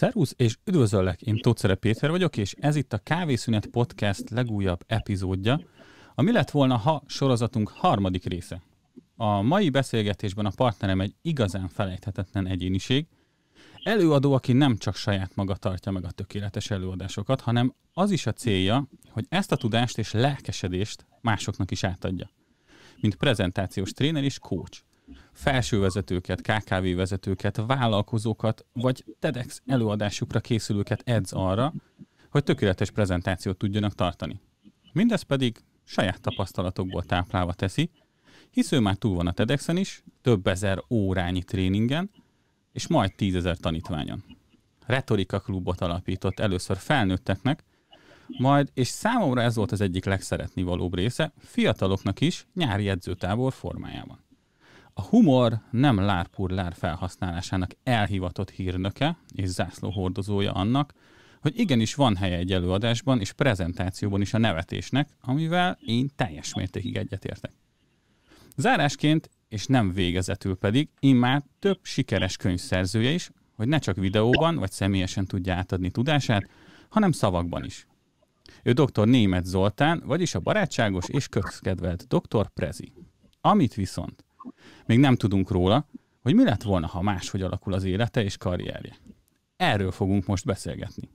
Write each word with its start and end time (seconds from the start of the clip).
Szervusz, 0.00 0.34
és 0.36 0.58
üdvözöllek, 0.64 1.22
én 1.22 1.36
Tócere 1.36 1.74
Péter 1.74 2.10
vagyok, 2.10 2.36
és 2.36 2.54
ez 2.58 2.76
itt 2.76 2.92
a 2.92 2.98
Kávészünet 2.98 3.66
Podcast 3.66 4.30
legújabb 4.30 4.84
epizódja, 4.86 5.60
ami 6.14 6.32
lett 6.32 6.50
volna, 6.50 6.76
ha 6.76 7.02
sorozatunk 7.06 7.68
harmadik 7.68 8.24
része. 8.24 8.62
A 9.16 9.42
mai 9.42 9.70
beszélgetésben 9.70 10.46
a 10.46 10.52
partnerem 10.56 11.00
egy 11.00 11.14
igazán 11.22 11.68
felejthetetlen 11.68 12.46
egyéniség, 12.46 13.06
előadó, 13.82 14.32
aki 14.32 14.52
nem 14.52 14.76
csak 14.76 14.96
saját 14.96 15.34
maga 15.34 15.54
tartja 15.54 15.92
meg 15.92 16.04
a 16.04 16.10
tökéletes 16.10 16.70
előadásokat, 16.70 17.40
hanem 17.40 17.74
az 17.92 18.10
is 18.10 18.26
a 18.26 18.32
célja, 18.32 18.88
hogy 19.10 19.26
ezt 19.28 19.52
a 19.52 19.56
tudást 19.56 19.98
és 19.98 20.12
lelkesedést 20.12 21.06
másoknak 21.20 21.70
is 21.70 21.84
átadja. 21.84 22.30
Mint 23.00 23.16
prezentációs 23.16 23.92
tréner 23.92 24.24
és 24.24 24.38
coach 24.38 24.82
felsővezetőket, 25.40 26.40
KKV 26.40 26.96
vezetőket, 26.96 27.62
vállalkozókat, 27.66 28.66
vagy 28.72 29.04
TEDx 29.18 29.62
előadásukra 29.66 30.40
készülőket 30.40 31.02
edz 31.04 31.32
arra, 31.32 31.72
hogy 32.30 32.42
tökéletes 32.42 32.90
prezentációt 32.90 33.58
tudjanak 33.58 33.94
tartani. 33.94 34.40
Mindez 34.92 35.22
pedig 35.22 35.58
saját 35.84 36.20
tapasztalatokból 36.20 37.02
táplálva 37.02 37.52
teszi, 37.52 37.90
hisz 38.50 38.72
ő 38.72 38.80
már 38.80 38.96
túl 38.96 39.14
van 39.14 39.26
a 39.26 39.32
TEDx-en 39.32 39.76
is, 39.76 40.02
több 40.22 40.46
ezer 40.46 40.82
órányi 40.90 41.42
tréningen, 41.42 42.10
és 42.72 42.86
majd 42.86 43.14
tízezer 43.14 43.56
tanítványon. 43.56 44.24
Retorika 44.86 45.40
klubot 45.40 45.80
alapított 45.80 46.38
először 46.38 46.76
felnőtteknek, 46.76 47.64
majd, 48.38 48.70
és 48.74 48.88
számomra 48.88 49.42
ez 49.42 49.54
volt 49.56 49.72
az 49.72 49.80
egyik 49.80 50.04
legszeretni 50.04 50.62
valóbb 50.62 50.94
része, 50.94 51.32
fiataloknak 51.38 52.20
is 52.20 52.46
nyári 52.54 52.88
edzőtábor 52.88 53.52
formájában. 53.52 54.28
A 54.94 55.02
humor 55.02 55.60
nem 55.70 55.98
lárpur 55.98 56.50
lár 56.50 56.74
felhasználásának 56.74 57.70
elhivatott 57.82 58.50
hírnöke 58.50 59.16
és 59.34 59.48
zászlóhordozója 59.48 60.52
annak, 60.52 60.92
hogy 61.40 61.58
igenis 61.58 61.94
van 61.94 62.16
helye 62.16 62.36
egy 62.36 62.52
előadásban 62.52 63.20
és 63.20 63.32
prezentációban 63.32 64.20
is 64.20 64.34
a 64.34 64.38
nevetésnek, 64.38 65.08
amivel 65.20 65.78
én 65.86 66.10
teljes 66.16 66.54
mértékig 66.54 66.96
egyetértek. 66.96 67.52
Zárásként, 68.56 69.30
és 69.48 69.66
nem 69.66 69.92
végezetül 69.92 70.56
pedig, 70.56 70.88
már 71.00 71.42
több 71.58 71.78
sikeres 71.82 72.36
könyvszerzője 72.36 73.10
is, 73.10 73.30
hogy 73.56 73.68
ne 73.68 73.78
csak 73.78 73.96
videóban 73.96 74.56
vagy 74.56 74.70
személyesen 74.70 75.26
tudja 75.26 75.54
átadni 75.54 75.90
tudását, 75.90 76.48
hanem 76.88 77.12
szavakban 77.12 77.64
is. 77.64 77.86
Ő 78.62 78.72
dr. 78.72 79.06
Német 79.06 79.44
Zoltán, 79.44 80.02
vagyis 80.04 80.34
a 80.34 80.40
barátságos 80.40 81.08
és 81.08 81.28
közkedvelt 81.28 82.06
dr. 82.06 82.48
Prezi. 82.48 82.92
Amit 83.40 83.74
viszont 83.74 84.24
még 84.86 84.98
nem 84.98 85.16
tudunk 85.16 85.50
róla, 85.50 85.86
hogy 86.22 86.34
mi 86.34 86.44
lett 86.44 86.62
volna, 86.62 86.86
ha 86.86 87.02
máshogy 87.02 87.42
alakul 87.42 87.72
az 87.72 87.84
élete 87.84 88.24
és 88.24 88.36
karrierje. 88.36 88.96
Erről 89.56 89.90
fogunk 89.90 90.26
most 90.26 90.44
beszélgetni. 90.44 91.10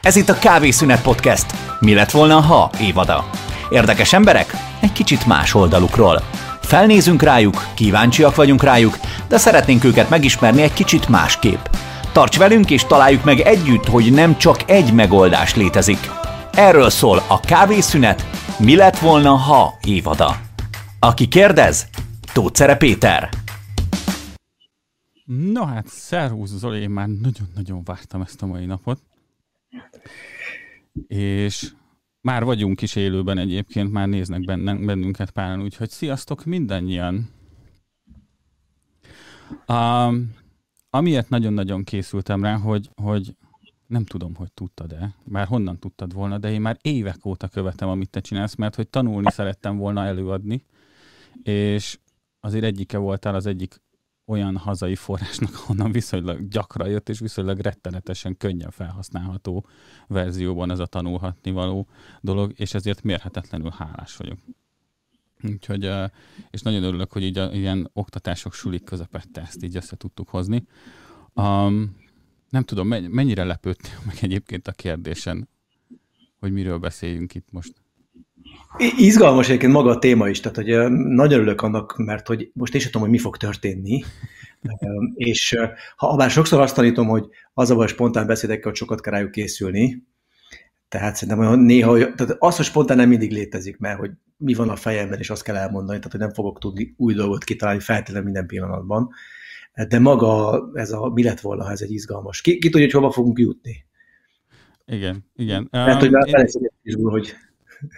Ez 0.00 0.16
itt 0.16 0.28
a 0.28 0.38
Kávészünet 0.38 1.02
Podcast. 1.02 1.46
Mi 1.80 1.94
lett 1.94 2.10
volna, 2.10 2.40
ha 2.40 2.70
évada? 2.80 3.30
Érdekes 3.70 4.12
emberek? 4.12 4.52
Egy 4.80 4.92
kicsit 4.92 5.26
más 5.26 5.54
oldalukról. 5.54 6.22
Felnézünk 6.60 7.22
rájuk, 7.22 7.56
kíváncsiak 7.74 8.34
vagyunk 8.34 8.62
rájuk, 8.62 8.94
de 9.28 9.38
szeretnénk 9.38 9.84
őket 9.84 10.10
megismerni 10.10 10.62
egy 10.62 10.72
kicsit 10.72 11.08
másképp. 11.08 11.64
Tarts 12.12 12.38
velünk 12.38 12.70
és 12.70 12.84
találjuk 12.84 13.24
meg 13.24 13.40
együtt, 13.40 13.86
hogy 13.86 14.12
nem 14.12 14.38
csak 14.38 14.70
egy 14.70 14.92
megoldás 14.92 15.54
létezik. 15.56 16.10
Erről 16.52 16.90
szól 16.90 17.22
a 17.28 17.40
Kávészünet 17.40 18.26
Mi 18.58 18.76
lett 18.76 18.98
volna, 18.98 19.30
ha 19.30 19.78
évada. 19.86 20.51
Aki 21.04 21.28
kérdez, 21.28 21.88
Tócere 22.32 22.76
Péter. 22.76 23.28
No 25.24 25.64
hát, 25.64 25.86
szervusz 25.86 26.50
Zoli, 26.50 26.80
én 26.80 26.90
már 26.90 27.08
nagyon-nagyon 27.08 27.84
vártam 27.84 28.20
ezt 28.20 28.42
a 28.42 28.46
mai 28.46 28.64
napot. 28.64 29.02
És 31.06 31.72
már 32.20 32.44
vagyunk 32.44 32.82
is 32.82 32.96
élőben 32.96 33.38
egyébként, 33.38 33.92
már 33.92 34.08
néznek 34.08 34.44
bennünket 34.44 35.30
páran, 35.30 35.62
úgyhogy 35.62 35.90
sziasztok 35.90 36.44
mindannyian! 36.44 37.30
Um, 39.68 40.34
amiért 40.90 41.28
nagyon-nagyon 41.28 41.84
készültem 41.84 42.42
rá, 42.42 42.56
hogy, 42.56 42.90
hogy 42.94 43.36
nem 43.86 44.04
tudom, 44.04 44.34
hogy 44.34 44.52
tudtad-e, 44.52 45.14
már 45.24 45.46
honnan 45.46 45.78
tudtad 45.78 46.12
volna, 46.12 46.38
de 46.38 46.50
én 46.52 46.60
már 46.60 46.78
évek 46.82 47.26
óta 47.26 47.48
követem, 47.48 47.88
amit 47.88 48.10
te 48.10 48.20
csinálsz, 48.20 48.54
mert 48.54 48.74
hogy 48.74 48.88
tanulni 48.88 49.30
szerettem 49.30 49.76
volna 49.76 50.04
előadni, 50.04 50.64
és 51.42 51.98
azért 52.40 52.64
egyike 52.64 52.98
voltál 52.98 53.34
az 53.34 53.46
egyik 53.46 53.80
olyan 54.24 54.56
hazai 54.56 54.94
forrásnak, 54.94 55.54
honnan 55.54 55.92
viszonylag 55.92 56.48
gyakran 56.48 56.88
jött, 56.88 57.08
és 57.08 57.18
viszonylag 57.18 57.58
rettenetesen 57.58 58.36
könnyen 58.36 58.70
felhasználható 58.70 59.66
verzióban 60.06 60.70
ez 60.70 60.78
a 60.78 60.86
tanulhatni 60.86 61.50
való 61.50 61.88
dolog, 62.20 62.52
és 62.56 62.74
ezért 62.74 63.02
mérhetetlenül 63.02 63.70
hálás 63.70 64.16
vagyok. 64.16 64.38
Úgyhogy, 65.42 65.90
és 66.50 66.62
nagyon 66.62 66.82
örülök, 66.82 67.12
hogy 67.12 67.22
így 67.22 67.38
a, 67.38 67.52
ilyen 67.52 67.90
oktatások 67.92 68.54
sulik 68.54 68.84
közepette 68.84 69.40
ezt 69.40 69.62
így 69.62 69.76
össze 69.76 69.96
tudtuk 69.96 70.28
hozni. 70.28 70.66
Um, 71.34 71.96
nem 72.48 72.62
tudom, 72.62 72.88
mennyire 72.88 73.44
lepődtél 73.44 73.98
meg 74.06 74.16
egyébként 74.20 74.68
a 74.68 74.72
kérdésen, 74.72 75.48
hogy 76.38 76.52
miről 76.52 76.78
beszéljünk 76.78 77.34
itt 77.34 77.50
most. 77.50 77.81
Izgalmas 78.78 79.48
egyébként 79.48 79.72
maga 79.72 79.90
a 79.90 79.98
téma 79.98 80.28
is, 80.28 80.40
tehát 80.40 80.56
hogy 80.56 80.90
nagyon 80.90 81.38
örülök 81.38 81.62
annak, 81.62 81.96
mert 81.96 82.26
hogy 82.26 82.50
most 82.54 82.74
én 82.74 82.80
sem 82.80 82.90
tudom, 82.90 83.06
hogy 83.06 83.16
mi 83.16 83.22
fog 83.22 83.36
történni, 83.36 84.04
és 85.14 85.56
ha 85.96 86.16
bár 86.16 86.30
sokszor 86.30 86.60
azt 86.60 86.74
tanítom, 86.74 87.06
hogy 87.06 87.26
az 87.54 87.70
a 87.70 87.74
baj, 87.74 87.86
spontán 87.86 88.26
beszédekkel 88.26 88.72
sokat 88.72 89.00
kell 89.00 89.12
rájuk 89.12 89.30
készülni, 89.30 90.02
tehát 90.88 91.16
szerintem 91.16 91.46
hogy 91.46 91.58
néha, 91.58 92.14
tehát 92.14 92.36
az, 92.38 92.56
hogy 92.56 92.64
spontán 92.64 92.96
nem 92.96 93.08
mindig 93.08 93.32
létezik, 93.32 93.78
mert 93.78 93.98
hogy 93.98 94.10
mi 94.36 94.54
van 94.54 94.68
a 94.68 94.76
fejemben, 94.76 95.18
és 95.18 95.30
azt 95.30 95.42
kell 95.42 95.56
elmondani, 95.56 95.98
tehát 95.98 96.12
hogy 96.12 96.20
nem 96.20 96.32
fogok 96.32 96.58
tudni 96.58 96.94
új 96.96 97.14
dolgot 97.14 97.44
kitalálni 97.44 97.80
feltétlenül 97.80 98.24
minden 98.24 98.46
pillanatban, 98.46 99.10
de 99.88 99.98
maga 99.98 100.62
ez 100.74 100.90
a 100.90 101.08
mi 101.08 101.22
lett 101.22 101.40
volna, 101.40 101.64
ha 101.64 101.70
ez 101.70 101.80
egy 101.80 101.92
izgalmas. 101.92 102.40
Ki, 102.40 102.58
ki 102.58 102.68
tudja, 102.68 102.86
hogy 102.86 102.94
hova 102.94 103.10
fogunk 103.10 103.38
jutni? 103.38 103.84
Igen, 104.86 105.24
igen. 105.36 105.68
Mert 105.70 106.00
hogy 106.00 106.10
már 106.10 106.28
én... 106.28 106.46
izgul, 106.82 107.10
hogy 107.10 107.34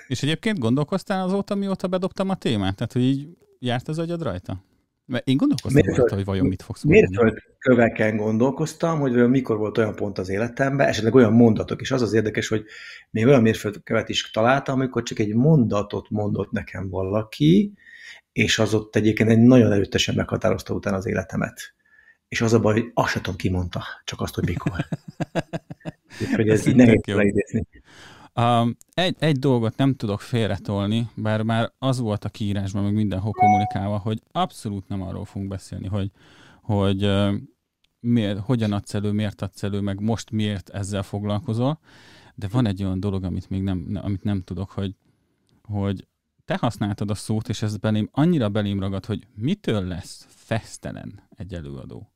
és 0.09 0.23
egyébként 0.23 0.59
gondolkoztál 0.59 1.25
azóta, 1.25 1.55
mióta 1.55 1.89
bedobtam 1.89 2.29
a 2.29 2.37
témát? 2.37 2.77
Tehát, 2.77 2.93
hogy 2.93 3.03
így 3.03 3.29
járt 3.59 3.89
az 3.89 3.99
agyad 3.99 4.23
rajta? 4.23 4.65
Mert 5.07 5.29
én 5.29 5.37
gondolkoztam 5.37 5.83
miért 5.83 5.99
rajta, 5.99 6.15
hogy 6.15 6.25
vajon 6.25 6.47
mit 6.47 6.63
fogsz 6.63 6.83
mondani. 6.83 7.17
Miért 7.23 7.43
köveken 7.59 8.17
gondolkoztam, 8.17 9.01
hogy 9.01 9.29
mikor 9.29 9.57
volt 9.57 9.79
olyan 9.79 9.95
pont 9.95 10.19
az 10.19 10.29
életemben, 10.29 10.89
esetleg 10.89 11.15
olyan 11.15 11.33
mondatok, 11.33 11.81
és 11.81 11.91
az 11.91 12.03
az 12.03 12.13
érdekes, 12.13 12.49
hogy 12.49 12.65
még 13.11 13.27
olyan 13.27 13.43
mérföldkövet 13.43 14.09
is 14.09 14.31
találtam, 14.31 14.75
amikor 14.75 15.03
csak 15.03 15.19
egy 15.19 15.35
mondatot 15.35 16.11
mondott 16.11 16.51
nekem 16.51 16.89
valaki, 16.89 17.73
és 18.33 18.59
az 18.59 18.75
ott 18.75 18.97
egyébként 18.97 19.31
egy 19.31 19.39
nagyon 19.39 19.73
erőtesen 19.73 20.15
meghatározta 20.15 20.75
utána 20.75 20.97
az 20.97 21.07
életemet. 21.07 21.75
És 22.29 22.41
az 22.41 22.53
a 22.53 22.61
baj, 22.61 22.73
hogy 22.73 22.91
azt 22.95 23.11
sem 23.11 23.23
tudom, 23.23 23.39
ki 23.39 23.51
mondta, 23.51 23.83
csak 24.05 24.21
azt, 24.21 24.35
hogy 24.35 24.45
mikor. 24.45 24.73
Úgyhogy 26.21 26.49
ez, 26.49 26.61
ez 26.61 26.67
így 26.67 26.77
nehéz 26.77 27.01
leidézni. 27.05 27.67
Egy, 28.95 29.17
egy 29.19 29.39
dolgot 29.39 29.77
nem 29.77 29.95
tudok 29.95 30.21
félretolni, 30.21 31.09
bár 31.15 31.43
már 31.43 31.73
az 31.79 31.99
volt 31.99 32.25
a 32.25 32.29
kiírásban, 32.29 32.83
meg 32.83 32.93
mindenhol 32.95 33.33
kommunikálva, 33.33 33.99
hogy 33.99 34.23
abszolút 34.33 34.89
nem 34.89 35.03
arról 35.03 35.25
fogunk 35.25 35.51
beszélni, 35.51 35.87
hogy, 35.87 36.11
hogy 36.63 37.05
uh, 37.05 37.35
miért, 38.01 38.39
hogyan 38.39 38.73
adsz 38.73 38.95
elő, 38.95 39.13
miért 39.13 39.43
adsz 39.43 39.63
elő, 39.63 39.81
meg 39.81 40.01
most 40.01 40.31
miért 40.31 40.69
ezzel 40.69 41.03
foglalkozol, 41.03 41.79
de 42.35 42.49
van 42.49 42.67
egy 42.67 42.83
olyan 42.83 43.01
dolog, 43.01 43.25
amit 43.25 43.51
még 43.51 43.63
nem, 43.63 44.01
amit 44.03 44.23
nem 44.23 44.43
tudok, 44.43 44.71
hogy, 44.71 44.97
hogy 45.63 46.07
te 46.45 46.57
használtad 46.57 47.11
a 47.11 47.15
szót, 47.15 47.49
és 47.49 47.63
ez 47.63 47.77
belém 47.77 48.09
annyira 48.13 48.49
belém 48.49 48.81
ragad, 48.81 49.05
hogy 49.05 49.27
mitől 49.35 49.87
lesz 49.87 50.27
fesztelen 50.29 51.23
egy 51.29 51.55
előadó. 51.55 52.14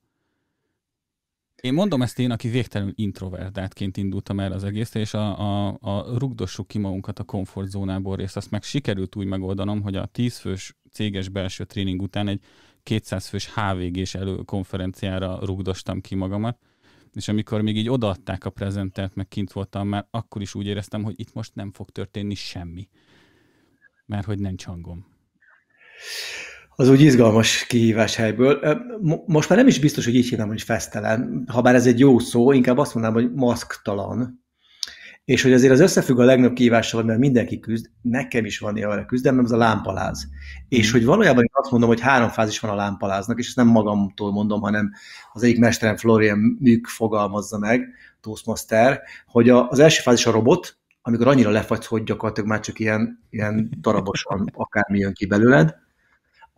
Én 1.61 1.73
mondom 1.73 2.03
ezt 2.03 2.19
én, 2.19 2.31
aki 2.31 2.49
végtelenül 2.49 2.93
introvertáltként 2.97 3.97
indultam 3.97 4.41
el 4.41 4.53
az 4.53 4.65
egész, 4.65 4.95
és 4.95 5.15
a, 5.15 5.39
a, 5.39 5.79
a 5.81 6.19
rugdossuk 6.19 6.69
ki 6.69 6.79
magunkat 6.79 7.19
a 7.19 7.25
komfortzónából 7.25 8.17
részt, 8.17 8.37
azt 8.37 8.51
meg 8.51 8.63
sikerült 8.63 9.17
úgy 9.17 9.27
megoldanom, 9.27 9.83
hogy 9.83 9.97
a 9.97 10.07
10 10.07 10.39
fős 10.39 10.77
céges 10.93 11.29
belső 11.29 11.65
tréning 11.65 12.03
után 12.03 12.29
egy 12.29 12.41
200 12.83 13.29
fős 13.29 13.55
HVG-s 13.55 14.15
előkonferenciára 14.15 15.39
rugdostam 15.43 16.01
ki 16.01 16.15
magamat, 16.15 16.59
és 17.13 17.29
amikor 17.29 17.61
még 17.61 17.77
így 17.77 17.89
odaadták 17.89 18.45
a 18.45 18.51
prezentert, 18.51 19.15
meg 19.15 19.29
kint 19.29 19.53
voltam 19.53 19.89
már, 19.89 20.07
akkor 20.11 20.43
is 20.43 20.55
úgy 20.55 20.67
éreztem, 20.67 21.03
hogy 21.03 21.21
itt 21.21 21.35
most 21.35 21.55
nem 21.55 21.73
fog 21.73 21.91
történni 21.91 22.35
semmi. 22.35 22.89
Mert 24.07 24.27
hogy 24.27 24.39
nincs 24.39 24.65
hangom 24.65 25.07
az 26.81 26.89
úgy 26.89 27.01
izgalmas 27.01 27.67
kihívás 27.67 28.17
helyből. 28.17 28.61
Most 29.27 29.49
már 29.49 29.59
nem 29.59 29.67
is 29.67 29.81
biztos, 29.81 30.05
hogy 30.05 30.15
így 30.15 30.29
hívnám, 30.29 30.49
hogy 30.49 30.63
fesztelen, 30.63 31.45
ha 31.53 31.63
bár 31.63 31.75
ez 31.75 31.87
egy 31.87 31.99
jó 31.99 32.19
szó, 32.19 32.53
inkább 32.53 32.79
azt 32.79 32.95
mondanám, 32.95 33.23
hogy 33.23 33.33
maszktalan. 33.35 34.45
és 35.25 35.43
hogy 35.43 35.53
azért 35.53 35.73
az 35.73 35.81
összefügg 35.81 36.19
a 36.19 36.25
legnagyobb 36.25 36.55
kihívással, 36.55 37.03
mert 37.03 37.19
mindenki 37.19 37.59
küzd, 37.59 37.91
nekem 38.03 38.45
is 38.45 38.59
van 38.59 38.77
ilyen 38.77 39.07
küzdem, 39.07 39.39
ez 39.39 39.51
a 39.51 39.57
lámpaláz. 39.57 40.27
Mm. 40.27 40.31
És 40.69 40.91
hogy 40.91 41.05
valójában 41.05 41.43
én 41.43 41.51
azt 41.53 41.71
mondom, 41.71 41.89
hogy 41.89 42.01
három 42.01 42.29
fázis 42.29 42.61
van 42.61 42.71
a 42.71 42.75
lámpaláznak, 42.75 43.39
és 43.39 43.47
ezt 43.47 43.57
nem 43.57 43.67
magamtól 43.67 44.33
mondom, 44.33 44.61
hanem 44.61 44.93
az 45.33 45.43
egyik 45.43 45.59
mesterem 45.59 45.97
Florian 45.97 46.57
Műk 46.61 46.87
fogalmazza 46.87 47.59
meg, 47.59 47.89
Toastmaster, 48.21 49.01
hogy 49.27 49.49
a, 49.49 49.69
az 49.69 49.79
első 49.79 50.03
fázis 50.03 50.27
a 50.27 50.31
robot, 50.31 50.77
amikor 51.03 51.29
annyira 51.29 51.51
lefagysz, 51.51 51.87
hogy 51.87 52.03
gyakorlatilag 52.03 52.49
már 52.49 52.61
csak 52.61 52.79
ilyen, 52.79 53.27
ilyen 53.31 53.71
darabosan 53.81 54.51
akármi 54.55 54.99
jön 54.99 55.13
ki 55.13 55.27
belőled. 55.27 55.87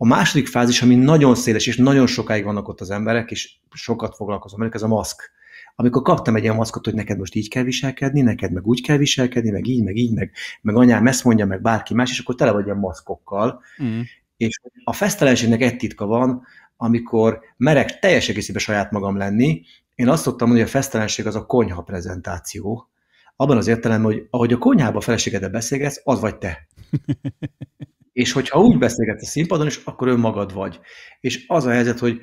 A 0.01 0.05
második 0.05 0.47
fázis, 0.47 0.81
ami 0.81 0.95
nagyon 0.95 1.35
széles, 1.35 1.67
és 1.67 1.77
nagyon 1.77 2.07
sokáig 2.07 2.43
vannak 2.43 2.67
ott 2.67 2.81
az 2.81 2.89
emberek, 2.89 3.31
és 3.31 3.53
sokat 3.71 4.15
foglalkozom 4.15 4.59
velük, 4.59 4.73
ez 4.73 4.81
a 4.81 4.87
maszk 4.87 5.31
amikor 5.75 6.01
kaptam 6.01 6.35
egy 6.35 6.43
ilyen 6.43 6.55
maszkot, 6.55 6.85
hogy 6.85 6.93
neked 6.93 7.17
most 7.17 7.35
így 7.35 7.49
kell 7.49 7.63
viselkedni, 7.63 8.21
neked 8.21 8.51
meg 8.51 8.67
úgy 8.67 8.81
kell 8.81 8.97
viselkedni, 8.97 9.49
meg 9.49 9.67
így, 9.67 9.83
meg 9.83 9.95
így, 9.95 10.13
meg, 10.13 10.31
meg 10.61 10.75
anyám 10.75 11.07
ezt 11.07 11.23
mondja, 11.23 11.45
meg 11.45 11.61
bárki 11.61 11.93
más, 11.93 12.11
és 12.11 12.19
akkor 12.19 12.35
tele 12.35 12.51
vagy 12.51 12.65
ilyen 12.65 12.77
maszkokkal. 12.77 13.61
Mm. 13.83 13.99
És 14.37 14.61
a 14.83 14.93
fesztelenségnek 14.93 15.61
egy 15.61 15.77
titka 15.77 16.05
van, 16.05 16.43
amikor 16.77 17.39
merek 17.57 17.99
teljes 17.99 18.29
egészében 18.29 18.61
saját 18.61 18.91
magam 18.91 19.17
lenni, 19.17 19.61
én 19.95 20.09
azt 20.09 20.23
szoktam 20.23 20.47
mondani, 20.47 20.67
hogy 20.67 20.75
a 20.75 20.79
fesztelenség 20.81 21.27
az 21.27 21.35
a 21.35 21.45
konyha 21.45 21.81
prezentáció, 21.81 22.89
abban 23.35 23.57
az 23.57 23.67
értelemben, 23.67 24.11
hogy 24.11 24.27
ahogy 24.29 24.53
a 24.53 24.57
konyhába 24.57 24.97
a 24.97 25.01
feleségeddel 25.01 25.49
beszélgetsz, 25.49 26.01
az 26.03 26.19
vagy 26.19 26.37
te. 26.37 26.67
és 28.13 28.31
hogyha 28.31 28.61
úgy 28.61 28.77
beszélgetsz 28.77 29.23
a 29.23 29.25
színpadon 29.25 29.67
is, 29.67 29.81
akkor 29.83 30.07
önmagad 30.07 30.53
vagy. 30.53 30.79
És 31.19 31.45
az 31.47 31.65
a 31.65 31.71
helyzet, 31.71 31.99
hogy 31.99 32.19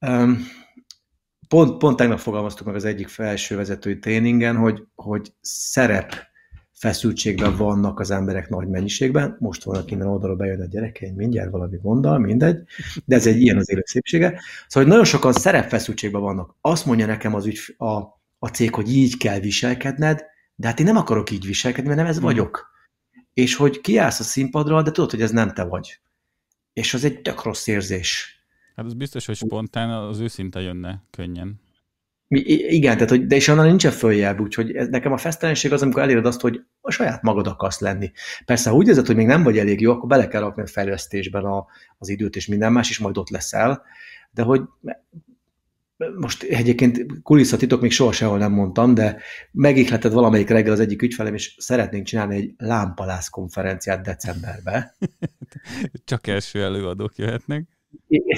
um, 0.00 0.46
pont, 1.48 1.78
pont 1.78 1.96
tegnap 1.96 2.18
fogalmaztuk 2.18 2.66
meg 2.66 2.74
az 2.74 2.84
egyik 2.84 3.08
felső 3.08 3.56
vezetői 3.56 3.98
tréningen, 3.98 4.56
hogy, 4.56 4.82
hogy 4.94 5.32
szerep 5.40 6.26
feszültségben 6.72 7.56
vannak 7.56 8.00
az 8.00 8.10
emberek 8.10 8.48
nagy 8.48 8.68
mennyiségben. 8.68 9.36
Most 9.38 9.64
valaki 9.64 9.94
innen 9.94 10.06
oldalra 10.06 10.36
bejön 10.36 10.60
a 10.60 10.66
gyerekeim, 10.66 11.14
mindjárt 11.14 11.50
valami 11.50 11.76
gondol, 11.82 12.18
mindegy, 12.18 12.62
de 13.04 13.16
ez 13.16 13.26
egy 13.26 13.40
ilyen 13.40 13.56
az 13.56 13.70
élet 13.70 13.86
szépsége. 13.86 14.26
Szóval, 14.28 14.82
hogy 14.82 14.86
nagyon 14.86 15.04
sokan 15.04 15.32
szerepfeszültségben 15.32 16.20
vannak. 16.20 16.56
Azt 16.60 16.86
mondja 16.86 17.06
nekem 17.06 17.34
az 17.34 17.46
ügy, 17.46 17.58
a, 17.76 17.94
a 18.38 18.48
cég, 18.52 18.74
hogy 18.74 18.92
így 18.92 19.16
kell 19.16 19.38
viselkedned, 19.38 20.24
de 20.54 20.66
hát 20.66 20.80
én 20.80 20.86
nem 20.86 20.96
akarok 20.96 21.30
így 21.30 21.46
viselkedni, 21.46 21.88
mert 21.88 22.00
nem 22.00 22.08
ez 22.08 22.16
hmm. 22.16 22.24
vagyok. 22.24 22.70
És 23.38 23.54
hogy 23.54 23.80
kiállsz 23.80 24.20
a 24.20 24.22
színpadra, 24.22 24.82
de 24.82 24.90
tudod, 24.90 25.10
hogy 25.10 25.22
ez 25.22 25.30
nem 25.30 25.52
te 25.52 25.64
vagy. 25.64 26.00
És 26.72 26.94
az 26.94 27.04
egy 27.04 27.20
tök 27.20 27.42
rossz 27.42 27.66
érzés. 27.66 28.40
Hát 28.76 28.86
az 28.86 28.94
biztos, 28.94 29.26
hogy 29.26 29.36
spontán 29.36 29.90
az 29.90 30.18
őszinte 30.18 30.60
jönne 30.60 31.02
könnyen. 31.10 31.60
Igen, 32.28 32.94
tehát, 32.94 33.08
hogy, 33.10 33.26
de 33.26 33.36
és 33.36 33.48
annál 33.48 33.66
nincsen 33.66 33.92
följebb, 33.92 34.40
úgyhogy 34.40 34.70
ez, 34.70 34.88
nekem 34.88 35.12
a 35.12 35.16
fesztelenség 35.16 35.72
az, 35.72 35.82
amikor 35.82 36.02
eléred 36.02 36.26
azt, 36.26 36.40
hogy 36.40 36.64
a 36.80 36.90
saját 36.90 37.22
magad 37.22 37.46
akarsz 37.46 37.80
lenni. 37.80 38.12
Persze, 38.44 38.70
ha 38.70 38.76
úgy 38.76 38.88
érzed, 38.88 39.06
hogy 39.06 39.16
még 39.16 39.26
nem 39.26 39.42
vagy 39.42 39.58
elég 39.58 39.80
jó, 39.80 39.92
akkor 39.92 40.08
bele 40.08 40.28
kell 40.28 40.40
rakni 40.40 40.62
a 40.62 40.66
fejlesztésben 40.66 41.44
a, 41.44 41.66
az 41.98 42.08
időt 42.08 42.36
és 42.36 42.46
minden 42.46 42.72
más, 42.72 42.90
és 42.90 42.98
majd 42.98 43.18
ott 43.18 43.30
leszel. 43.30 43.82
De 44.30 44.42
hogy 44.42 44.62
most 46.16 46.42
egyébként 46.42 47.22
kulisszatitok 47.22 47.80
még 47.80 47.90
soha 47.90 48.12
sehol 48.12 48.38
nem 48.38 48.52
mondtam, 48.52 48.94
de 48.94 49.20
megihleted 49.52 50.12
valamelyik 50.12 50.48
reggel 50.48 50.72
az 50.72 50.80
egyik 50.80 51.02
ügyfelem, 51.02 51.34
és 51.34 51.54
szeretnénk 51.58 52.06
csinálni 52.06 52.36
egy 52.36 52.54
lámpalász 52.56 53.28
konferenciát 53.28 54.02
decemberbe. 54.02 54.96
Csak 56.04 56.26
első 56.26 56.62
előadók 56.62 57.16
jöhetnek. 57.16 57.66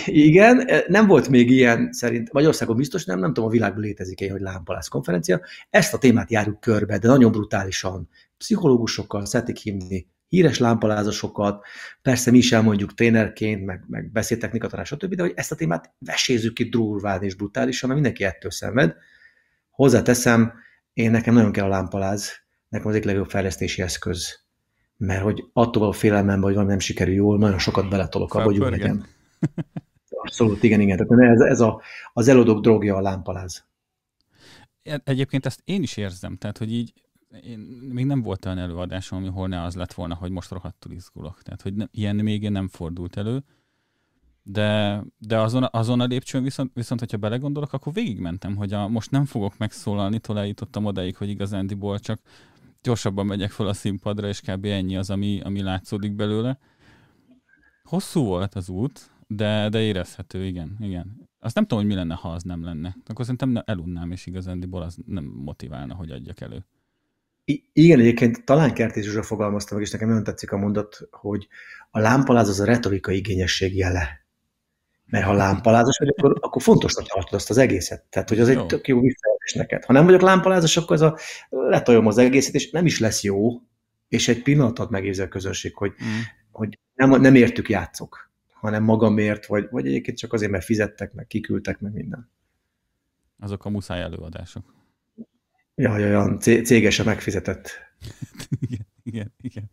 Igen, 0.04 0.68
nem 0.86 1.06
volt 1.06 1.28
még 1.28 1.50
ilyen 1.50 1.92
szerint, 1.92 2.32
Magyarországon 2.32 2.76
biztos 2.76 3.04
nem, 3.04 3.18
nem 3.18 3.32
tudom, 3.32 3.48
a 3.48 3.52
világban 3.52 3.80
létezik-e, 3.80 4.30
hogy 4.30 4.40
lámpalász 4.40 4.88
konferencia. 4.88 5.40
Ezt 5.70 5.94
a 5.94 5.98
témát 5.98 6.30
járjuk 6.30 6.60
körbe, 6.60 6.98
de 6.98 7.08
nagyon 7.08 7.32
brutálisan. 7.32 8.08
Pszichológusokkal 8.38 9.26
szeretik 9.26 9.56
hívni, 9.56 10.06
híres 10.30 10.58
lámpalázasokat, 10.58 11.64
persze 12.02 12.30
mi 12.30 12.38
is 12.38 12.52
elmondjuk 12.52 12.94
trénerként, 12.94 13.64
meg, 13.64 13.84
meg 13.88 14.10
beszéltechnika 14.10 14.68
tanár, 14.68 14.86
stb., 14.86 15.14
de 15.14 15.22
hogy 15.22 15.32
ezt 15.34 15.52
a 15.52 15.54
témát 15.54 15.94
vesézzük 15.98 16.54
ki 16.54 16.64
durván 16.64 17.22
és 17.22 17.34
brutálisan, 17.34 17.88
mert 17.88 18.00
mindenki 18.00 18.24
ettől 18.24 18.50
szenved. 18.50 18.94
Hozzáteszem, 19.70 20.52
én 20.92 21.10
nekem 21.10 21.34
nagyon 21.34 21.52
kell 21.52 21.64
a 21.64 21.68
lámpaláz, 21.68 22.32
nekem 22.68 22.86
az 22.86 22.94
egyik 22.94 23.06
legjobb 23.06 23.30
fejlesztési 23.30 23.82
eszköz, 23.82 24.40
mert 24.96 25.22
hogy 25.22 25.44
attól 25.52 25.88
a 25.88 25.92
félelmem, 25.92 26.42
hogy 26.42 26.52
valami 26.52 26.70
nem 26.70 26.78
sikerül 26.78 27.14
jól, 27.14 27.38
nagyon 27.38 27.58
sokat 27.58 27.88
beletolok 27.88 28.34
abba, 28.34 28.44
hogy 28.44 28.56
jó 28.56 28.64
legyen. 28.64 29.06
Abszolút, 30.10 30.62
igen, 30.62 30.80
igen. 30.80 30.96
Tehát 30.96 31.32
ez, 31.34 31.40
ez 31.40 31.60
a, 31.60 31.82
az 32.12 32.28
elodok 32.28 32.60
drogja 32.60 32.96
a 32.96 33.00
lámpaláz. 33.00 33.64
Egyébként 35.04 35.46
ezt 35.46 35.60
én 35.64 35.82
is 35.82 35.96
érzem, 35.96 36.36
tehát 36.36 36.58
hogy 36.58 36.72
így 36.72 36.92
én, 37.42 37.58
még 37.92 38.06
nem 38.06 38.22
volt 38.22 38.44
olyan 38.44 38.58
előadásom, 38.58 39.24
ahol 39.24 39.48
ne 39.48 39.62
az 39.62 39.74
lett 39.74 39.92
volna, 39.92 40.14
hogy 40.14 40.30
most 40.30 40.50
rohadtul 40.50 40.92
izgulok. 40.92 41.42
Tehát, 41.42 41.62
hogy 41.62 41.74
ne, 41.74 41.84
ilyen 41.90 42.16
még 42.16 42.48
nem 42.48 42.68
fordult 42.68 43.16
elő. 43.16 43.44
De, 44.42 45.02
de 45.18 45.40
azon, 45.40 45.68
azon 45.70 46.00
a 46.00 46.04
lépcsőn 46.04 46.42
viszont, 46.42 46.70
viszont, 46.74 47.00
hogyha 47.00 47.16
belegondolok, 47.16 47.72
akkor 47.72 47.92
végigmentem, 47.92 48.56
hogy 48.56 48.72
a, 48.72 48.88
most 48.88 49.10
nem 49.10 49.24
fogok 49.24 49.58
megszólalni, 49.58 50.20
eljutottam 50.26 50.84
odáig, 50.84 51.16
hogy 51.16 51.28
igazándiból 51.28 51.98
csak 51.98 52.20
gyorsabban 52.82 53.26
megyek 53.26 53.50
fel 53.50 53.66
a 53.66 53.72
színpadra, 53.72 54.28
és 54.28 54.40
kb. 54.40 54.64
ennyi 54.64 54.96
az, 54.96 55.10
ami, 55.10 55.40
ami 55.40 55.62
látszódik 55.62 56.14
belőle. 56.14 56.58
Hosszú 57.82 58.24
volt 58.24 58.54
az 58.54 58.68
út, 58.68 59.10
de, 59.26 59.68
de 59.68 59.80
érezhető, 59.80 60.44
igen, 60.46 60.76
igen. 60.80 61.28
Azt 61.38 61.54
nem 61.54 61.64
tudom, 61.64 61.78
hogy 61.78 61.92
mi 61.92 61.98
lenne, 61.98 62.14
ha 62.14 62.32
az 62.32 62.42
nem 62.42 62.64
lenne. 62.64 62.96
Akkor 63.06 63.24
szerintem 63.24 63.62
elunnám, 63.64 64.10
és 64.10 64.26
igazándiból 64.26 64.82
az 64.82 64.98
nem 65.06 65.24
motiválna, 65.24 65.94
hogy 65.94 66.10
adjak 66.10 66.40
elő. 66.40 66.64
Igen, 67.72 68.00
egyébként 68.00 68.44
talán 68.44 68.74
Kertész 68.74 69.04
Zsuzsa 69.04 69.22
fogalmazta 69.22 69.74
meg, 69.74 69.82
és 69.82 69.90
nekem 69.90 70.08
nagyon 70.08 70.24
tetszik 70.24 70.52
a 70.52 70.56
mondat, 70.56 70.98
hogy 71.10 71.48
a 71.90 71.98
lámpaláz 71.98 72.48
az 72.48 72.60
a 72.60 72.64
retorika 72.64 73.10
igényesség 73.10 73.76
jele. 73.76 74.24
Mert 75.06 75.24
ha 75.24 75.32
lámpalázas 75.32 75.98
vagy, 75.98 76.14
akkor, 76.16 76.38
akkor 76.40 76.62
fontosnak 76.62 77.06
tartod 77.06 77.34
azt 77.34 77.50
az 77.50 77.58
egészet. 77.58 78.04
Tehát, 78.10 78.28
hogy 78.28 78.40
az 78.40 78.48
jó. 78.48 78.60
egy 78.60 78.66
tök 78.66 78.88
jó 78.88 79.00
visszajelzés 79.00 79.54
neked. 79.54 79.84
Ha 79.84 79.92
nem 79.92 80.04
vagyok 80.04 80.20
lámpalázas, 80.20 80.76
akkor 80.76 80.96
ez 80.96 81.02
a 81.02 81.18
letoljom 81.48 82.06
az 82.06 82.18
egészet, 82.18 82.54
és 82.54 82.70
nem 82.70 82.86
is 82.86 83.00
lesz 83.00 83.22
jó, 83.22 83.50
és 84.08 84.28
egy 84.28 84.42
pillanatot 84.42 84.90
megérzi 84.90 85.22
a 85.22 85.28
közönség, 85.28 85.74
hogy, 85.74 85.92
mm. 86.04 86.20
hogy 86.50 86.78
nem, 86.94 87.20
nem 87.20 87.34
értük 87.34 87.68
játszok 87.68 88.30
hanem 88.60 88.84
magamért, 88.84 89.46
vagy, 89.46 89.68
vagy 89.70 89.86
egyébként 89.86 90.18
csak 90.18 90.32
azért, 90.32 90.50
mert 90.50 90.64
fizettek, 90.64 91.12
meg 91.12 91.26
kiküldtek, 91.26 91.80
meg 91.80 91.92
minden. 91.92 92.30
Azok 93.38 93.64
a 93.64 93.68
muszáj 93.68 94.00
előadások. 94.00 94.74
Ja, 95.80 95.98
ja, 95.98 96.06
ja, 96.06 96.36
cégesen 96.38 97.06
megfizetett. 97.06 97.70
igen, 98.66 98.86
igen, 99.02 99.32
igen. 99.40 99.70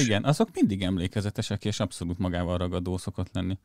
Igen, 0.00 0.24
azok 0.24 0.48
mindig 0.54 0.82
emlékezetesek, 0.82 1.64
és 1.64 1.80
abszolút 1.80 2.18
magával 2.18 2.58
ragadó 2.58 2.96
szokott 2.96 3.28
lenni. 3.32 3.58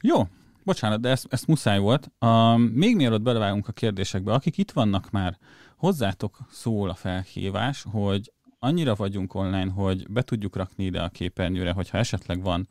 Jó, 0.00 0.22
bocsánat, 0.64 1.00
de 1.00 1.08
ezt, 1.08 1.26
ezt 1.30 1.46
muszáj 1.46 1.78
volt. 1.78 2.10
Uh, 2.20 2.58
még 2.58 2.96
mielőtt 2.96 3.22
belevágunk 3.22 3.68
a 3.68 3.72
kérdésekbe, 3.72 4.32
akik 4.32 4.58
itt 4.58 4.70
vannak 4.70 5.10
már, 5.10 5.38
hozzátok 5.76 6.38
szól 6.50 6.90
a 6.90 6.94
felhívás, 6.94 7.84
hogy 7.90 8.32
annyira 8.58 8.94
vagyunk 8.94 9.34
online, 9.34 9.70
hogy 9.70 10.10
be 10.10 10.22
tudjuk 10.22 10.56
rakni 10.56 10.84
ide 10.84 11.00
a 11.00 11.08
képernyőre, 11.08 11.72
hogyha 11.72 11.98
esetleg 11.98 12.42
van 12.42 12.68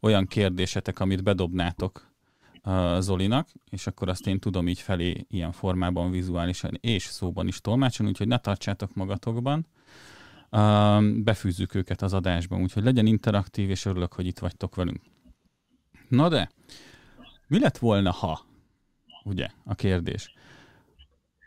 olyan 0.00 0.26
kérdésetek, 0.26 1.00
amit 1.00 1.22
bedobnátok 1.22 2.07
Zolinak, 2.98 3.48
és 3.70 3.86
akkor 3.86 4.08
azt 4.08 4.26
én 4.26 4.38
tudom 4.38 4.68
így 4.68 4.80
felé 4.80 5.26
ilyen 5.28 5.52
formában, 5.52 6.10
vizuálisan 6.10 6.78
és 6.80 7.02
szóban 7.02 7.46
is 7.46 7.60
tolmácsolni, 7.60 8.12
úgyhogy 8.12 8.28
ne 8.28 8.38
tartsátok 8.38 8.94
magatokban. 8.94 9.66
Befűzzük 11.24 11.74
őket 11.74 12.02
az 12.02 12.12
adásban, 12.12 12.62
úgyhogy 12.62 12.84
legyen 12.84 13.06
interaktív, 13.06 13.70
és 13.70 13.84
örülök, 13.84 14.12
hogy 14.12 14.26
itt 14.26 14.38
vagytok 14.38 14.74
velünk. 14.74 15.00
Na 16.08 16.28
de, 16.28 16.50
mi 17.46 17.58
lett 17.58 17.78
volna, 17.78 18.10
ha? 18.10 18.46
Ugye, 19.24 19.48
a 19.64 19.74
kérdés. 19.74 20.32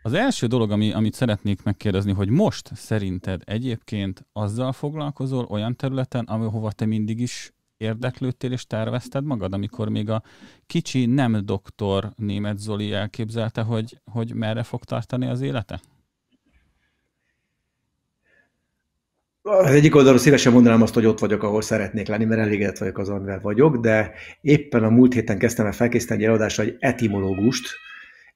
Az 0.03 0.13
első 0.13 0.47
dolog, 0.47 0.71
ami, 0.71 0.91
amit 0.91 1.13
szeretnék 1.13 1.63
megkérdezni, 1.63 2.11
hogy 2.11 2.29
most 2.29 2.69
szerinted 2.75 3.41
egyébként 3.45 4.25
azzal 4.33 4.71
foglalkozol 4.71 5.45
olyan 5.45 5.75
területen, 5.75 6.25
ahova 6.25 6.71
te 6.71 6.85
mindig 6.85 7.19
is 7.19 7.53
érdeklődtél 7.81 8.51
és 8.51 8.65
tervezted 8.65 9.23
magad, 9.23 9.53
amikor 9.53 9.89
még 9.89 10.09
a 10.09 10.23
kicsi 10.67 11.05
nem 11.05 11.45
doktor 11.45 12.09
német 12.15 12.57
Zoli 12.57 12.93
elképzelte, 12.93 13.61
hogy, 13.61 13.99
hogy 14.11 14.33
merre 14.33 14.63
fog 14.63 14.83
tartani 14.83 15.27
az 15.27 15.41
élete? 15.41 15.79
Az 19.41 19.73
egyik 19.73 19.95
oldalról 19.95 20.19
szívesen 20.19 20.53
mondanám 20.53 20.81
azt, 20.81 20.93
hogy 20.93 21.05
ott 21.05 21.19
vagyok, 21.19 21.43
ahol 21.43 21.61
szeretnék 21.61 22.07
lenni, 22.07 22.25
mert 22.25 22.41
elégedett 22.41 22.77
vagyok 22.77 22.97
az, 22.97 23.09
amivel 23.09 23.39
vagyok, 23.39 23.77
de 23.77 24.11
éppen 24.41 24.83
a 24.83 24.89
múlt 24.89 25.13
héten 25.13 25.37
kezdtem 25.37 25.65
el 25.65 25.71
felkészíteni 25.71 26.19
egy 26.19 26.25
előadásra 26.25 26.63
egy 26.63 26.75
etimológust, 26.79 27.69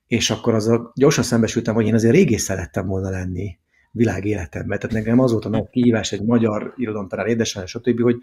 és 0.08 0.30
akkor 0.30 0.54
az 0.54 0.68
a, 0.68 0.92
gyorsan 0.96 1.24
szembesültem, 1.24 1.74
hogy 1.74 1.86
én 1.86 1.94
azért 1.94 2.14
régész 2.14 2.44
szerettem 2.44 2.88
volna 2.88 3.10
lenni 3.10 3.58
világ 3.92 4.26
életemben. 4.26 4.80
Tehát 4.80 4.96
nekem 4.96 5.20
az 5.20 5.32
volt 5.32 5.46
a 5.46 5.50
nagy 5.50 5.70
kihívás, 5.70 6.12
egy 6.12 6.24
magyar 6.24 6.74
irodalomtanár, 6.78 7.28
édesanyja, 7.28 7.68
stb., 7.68 8.02
hogy 8.02 8.18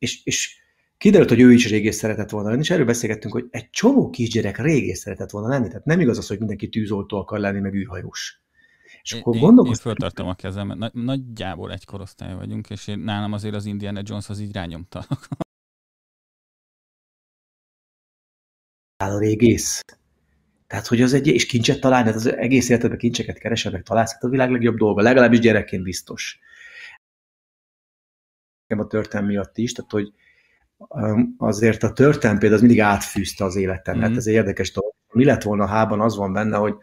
és, 0.00 0.24
és 0.24 0.58
kiderült, 0.98 1.28
hogy 1.28 1.40
ő 1.40 1.52
is 1.52 1.68
régész 1.68 1.96
szeretett 1.96 2.30
volna 2.30 2.48
lenni, 2.48 2.60
és 2.60 2.70
erről 2.70 2.84
beszélgettünk, 2.84 3.32
hogy 3.32 3.46
egy 3.50 3.70
csomó 3.70 4.10
kisgyerek 4.10 4.58
régész 4.58 5.00
szeretett 5.00 5.30
volna 5.30 5.48
lenni. 5.48 5.68
Tehát 5.68 5.84
nem 5.84 6.00
igaz 6.00 6.18
az, 6.18 6.28
hogy 6.28 6.38
mindenki 6.38 6.68
tűzoltó 6.68 7.16
akar 7.16 7.38
lenni, 7.38 7.60
meg 7.60 7.74
űrhajós. 7.74 8.40
És 9.02 9.12
akkor 9.12 9.36
én, 9.36 9.58
én 9.66 9.74
föltartom 9.74 10.28
a 10.28 10.34
kezem, 10.34 10.66
nagy, 10.78 10.94
nagyjából 10.94 11.72
egy 11.72 11.84
korosztály 11.84 12.34
vagyunk, 12.34 12.70
és 12.70 12.86
én, 12.86 12.98
nálam 12.98 13.32
azért 13.32 13.54
az 13.54 13.64
Indiana 13.66 14.00
Jones 14.04 14.28
az 14.28 14.40
így 14.40 14.52
rányomta. 14.52 15.06
a 18.96 19.18
régész. 19.18 19.80
Tehát, 20.66 20.86
hogy 20.86 21.02
az 21.02 21.12
egy, 21.12 21.26
és 21.26 21.46
kincset 21.46 21.80
találni, 21.80 22.06
hát 22.06 22.16
az 22.16 22.36
egész 22.36 22.68
életedben 22.68 22.98
kincseket 22.98 23.38
keresel, 23.38 23.72
meg 23.72 23.82
találsz, 23.82 24.12
hát 24.12 24.24
a 24.24 24.28
világ 24.28 24.50
legjobb 24.50 24.76
dolga, 24.76 25.02
legalábbis 25.02 25.38
gyerekként 25.38 25.82
biztos. 25.82 26.38
A 28.78 28.86
történelm 28.86 29.26
miatt 29.26 29.58
is, 29.58 29.72
tehát, 29.72 29.90
hogy 29.90 30.12
um, 30.76 31.34
azért 31.38 31.82
a 31.82 31.92
történelm 31.92 32.38
például 32.38 32.60
az 32.60 32.66
mindig 32.66 32.82
átfűzte 32.82 33.44
az 33.44 33.56
életemet, 33.56 34.10
mm. 34.10 34.16
ez 34.16 34.26
egy 34.26 34.34
érdekes 34.34 34.72
dolog. 34.72 34.94
Mi 35.12 35.24
lett 35.24 35.42
volna 35.42 35.66
hában, 35.66 36.00
az 36.00 36.16
van 36.16 36.32
benne, 36.32 36.56
hogy, 36.56 36.74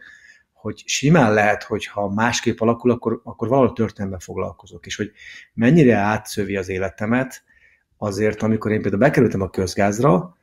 hogy 0.52 0.82
simán 0.86 1.32
lehet, 1.32 1.62
hogy 1.62 1.86
ha 1.86 2.08
másképp 2.08 2.60
alakul, 2.60 2.90
akkor, 2.90 3.20
akkor 3.24 3.48
valahol 3.48 3.72
történelme 3.72 4.18
foglalkozok, 4.18 4.86
és 4.86 4.96
hogy 4.96 5.10
mennyire 5.54 5.96
átszövi 5.96 6.56
az 6.56 6.68
életemet, 6.68 7.42
azért 7.96 8.42
amikor 8.42 8.70
én 8.70 8.80
például 8.82 9.02
bekerültem 9.02 9.40
a 9.40 9.50
közgázra, 9.50 10.36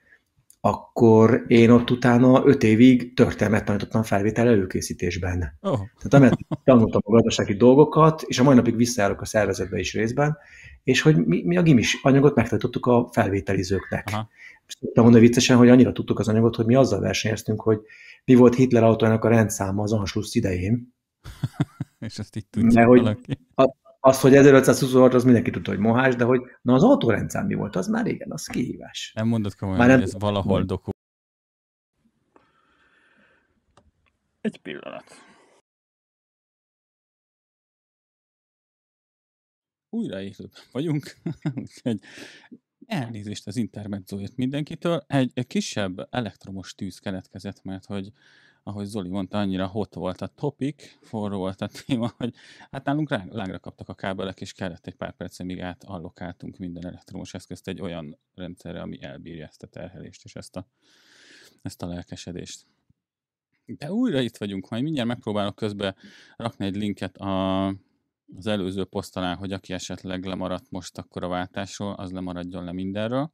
akkor 0.66 1.44
én 1.48 1.70
ott 1.70 1.92
utána 1.92 2.46
öt 2.46 2.64
évig 2.64 3.14
történelmet 3.14 3.66
tanítottam 3.66 4.04
felvétel 4.04 4.48
előkészítésben. 4.48 5.58
Oh. 5.62 5.74
Tehát 5.74 6.14
amelyet 6.14 6.38
tanultam 6.64 7.02
a 7.06 7.12
gazdasági 7.12 7.54
dolgokat, 7.54 8.22
és 8.22 8.40
a 8.40 8.44
mai 8.44 8.56
napig 8.56 8.76
visszaállok 8.76 9.22
a 9.22 9.26
szervezetbe 9.26 9.80
is 9.80 9.94
részben, 9.94 10.38
és 10.86 11.02
hogy 11.02 11.26
mi, 11.26 11.44
mi 11.44 11.58
a 11.58 11.62
gimis 11.62 12.00
anyagot 12.02 12.36
megtanítottuk 12.36 12.86
a 12.86 13.10
felvételizőknek. 13.12 14.08
Aha. 14.12 14.30
Tudtam 14.80 15.04
mondani 15.04 15.26
viccesen, 15.26 15.58
hogy 15.58 15.70
annyira 15.70 15.92
tudtuk 15.92 16.20
az 16.20 16.28
anyagot, 16.28 16.56
hogy 16.56 16.66
mi 16.66 16.76
azzal 16.76 17.00
versenyeztünk, 17.00 17.62
hogy 17.62 17.80
mi 18.26 18.36
volt 18.36 18.56
Hitler 18.56 18.84
autójának 18.84 19.24
a 19.24 19.28
rendszáma 19.28 19.84
az 19.84 19.92
Anschluss 19.94 20.36
idején. 20.36 20.94
és 22.00 22.20
ezt 22.20 22.36
itt 22.36 22.52
tudja 22.52 22.86
valaki. 22.86 23.38
A, 23.56 23.76
az, 24.00 24.22
hogy 24.22 24.36
1526 24.36 25.14
az 25.14 25.24
mindenki 25.24 25.50
tudta, 25.50 25.72
hogy 25.72 25.80
mohás, 25.80 26.16
de 26.16 26.24
hogy 26.24 26.42
na 26.62 26.74
az 26.74 26.84
autórendszám 26.84 27.46
mi 27.46 27.54
volt, 27.54 27.76
az 27.76 27.88
már 27.88 28.08
igen, 28.08 28.32
az 28.32 28.46
kihívás. 28.46 29.12
Nem 29.16 29.28
mondod 29.28 29.56
komolyan, 29.56 29.80
már 29.80 29.90
nem 29.90 30.00
hogy 30.00 30.08
ez 30.08 30.20
valahol 30.20 30.64
doku. 30.64 30.90
Egy 34.42 34.58
pillanat. 34.58 35.25
Újra 39.96 40.22
élőben 40.22 40.62
vagyunk, 40.72 41.18
úgyhogy 41.62 42.00
elnézést 42.86 43.48
az 43.48 43.56
intermedzóért 43.56 44.36
mindenkitől. 44.36 45.04
Egy, 45.08 45.32
egy 45.34 45.48
kisebb 45.48 46.08
elektromos 46.10 46.76
tűz 46.76 47.00
keletkezett, 47.00 47.64
mert 47.64 47.86
hogy 47.86 48.12
ahogy 48.64 48.86
Zoli 48.86 49.10
mondta, 49.10 49.38
annyira 49.38 49.68
hot 49.68 49.94
volt 49.94 50.22
a 50.22 50.28
topic, 50.28 50.98
forró 51.02 51.38
volt 51.38 51.62
a 51.62 51.68
téma, 51.86 52.14
hogy 52.18 52.34
hát 52.72 52.86
nálunk 52.86 53.10
lágra 53.10 53.60
kaptak 53.60 53.90
a 53.90 53.94
kábelek, 53.94 54.42
és 54.42 54.54
kellett 54.54 54.88
egy 54.88 54.96
pár 54.96 55.16
perc, 55.16 55.40
míg 55.40 55.62
átallokáltunk 55.62 56.58
minden 56.58 56.86
elektromos 56.86 57.34
eszközt 57.34 57.68
egy 57.68 57.82
olyan 57.82 58.18
rendszerre, 58.34 58.82
ami 58.82 59.04
elbírja 59.04 59.46
ezt 59.46 59.64
a 59.64 59.68
terhelést 59.68 60.24
és 60.24 60.36
ezt 60.36 60.56
a, 60.56 60.68
ezt 61.62 61.82
a 61.82 61.88
lelkesedést. 61.88 62.66
De 63.66 63.92
újra 63.92 64.20
itt 64.20 64.38
vagyunk, 64.38 64.70
majd 64.70 64.84
mindjárt 64.84 65.08
megpróbálok 65.08 65.56
közben 65.56 65.96
rakni 66.36 66.66
egy 66.66 66.76
linket 66.76 67.18
a, 67.18 67.68
az 68.38 68.48
előző 68.48 68.84
poszt 68.84 69.18
alá, 69.18 69.36
hogy 69.36 69.52
aki 69.52 69.74
esetleg 69.74 70.24
lemaradt 70.24 70.70
most 70.70 70.98
akkor 70.98 71.24
a 71.24 71.28
váltásról, 71.28 71.94
az 71.94 72.12
lemaradjon 72.12 72.64
le 72.64 72.72
mindenről. 72.72 73.32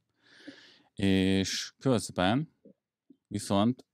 És 0.94 1.72
közben 1.78 2.56
viszont 3.26 3.84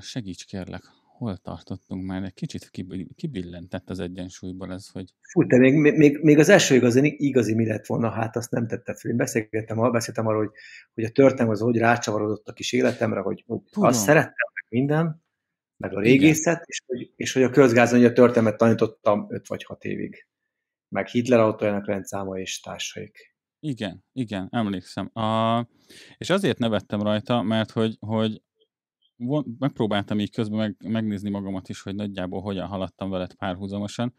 segíts 0.00 0.44
kérlek, 0.44 0.82
hol 1.18 1.36
tartottunk 1.36 2.06
már? 2.06 2.22
Egy 2.22 2.34
kicsit 2.34 2.70
kibillentett 3.14 3.90
az 3.90 3.98
egyensúlyból 3.98 4.72
ez, 4.72 4.88
hogy... 4.88 5.14
Fú, 5.20 5.46
de 5.46 5.58
még, 5.58 5.74
még, 5.74 6.18
még 6.22 6.38
az 6.38 6.48
első 6.48 6.74
igazi, 6.74 7.16
igazi 7.18 7.54
mi 7.54 7.66
lett 7.66 7.86
volna, 7.86 8.10
hát 8.10 8.36
azt 8.36 8.50
nem 8.50 8.66
tette 8.66 8.94
fel. 8.94 9.10
Én 9.10 9.16
beszélgettem, 9.16 9.90
beszéltem 9.92 10.26
arról, 10.26 10.38
hogy, 10.38 10.52
hogy 10.94 11.04
a 11.04 11.08
történelem 11.08 11.52
az 11.52 11.60
hogy 11.60 11.76
rácsavarodott 11.76 12.48
a 12.48 12.52
kis 12.52 12.72
életemre, 12.72 13.20
hogy, 13.20 13.44
hogy 13.46 13.60
azt 13.72 14.02
szerettem, 14.02 14.48
meg 14.54 14.66
minden, 14.68 15.22
meg 15.78 15.96
a 15.96 16.00
régészet, 16.00 16.62
és 16.66 16.82
hogy, 16.86 17.12
és 17.16 17.32
hogy 17.32 17.42
a 17.42 17.50
közgázon 17.50 18.04
a 18.04 18.12
történelmet 18.12 18.58
tanítottam 18.58 19.26
5 19.28 19.46
vagy 19.46 19.64
6 19.64 19.84
évig. 19.84 20.26
Meg 20.88 21.06
Hitler 21.06 21.40
autójának 21.40 21.86
rendszáma 21.86 22.38
és 22.38 22.60
társaik. 22.60 23.36
Igen, 23.60 24.04
igen, 24.12 24.48
emlékszem. 24.50 25.10
A, 25.12 25.66
és 26.18 26.30
azért 26.30 26.58
nevettem 26.58 27.02
rajta, 27.02 27.42
mert 27.42 27.70
hogy, 27.70 27.96
hogy 28.00 28.42
megpróbáltam 29.58 30.20
így 30.20 30.30
közben 30.30 30.58
meg, 30.58 30.92
megnézni 30.92 31.30
magamat 31.30 31.68
is, 31.68 31.82
hogy 31.82 31.94
nagyjából 31.94 32.40
hogyan 32.40 32.66
haladtam 32.66 33.10
veled 33.10 33.34
párhuzamosan, 33.34 34.14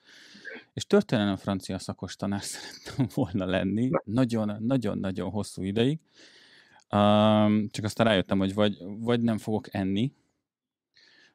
és 0.73 0.85
történelem 0.85 1.35
francia 1.35 1.79
szakos 1.79 2.15
tanár 2.15 2.43
szerettem 2.51 3.07
volna 3.13 3.45
lenni, 3.45 3.89
nagyon-nagyon-nagyon 4.03 5.29
hosszú 5.29 5.63
ideig, 5.63 5.99
um, 6.89 7.69
csak 7.69 7.83
aztán 7.83 8.07
rájöttem, 8.07 8.37
hogy 8.37 8.53
vagy, 8.53 8.77
vagy 8.99 9.21
nem 9.21 9.37
fogok 9.37 9.73
enni, 9.73 10.13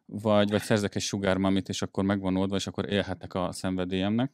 vagy, 0.06 0.50
vagy 0.50 0.62
szerzek 0.62 0.94
egy 0.94 1.02
sugármamit, 1.02 1.68
és 1.68 1.82
akkor 1.82 2.04
megvan 2.04 2.36
oldva, 2.36 2.56
és 2.56 2.66
akkor 2.66 2.92
élhetek 2.92 3.34
a 3.34 3.52
szenvedélyemnek. 3.52 4.32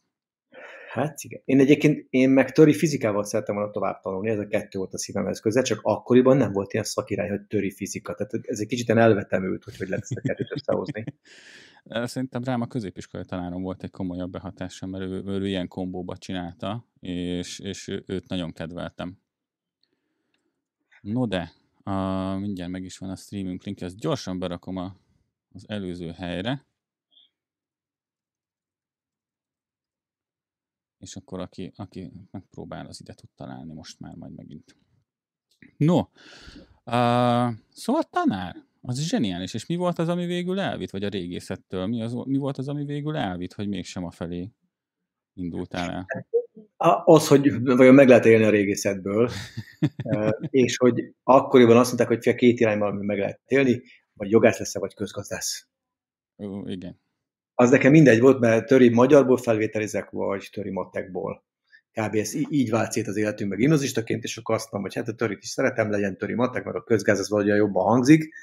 Hát 0.91 1.23
igen. 1.23 1.41
Én 1.45 1.59
egyébként, 1.59 2.07
én 2.09 2.29
meg 2.29 2.51
töri 2.51 2.73
fizikával 2.73 3.23
szerettem 3.23 3.55
volna 3.55 3.71
tovább 3.71 4.01
tanulni, 4.01 4.29
ez 4.29 4.39
a 4.39 4.47
kettő 4.47 4.77
volt 4.77 4.93
a 4.93 4.97
szívemhez 4.97 5.39
közel, 5.39 5.63
csak 5.63 5.79
akkoriban 5.81 6.37
nem 6.37 6.51
volt 6.51 6.73
ilyen 6.73 6.85
szakirány, 6.85 7.29
hogy 7.29 7.41
töri 7.41 7.71
fizika. 7.71 8.13
Tehát 8.13 8.33
ez 8.47 8.59
egy 8.59 8.67
kicsit 8.67 8.89
elvetemült, 8.89 9.63
hogy 9.63 9.77
hogy 9.77 9.87
lehet 9.87 10.03
ezt 10.03 10.17
a 10.17 10.21
kettőt 10.21 10.51
összehozni. 10.51 11.03
Szerintem 12.13 12.43
rám 12.43 12.61
a 12.61 12.67
középiskolai 12.67 13.25
tanárom 13.25 13.61
volt 13.61 13.83
egy 13.83 13.89
komolyabb 13.89 14.31
behatása, 14.31 14.85
mert 14.85 15.03
ő, 15.03 15.23
ő, 15.25 15.39
ő 15.39 15.47
ilyen 15.47 15.67
kombóba 15.67 16.17
csinálta, 16.17 16.87
és, 16.99 17.59
és 17.59 17.87
őt 18.05 18.27
nagyon 18.27 18.51
kedveltem. 18.53 19.17
No 21.01 21.25
de, 21.25 21.51
a, 21.83 22.35
mindjárt 22.35 22.71
meg 22.71 22.83
is 22.83 22.97
van 22.97 23.09
a 23.09 23.15
streaming 23.15 23.59
link, 23.63 23.81
ezt 23.81 23.99
gyorsan 23.99 24.39
berakom 24.39 24.77
a, 24.77 24.95
az 25.53 25.69
előző 25.69 26.11
helyre. 26.11 26.65
és 31.01 31.15
akkor 31.15 31.39
aki, 31.39 31.71
aki 31.75 32.11
megpróbál, 32.31 32.85
az 32.85 33.01
ide 33.01 33.13
tud 33.13 33.29
találni 33.35 33.73
most 33.73 33.99
már 33.99 34.15
majd 34.15 34.35
megint. 34.35 34.75
No, 35.77 35.97
uh, 35.97 37.53
szóval 37.69 38.03
tanár, 38.09 38.55
az 38.81 39.01
zseniális, 39.01 39.53
és 39.53 39.65
mi 39.65 39.75
volt 39.75 39.99
az, 39.99 40.09
ami 40.09 40.25
végül 40.25 40.59
elvitt, 40.59 40.89
vagy 40.89 41.03
a 41.03 41.09
régészettől, 41.09 41.85
mi, 41.85 42.01
az, 42.01 42.13
mi 42.25 42.37
volt 42.37 42.57
az, 42.57 42.67
ami 42.67 42.85
végül 42.85 43.15
elvitt, 43.15 43.53
hogy 43.53 43.67
mégsem 43.67 44.05
a 44.05 44.11
felé 44.11 44.51
indultál 45.33 45.91
el? 45.91 46.05
Az, 47.05 47.27
hogy 47.27 47.61
vajon 47.63 47.93
meg 47.93 48.07
lehet 48.07 48.25
élni 48.25 48.43
a 48.43 48.49
régészetből, 48.49 49.29
és 50.49 50.77
hogy 50.77 51.13
akkoriban 51.23 51.77
azt 51.77 51.87
mondták, 51.87 52.23
hogy 52.23 52.35
két 52.35 52.59
irányban 52.59 52.95
meg 52.95 53.17
lehet 53.17 53.41
élni, 53.45 53.81
vagy 54.21 54.31
jogász 54.31 54.59
lesz 54.59 54.77
vagy 54.77 54.93
közgazdász. 54.93 55.67
Ó, 56.37 56.67
igen 56.67 56.99
az 57.61 57.69
nekem 57.69 57.91
mindegy 57.91 58.19
volt, 58.19 58.39
mert 58.39 58.65
töri 58.65 58.89
magyarból 58.89 59.37
felvételizek, 59.37 60.09
vagy 60.09 60.49
töri 60.51 60.69
matekból. 60.69 61.43
Kb. 61.91 62.15
ez 62.15 62.33
így 62.49 62.69
vált 62.69 62.91
szét 62.91 63.07
az 63.07 63.15
életünkben 63.15 63.59
gimnazistaként, 63.59 64.23
és 64.23 64.37
akkor 64.37 64.55
azt 64.55 64.71
mondom, 64.71 64.91
hogy 64.91 64.99
hát 64.99 65.13
a 65.13 65.17
törit 65.17 65.43
is 65.43 65.49
szeretem, 65.49 65.91
legyen 65.91 66.17
töri 66.17 66.33
matek, 66.33 66.63
mert 66.63 66.77
a 66.77 66.83
közgáz 66.83 67.19
az 67.19 67.29
valahogy 67.29 67.55
jobban 67.55 67.83
hangzik. 67.83 68.33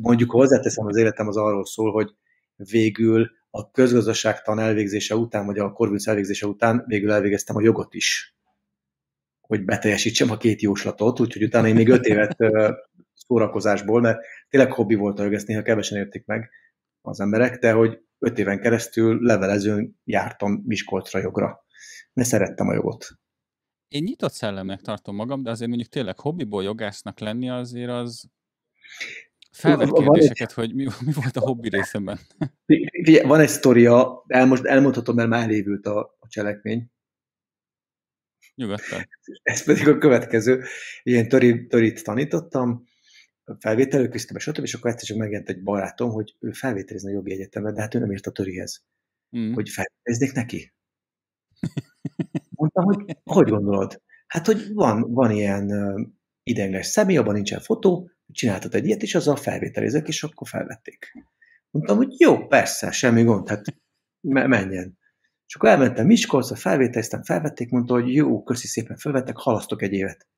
Mondjuk 0.00 0.30
hozzáteszem, 0.30 0.86
az 0.86 0.96
életem 0.96 1.28
az 1.28 1.36
arról 1.36 1.66
szól, 1.66 1.92
hogy 1.92 2.14
végül 2.56 3.30
a 3.50 3.70
közgazdaságtan 3.70 4.58
elvégzése 4.58 5.14
után, 5.14 5.46
vagy 5.46 5.58
a 5.58 5.72
korvűsz 5.72 6.06
elvégzése 6.06 6.46
után 6.46 6.84
végül 6.86 7.12
elvégeztem 7.12 7.56
a 7.56 7.62
jogot 7.62 7.94
is, 7.94 8.36
hogy 9.40 9.64
beteljesítsem 9.64 10.30
a 10.30 10.36
két 10.36 10.62
jóslatot, 10.62 11.20
úgyhogy 11.20 11.42
utána 11.42 11.68
én 11.68 11.74
még 11.74 11.88
öt 11.88 12.06
évet 12.06 12.36
szórakozásból, 13.30 14.00
mert 14.00 14.18
tényleg 14.48 14.72
hobbi 14.72 14.94
volt 14.94 15.18
a 15.18 15.24
ezt 15.24 15.46
néha 15.46 15.62
kevesen 15.62 15.98
értik 15.98 16.26
meg 16.26 16.50
az 17.00 17.20
emberek, 17.20 17.58
de 17.58 17.72
hogy 17.72 18.00
öt 18.18 18.38
éven 18.38 18.60
keresztül 18.60 19.22
levelezőn 19.22 20.00
jártam 20.04 20.62
Miskolcra 20.66 21.18
jogra, 21.18 21.64
mert 22.12 22.28
szerettem 22.28 22.68
a 22.68 22.74
jogot. 22.74 23.06
Én 23.88 24.02
nyitott 24.02 24.32
szellemnek 24.32 24.80
tartom 24.80 25.14
magam, 25.14 25.42
de 25.42 25.50
azért 25.50 25.68
mondjuk 25.68 25.90
tényleg 25.90 26.18
hobbiból 26.18 26.62
jogásznak 26.62 27.18
lenni 27.18 27.50
azért 27.50 27.90
az 27.90 28.30
felvet 29.50 29.92
kérdéseket, 29.92 30.52
hogy 30.52 30.74
mi, 30.74 30.86
mi 31.04 31.12
volt 31.12 31.36
a 31.36 31.40
hobbi 31.40 31.68
részemben. 31.68 32.18
Van 33.22 33.40
egy 33.40 33.48
sztoria, 33.48 34.24
el, 34.26 34.46
most 34.46 34.64
elmondhatom, 34.64 35.14
mert 35.14 35.28
már 35.28 35.42
elévült 35.42 35.86
a, 35.86 36.16
a 36.18 36.28
cselekmény. 36.28 36.90
Nyugodtan. 38.54 39.08
Ez 39.42 39.64
pedig 39.64 39.88
a 39.88 39.98
következő. 39.98 40.64
Ilyen 41.02 41.28
töri, 41.28 41.66
törit 41.66 42.02
tanítottam, 42.02 42.88
felvétel, 43.58 44.08
köztem, 44.08 44.38
stb. 44.38 44.62
És 44.62 44.74
akkor 44.74 44.90
egyszer 44.90 45.08
csak 45.08 45.16
megjelent 45.16 45.48
egy 45.48 45.62
barátom, 45.62 46.10
hogy 46.10 46.36
ő 46.40 46.50
felvételizne 46.50 47.10
a 47.10 47.14
jogi 47.14 47.32
egyetemre, 47.32 47.72
de 47.72 47.80
hát 47.80 47.94
ő 47.94 47.98
nem 47.98 48.10
ért 48.10 48.26
a 48.26 48.30
törihez. 48.30 48.84
Mm. 49.38 49.52
Hogy 49.52 49.68
felvételiznék 49.68 50.32
neki? 50.32 50.74
Mondtam, 52.50 52.84
hogy 52.84 53.16
hogy 53.24 53.48
gondolod? 53.48 54.02
Hát, 54.26 54.46
hogy 54.46 54.72
van, 54.72 55.12
van 55.12 55.30
ilyen 55.30 55.70
ideiglenes 56.42 56.86
személy, 56.86 57.16
abban 57.16 57.34
nincsen 57.34 57.60
fotó, 57.60 58.10
csináltat 58.32 58.74
egy 58.74 58.86
ilyet, 58.86 59.02
és 59.02 59.14
azzal 59.14 59.36
felvételizek, 59.36 60.08
és 60.08 60.22
akkor 60.22 60.48
felvették. 60.48 61.12
Mondtam, 61.70 61.96
hogy 61.96 62.14
jó, 62.18 62.46
persze, 62.46 62.90
semmi 62.90 63.22
gond. 63.22 63.48
Hát 63.48 63.64
menjen. 64.20 64.98
És 65.46 65.54
akkor 65.54 65.68
elmentem 65.68 66.06
Miskolcra, 66.06 66.56
felvételiztem, 66.56 67.22
felvették, 67.22 67.70
mondta, 67.70 67.94
hogy 67.94 68.14
jó, 68.14 68.42
köszi 68.42 68.66
szépen, 68.66 68.96
felvettek, 68.96 69.36
halasztok 69.36 69.82
egy 69.82 69.92
évet. 69.92 70.28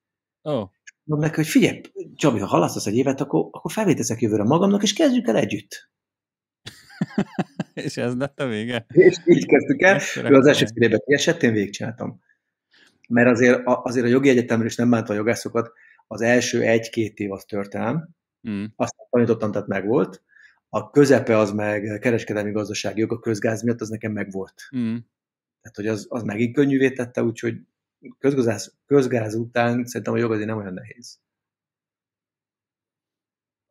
Oh. 0.42 0.70
Mondom 1.04 1.28
neki, 1.28 1.40
hogy 1.40 1.50
figyelj, 1.50 1.80
Csabi, 2.14 2.38
ha 2.38 2.46
halasztasz 2.46 2.86
egy 2.86 2.96
évet, 2.96 3.20
akkor, 3.20 3.48
akkor 3.50 3.72
felvétezek 3.72 4.20
jövőre 4.20 4.44
magamnak, 4.44 4.82
és 4.82 4.92
kezdjük 4.92 5.28
el 5.28 5.36
együtt. 5.36 5.90
és 7.74 7.96
ez 7.96 8.16
lett 8.16 8.40
a 8.40 8.46
vége? 8.46 8.86
És 8.88 9.16
így 9.24 9.46
kezdtük 9.46 9.82
el. 9.82 10.00
Ő 10.30 10.34
az 10.34 10.46
első 10.46 10.66
fél 10.66 10.82
évben 10.82 11.02
kiesett, 11.06 11.42
én 11.42 11.52
végigcsináltam. 11.52 12.20
Mert 13.08 13.28
azért, 13.28 13.60
azért 13.64 14.06
a 14.06 14.08
jogi 14.08 14.28
egyetemről 14.28 14.66
is 14.66 14.76
nem 14.76 14.90
bánta 14.90 15.12
a 15.12 15.16
jogászokat, 15.16 15.72
az 16.06 16.20
első 16.20 16.62
egy-két 16.62 17.18
év 17.18 17.32
az 17.32 17.44
történelem, 17.44 18.08
mm. 18.48 18.64
aztán 18.76 19.06
tanítottam, 19.10 19.52
tehát 19.52 19.68
megvolt. 19.68 20.22
A 20.68 20.90
közepe 20.90 21.36
az 21.36 21.52
meg 21.52 21.98
kereskedelmi 22.00 22.50
gazdasági 22.50 23.00
jog, 23.00 23.12
a 23.12 23.18
közgáz 23.18 23.62
miatt 23.62 23.80
az 23.80 23.88
nekem 23.88 24.12
megvolt. 24.12 24.54
Mm. 24.76 24.96
Tehát, 25.60 25.76
hogy 25.76 25.86
az, 25.86 26.06
az 26.08 26.22
megint 26.22 26.54
könnyűvé 26.54 26.90
tette, 26.90 27.22
úgyhogy 27.22 27.56
közgáz, 28.18 28.74
közgáz 28.86 29.34
után 29.34 29.84
szerintem 29.86 30.14
a 30.14 30.18
jog 30.18 30.32
azért 30.32 30.46
nem 30.46 30.56
olyan 30.56 30.74
nehéz. 30.74 31.20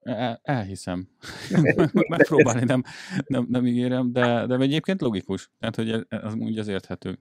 El, 0.02 0.40
elhiszem. 0.44 1.10
Megpróbálni 2.10 2.64
nem, 2.64 2.84
nem, 3.28 3.46
nem 3.50 3.68
ígérem, 3.68 4.12
de, 4.12 4.46
de 4.46 4.56
egyébként 4.58 5.02
logikus. 5.02 5.52
Tehát, 5.60 5.76
hogy 5.76 5.90
ez, 5.90 6.02
az 6.10 6.34
úgy 6.34 6.60
az 6.60 6.68
érthető. 6.68 7.20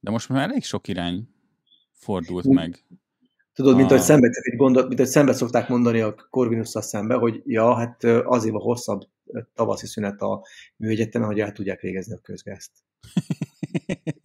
De 0.00 0.10
most 0.10 0.28
már 0.28 0.48
elég 0.50 0.64
sok 0.64 0.88
irány 0.88 1.28
fordult 1.92 2.46
meg. 2.46 2.84
Tudod, 3.54 3.76
mint, 3.76 3.90
a... 3.90 3.94
hogy 3.94 4.02
szembe, 4.02 4.30
gondol, 4.56 4.86
mint 4.86 4.98
hogy 4.98 5.08
szembe 5.08 5.32
szokták 5.32 5.68
mondani 5.68 6.00
a 6.00 6.14
corvinus 6.30 6.68
szembe, 6.68 7.14
hogy 7.14 7.42
ja, 7.46 7.74
hát 7.74 8.04
azért 8.04 8.54
a 8.54 8.58
hosszabb 8.58 9.02
tavaszi 9.54 9.86
szünet 9.86 10.20
a 10.20 10.44
műegyetemen, 10.76 11.28
hogy 11.28 11.40
el 11.40 11.52
tudják 11.52 11.80
végezni 11.80 12.14
a 12.14 12.20
közgázt. 12.20 12.70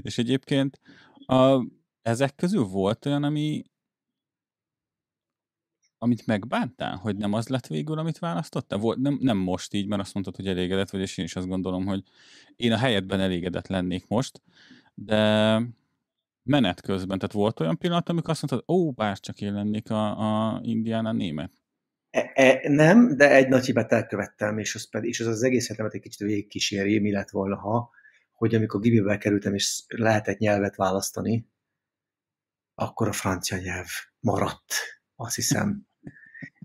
És 0.00 0.18
egyébként 0.18 0.80
a, 1.26 1.66
ezek 2.02 2.34
közül 2.34 2.64
volt 2.64 3.06
olyan, 3.06 3.22
ami 3.22 3.62
amit 6.02 6.26
megbántál, 6.26 6.96
hogy 6.96 7.16
nem 7.16 7.32
az 7.32 7.48
lett 7.48 7.66
végül, 7.66 7.98
amit 7.98 8.18
választottál? 8.18 8.78
Volt, 8.78 8.98
nem, 8.98 9.18
nem 9.20 9.36
most 9.36 9.74
így, 9.74 9.86
mert 9.86 10.02
azt 10.02 10.14
mondtad, 10.14 10.36
hogy 10.36 10.46
elégedett 10.46 10.90
vagy, 10.90 11.00
és 11.00 11.18
én 11.18 11.24
is 11.24 11.36
azt 11.36 11.48
gondolom, 11.48 11.86
hogy 11.86 12.02
én 12.56 12.72
a 12.72 12.76
helyetben 12.76 13.20
elégedett 13.20 13.66
lennék 13.66 14.06
most, 14.08 14.42
de 14.94 15.62
menet 16.42 16.80
közben, 16.80 17.18
tehát 17.18 17.34
volt 17.34 17.60
olyan 17.60 17.78
pillanat, 17.78 18.08
amikor 18.08 18.30
azt 18.30 18.50
mondtad, 18.50 18.76
ó, 18.76 18.90
bár 18.90 19.18
csak 19.18 19.40
én 19.40 19.52
lennék 19.52 19.90
a, 19.90 20.18
a 20.54 20.60
Indiana 20.62 21.12
német? 21.12 21.52
E, 22.10 22.30
e, 22.34 22.60
nem, 22.68 23.16
de 23.16 23.34
egy 23.34 23.48
nagy 23.48 23.64
hibát 23.64 23.92
elkövettem, 23.92 24.58
és 24.58 24.74
az, 24.74 24.88
pedig, 24.88 25.08
és 25.08 25.20
az 25.20 25.26
az 25.26 25.42
egész 25.42 25.68
hetemet 25.68 25.94
egy 25.94 26.00
kicsit 26.00 26.26
végigkíséri, 26.26 26.98
mi 26.98 27.12
lett 27.12 27.30
volna, 27.30 27.56
ha, 27.56 27.90
hogy 28.40 28.54
amikor 28.54 28.80
Gibibe 28.80 29.18
kerültem, 29.18 29.54
és 29.54 29.82
lehetett 29.88 30.38
nyelvet 30.38 30.76
választani, 30.76 31.46
akkor 32.74 33.08
a 33.08 33.12
francia 33.12 33.58
nyelv 33.58 33.86
maradt, 34.20 34.74
azt 35.16 35.34
hiszem. 35.34 35.86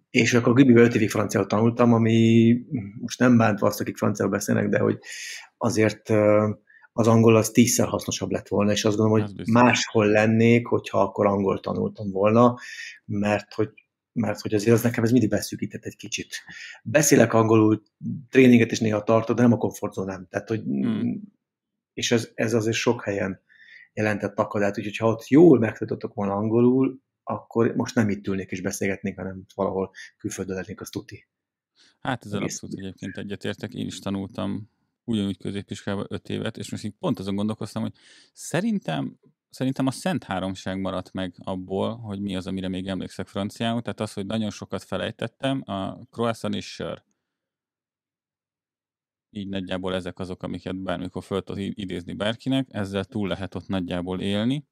és 0.10 0.34
akkor 0.34 0.54
Gibibe 0.54 0.82
5 0.82 0.96
évig 0.96 1.10
franciául 1.10 1.46
tanultam, 1.46 1.94
ami 1.94 2.58
most 3.00 3.20
nem 3.20 3.38
bántva 3.38 3.68
azt, 3.68 3.80
akik 3.80 3.98
franciául 3.98 4.32
beszélnek, 4.32 4.70
de 4.70 4.80
hogy 4.80 5.00
azért 5.58 6.10
az 6.94 7.08
angol 7.08 7.36
az 7.36 7.50
tízszer 7.50 7.88
hasznosabb 7.88 8.32
lett 8.32 8.48
volna, 8.48 8.72
és 8.72 8.86
azt 8.86 8.98
gondolom, 8.98 9.26
hogy 9.26 9.48
máshol 9.52 10.08
lennék, 10.08 10.68
hogyha 10.68 11.02
akkor 11.02 11.26
angol 11.26 11.60
tanultam 11.60 12.12
volna, 12.12 12.56
mert 13.06 13.54
hogy 13.54 13.70
mert 14.12 14.42
hogy 14.42 14.54
azért 14.54 14.76
az 14.76 14.84
nekem 14.84 15.04
ez 15.04 15.12
mindig 15.12 15.30
beszűkített 15.30 15.84
egy 15.84 15.96
kicsit. 15.96 16.44
Beszélek 16.84 17.34
angolul, 17.34 17.84
tréninget 18.30 18.72
is 18.72 18.80
néha 18.80 19.04
tartok, 19.04 19.36
de 19.36 19.42
nem 19.42 19.52
a 19.52 19.58
komfortzónám. 19.58 20.28
Tehát, 20.30 20.48
hogy, 20.48 20.62
hmm. 20.62 21.35
És 21.96 22.12
ez, 22.12 22.30
ez 22.34 22.54
azért 22.54 22.76
sok 22.76 23.04
helyen 23.04 23.42
jelentett 23.94 24.38
akadályt, 24.38 24.78
úgyhogy 24.78 24.98
ha 24.98 25.08
ott 25.08 25.28
jól 25.28 25.60
megtanultok 25.60 26.14
volna 26.14 26.34
angolul, 26.34 27.00
akkor 27.24 27.76
most 27.76 27.96
nem 27.96 28.10
itt 28.10 28.28
ülnék 28.28 28.52
és 28.52 28.62
beszélgetnék, 28.62 29.16
hanem 29.16 29.46
valahol 29.56 29.92
külföldön 30.18 30.56
lennék, 30.56 30.82
az 30.82 30.90
tuti. 30.90 31.28
Hát 32.00 32.26
ezzel 32.26 32.44
abszolút 32.44 32.80
egyébként 32.80 33.18
egyetértek. 33.18 33.74
Én 33.74 33.86
is 33.86 34.00
tanultam 34.00 34.70
ugyanúgy 35.04 35.38
középiskolában 35.38 36.06
öt 36.10 36.30
évet, 36.30 36.58
és 36.58 36.72
most 36.72 36.84
így 36.84 36.96
pont 37.00 37.20
azon 37.20 37.36
gondolkoztam, 37.36 37.82
hogy 37.82 37.94
szerintem 38.34 39.20
szerintem 39.56 39.88
a 39.88 39.92
Szent 39.92 40.24
Háromság 40.24 40.80
maradt 40.80 41.14
meg 41.14 41.36
abból, 41.38 41.98
hogy 41.98 42.22
mi 42.22 42.36
az, 42.36 42.48
amire 42.48 42.68
még 42.68 42.88
emlékszek 42.88 43.28
franciául, 43.28 43.82
tehát 43.82 44.00
az, 44.00 44.14
hogy 44.14 44.26
nagyon 44.26 44.50
sokat 44.50 44.84
felejtettem, 44.84 45.62
a 45.66 46.06
croissant 46.10 46.56
és 46.56 46.74
sör. 46.74 47.04
Így 49.36 49.48
nagyjából 49.48 49.94
ezek 49.96 50.20
azok, 50.20 50.44
amiket 50.44 50.76
bármikor 50.76 51.24
föl 51.24 51.44
tud 51.44 51.58
idézni 51.58 52.14
bárkinek, 52.14 52.68
ezzel 52.70 53.06
túl 53.06 53.28
lehet 53.28 53.56
ott 53.56 53.68
nagyjából 53.68 54.22
élni, 54.22 54.66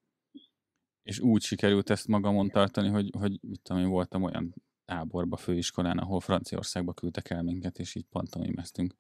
és 1.03 1.19
úgy 1.19 1.41
sikerült 1.41 1.89
ezt 1.89 2.07
magamon 2.07 2.49
tartani, 2.49 2.87
hogy, 2.87 3.09
hogy 3.17 3.39
mit 3.41 3.61
tudom 3.61 3.81
én, 3.81 3.89
voltam 3.89 4.23
olyan 4.23 4.53
táborba, 4.85 5.37
főiskolán, 5.37 5.97
ahol 5.97 6.19
Franciaországba 6.19 6.93
küldtek 6.93 7.29
el 7.29 7.43
minket, 7.43 7.79
és 7.79 7.95
így 7.95 8.05
pantomimeztünk 8.09 8.95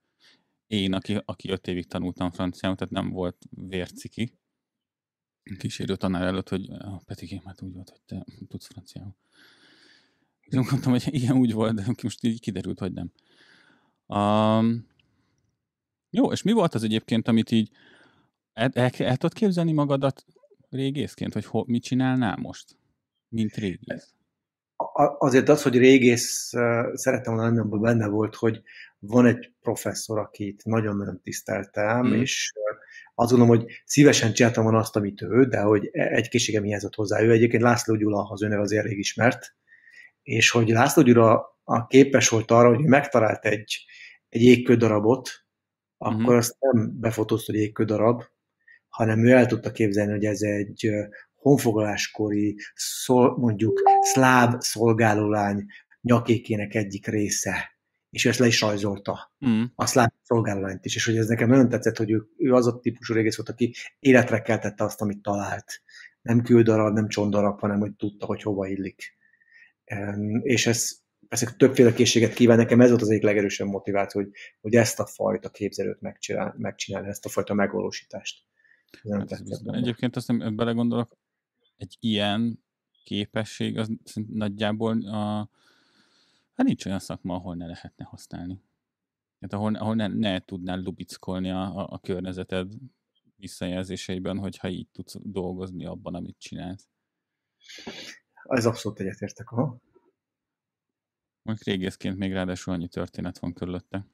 én, 0.73 0.93
aki, 0.93 1.21
aki 1.25 1.49
öt 1.49 1.67
évig 1.67 1.87
tanultam 1.87 2.31
franciául, 2.31 2.75
tehát 2.75 2.93
nem 2.93 3.09
volt 3.09 3.37
vérciki, 3.49 4.37
kísérő 5.57 5.95
tanár 5.95 6.21
előtt, 6.21 6.49
hogy 6.49 6.69
a 6.69 7.01
Peti 7.05 7.41
hát 7.45 7.61
úgy 7.61 7.73
volt, 7.73 7.89
hogy 7.89 8.01
te 8.05 8.25
tudsz 8.47 8.67
franciául. 8.67 9.15
És 10.39 10.55
mondtam, 10.55 10.91
hogy 10.91 11.07
ilyen 11.13 11.37
úgy 11.37 11.53
volt, 11.53 11.75
de 11.75 11.85
most 12.03 12.23
így 12.23 12.39
kiderült, 12.39 12.79
hogy 12.79 12.93
nem. 12.93 13.11
Um, 14.07 14.87
jó, 16.15 16.31
és 16.31 16.41
mi 16.41 16.51
volt 16.51 16.73
az 16.73 16.83
egyébként, 16.83 17.27
amit 17.27 17.51
így 17.51 17.69
el, 18.53 18.71
el, 18.73 18.89
el 18.97 19.17
tudod 19.17 19.33
képzelni 19.33 19.71
magadat 19.71 20.25
régészként, 20.69 21.33
hogy 21.33 21.45
ho, 21.45 21.63
mit 21.67 21.83
csinálnál 21.83 22.35
most, 22.35 22.75
mint 23.29 23.55
régész? 23.55 24.13
Azért 25.17 25.49
az, 25.49 25.63
hogy 25.63 25.77
régész 25.77 26.51
szerettem 26.93 27.35
volna, 27.35 27.63
benne 27.63 28.07
volt, 28.07 28.35
hogy 28.35 28.61
van 28.99 29.25
egy 29.25 29.51
professzor, 29.61 30.19
akit 30.19 30.65
nagyon-nagyon 30.65 31.21
tiszteltem, 31.21 32.07
mm. 32.07 32.21
és 32.21 32.51
azt 33.15 33.31
gondolom, 33.31 33.57
hogy 33.57 33.71
szívesen 33.85 34.33
csináltam 34.33 34.63
volna 34.63 34.79
azt, 34.79 34.95
amit 34.95 35.21
ő, 35.21 35.45
de 35.45 35.59
hogy 35.59 35.89
e- 35.91 36.07
egy 36.07 36.29
készségem 36.29 36.63
hiányzott 36.63 36.95
hozzá. 36.95 37.21
Ő 37.21 37.31
egyébként 37.31 37.63
László 37.63 37.95
Gyula, 37.95 38.29
az 38.29 38.43
ő 38.43 38.59
az 38.59 38.73
elég 38.73 38.97
ismert, 38.97 39.55
és 40.21 40.49
hogy 40.49 40.69
László 40.69 41.03
Gyula 41.03 41.57
a 41.63 41.87
képes 41.87 42.29
volt 42.29 42.51
arra, 42.51 42.67
hogy 42.75 42.85
megtalált 42.85 43.45
egy, 43.45 43.85
egy 44.29 44.41
jégkődarabot, 44.41 45.42
akkor 46.03 46.23
mm-hmm. 46.23 46.37
azt 46.37 46.55
nem 46.59 46.99
befotózta, 46.99 47.51
hogy 47.51 47.61
jégkődarab, 47.61 48.23
hanem 48.87 49.25
ő 49.25 49.31
el 49.31 49.45
tudta 49.45 49.71
képzelni, 49.71 50.11
hogy 50.11 50.25
ez 50.25 50.41
egy 50.41 50.89
honfoglaláskori, 51.35 52.57
szol, 52.75 53.37
mondjuk 53.37 53.81
szláv 54.01 54.59
szolgálólány 54.59 55.65
nyakékének 56.01 56.75
egyik 56.75 57.07
része 57.07 57.73
és 58.13 58.25
ezt 58.25 58.39
le 58.39 58.47
is 58.47 58.61
rajzolta. 58.61 59.33
Mm. 59.47 59.63
A 59.75 59.85
szláv 59.85 60.09
szolgálólányt 60.23 60.85
is, 60.85 60.95
és 60.95 61.05
hogy 61.05 61.17
ez 61.17 61.27
nekem 61.27 61.49
nagyon 61.49 61.69
tetszett, 61.69 61.97
hogy 61.97 62.11
ő, 62.11 62.27
ő 62.37 62.53
az 62.53 62.67
a 62.67 62.79
típusú 62.79 63.13
régész 63.13 63.35
volt, 63.35 63.49
aki 63.49 63.75
életre 63.99 64.41
keltette 64.41 64.83
azt, 64.83 65.01
amit 65.01 65.21
talált. 65.21 65.81
Nem 66.21 66.41
küldarab, 66.41 66.93
nem 66.93 67.07
csondarab, 67.07 67.59
hanem 67.59 67.79
hogy 67.79 67.95
tudta, 67.95 68.25
hogy 68.25 68.41
hova 68.41 68.67
illik. 68.67 69.17
És 70.41 70.67
ez 70.67 70.91
persze 71.33 71.55
többféle 71.57 71.93
készséget 71.93 72.33
kíván, 72.33 72.57
nekem 72.57 72.81
ez 72.81 72.89
volt 72.89 73.01
az 73.01 73.09
egyik 73.09 73.23
legerősebb 73.23 73.67
motiváció, 73.67 74.21
hogy, 74.21 74.31
hogy 74.61 74.75
ezt 74.75 74.99
a 74.99 75.05
fajta 75.05 75.49
képzelőt 75.49 76.01
megcsinál, 76.01 76.55
megcsinálni, 76.57 77.07
ezt 77.07 77.25
a 77.25 77.29
fajta 77.29 77.53
megvalósítást. 77.53 78.43
Hát 79.11 79.41
egyébként 79.65 80.15
azt 80.15 80.27
nem 80.27 80.55
belegondolok, 80.55 81.17
egy 81.77 81.97
ilyen 81.99 82.63
képesség 83.03 83.77
az 83.77 83.91
nagyjából 84.27 85.07
a, 85.07 85.49
Hát 86.55 86.65
nincs 86.65 86.85
olyan 86.85 86.99
szakma, 86.99 87.35
ahol 87.35 87.55
ne 87.55 87.65
lehetne 87.65 88.05
használni. 88.05 88.61
Hát 89.39 89.53
ahol, 89.53 89.75
ahol 89.75 89.95
ne, 89.95 90.07
ne 90.07 90.39
tudnál 90.39 90.79
lubickolni 90.79 91.49
a, 91.49 91.61
a, 91.61 91.87
a 91.89 91.99
környezeted 91.99 92.71
visszajelzéseiben, 93.35 94.37
hogyha 94.37 94.67
így 94.67 94.87
tudsz 94.91 95.15
dolgozni 95.21 95.85
abban, 95.85 96.15
amit 96.15 96.39
csinálsz. 96.39 96.87
Ez 98.43 98.65
abszolút 98.65 98.99
egyetértek, 98.99 99.51
aha. 99.51 99.81
Mondjuk 101.43 101.67
régészként 101.67 102.17
még 102.17 102.31
ráadásul 102.31 102.73
annyi 102.73 102.87
történet 102.87 103.39
van 103.39 103.53
körülötte. 103.53 104.07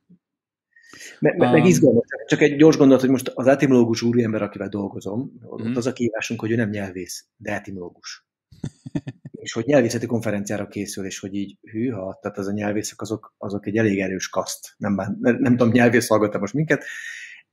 Meg, 1.20 1.38
meg, 1.38 1.48
um, 1.48 1.54
meg 1.54 1.66
izgalmas, 1.66 2.06
csak 2.28 2.42
egy 2.42 2.56
gyors 2.56 2.78
gondolat, 2.78 3.02
hogy 3.02 3.12
most 3.12 3.28
az 3.28 3.48
etimológus 3.48 4.02
úriember, 4.02 4.42
akivel 4.42 4.70
dolgozom, 4.70 5.32
mm. 5.62 5.76
az 5.76 5.86
a 5.86 5.94
kívásunk, 5.94 6.40
hogy 6.40 6.52
ő 6.52 6.56
nem 6.56 6.70
nyelvész, 6.70 7.28
de 7.38 7.54
etimológus. 7.54 8.28
és 9.32 9.54
hogy 9.54 9.66
nyelvészeti 9.66 10.06
konferenciára 10.06 10.68
készül, 10.68 11.06
és 11.06 11.20
hogy 11.20 11.36
így 11.36 11.58
hűha, 11.62 12.18
tehát 12.22 12.38
az 12.38 12.48
a 12.48 12.52
nyelvészek 12.52 13.02
azok, 13.02 13.34
azok 13.38 13.68
egy 13.68 13.78
elég 13.78 14.00
erős 14.00 14.30
kaszt. 14.30 14.74
Nem, 14.78 14.94
nem, 14.94 15.18
nem 15.20 15.58
tudom, 15.58 15.74
nyelvész 15.74 16.08
hallgatta 16.08 16.40
most 16.40 16.54
minket, 16.54 16.84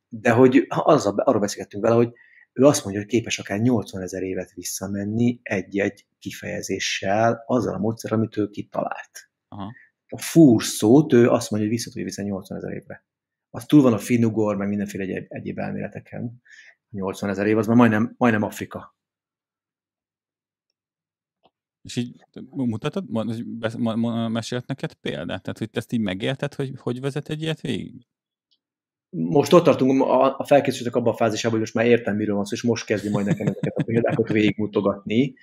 de 0.09 0.31
hogy 0.31 0.67
az, 0.69 1.07
arról 1.07 1.41
beszélgettünk 1.41 1.83
vele, 1.83 1.97
hogy 1.97 2.12
ő 2.53 2.65
azt 2.65 2.85
mondja, 2.85 3.03
hogy 3.03 3.11
képes 3.11 3.39
akár 3.39 3.59
80 3.59 4.03
ezer 4.03 4.23
évet 4.23 4.53
visszamenni 4.53 5.41
egy-egy 5.43 6.07
kifejezéssel, 6.19 7.43
azzal 7.47 7.75
a 7.75 7.79
módszer, 7.79 8.12
amit 8.12 8.37
ő 8.37 8.49
kitalált. 8.49 9.31
Aha. 9.57 9.73
A 10.09 10.19
fúr 10.19 10.62
szót, 10.62 11.12
ő 11.12 11.29
azt 11.29 11.51
mondja, 11.51 11.69
hogy 11.69 11.77
vissza 11.79 11.90
tudja 11.90 12.05
vissza 12.05 12.23
80 12.23 12.59
ezer 12.59 12.73
évre. 12.73 13.05
az 13.51 13.64
túl 13.64 13.83
van 13.83 13.92
a 13.92 13.99
finnugor, 13.99 14.57
meg 14.57 14.69
mindenféle 14.69 15.05
egyéb, 15.05 15.25
egyéb 15.29 15.59
elméleteken. 15.59 16.42
80 16.90 17.31
ezer 17.31 17.47
év, 17.47 17.59
az 17.59 17.66
már 17.66 17.77
majdnem, 17.77 18.14
majdnem 18.16 18.42
Afrika. 18.42 18.97
És 21.83 21.97
így 21.97 22.25
mutatod, 22.51 23.11
mesélt 24.31 24.66
neked 24.66 24.95
példát? 24.95 25.42
Tehát, 25.42 25.59
hogy 25.59 25.71
te 25.71 25.79
ezt 25.79 25.92
így 25.92 26.01
megélted, 26.01 26.55
hogy 26.55 26.73
hogy 26.77 27.01
vezet 27.01 27.29
egy 27.29 27.42
ilyet 27.42 27.61
végig? 27.61 28.07
Most 29.11 29.53
ott 29.53 29.64
tartunk 29.64 30.03
a, 30.03 30.45
felkészültek 30.45 30.97
abban 30.97 31.12
a 31.12 31.16
fázisában, 31.16 31.51
hogy 31.51 31.61
most 31.61 31.75
már 31.75 31.87
értem, 31.87 32.16
miről 32.16 32.35
van 32.35 32.45
szó, 32.45 32.55
és 32.55 32.62
most 32.62 32.87
kezdi 32.87 33.09
majd 33.09 33.27
nekem 33.27 33.47
ezeket 33.47 33.77
a 33.77 33.83
példákat 33.83 34.29
végigmutogatni. 34.29 35.35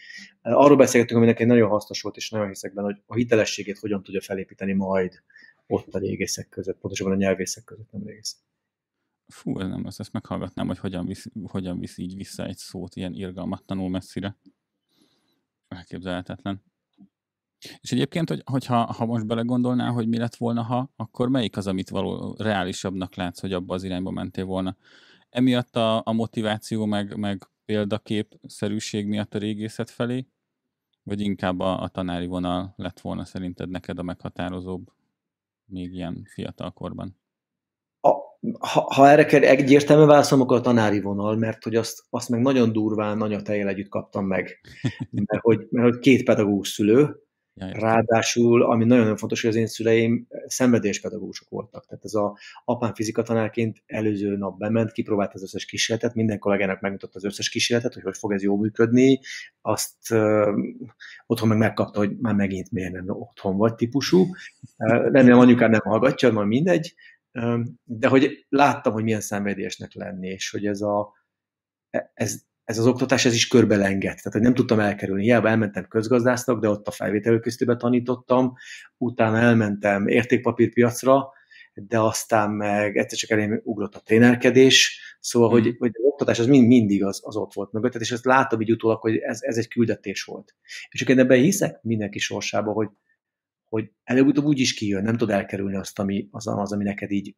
Arról 0.41 0.78
beszélgetünk, 0.78 1.19
ami 1.19 1.30
nekem 1.30 1.47
nagyon 1.47 1.69
hasznos 1.69 2.02
volt, 2.02 2.15
és 2.15 2.30
nagyon 2.30 2.47
hiszek 2.47 2.73
benne, 2.73 2.88
hogy 2.88 3.02
a 3.06 3.15
hitelességét 3.15 3.78
hogyan 3.78 4.04
tudja 4.04 4.21
felépíteni 4.21 4.73
majd 4.73 5.23
ott 5.67 5.93
a 5.93 5.99
régészek 5.99 6.49
között, 6.49 6.78
pontosabban 6.78 7.13
a 7.13 7.17
nyelvészek 7.17 7.63
között, 7.63 7.91
nem 7.91 8.04
régészek. 8.06 8.39
Fú, 9.28 9.60
ez 9.60 9.67
nem, 9.67 9.86
ezt 9.86 10.12
meghallgatnám, 10.12 10.67
hogy 10.67 10.80
hogyan 10.80 11.06
visz, 11.06 11.26
hogyan 11.43 11.80
visz 11.80 11.97
így 11.97 12.15
vissza 12.15 12.45
egy 12.45 12.58
szót 12.58 12.95
ilyen 12.95 13.13
irgalmatlanul 13.13 13.89
messzire. 13.89 14.38
Elképzelhetetlen. 15.67 16.63
És 17.82 17.91
egyébként, 17.91 18.30
hogy, 18.30 18.41
hogyha 18.45 18.76
ha 18.76 19.06
most 19.06 19.28
belegondolnál, 19.28 19.91
hogy 19.91 20.08
mi 20.08 20.17
lett 20.17 20.36
volna, 20.36 20.62
ha, 20.62 20.91
akkor 20.95 21.30
melyik 21.30 21.58
az, 21.58 21.67
amit 21.67 21.89
való 21.89 22.36
reálisabbnak 22.38 23.15
látsz, 23.15 23.39
hogy 23.39 23.54
abba 23.54 23.73
az 23.73 23.84
irányba 23.84 24.12
mentél 24.12 24.45
volna? 24.45 24.76
Emiatt 25.30 25.76
a, 25.76 26.02
a 26.06 26.12
motiváció, 26.12 26.86
meg, 26.86 27.17
meg 27.17 27.47
példakép 27.65 28.39
szerűség 28.47 29.08
miatt 29.08 29.36
a 29.36 29.38
régészet 29.38 29.89
felé, 29.89 30.28
vagy 31.04 31.21
inkább 31.21 31.60
a, 31.60 31.82
a 31.82 31.88
tanári 31.88 32.26
vonal 32.26 32.73
lett 32.76 32.99
volna 32.99 33.26
szerinted 33.26 33.69
neked 33.69 33.99
a 33.99 34.04
meghatározóbb 34.04 34.91
még 35.65 35.93
ilyen 35.93 36.28
fiatal 36.34 36.71
korban? 36.71 37.17
A, 38.02 38.10
ha, 38.60 38.93
ha 38.93 39.10
erre 39.10 39.26
kell 39.26 39.41
egyértelmű 39.41 40.06
válaszom, 40.06 40.41
akkor 40.41 40.58
a 40.58 40.62
tanári 40.62 41.02
vonal, 41.02 41.36
mert 41.36 41.63
hogy 41.63 41.76
azt, 41.76 42.04
azt 42.10 42.30
meg 42.30 42.41
nagyon 42.41 42.71
durván 42.71 43.21
anyatejjel 43.21 43.67
együtt 43.67 43.89
kaptam 43.89 44.26
meg. 44.26 44.60
Mert 45.26 45.41
hogy, 45.41 45.67
mert 45.69 45.89
hogy 45.89 45.99
két 45.99 46.23
pedagógus 46.23 46.69
szülő, 46.69 47.22
Ja, 47.56 47.80
Ráadásul, 47.80 48.63
ami 48.63 48.86
nagyon-nagyon 48.86 49.18
fontos, 49.18 49.42
hogy 49.42 49.50
az 49.50 49.56
én 49.56 49.68
szüleim 49.68 50.28
szenvedélyespedagógusok 50.46 51.50
voltak. 51.50 51.86
Tehát 51.86 52.06
ez 52.06 52.13
a 52.13 52.38
apám 52.66 52.94
fizikatanárként 52.94 53.84
előző 53.86 54.38
nap 54.38 54.58
bement, 54.58 54.92
kipróbált 54.92 55.34
az 55.34 55.44
összes 55.44 55.66
kísérletet, 55.66 56.16
minden 56.16 56.39
kollégának 56.39 56.82
megmutatta 56.82 57.18
az 57.18 57.24
összes 57.24 57.50
kísérletet, 57.50 57.94
hogy 57.94 58.04
hogy 58.04 58.18
fog 58.18 58.34
ez 58.34 58.44
jól 58.44 58.58
működni, 58.58 59.20
azt 59.62 60.12
uh, 60.12 60.48
otthon 61.26 61.48
meg 61.48 61.58
megkapta, 61.58 62.00
hogy 62.00 62.18
már 62.18 62.36
megint 62.36 62.72
miért 62.72 62.92
nem 62.92 63.10
otthon 63.10 63.58
vagy 63.58 63.76
típusú. 63.76 64.22
Uh, 64.78 65.12
remélem 65.12 65.39
anyukám 65.39 65.72
nem 65.72 65.82
hallgatja, 65.82 66.32
majd 66.32 66.48
mindegy, 66.48 66.94
uh, 67.32 67.60
de 67.84 68.08
hogy 68.08 68.46
láttam, 68.50 68.94
hogy 68.94 69.04
milyen 69.04 69.22
szenvedélyesnek 69.22 69.94
lenni, 69.94 70.28
és 70.28 70.50
hogy 70.50 70.66
ez 70.66 70.82
a 70.82 71.13
e, 71.89 72.12
ez, 72.13 72.46
ez 72.63 72.78
az 72.78 72.88
oktatás 72.88 73.26
ez 73.26 73.34
is 73.34 73.47
körbe 73.47 73.76
lengett, 73.76 74.15
tehát 74.17 74.32
hogy 74.32 74.41
nem 74.41 74.54
tudtam 74.54 74.80
elkerülni. 74.80 75.23
Hiába 75.23 75.49
elmentem 75.49 75.88
közgazdásznak, 75.88 76.60
de 76.60 76.69
ott 76.69 76.88
a 76.88 76.91
felvételőkészítőben 76.91 77.78
tanítottam, 77.78 78.54
utána 78.97 79.38
elmentem 79.38 80.08
értékpapírpiacra, 80.08 81.32
de 81.73 81.99
aztán 81.99 82.52
meg 82.52 82.97
egyszer 82.97 83.17
csak 83.17 83.30
elém 83.30 83.62
ugrott 83.63 83.95
a 83.95 83.99
trénerkedés, 83.99 84.99
szóval, 85.19 85.49
mm. 85.49 85.52
hogy, 85.52 85.76
hogy 85.78 85.91
az 85.93 86.04
oktatás 86.04 86.39
az 86.39 86.45
mind, 86.45 86.67
mindig 86.67 87.04
az, 87.04 87.21
az 87.23 87.36
ott 87.36 87.54
volt 87.54 87.71
mögött, 87.71 87.95
és 87.95 88.12
ezt 88.12 88.26
látom 88.26 88.62
így 88.62 88.71
utólag, 88.71 89.02
hogy 89.02 89.17
ez, 89.17 89.41
ez 89.41 89.58
egy 89.58 89.67
küldetés 89.67 90.23
volt. 90.23 90.56
És 90.89 91.02
én 91.02 91.19
ebben 91.19 91.39
hiszek 91.39 91.82
mindenki 91.82 92.19
sorsába, 92.19 92.71
hogy, 92.71 92.89
hogy 93.69 93.91
előbb-utóbb 94.04 94.45
úgy 94.45 94.60
is 94.60 94.73
kijön, 94.73 95.04
nem 95.04 95.17
tud 95.17 95.30
elkerülni 95.30 95.76
azt, 95.76 95.99
ami, 95.99 96.28
az, 96.32 96.47
az, 96.47 96.73
ami 96.73 96.84
neked 96.84 97.12
így 97.12 97.36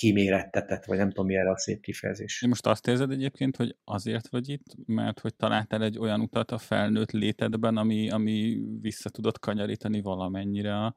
kimérettetett, 0.00 0.84
vagy 0.84 0.98
nem 0.98 1.08
tudom, 1.08 1.26
mi 1.26 1.36
erre 1.36 1.50
a 1.50 1.58
szép 1.58 1.80
kifejezés. 1.80 2.42
Én 2.42 2.48
most 2.48 2.66
azt 2.66 2.88
érzed 2.88 3.10
egyébként, 3.10 3.56
hogy 3.56 3.76
azért 3.84 4.28
vagy 4.28 4.48
itt, 4.48 4.64
mert 4.86 5.20
hogy 5.20 5.34
találtál 5.34 5.82
egy 5.82 5.98
olyan 5.98 6.20
utat 6.20 6.50
a 6.50 6.58
felnőtt 6.58 7.10
létedben, 7.10 7.76
ami, 7.76 8.10
ami 8.10 8.60
vissza 8.80 9.10
tudott 9.10 9.38
kanyarítani 9.38 10.00
valamennyire 10.00 10.76
a, 10.76 10.96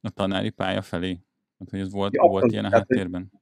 a 0.00 0.10
tanári 0.10 0.50
pálya 0.50 0.82
felé? 0.82 1.18
Hát, 1.58 1.70
hogy 1.70 1.80
ez 1.80 1.92
volt, 1.92 2.14
ja, 2.14 2.22
volt 2.22 2.52
ilyen 2.52 2.64
a 2.64 2.70
háttérben? 2.70 3.32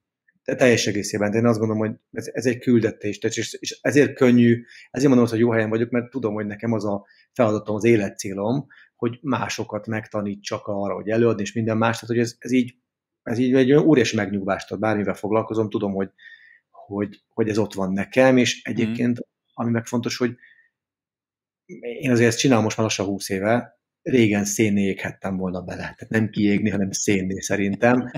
Te 0.43 0.55
teljes 0.55 0.87
egészében. 0.87 1.31
De 1.31 1.37
én 1.37 1.45
azt 1.45 1.59
gondolom, 1.59 1.87
hogy 1.87 1.95
ez, 2.11 2.29
ez 2.33 2.45
egy 2.45 2.59
küldetés, 2.59 3.17
és, 3.17 3.57
és 3.59 3.79
ezért 3.81 4.13
könnyű, 4.13 4.63
ezért 4.89 5.09
mondom, 5.09 5.27
hogy 5.29 5.39
jó 5.39 5.51
helyen 5.51 5.69
vagyok, 5.69 5.89
mert 5.89 6.09
tudom, 6.09 6.33
hogy 6.33 6.45
nekem 6.45 6.71
az 6.71 6.85
a 6.85 7.05
feladatom, 7.33 7.75
az 7.75 7.83
életcélom, 7.83 8.67
hogy 8.95 9.19
másokat 9.21 9.87
megtanítsak 9.87 10.61
arra, 10.67 10.93
hogy 10.93 11.09
előadni, 11.09 11.41
és 11.41 11.53
minden 11.53 11.77
más, 11.77 11.99
tehát 11.99 12.15
hogy 12.15 12.25
ez, 12.25 12.35
ez 12.39 12.51
így 12.51 12.79
ez 13.23 13.37
így 13.37 13.53
egy 13.53 13.71
olyan 13.71 13.85
óriási 13.85 14.15
megnyugvást 14.15 14.71
ad, 14.71 14.79
bármivel 14.79 15.13
foglalkozom, 15.13 15.69
tudom, 15.69 15.93
hogy, 15.93 16.09
hogy, 16.69 17.21
hogy 17.29 17.49
ez 17.49 17.57
ott 17.57 17.73
van 17.73 17.93
nekem, 17.93 18.37
és 18.37 18.61
egyébként, 18.63 19.19
mm. 19.19 19.23
ami 19.53 19.71
meg 19.71 19.85
fontos, 19.85 20.17
hogy 20.17 20.35
én 21.99 22.11
azért 22.11 22.29
ezt 22.29 22.39
csinálom 22.39 22.63
most 22.63 22.77
már 22.77 22.85
lassan 22.85 23.05
20 23.05 23.29
éve, 23.29 23.79
régen 24.01 24.45
szénné 24.45 24.83
éghettem 24.83 25.37
volna 25.37 25.61
bele. 25.61 25.81
Tehát 25.81 26.09
nem 26.09 26.29
kiégni, 26.29 26.69
hanem 26.69 26.91
szénné 26.91 27.39
szerintem. 27.39 28.11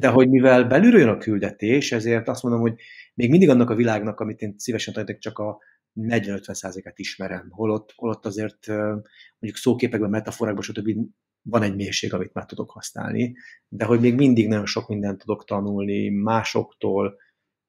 De 0.00 0.08
hogy 0.08 0.28
mivel 0.28 0.64
belülről 0.64 1.00
jön 1.00 1.08
a 1.08 1.18
küldetés, 1.18 1.92
ezért 1.92 2.28
azt 2.28 2.42
mondom, 2.42 2.60
hogy 2.60 2.80
még 3.14 3.30
mindig 3.30 3.48
annak 3.48 3.70
a 3.70 3.74
világnak, 3.74 4.20
amit 4.20 4.40
én 4.40 4.54
szívesen 4.56 4.94
tanítok, 4.94 5.18
csak 5.18 5.38
a 5.38 5.58
40-50%-át 5.94 6.98
ismerem. 6.98 7.46
Holott, 7.50 7.92
holott 7.96 8.26
azért 8.26 8.66
mondjuk 8.66 9.56
szóképekben, 9.56 10.10
metaforákban, 10.10 10.62
stb 10.62 10.90
van 11.48 11.62
egy 11.62 11.74
mélység, 11.74 12.12
amit 12.12 12.32
már 12.32 12.46
tudok 12.46 12.70
használni, 12.70 13.36
de 13.68 13.84
hogy 13.84 14.00
még 14.00 14.14
mindig 14.14 14.48
nagyon 14.48 14.66
sok 14.66 14.88
mindent 14.88 15.18
tudok 15.18 15.44
tanulni 15.44 16.08
másoktól, 16.08 17.18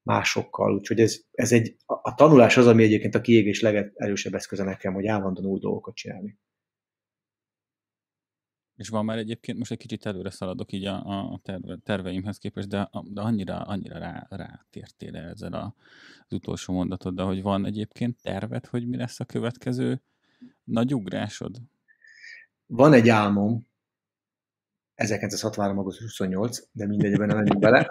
másokkal, 0.03 0.73
úgyhogy 0.73 0.99
ez, 0.99 1.21
ez 1.31 1.51
egy, 1.51 1.75
a 1.85 2.13
tanulás 2.13 2.57
az, 2.57 2.67
ami 2.67 2.83
egyébként 2.83 3.15
a 3.15 3.21
kiégés 3.21 3.61
legerősebb 3.61 4.33
eszköze 4.33 4.63
nekem, 4.63 4.93
hogy 4.93 5.07
állandóan 5.07 5.47
új 5.47 5.59
dolgokat 5.59 5.95
csinálni. 5.95 6.37
És 8.75 8.89
van 8.89 9.05
már 9.05 9.17
egyébként, 9.17 9.57
most 9.57 9.71
egy 9.71 9.77
kicsit 9.77 10.05
előre 10.05 10.29
szaladok 10.29 10.71
így 10.71 10.85
a, 10.85 11.31
a 11.33 11.39
terve, 11.43 11.77
terveimhez 11.83 12.37
képest, 12.37 12.67
de, 12.67 12.89
de 13.03 13.21
annyira, 13.21 13.57
annyira 13.57 13.97
rá, 13.99 14.27
rátértél 14.29 15.15
ezzel 15.15 15.53
a, 15.53 15.75
az 16.27 16.33
utolsó 16.33 16.73
mondatod, 16.73 17.15
de 17.15 17.21
hogy 17.23 17.41
van 17.41 17.65
egyébként 17.65 18.21
tervet, 18.21 18.65
hogy 18.65 18.87
mi 18.87 18.97
lesz 18.97 19.19
a 19.19 19.25
következő 19.25 20.01
nagy 20.63 20.93
ugrásod? 20.93 21.61
Van 22.65 22.93
egy 22.93 23.09
álmom, 23.09 23.66
1963. 24.97 25.77
augusztus 25.77 26.03
28, 26.03 26.59
de 26.71 26.87
mindegy, 26.87 27.17
nem 27.17 27.27
menjünk 27.27 27.59
bele. 27.59 27.89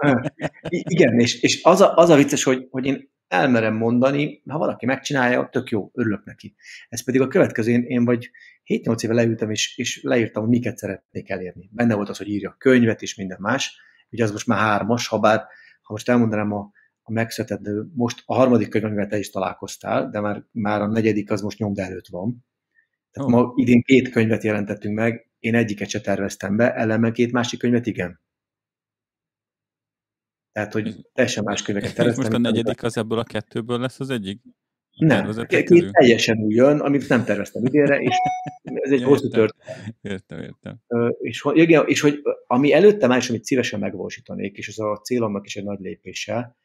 Igen, 0.69 1.19
és, 1.19 1.43
és 1.43 1.65
az, 1.65 1.81
a, 1.81 1.95
az 1.95 2.11
a 2.11 2.17
vicces, 2.17 2.43
hogy, 2.43 2.67
hogy 2.71 2.87
én 2.87 3.11
elmerem 3.29 3.75
mondani, 3.75 4.43
ha 4.47 4.59
valaki 4.59 4.87
megcsinálja, 4.87 5.49
tök 5.53 5.71
jó, 5.71 5.91
örülök 5.95 6.25
neki. 6.25 6.55
Ez 6.89 7.05
pedig 7.05 7.21
a 7.21 7.29
következő, 7.29 7.71
én, 7.71 7.83
én 7.83 8.05
vagy 8.05 8.31
7-8 8.65 9.05
éve 9.05 9.15
leültem, 9.15 9.51
és, 9.51 9.77
és 9.77 10.03
leírtam, 10.03 10.43
hogy 10.43 10.53
miket 10.53 10.77
szeretnék 10.77 11.31
elérni. 11.31 11.69
Benne 11.73 11.95
volt 11.95 12.09
az, 12.09 12.19
hogy 12.19 12.29
írja 12.29 12.55
könyvet 12.59 13.03
és 13.03 13.15
minden 13.15 13.39
más, 13.41 13.81
ugye 14.11 14.25
az 14.25 14.31
most 14.31 14.47
már 14.47 14.59
hármas, 14.59 15.09
ha 15.09 15.19
bár, 15.19 15.39
ha 15.83 15.93
most 15.93 16.09
elmondanám 16.09 16.53
a, 16.53 16.71
a 17.03 17.13
megszületett, 17.13 17.69
most 17.95 18.23
a 18.25 18.35
harmadik 18.35 18.69
könyv, 18.69 18.85
amivel 18.85 19.07
te 19.07 19.19
is 19.19 19.31
találkoztál, 19.31 20.11
de 20.11 20.21
már, 20.21 20.45
már 20.53 20.81
a 20.81 20.87
negyedik 20.87 21.31
az 21.31 21.41
most 21.41 21.59
nyomda 21.59 21.83
előtt 21.83 22.07
van. 22.07 22.45
Tehát 23.11 23.31
oh. 23.31 23.35
ma 23.35 23.53
idén 23.55 23.83
két 23.83 24.11
könyvet 24.11 24.43
jelentettünk 24.43 24.95
meg, 24.95 25.26
én 25.39 25.55
egyiket 25.55 25.89
se 25.89 26.01
terveztem 26.01 26.57
be, 26.57 26.75
ellenben 26.75 27.13
két 27.13 27.33
másik 27.33 27.59
könyvet 27.59 27.87
igen. 27.87 28.21
Tehát, 30.53 30.73
hogy 30.73 31.09
teljesen 31.13 31.45
más 31.45 31.63
könyveket 31.63 31.95
terveztem. 31.95 32.25
Most 32.25 32.37
a 32.37 32.39
negyedik 32.39 32.83
az 32.83 32.97
ebből 32.97 33.19
a 33.19 33.25
kettőből 33.25 33.79
lesz 33.79 34.01
az 34.01 34.11
egyik? 34.11 34.41
Nem, 34.97 35.47
két 35.47 35.91
teljesen 35.91 36.39
új 36.39 36.55
jön, 36.55 36.81
amit 36.81 37.09
nem 37.09 37.25
terveztem 37.25 37.65
idénre, 37.65 38.01
és 38.01 38.15
ez 38.63 38.91
egy 38.91 39.03
hosszú 39.03 39.29
történet. 39.29 39.95
Értem, 40.01 40.41
értem. 40.41 40.81
És, 41.21 41.47
igen, 41.53 41.87
és 41.87 42.01
hogy 42.01 42.23
ami 42.47 42.73
előtte 42.73 43.07
már 43.07 43.19
is, 43.19 43.29
amit 43.29 43.45
szívesen 43.45 43.81
megvalósítanék, 43.81 44.57
és 44.57 44.69
az 44.69 44.79
a 44.79 44.97
célomnak 44.97 45.47
is 45.47 45.57
egy 45.57 45.65
nagy 45.65 45.81
lépése, 45.81 46.57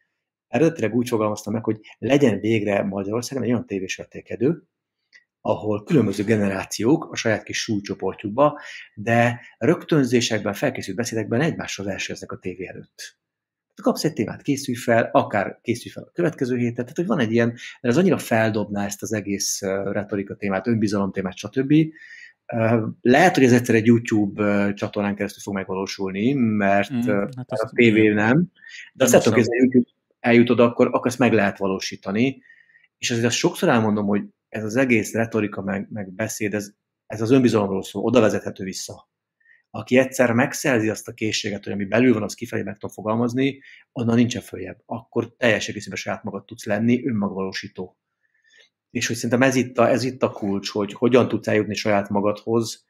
eredetileg 0.48 0.96
úgy 0.96 1.08
fogalmaztam 1.08 1.54
meg, 1.54 1.64
hogy 1.64 1.80
legyen 1.98 2.40
végre 2.40 2.84
Magyarországon 2.84 3.44
egy 3.44 3.50
olyan 3.50 3.66
tévésvetékedő, 3.66 4.64
ahol 5.42 5.84
különböző 5.84 6.24
generációk 6.24 7.12
a 7.12 7.16
saját 7.16 7.44
kis 7.44 7.62
súlycsoportjukba, 7.62 8.60
de 8.96 9.42
rögtönzésekben, 9.58 10.54
felkészült 10.54 10.98
beszédekben 10.98 11.42
egymásról 11.42 11.88
versenyeznek 11.88 12.32
a 12.32 12.38
tévé 12.38 12.68
előtt. 12.68 13.20
Kapsz 13.82 14.04
egy 14.04 14.14
témát, 14.14 14.42
készülj 14.42 14.78
fel, 14.78 15.10
akár 15.12 15.60
készülj 15.62 15.94
fel 15.94 16.04
a 16.04 16.12
következő 16.12 16.58
héten, 16.58 16.74
tehát 16.74 16.96
hogy 16.96 17.06
van 17.06 17.20
egy 17.20 17.32
ilyen, 17.32 17.48
mert 17.48 17.96
ez 17.96 17.98
annyira 17.98 18.18
feldobná 18.18 18.86
ezt 18.86 19.02
az 19.02 19.14
egész 19.14 19.62
retorika 19.84 20.36
témát, 20.36 20.68
önbizalom 20.68 21.12
témát, 21.12 21.38
stb. 21.38 21.74
Lehet, 23.02 23.36
hogy 23.36 23.44
ez 23.44 23.54
egyszer 23.54 23.76
egy 23.76 23.86
YouTube 23.86 24.74
csatornán 24.74 25.16
keresztül 25.16 25.42
fog 25.42 25.54
megvalósulni, 25.54 26.34
mert 26.34 26.94
mm, 26.94 27.10
hát 27.10 27.50
a 27.50 27.72
TV 27.74 28.14
nem, 28.14 28.52
de 28.94 29.04
azt 29.04 29.28
hogy 29.28 29.40
ez 29.40 29.48
YouTube 29.48 29.90
eljutod, 30.20 30.60
akkor, 30.60 30.88
akkor 30.88 31.08
ezt 31.08 31.20
meg 31.20 31.34
lehet 31.34 31.58
valósítani. 31.58 32.42
És 32.98 33.12
azért 33.12 33.26
azt 33.26 33.36
sokszor 33.36 33.70
elmondom, 33.70 34.06
hogy 34.06 34.24
ez 34.52 34.64
az 34.64 34.76
egész 34.76 35.14
retorika 35.14 35.62
meg, 35.62 35.88
meg 35.90 36.14
beszéd, 36.14 36.54
ez, 36.54 36.72
ez 37.06 37.22
az 37.22 37.32
önbizalomról 37.32 37.84
szól, 37.84 38.04
oda 38.04 38.20
vezethető 38.20 38.64
vissza. 38.64 39.10
aki 39.70 39.98
egyszer 39.98 40.34
megszerzi 40.34 40.90
azt 40.90 41.08
a 41.08 41.14
készséget, 41.14 41.64
hogy 41.64 41.74
ami 41.74 41.86
belül 41.86 42.14
van, 42.14 42.24
az 42.24 42.34
kifelé 42.34 42.62
meg 42.62 42.74
tudom 42.74 42.96
fogalmazni, 42.96 43.62
onnan 43.92 44.16
nincsen 44.16 44.42
följebb. 44.42 44.82
Akkor 44.86 45.36
teljes 45.36 45.68
egészében 45.68 45.98
saját 45.98 46.24
magad 46.24 46.46
tudsz 46.46 46.66
lenni, 46.66 47.08
önmagvalósító. 47.08 47.98
És 48.90 49.08
hogy 49.08 49.16
szerintem 49.16 49.42
ez 49.42 49.56
itt 49.56 49.78
a, 49.78 49.90
ez 49.90 50.04
itt 50.04 50.24
a 50.24 50.32
kulcs, 50.32 50.70
hogy 50.70 50.94
hogyan 50.94 51.28
tudsz 51.28 51.48
eljutni 51.48 51.74
saját 51.74 52.10
magadhoz, 52.10 52.86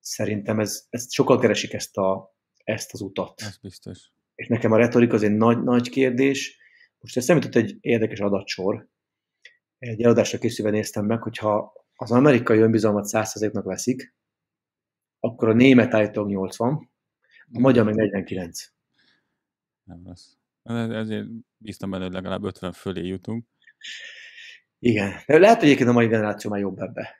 szerintem 0.00 0.60
ez, 0.60 0.86
ez 0.88 1.12
sokkal 1.12 1.38
keresik 1.38 1.72
ezt, 1.72 1.96
a, 1.96 2.36
ezt 2.64 2.92
az 2.92 3.00
utat. 3.00 3.40
Ez 3.40 3.56
biztos. 3.56 4.12
És 4.34 4.48
nekem 4.48 4.72
a 4.72 4.76
retorika 4.76 5.14
az 5.14 5.22
egy 5.22 5.36
nagy, 5.36 5.62
nagy 5.62 5.88
kérdés. 5.88 6.58
Most 6.98 7.16
ez 7.16 7.24
szemlített 7.24 7.54
egy 7.54 7.76
érdekes 7.80 8.20
adatsor. 8.20 8.88
Egy 9.80 10.02
eladásra 10.02 10.38
készülve 10.38 10.70
néztem 10.70 11.04
meg, 11.04 11.22
hogyha 11.22 11.72
az 11.94 12.10
amerikai 12.10 12.58
önbizalmat 12.58 13.06
100%-nak 13.08 13.64
veszik, 13.64 14.14
akkor 15.20 15.48
a 15.48 15.52
német 15.52 15.94
állítólag 15.94 16.30
80, 16.30 16.90
a 17.52 17.58
magyar 17.60 17.84
meg 17.84 17.94
49. 17.94 18.64
Nem 19.82 20.02
rossz. 20.04 20.26
Ezért 20.62 21.26
bíztam 21.56 21.90
benne, 21.90 22.04
hogy 22.04 22.12
legalább 22.12 22.44
50 22.44 22.72
fölé 22.72 23.06
jutunk. 23.06 23.46
Igen. 24.78 25.12
De 25.26 25.38
lehet, 25.38 25.56
hogy 25.56 25.64
egyébként 25.64 25.88
a 25.88 25.92
mai 25.92 26.06
generáció 26.06 26.50
már 26.50 26.60
jobb 26.60 26.78
ebbe. 26.78 27.16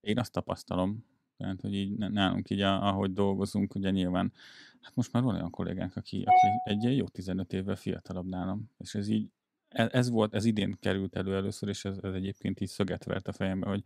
Én 0.00 0.18
azt 0.18 0.32
tapasztalom, 0.32 1.06
tehát, 1.36 1.60
hogy 1.60 1.74
így 1.74 1.96
nálunk 1.96 2.50
így, 2.50 2.60
ahogy 2.60 3.12
dolgozunk, 3.12 3.74
ugye 3.74 3.90
nyilván, 3.90 4.32
hát 4.80 4.94
most 4.94 5.12
már 5.12 5.22
van 5.22 5.34
olyan 5.34 5.50
kollégánk, 5.50 5.96
aki, 5.96 6.24
aki 6.26 6.46
egy 6.64 6.96
jó 6.96 7.08
15 7.08 7.52
évvel 7.52 7.76
fiatalabb 7.76 8.26
nálam, 8.26 8.70
és 8.78 8.94
ez 8.94 9.08
így, 9.08 9.30
ez, 9.72 9.88
ez 9.92 10.10
volt, 10.10 10.34
ez 10.34 10.44
idén 10.44 10.76
került 10.80 11.16
elő 11.16 11.34
először, 11.34 11.68
és 11.68 11.84
ez, 11.84 11.96
ez 12.02 12.12
egyébként 12.12 12.60
így 12.60 12.68
szöget 12.68 13.04
vert 13.04 13.28
a 13.28 13.32
fejembe, 13.32 13.68
hogy 13.68 13.84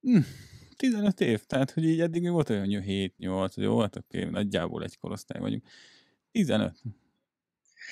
hm, 0.00 0.18
15 0.76 1.20
év, 1.20 1.44
tehát 1.46 1.70
hogy 1.70 1.84
így 1.84 2.00
eddig 2.00 2.22
mi 2.22 2.28
volt 2.28 2.50
olyan 2.50 2.66
7-8, 2.68 3.54
jó, 3.54 3.80
hát 3.80 3.96
oké, 3.96 4.24
nagyjából 4.24 4.82
egy 4.82 4.98
korosztály 4.98 5.40
vagyunk. 5.40 5.62
15. 6.32 6.82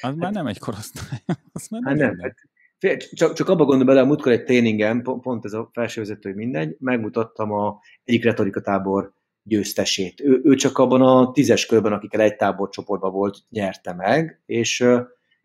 Az 0.01 0.15
már 0.15 0.33
nem 0.33 0.47
egy 0.47 0.59
korosztály. 0.59 1.19
Az 1.53 1.69
már 1.69 1.83
hát 1.85 1.97
nem, 1.97 2.17
nem. 2.17 2.35
Hát, 2.81 3.09
csak, 3.11 3.33
csak 3.33 3.49
abba 3.49 3.65
gondolom 3.65 3.87
bele, 3.87 4.01
a 4.01 4.07
múltkor 4.07 4.33
egy 4.33 4.45
tréningen, 4.45 5.03
pont 5.03 5.45
ez 5.45 5.53
a 5.53 5.71
felsővezető, 5.73 6.29
hogy 6.29 6.39
mindegy, 6.39 6.77
megmutattam 6.81 7.53
a 7.53 7.81
egyik 8.05 8.25
retorika 8.25 8.61
tábor 8.61 9.13
győztesét. 9.43 10.21
Ő, 10.21 10.41
ő 10.45 10.55
csak 10.55 10.79
abban 10.79 11.03
a 11.03 11.31
tízes 11.31 11.67
körben, 11.67 11.93
akikkel 11.93 12.21
egy 12.21 12.37
táborcsoportban 12.37 13.13
volt, 13.13 13.39
nyerte 13.51 13.95
meg, 13.95 14.41
és, 14.47 14.85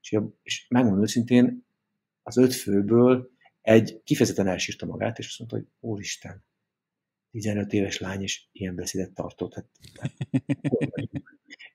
és, 0.10 0.20
és 0.44 0.66
megmondom 0.70 1.02
őszintén, 1.02 1.66
az 2.24 2.38
öt 2.38 2.54
főből 2.54 3.32
egy 3.62 4.02
kifejezetten 4.04 4.48
elsírta 4.48 4.86
magát, 4.86 5.20
és 5.20 5.28
azt 5.28 5.40
mondta, 5.40 5.58
hogy 5.58 5.68
úristen, 5.80 6.44
15 7.32 7.74
éves 7.74 8.00
lány 8.00 8.22
is 8.22 8.50
ilyen 8.52 8.76
beszédet 8.76 9.14
tartott. 9.14 9.54
Hát, 9.54 9.66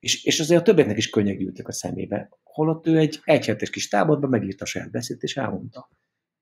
és, 0.00 0.24
és 0.24 0.40
azért 0.40 0.60
a 0.60 0.64
többeknek 0.64 0.96
is 0.96 1.10
könnyek 1.10 1.38
gyűltek 1.38 1.68
a 1.68 1.72
szemébe. 1.72 2.28
Holott 2.42 2.86
ő 2.86 2.98
egy 2.98 3.20
egyhetes 3.24 3.70
kis 3.70 3.88
táborban 3.88 4.30
megírta 4.30 4.64
a 4.64 4.66
saját 4.66 4.90
beszédet, 4.90 5.22
és 5.22 5.36
elmondta. 5.36 5.90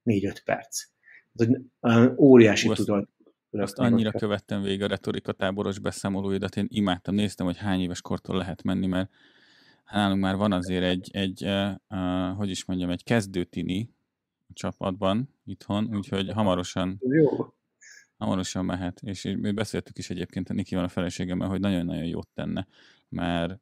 4-5 0.05 0.37
perc. 0.45 0.83
Ez 1.35 1.47
egy 1.47 1.57
óriási 2.17 2.69
tudat. 2.69 3.09
Azt 3.51 3.79
annyira 3.79 4.11
követtem 4.11 4.63
végig 4.63 4.83
a 4.83 4.87
retorika 4.87 5.33
táboros 5.33 5.79
beszámolóidat, 5.79 6.57
én 6.57 6.67
imádtam, 6.69 7.15
néztem, 7.15 7.47
hogy 7.47 7.57
hány 7.57 7.81
éves 7.81 8.01
kortól 8.01 8.37
lehet 8.37 8.63
menni, 8.63 8.87
mert 8.87 9.11
nálunk 9.93 10.21
már 10.21 10.37
van 10.37 10.53
azért 10.53 10.85
egy, 10.85 11.11
egy 11.13 11.45
uh, 11.89 12.37
hogy 12.37 12.51
is 12.51 12.65
mondjam, 12.65 12.91
egy 12.91 13.05
kezdőtini 13.05 13.95
csapatban 14.53 15.35
itthon, 15.45 15.97
úgyhogy 15.97 16.33
hamarosan 16.33 17.01
Jó. 17.01 17.55
hamarosan 18.17 18.65
mehet, 18.65 19.01
és 19.03 19.23
mi 19.23 19.51
beszéltük 19.51 19.99
is 19.99 20.11
egyébként 20.11 20.51
a 20.51 20.53
Nikival 20.53 20.85
a 20.85 20.89
feleségemmel, 20.89 21.49
hogy 21.49 21.61
nagyon-nagyon 21.61 22.05
jót 22.05 22.29
tenne, 22.35 22.67
mert 23.09 23.61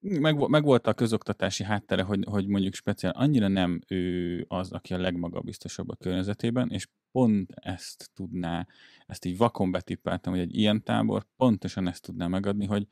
meg, 0.00 0.48
meg 0.48 0.64
volt 0.64 0.86
a 0.86 0.94
közoktatási 0.94 1.64
háttere, 1.64 2.02
hogy, 2.02 2.24
hogy 2.30 2.46
mondjuk 2.46 2.74
speciál 2.74 3.12
annyira 3.12 3.48
nem 3.48 3.80
ő 3.88 4.44
az, 4.48 4.72
aki 4.72 4.94
a 4.94 4.98
legmagabiztosabb 4.98 5.88
a 5.88 5.96
környezetében, 5.96 6.70
és 6.70 6.88
pont 7.12 7.52
ezt 7.54 8.10
tudná, 8.14 8.66
ezt 9.06 9.24
így 9.24 9.36
vakon 9.36 9.70
betippeltem, 9.70 10.32
hogy 10.32 10.42
egy 10.42 10.56
ilyen 10.56 10.82
tábor 10.82 11.26
pontosan 11.36 11.88
ezt 11.88 12.02
tudná 12.02 12.26
megadni, 12.26 12.66
hogy 12.66 12.88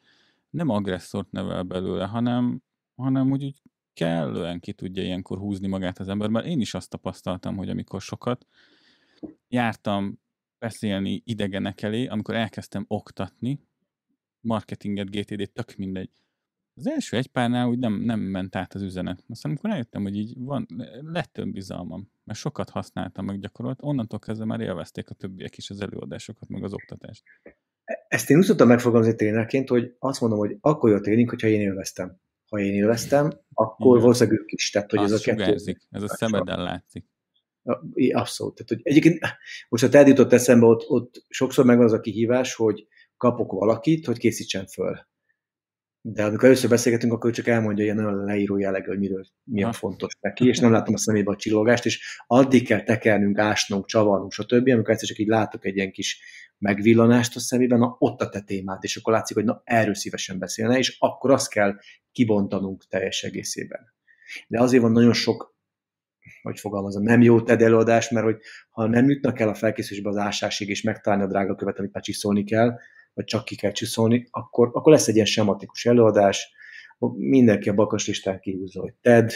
nem 0.57 0.69
agresszort 0.69 1.31
nevel 1.31 1.63
belőle, 1.63 2.05
hanem, 2.05 2.63
hanem 2.95 3.31
úgy, 3.31 3.45
úgy 3.45 3.63
kellően 3.93 4.61
ki 4.61 4.73
tudja 4.73 5.03
ilyenkor 5.03 5.39
húzni 5.39 5.67
magát 5.67 5.99
az 5.99 6.09
ember, 6.09 6.29
mert 6.29 6.47
én 6.47 6.61
is 6.61 6.75
azt 6.75 6.91
tapasztaltam, 6.91 7.57
hogy 7.57 7.69
amikor 7.69 8.01
sokat 8.01 8.47
jártam 9.49 10.21
beszélni 10.59 11.23
idegenek 11.25 11.83
elé, 11.83 12.07
amikor 12.07 12.35
elkezdtem 12.35 12.85
oktatni, 12.89 13.61
marketinget, 14.41 15.11
GTD, 15.11 15.51
tök 15.53 15.77
mindegy. 15.77 16.11
Az 16.75 16.87
első 16.87 17.17
egy 17.17 17.27
párnál 17.27 17.69
úgy 17.69 17.79
nem, 17.79 17.95
nem 17.95 18.21
ment 18.21 18.57
át 18.57 18.75
az 18.75 18.83
üzenet. 18.83 19.25
Aztán 19.29 19.51
amikor 19.53 19.71
eljöttem, 19.71 20.03
hogy 20.03 20.17
így 20.17 20.39
van, 20.39 20.67
lett 21.01 21.39
önbizalmam, 21.39 22.11
mert 22.25 22.39
sokat 22.39 22.71
használtam, 22.71 23.25
meg 23.25 23.41
gyakorolt, 23.41 23.83
onnantól 23.83 24.19
kezdve 24.19 24.45
már 24.45 24.61
élvezték 24.61 25.11
a 25.11 25.15
többiek 25.15 25.57
is 25.57 25.71
az 25.71 25.81
előadásokat, 25.81 26.49
meg 26.49 26.65
az 26.65 26.73
oktatást. 26.73 27.23
Ezt 28.17 28.31
én 28.31 28.37
úgy 28.37 28.47
tudtam 28.47 28.69
megfogalmazni 28.69 29.15
trénerként, 29.15 29.69
hogy 29.69 29.95
azt 29.99 30.21
mondom, 30.21 30.39
hogy 30.39 30.57
akkor 30.61 30.93
a 30.93 31.01
tréning, 31.01 31.29
hogyha 31.29 31.49
én 31.49 31.61
élveztem. 31.61 32.21
Ha 32.49 32.59
én 32.59 32.75
élveztem, 32.75 33.31
akkor 33.55 33.91
Igen. 33.91 34.01
valószínűleg 34.01 34.41
ők 34.41 34.53
is. 34.53 34.71
Tehát, 34.71 34.91
hogy 34.91 34.99
ez 34.99 35.13
a 35.13 35.19
kettő. 35.19 35.77
Ez 35.91 36.03
a 36.03 36.09
szemeden 36.09 36.63
látszik. 36.63 37.05
Abszolút. 38.13 38.55
Tehát, 38.55 38.69
hogy 38.69 38.81
egyébként 38.83 39.19
most 39.69 39.85
a 39.85 39.89
te 39.89 40.07
jutott 40.07 40.33
eszembe, 40.33 40.67
ott, 40.67 40.89
ott 40.89 41.25
sokszor 41.29 41.65
megvan 41.65 41.85
az 41.85 41.93
a 41.93 42.01
kihívás, 42.01 42.55
hogy 42.55 42.87
kapok 43.17 43.53
valakit, 43.53 44.07
hogy 44.07 44.19
készítsen 44.19 44.67
föl. 44.67 45.07
De 46.01 46.25
amikor 46.25 46.45
először 46.45 46.71
beszélgetünk, 46.71 47.13
akkor 47.13 47.31
csak 47.31 47.47
elmondja 47.47 47.85
ilyen 47.85 47.97
nagyon 47.97 48.25
leíró 48.25 48.59
jellegű, 48.59 48.87
hogy 48.87 48.99
miről, 48.99 49.25
mi 49.45 49.63
a 49.63 49.73
fontos 49.73 50.13
neki, 50.21 50.47
és 50.47 50.59
nem 50.59 50.73
látom 50.73 50.95
a 50.95 50.99
szemébe 50.99 51.31
a 51.31 51.37
csillogást, 51.37 51.87
és 51.87 52.21
addig 52.27 52.67
kell 52.67 52.83
tekernünk, 52.83 53.39
ásnunk, 53.39 53.87
csavarnunk, 53.87 54.33
stb., 54.33 54.69
amikor 54.69 54.91
egyszer 54.91 55.09
csak 55.09 55.19
így 55.19 55.27
látok 55.27 55.65
egy 55.65 55.77
ilyen 55.77 55.91
kis 55.91 56.21
megvillanást 56.59 57.37
a 57.37 57.41
szemében, 57.41 57.79
na 57.79 57.97
ott 57.99 58.21
a 58.21 58.29
te 58.29 58.41
témát, 58.41 58.83
és 58.83 58.97
akkor 58.97 59.13
látszik, 59.13 59.37
hogy 59.37 59.45
na 59.45 59.61
erről 59.65 59.95
szívesen 59.95 60.39
beszélne, 60.39 60.79
és 60.79 60.97
akkor 60.99 61.31
azt 61.31 61.51
kell 61.51 61.75
kibontanunk 62.13 62.87
teljes 62.89 63.23
egészében. 63.23 63.95
De 64.49 64.61
azért 64.61 64.83
van 64.83 64.93
nagyon 64.93 65.13
sok 65.13 65.55
hogy 66.43 66.61
fogalmazom, 66.61 67.03
nem 67.03 67.23
jó 67.23 67.43
TED 67.43 67.63
előadás, 67.63 68.11
mert 68.11 68.25
hogy 68.25 68.41
ha 68.71 68.87
nem 68.87 69.09
jutnak 69.09 69.41
el 69.41 69.49
a 69.49 69.55
felkészülésbe 69.55 70.09
az 70.09 70.17
ásásig, 70.17 70.69
és 70.69 70.83
megtalálni 70.83 71.25
a 71.25 71.29
drága 71.29 71.55
követ, 71.55 71.79
amit 71.79 71.93
már 71.93 72.03
csiszolni 72.03 72.45
kell, 72.45 72.79
vagy 73.15 73.25
csak 73.25 73.45
ki 73.45 73.57
kell 73.57 73.73
csiszolni, 73.73 74.29
akkor, 74.31 74.71
akkor 74.73 74.93
lesz 74.93 75.09
egy 75.09 75.15
ilyen 75.15 75.27
sematikus 75.27 75.87
előadás, 75.87 76.55
mindenki 77.15 77.69
a 77.69 77.75
bakas 77.75 78.07
listán 78.07 78.41
kihúzza, 78.41 78.81
hogy 78.81 78.95
TED, 79.01 79.33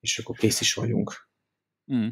és 0.00 0.18
akkor 0.18 0.36
kész 0.36 0.60
is 0.60 0.74
vagyunk. 0.74 1.28
Mm. 1.94 2.08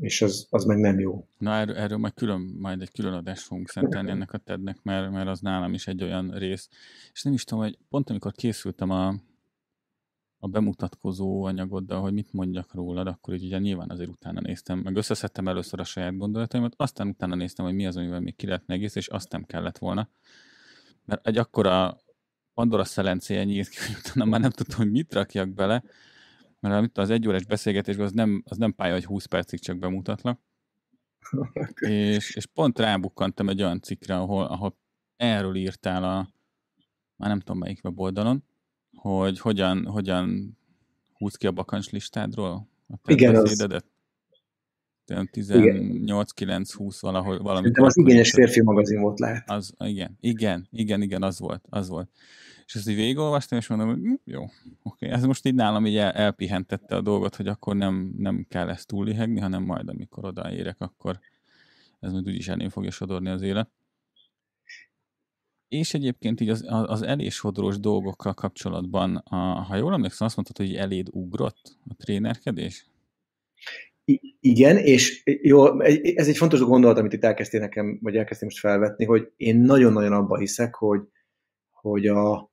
És 0.00 0.22
az, 0.22 0.46
az 0.50 0.64
meg 0.64 0.78
nem 0.78 0.98
jó. 0.98 1.26
Na 1.38 1.54
erről, 1.54 1.76
erről 1.76 1.98
majd 1.98 2.14
külön, 2.14 2.40
majd 2.40 2.82
egy 2.82 2.92
külön 2.92 3.12
adást 3.12 3.42
fogunk 3.42 3.68
szentelni 3.68 4.10
ennek 4.10 4.32
a 4.32 4.38
TED-nek, 4.38 4.78
mert, 4.82 5.10
mert 5.10 5.28
az 5.28 5.40
nálam 5.40 5.74
is 5.74 5.86
egy 5.86 6.02
olyan 6.02 6.30
rész. 6.30 6.68
És 7.12 7.22
nem 7.22 7.32
is 7.32 7.44
tudom, 7.44 7.64
hogy 7.64 7.78
pont 7.88 8.10
amikor 8.10 8.32
készültem 8.32 8.90
a, 8.90 9.14
a 10.38 10.48
bemutatkozó 10.48 11.44
anyagoddal, 11.44 12.00
hogy 12.00 12.12
mit 12.12 12.32
mondjak 12.32 12.74
rólad, 12.74 13.06
akkor 13.06 13.34
így 13.34 13.44
ugye 13.44 13.58
nyilván 13.58 13.90
azért 13.90 14.10
utána 14.10 14.40
néztem, 14.40 14.78
meg 14.78 14.96
összeszedtem 14.96 15.48
először 15.48 15.80
a 15.80 15.84
saját 15.84 16.16
gondolataimat, 16.16 16.74
aztán 16.76 17.08
utána 17.08 17.34
néztem, 17.34 17.64
hogy 17.64 17.74
mi 17.74 17.86
az, 17.86 17.96
amivel 17.96 18.20
még 18.20 18.36
ki 18.36 18.46
lehetne 18.46 18.74
egész, 18.74 18.94
és 18.94 19.08
azt 19.08 19.32
nem 19.32 19.44
kellett 19.44 19.78
volna. 19.78 20.08
Mert 21.04 21.26
egy 21.26 21.38
akkora 21.38 22.00
Pandora 22.54 22.84
szelencéje 22.84 23.44
nyílt 23.44 23.68
ki, 23.68 23.76
hogy 23.86 23.96
utána 24.04 24.30
már 24.30 24.40
nem 24.40 24.50
tudtam, 24.50 24.78
hogy 24.78 24.90
mit 24.90 25.12
rakjak 25.12 25.48
bele, 25.48 25.82
mert 26.60 26.74
amit 26.74 26.98
az 26.98 27.10
egy 27.10 27.28
órás 27.28 27.44
beszélgetésben 27.44 28.06
az 28.06 28.12
nem, 28.12 28.42
az 28.46 28.56
nem 28.56 28.74
pálya, 28.74 28.92
hogy 28.92 29.04
20 29.04 29.24
percig 29.24 29.60
csak 29.60 29.78
bemutatlak. 29.78 30.40
és, 31.80 32.34
és 32.34 32.46
pont 32.46 32.78
rábukkantam 32.78 33.48
egy 33.48 33.62
olyan 33.62 33.80
cikkre, 33.80 34.16
ahol, 34.16 34.44
ahol 34.44 34.76
erről 35.16 35.54
írtál 35.54 36.04
a, 36.04 36.28
már 37.16 37.28
nem 37.28 37.40
tudom 37.40 37.58
melyik 37.58 37.84
weboldalon, 37.84 38.44
hogy 38.94 39.40
hogyan, 39.40 39.86
hogyan 39.86 40.58
húz 41.12 41.34
ki 41.34 41.46
a 41.46 41.52
bakancs 41.52 41.90
listádról 41.90 42.68
a 42.88 42.96
te 43.02 43.12
Igen, 43.12 43.32
beszédedet? 43.32 43.84
18-9-20 45.06 46.96
valahol 47.00 47.38
valami. 47.38 47.60
Szerintem 47.60 47.84
az 47.84 47.96
igényes 47.96 48.30
férfi 48.30 48.62
magazin 48.62 49.00
volt 49.00 49.18
lehet. 49.18 49.50
Az, 49.50 49.74
igen, 49.78 50.16
igen, 50.20 50.68
igen, 50.70 51.02
igen, 51.02 51.22
az 51.22 51.38
volt, 51.38 51.64
az 51.68 51.88
volt. 51.88 52.10
És 52.70 52.76
ezt 52.76 52.88
így 52.88 52.96
végigolvastam, 52.96 53.58
és 53.58 53.66
mondom, 53.66 53.88
hogy 53.88 53.98
hm, 53.98 54.12
jó, 54.24 54.44
oké, 54.82 55.08
ez 55.08 55.24
most 55.24 55.46
így 55.46 55.54
nálam 55.54 55.86
így 55.86 55.96
el, 55.96 56.10
elpihentette 56.10 56.96
a 56.96 57.00
dolgot, 57.00 57.36
hogy 57.36 57.46
akkor 57.46 57.76
nem, 57.76 58.14
nem 58.16 58.46
kell 58.48 58.68
ezt 58.68 58.86
túllihegni, 58.86 59.40
hanem 59.40 59.62
majd, 59.62 59.88
amikor 59.88 60.24
odaérek, 60.24 60.80
akkor 60.80 61.18
ez 62.00 62.12
majd 62.12 62.28
úgyis 62.28 62.48
elén 62.48 62.68
fogja 62.68 62.90
sodorni 62.90 63.28
az 63.28 63.42
élet. 63.42 63.70
És 65.68 65.94
egyébként 65.94 66.40
így 66.40 66.48
az, 66.48 66.64
az 66.66 67.02
elésodrós 67.02 67.78
dolgokkal 67.78 68.34
kapcsolatban, 68.34 69.16
a, 69.16 69.36
ha 69.36 69.76
jól 69.76 69.92
emlékszem, 69.92 70.26
azt 70.26 70.36
mondtad, 70.36 70.56
hogy 70.56 70.74
eléd 70.74 71.08
ugrott 71.10 71.78
a 71.88 71.94
trénerkedés? 71.94 72.86
Igen, 74.40 74.76
és 74.76 75.22
jó, 75.42 75.80
ez 75.80 76.28
egy 76.28 76.36
fontos 76.36 76.60
gondolat, 76.60 76.98
amit 76.98 77.12
itt 77.12 77.24
elkezdtél 77.24 77.60
nekem, 77.60 77.98
vagy 78.02 78.16
elkezdtél 78.16 78.48
most 78.48 78.60
felvetni, 78.60 79.04
hogy 79.04 79.32
én 79.36 79.56
nagyon-nagyon 79.56 80.12
abban 80.12 80.38
hiszek, 80.38 80.74
hogy, 80.74 81.00
hogy, 81.70 82.06
a, 82.06 82.49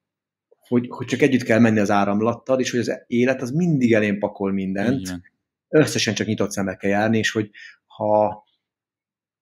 hogy, 0.67 0.85
hogy 0.89 1.05
csak 1.05 1.21
együtt 1.21 1.43
kell 1.43 1.59
menni 1.59 1.79
az 1.79 1.91
áramlattal, 1.91 2.59
és 2.59 2.71
hogy 2.71 2.79
az 2.79 3.03
élet 3.07 3.41
az 3.41 3.51
mindig 3.51 3.93
elén 3.93 4.19
pakol 4.19 4.51
mindent, 4.51 4.99
Igen. 4.99 5.23
összesen 5.67 6.13
csak 6.13 6.27
nyitott 6.27 6.51
szemekkel 6.51 6.89
járni, 6.89 7.17
és 7.17 7.31
hogy 7.31 7.49
ha 7.85 8.45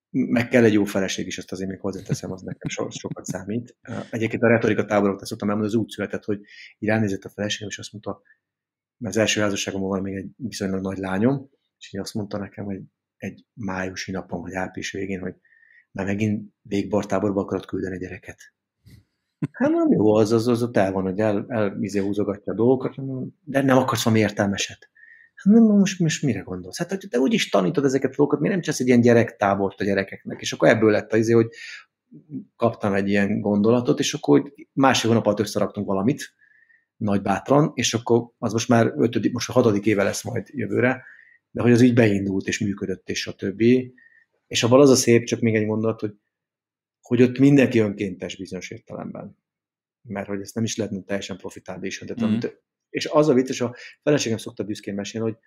meg 0.10 0.48
kell 0.48 0.64
egy 0.64 0.74
jó 0.74 0.84
feleség 0.84 1.28
is, 1.28 1.38
ezt 1.38 1.52
azért 1.52 1.70
még 1.70 1.80
hozzáteszem, 1.80 2.32
az 2.32 2.42
nekem 2.42 2.70
so, 2.70 2.90
sokat 2.90 3.26
számít. 3.26 3.78
Egyébként 4.10 4.44
a 4.44 4.48
retorika 4.48 4.86
táborok, 4.86 5.22
ezt 5.22 5.30
szoktam 5.30 5.50
elmondani, 5.50 5.76
az 5.76 5.82
úgy 5.84 5.90
született, 5.90 6.24
hogy 6.24 6.40
így 6.80 6.90
ránézett 6.90 7.24
a 7.24 7.30
feleségem, 7.30 7.70
és 7.70 7.80
azt 7.80 7.92
mondta, 7.92 8.22
mert 8.98 9.16
az 9.16 9.22
első 9.22 9.42
házasságomban 9.42 9.90
van 9.90 10.02
még 10.02 10.16
egy 10.16 10.30
viszonylag 10.36 10.82
nagy 10.82 10.98
lányom, 10.98 11.50
és 11.78 11.94
így 11.94 12.00
azt 12.00 12.14
mondta 12.14 12.38
nekem, 12.38 12.66
hogy 12.66 12.82
egy 13.18 13.46
májusi 13.54 14.12
napon, 14.12 14.42
vagy 14.42 14.54
április 14.54 14.92
végén, 14.92 15.20
hogy 15.20 15.36
már 15.92 16.06
megint 16.06 16.54
végbortáborba 16.62 17.42
akarod 17.42 17.66
küldeni 17.66 17.98
gyereket. 17.98 18.55
Hát 19.52 19.72
nem 19.72 19.92
jó, 19.92 20.16
az, 20.16 20.32
az, 20.32 20.48
az 20.48 20.64
ott 20.64 20.78
el 20.78 20.92
van, 20.92 21.04
hogy 21.04 21.20
el, 21.20 21.46
el 21.48 21.78
izé 21.82 22.00
húzogatja 22.00 22.54
a 22.54 22.56
dolgokat, 22.56 22.96
de 23.44 23.62
nem 23.62 23.78
akarsz 23.78 24.04
valami 24.04 24.22
értelmeset. 24.22 24.90
Hát 25.36 25.54
nem, 25.54 25.64
most, 25.64 26.00
most 26.00 26.24
mire 26.24 26.40
gondolsz? 26.40 26.78
Hát 26.78 27.08
te 27.10 27.20
úgyis 27.20 27.50
tanítod 27.50 27.86
ezeket 27.86 28.12
a 28.12 28.16
dolgokat, 28.16 28.40
miért 28.40 28.54
nem 28.54 28.64
csinálsz 28.64 28.82
egy 28.82 28.88
ilyen 28.88 29.02
gyerektábort 29.02 29.82
a 29.82 29.84
gyerekeknek? 29.84 30.42
És 30.42 30.54
akkor 30.54 30.68
ebből 30.68 30.92
lett 30.92 31.14
az 31.14 31.20
izé, 31.20 31.34
hogy 31.34 31.48
kaptam 32.56 32.94
egy 32.94 33.10
ilyen 33.10 33.40
gondolatot, 33.40 34.00
és 34.00 34.14
akkor 34.14 34.40
hogy 34.40 34.68
másik 34.74 35.08
hónap 35.08 35.26
alatt 35.26 35.40
összeraktunk 35.40 35.88
valamit, 35.88 36.34
nagy 36.98 37.22
bátran, 37.22 37.72
és 37.74 37.94
akkor 37.94 38.30
az 38.38 38.54
most 38.54 38.68
már 38.68 38.94
ötödik, 38.98 39.34
most 39.34 39.50
a 39.50 39.54
hatodik 39.54 39.86
éve 39.86 40.04
lesz 40.04 40.24
majd 40.24 40.48
jövőre, 40.48 41.04
de 41.52 41.62
hogy 41.62 41.72
az 41.72 41.82
így 41.82 41.94
beindult, 41.94 42.48
és 42.48 42.60
működött, 42.60 43.10
és 43.10 43.28
a 43.28 43.34
többi. 43.34 43.94
És 44.48 44.64
abban 44.64 44.80
az 44.80 44.90
a 44.90 44.96
szép, 44.96 45.24
csak 45.24 45.40
még 45.40 45.56
egy 45.56 45.66
mondat, 45.66 46.00
hogy, 46.00 46.14
hogy 47.08 47.22
ott 47.22 47.38
mindenki 47.38 47.80
önkéntes 47.80 48.38
bizonyos 48.38 48.70
értelemben. 48.70 49.38
Mert 50.02 50.28
hogy 50.28 50.42
ezt 50.42 50.56
nem 50.56 50.64
is 50.64 50.76
lehetne 50.76 51.02
teljesen 51.02 51.38
profitábilis. 51.38 52.04
Mm. 52.04 52.16
hmm 52.16 52.40
és 52.96 53.06
az 53.06 53.28
a 53.28 53.34
vicces, 53.34 53.62
a 53.62 53.76
feleségem 54.02 54.38
szokta 54.38 54.64
büszkén 54.64 54.94
mesélni, 54.94 55.30
hogy 55.30 55.38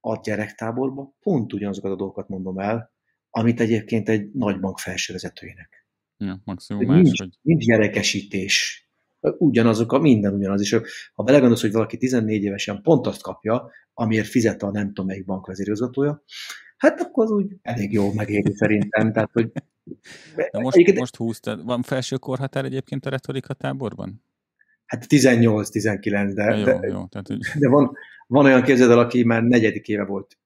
a 0.00 0.20
gyerektáborban 0.20 1.14
pont 1.20 1.52
ugyanazokat 1.52 1.90
a 1.90 1.96
dolgokat 1.96 2.28
mondom 2.28 2.58
el, 2.58 2.92
amit 3.30 3.60
egyébként 3.60 4.08
egy 4.08 4.32
nagybank 4.32 4.78
felsővezetőjének. 4.78 5.86
Ja, 6.16 6.40
maximum 6.44 6.86
más, 6.86 7.02
nincs, 7.02 7.20
hogy... 7.20 7.38
nincs 7.42 7.64
gyerekesítés, 7.64 8.88
ugyanazok, 9.20 9.92
a 9.92 9.98
minden 9.98 10.34
ugyanaz. 10.34 10.60
És 10.60 10.80
ha 11.12 11.22
belegondolsz, 11.22 11.60
hogy 11.60 11.72
valaki 11.72 11.96
14 11.96 12.42
évesen 12.42 12.82
pont 12.82 13.06
azt 13.06 13.22
kapja, 13.22 13.70
amiért 13.94 14.26
fizet 14.26 14.62
a 14.62 14.70
nem 14.70 14.86
tudom 14.86 15.06
melyik 15.06 15.24
bank 15.24 15.46
vezérigazgatója, 15.46 16.22
hát 16.76 17.00
akkor 17.00 17.24
az 17.24 17.30
úgy 17.30 17.56
elég 17.62 17.92
jó 17.92 18.12
megéri 18.12 18.54
szerintem. 18.54 19.12
Tehát, 19.12 19.30
hogy... 19.32 19.52
De 20.34 20.60
most, 20.60 20.74
egyébként... 20.74 20.98
most 20.98 21.16
húztad, 21.16 21.64
van 21.64 21.82
felső 21.82 22.16
korhatár 22.16 22.64
egyébként 22.64 23.06
a 23.06 23.10
retorika 23.10 23.54
táborban? 23.54 24.22
Hát 24.86 25.06
18-19, 25.08 26.30
de, 26.34 26.56
jó, 26.56 26.64
de, 26.64 26.86
jó, 26.86 27.06
tehát, 27.06 27.26
hogy... 27.26 27.38
de 27.58 27.68
van, 27.68 27.96
van 28.26 28.44
olyan 28.44 28.62
képzeld 28.62 28.90
el, 28.90 28.98
aki 28.98 29.24
már 29.24 29.42
negyedik 29.42 29.88
éve 29.88 30.04
volt 30.04 30.38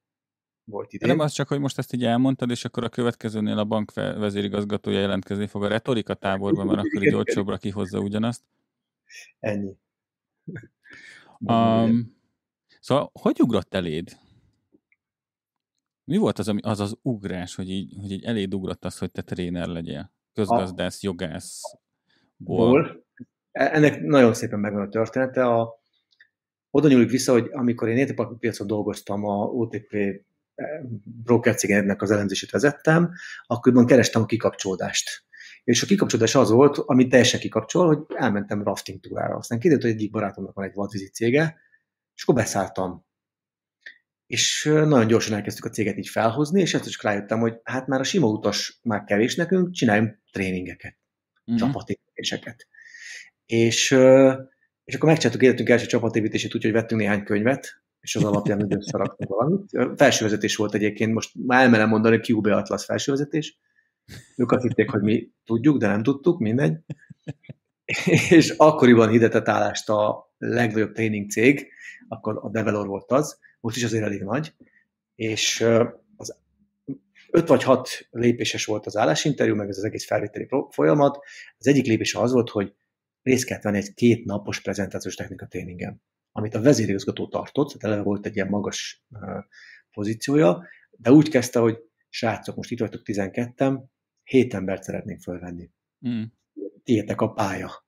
volt 0.68 0.92
idén. 0.92 1.08
Nem 1.08 1.18
az 1.18 1.32
csak, 1.32 1.48
hogy 1.48 1.60
most 1.60 1.78
ezt 1.78 1.92
így 1.92 2.04
elmondtad, 2.04 2.50
és 2.50 2.64
akkor 2.64 2.84
a 2.84 2.88
következőnél 2.88 3.58
a 3.58 3.64
bank 3.64 3.92
vezérigazgatója 3.94 4.98
jelentkezni 4.98 5.46
fog 5.46 5.64
a 5.64 5.68
retorika 5.68 6.14
táborban, 6.14 6.66
mert 6.66 6.78
akkor 6.78 7.02
így 7.02 7.14
olcsóbbra 7.14 7.56
kihozza 7.56 7.98
ugyanazt. 7.98 8.42
Ennyi. 9.40 9.76
Um, 11.38 12.16
szóval, 12.80 13.10
hogy 13.12 13.40
ugrott 13.40 13.74
eléd? 13.74 14.18
Mi 16.08 16.16
volt 16.16 16.38
az, 16.38 16.52
az 16.60 16.80
az 16.80 16.96
ugrás, 17.02 17.54
hogy 17.54 17.70
így, 17.70 17.94
hogy 18.00 18.10
így 18.10 18.24
eléd 18.24 18.54
ugrott 18.54 18.84
az, 18.84 18.98
hogy 18.98 19.10
te 19.10 19.22
tréner 19.22 19.66
legyél? 19.66 20.12
Közgazdász, 20.32 20.96
a... 20.96 20.98
jogász. 21.00 21.60
Ból. 22.36 23.04
E, 23.52 23.74
ennek 23.74 24.00
nagyon 24.00 24.34
szépen 24.34 24.58
megvan 24.58 24.82
a 24.82 24.88
története. 24.88 25.44
A, 25.46 25.80
oda 26.70 26.88
nyúlik 26.88 27.10
vissza, 27.10 27.32
hogy 27.32 27.48
amikor 27.52 27.88
én 27.88 28.16
piacon 28.38 28.66
dolgoztam 28.66 29.24
a 29.24 29.44
OTP 29.44 29.96
broker 31.02 31.54
cégnek 31.54 32.02
az 32.02 32.10
elemzését 32.10 32.50
vezettem, 32.50 33.12
akkor 33.46 33.84
kerestem 33.84 34.22
a 34.22 34.26
kikapcsolódást. 34.26 35.24
És 35.64 35.82
a 35.82 35.86
kikapcsolódás 35.86 36.34
az 36.34 36.50
volt, 36.50 36.78
amit 36.78 37.08
teljesen 37.08 37.40
kikapcsol, 37.40 37.86
hogy 37.86 37.98
elmentem 38.08 38.62
rafting 38.62 39.00
túrára. 39.00 39.36
Aztán 39.36 39.58
kiderült, 39.58 39.84
hogy 39.84 39.94
egyik 39.94 40.10
barátomnak 40.10 40.54
van 40.54 40.64
egy 40.64 40.74
vadvízi 40.74 41.08
cége, 41.08 41.56
és 42.14 42.22
akkor 42.22 42.34
beszálltam. 42.34 43.06
És 44.28 44.64
nagyon 44.64 45.06
gyorsan 45.06 45.34
elkezdtük 45.34 45.64
a 45.64 45.70
céget 45.70 45.98
így 45.98 46.08
felhozni, 46.08 46.60
és 46.60 46.74
ezt 46.74 46.86
is 46.86 47.02
rájöttem, 47.02 47.40
hogy 47.40 47.54
hát 47.62 47.86
már 47.86 48.00
a 48.00 48.04
sima 48.04 48.26
utas 48.26 48.78
már 48.82 49.04
kevés 49.04 49.34
nekünk, 49.34 49.70
csináljunk 49.70 50.18
tréningeket, 50.32 50.96
uh-huh. 51.44 51.66
csapatépítéseket. 51.66 52.66
És, 53.46 53.90
és 54.84 54.94
akkor 54.94 55.08
megcsináltuk 55.08 55.42
életünk 55.42 55.68
első 55.68 55.86
csapatépítését 55.86 56.54
úgy, 56.54 56.62
hogy 56.62 56.72
vettünk 56.72 57.00
néhány 57.00 57.24
könyvet, 57.24 57.82
és 58.00 58.16
az 58.16 58.24
alapján 58.24 58.62
úgy 58.64 58.74
összeraktunk 58.74 59.30
valamit. 59.30 59.96
Felsővezetés 59.96 60.56
volt 60.56 60.74
egyébként, 60.74 61.12
most 61.12 61.30
már 61.46 61.62
elmerem 61.62 61.88
mondani, 61.88 62.20
QB 62.28 62.46
Atlas 62.46 62.84
felsővezetés. 62.84 63.58
Ők 64.36 64.52
azt 64.52 64.62
hitték, 64.62 64.90
hogy 64.90 65.02
mi 65.02 65.30
tudjuk, 65.44 65.78
de 65.78 65.86
nem 65.86 66.02
tudtuk, 66.02 66.38
mindegy. 66.38 66.78
és 68.30 68.54
akkoriban 68.56 69.08
hirdetett 69.08 69.48
állást 69.48 69.88
a 69.88 70.32
legnagyobb 70.38 70.92
tréning 70.92 71.30
cég, 71.30 71.68
akkor 72.08 72.38
a 72.42 72.50
Develor 72.50 72.86
volt 72.86 73.12
az, 73.12 73.38
most 73.60 73.76
is 73.76 73.84
azért 73.84 74.04
elég 74.04 74.22
nagy, 74.22 74.54
és 75.14 75.60
az 76.16 76.36
öt 77.30 77.48
vagy 77.48 77.62
hat 77.62 78.08
lépéses 78.10 78.64
volt 78.64 78.86
az 78.86 78.96
állásinterjú, 78.96 79.54
meg 79.54 79.68
ez 79.68 79.78
az 79.78 79.84
egész 79.84 80.06
felvételi 80.06 80.48
folyamat. 80.70 81.18
Az 81.58 81.66
egyik 81.66 81.86
lépés 81.86 82.14
az 82.14 82.32
volt, 82.32 82.50
hogy 82.50 82.74
részt 83.22 83.44
kellett 83.44 83.62
venni 83.62 83.76
egy 83.76 83.94
két 83.94 84.24
napos 84.24 84.60
prezentációs 84.60 85.14
technika 85.14 85.46
tréningen 85.46 86.02
amit 86.38 86.54
a 86.54 86.60
vezérigazgató 86.60 87.28
tartott, 87.28 87.66
tehát 87.66 87.84
eleve 87.84 88.02
volt 88.02 88.26
egy 88.26 88.34
ilyen 88.34 88.48
magas 88.48 89.04
pozíciója, 89.92 90.66
de 90.90 91.12
úgy 91.12 91.28
kezdte, 91.28 91.58
hogy 91.58 91.78
srácok, 92.08 92.56
most 92.56 92.70
itt 92.70 92.78
vagytok 92.78 93.02
12-en, 93.04 93.82
7 94.24 94.54
embert 94.54 94.82
szeretnénk 94.82 95.20
fölvenni. 95.20 95.70
Mm. 96.08 96.22
Tiétek 96.84 97.20
a 97.20 97.32
pálya. 97.32 97.86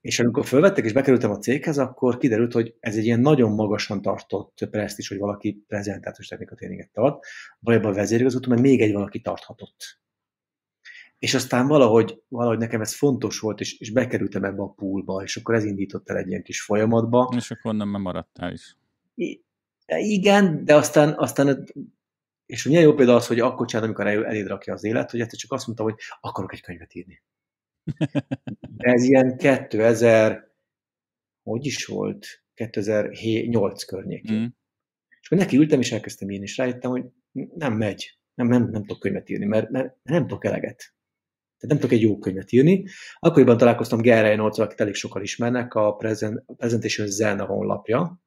És 0.00 0.20
amikor 0.20 0.46
fölvettek 0.46 0.84
és 0.84 0.92
bekerültem 0.92 1.30
a 1.30 1.38
céghez, 1.38 1.78
akkor 1.78 2.18
kiderült, 2.18 2.52
hogy 2.52 2.74
ez 2.80 2.96
egy 2.96 3.04
ilyen 3.04 3.20
nagyon 3.20 3.52
magasan 3.52 4.02
tartott 4.02 4.68
preszt 4.70 4.98
is, 4.98 5.08
hogy 5.08 5.18
valaki 5.18 5.64
prezentációs 5.66 6.28
technikatréninget 6.28 6.90
tart, 6.92 7.24
valójában 7.60 7.92
a 7.92 7.94
vezérigazgató, 7.94 8.48
mert 8.48 8.62
még 8.62 8.80
egy 8.80 8.92
valaki 8.92 9.20
tarthatott. 9.20 9.98
És 11.18 11.34
aztán 11.34 11.66
valahogy, 11.66 12.22
valahogy 12.28 12.58
nekem 12.58 12.80
ez 12.80 12.94
fontos 12.94 13.38
volt, 13.38 13.60
és, 13.60 13.78
és 13.78 13.90
bekerültem 13.90 14.44
ebbe 14.44 14.62
a 14.62 14.68
poolba, 14.68 15.22
és 15.22 15.36
akkor 15.36 15.54
ez 15.54 15.64
indított 15.64 16.08
el 16.08 16.16
egy 16.16 16.28
ilyen 16.28 16.42
kis 16.42 16.62
folyamatba. 16.62 17.32
És 17.36 17.50
akkor 17.50 17.74
nem 17.74 17.88
maradtál 17.88 18.52
is. 18.52 18.76
I, 19.14 19.44
igen, 19.86 20.64
de 20.64 20.74
aztán, 20.74 21.14
aztán 21.18 21.66
és 22.46 22.64
milyen 22.64 22.82
jó 22.82 22.94
példa 22.94 23.14
az, 23.14 23.26
hogy 23.26 23.40
akkor 23.40 23.66
csinálom, 23.66 23.90
amikor 23.90 24.12
el, 24.12 24.26
eléd 24.26 24.46
rakja 24.46 24.72
az 24.72 24.84
élet, 24.84 25.10
hogy 25.10 25.20
egyszer 25.20 25.38
csak 25.38 25.52
azt 25.52 25.66
mondtam, 25.66 25.86
hogy 25.86 25.98
akarok 26.20 26.52
egy 26.52 26.60
könyvet 26.62 26.94
írni. 26.94 27.22
De 28.76 28.92
ez 28.92 29.02
ilyen 29.02 29.36
2000, 29.36 30.52
hogy 31.42 31.66
is 31.66 31.84
volt? 31.84 32.26
2008 32.54 33.84
környékén. 33.84 34.40
Mm. 34.40 34.46
És 35.20 35.26
akkor 35.26 35.38
neki 35.38 35.56
ültem, 35.56 35.80
és 35.80 35.92
elkezdtem 35.92 36.30
írni, 36.30 36.44
és 36.44 36.56
rájöttem, 36.56 36.90
hogy 36.90 37.04
nem 37.54 37.72
megy. 37.72 38.18
Nem, 38.34 38.46
nem, 38.46 38.62
nem 38.70 38.80
tudok 38.80 38.98
könyvet 38.98 39.28
írni, 39.28 39.44
mert, 39.44 39.70
mert 39.70 39.96
nem 40.02 40.26
tudok 40.26 40.44
eleget. 40.44 40.94
Tehát 41.58 41.68
nem 41.68 41.78
tudok 41.78 41.92
egy 41.92 42.02
jó 42.02 42.18
könyvet 42.18 42.52
írni. 42.52 42.84
Akkoriban 43.18 43.56
találkoztam 43.56 44.00
Gerry 44.00 44.26
Reynolds, 44.26 44.58
akit 44.58 44.80
elég 44.80 44.94
sokan 44.94 45.22
ismernek, 45.22 45.74
a 45.74 45.92
Presentation 45.92 47.06
Zen 47.06 47.40
a 47.40 47.46
honlapja, 47.46 48.25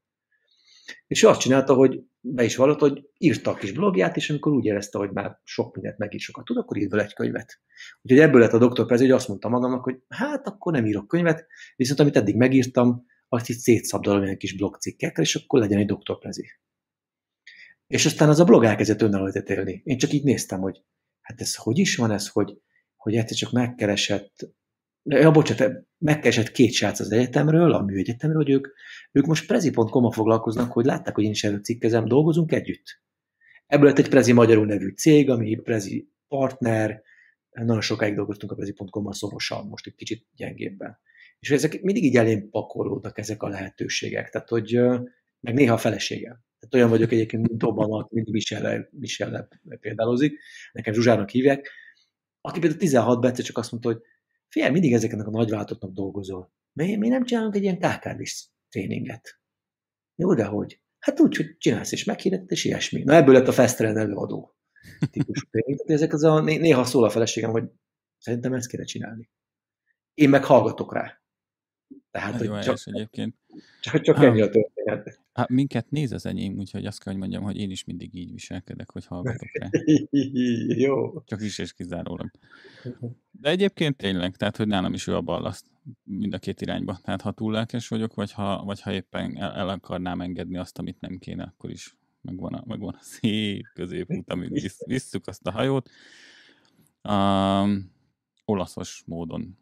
és 1.07 1.23
ő 1.23 1.27
azt 1.27 1.39
csinálta, 1.39 1.73
hogy 1.73 2.01
be 2.21 2.43
is 2.43 2.55
vallott, 2.55 2.79
hogy 2.79 3.09
írta 3.17 3.51
a 3.51 3.55
kis 3.55 3.71
blogját, 3.71 4.15
és 4.15 4.29
amikor 4.29 4.51
úgy 4.51 4.65
érezte, 4.65 4.97
hogy 4.97 5.11
már 5.11 5.39
sok 5.43 5.75
mindent 5.75 5.97
megír 5.97 6.19
sokat 6.19 6.45
tud, 6.45 6.57
akkor 6.57 6.77
írt 6.77 6.93
egy 6.93 7.13
könyvet. 7.13 7.59
Úgyhogy 8.01 8.19
ebből 8.19 8.41
lett 8.41 8.53
a 8.53 8.57
doktor 8.57 8.85
Prezi, 8.85 9.03
hogy 9.03 9.11
azt 9.11 9.27
mondta 9.27 9.49
magamnak, 9.49 9.83
hogy 9.83 10.01
hát 10.07 10.47
akkor 10.47 10.73
nem 10.73 10.85
írok 10.85 11.07
könyvet, 11.07 11.47
viszont 11.75 11.99
amit 11.99 12.15
eddig 12.15 12.35
megírtam, 12.35 13.05
azt 13.27 13.49
itt 13.49 13.57
szétszabdalom 13.57 14.23
ilyen 14.23 14.37
kis 14.37 14.55
blogcikkekkel, 14.55 15.23
és 15.23 15.35
akkor 15.35 15.59
legyen 15.59 15.79
egy 15.79 15.85
doktor 15.85 16.17
Prezi. 16.17 16.45
És 17.87 18.05
aztán 18.05 18.29
az 18.29 18.39
a 18.39 18.43
blog 18.43 18.63
elkezdett 18.63 19.01
önálló 19.01 19.31
élni. 19.45 19.81
Én 19.83 19.97
csak 19.97 20.13
így 20.13 20.23
néztem, 20.23 20.59
hogy 20.59 20.83
hát 21.21 21.41
ez 21.41 21.55
hogy 21.55 21.77
is 21.77 21.95
van 21.95 22.11
ez, 22.11 22.27
hogy 22.27 22.57
hogy 22.95 23.15
egyszer 23.15 23.37
csak 23.37 23.51
megkeresett, 23.51 24.49
ja, 25.03 25.31
bocsánat, 25.31 25.87
megkeresett 25.97 26.51
két 26.51 26.71
srác 26.71 26.99
az 26.99 27.11
egyetemről, 27.11 27.73
a 27.73 27.81
műegyetemről, 27.81 28.43
hogy 28.43 28.53
ők, 28.53 28.67
ők 29.11 29.25
most 29.25 29.47
prezi.com-a 29.47 30.11
foglalkoznak, 30.11 30.71
hogy 30.71 30.85
látták, 30.85 31.15
hogy 31.15 31.23
én 31.23 31.29
is 31.29 31.47
cikkezem, 31.61 32.05
dolgozunk 32.05 32.51
együtt. 32.51 33.01
Ebből 33.65 33.87
lett 33.87 33.97
egy 33.97 34.09
Prezi 34.09 34.31
Magyarul 34.31 34.65
nevű 34.65 34.89
cég, 34.89 35.29
ami 35.29 35.55
Prezi 35.55 36.09
partner, 36.27 37.01
nagyon 37.49 37.81
sokáig 37.81 38.15
dolgoztunk 38.15 38.51
a 38.51 38.55
prezi.com-mal 38.55 39.13
szorosan, 39.13 39.67
most 39.67 39.87
egy 39.87 39.95
kicsit 39.95 40.25
gyengébben. 40.35 40.99
És 41.39 41.51
ezek 41.51 41.81
mindig 41.81 42.03
így 42.03 42.15
elén 42.15 42.49
pakolódnak 42.49 43.17
ezek 43.17 43.43
a 43.43 43.47
lehetőségek, 43.47 44.29
tehát 44.29 44.49
hogy 44.49 44.79
meg 45.39 45.53
néha 45.53 45.73
a 45.73 45.77
feleségem. 45.77 46.43
Tehát 46.59 46.75
olyan 46.75 46.89
vagyok 46.89 47.11
egyébként, 47.11 47.47
mint 47.47 47.63
Obama, 47.63 48.07
mint 48.09 48.29
Michelle, 48.29 48.89
Michelle 48.91 49.47
példálozik, 49.79 50.39
nekem 50.71 50.93
Zsuzsának 50.93 51.29
hívják, 51.29 51.69
aki 52.41 52.59
például 52.59 52.81
16 52.81 53.25
egyszer 53.25 53.45
csak 53.45 53.57
azt 53.57 53.71
mondta, 53.71 53.89
hogy 53.89 54.01
figyelj, 54.49 54.71
mindig 54.71 54.93
ezeknek 54.93 55.27
a 55.27 55.31
nagyvállalatoknak 55.31 55.91
dolgozol. 55.91 56.51
Mi, 56.73 56.95
mi 56.95 57.07
nem 57.07 57.23
csinálunk 57.23 57.55
egy 57.55 57.63
ilyen 57.63 57.79
kkv 57.79 58.21
tréninget? 58.69 59.39
Jó, 60.15 60.33
de 60.33 60.45
hogy? 60.45 60.81
Hát 60.99 61.19
úgy, 61.19 61.35
hogy 61.35 61.57
csinálsz 61.57 61.91
és 61.91 62.03
meghirdeted, 62.03 62.51
és 62.51 62.65
ilyesmi. 62.65 63.03
Na 63.03 63.13
ebből 63.13 63.33
lett 63.33 63.47
a 63.47 63.51
Festeren 63.51 63.97
előadó 63.97 64.55
típusú 65.11 65.47
tréning. 65.49 65.77
Tehát 65.77 66.01
ezek 66.01 66.13
az 66.13 66.23
a, 66.23 66.41
néha 66.41 66.83
szól 66.83 67.03
a 67.03 67.09
feleségem, 67.09 67.51
hogy 67.51 67.63
szerintem 68.17 68.53
ezt 68.53 68.67
kéne 68.67 68.83
csinálni. 68.83 69.29
Én 70.13 70.29
meg 70.29 70.43
hallgatok 70.43 70.93
rá. 70.93 71.21
Tehát, 72.11 72.37
hogy 72.37 72.45
jó 72.45 72.59
csak, 72.59 72.77
egyébként. 72.83 73.35
Csak, 73.81 74.01
csak 74.01 74.17
ennyi 74.23 74.41
a 74.41 74.49
történet. 74.49 75.19
Hát 75.33 75.49
minket 75.49 75.89
néz 75.89 76.11
az 76.11 76.25
enyém, 76.25 76.57
úgyhogy 76.57 76.85
azt 76.85 77.03
kell, 77.03 77.11
hogy 77.11 77.21
mondjam, 77.21 77.43
hogy 77.43 77.57
én 77.57 77.71
is 77.71 77.83
mindig 77.83 78.15
így 78.15 78.31
viselkedek, 78.31 78.91
hogy 78.91 79.05
hallgatok 79.05 79.49
rá. 79.53 79.69
jó. 80.85 81.23
Csak 81.23 81.41
is 81.41 81.57
és 81.57 81.73
kizárólag. 81.73 82.31
De 83.41 83.49
egyébként 83.49 83.97
tényleg, 83.97 84.35
tehát, 84.35 84.57
hogy 84.57 84.67
nálam 84.67 84.93
is 84.93 85.07
ő 85.07 85.15
a 85.15 85.21
ballaszt 85.21 85.65
mind 86.03 86.33
a 86.33 86.37
két 86.37 86.61
irányba. 86.61 86.99
Tehát 87.03 87.21
ha 87.21 87.31
túl 87.31 87.51
lelkes 87.51 87.87
vagyok, 87.87 88.13
vagy 88.13 88.31
ha, 88.31 88.63
vagy 88.63 88.81
ha 88.81 88.93
éppen 88.93 89.37
el, 89.37 89.51
el 89.51 89.69
akarnám 89.69 90.21
engedni 90.21 90.57
azt, 90.57 90.77
amit 90.77 91.01
nem 91.01 91.17
kéne, 91.17 91.43
akkor 91.43 91.69
is 91.69 91.97
megvan 92.21 92.53
a, 92.53 92.63
megvan 92.65 92.93
a 92.93 93.01
szép 93.01 93.65
középút, 93.73 94.31
amíg 94.31 94.51
visz, 94.51 94.85
visszük 94.95 95.27
azt 95.27 95.47
a 95.47 95.51
hajót. 95.51 95.89
Um, 97.03 97.91
olaszos 98.45 99.03
módon 99.05 99.57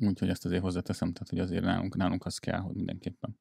Úgyhogy 0.00 0.28
ezt 0.28 0.44
azért 0.44 0.62
hozzáteszem, 0.62 1.12
tehát 1.12 1.28
hogy 1.28 1.38
azért 1.38 1.64
nálunk, 1.64 1.96
nálunk 1.96 2.24
az 2.26 2.38
kell, 2.38 2.58
hogy 2.58 2.74
mindenképpen. 2.74 3.38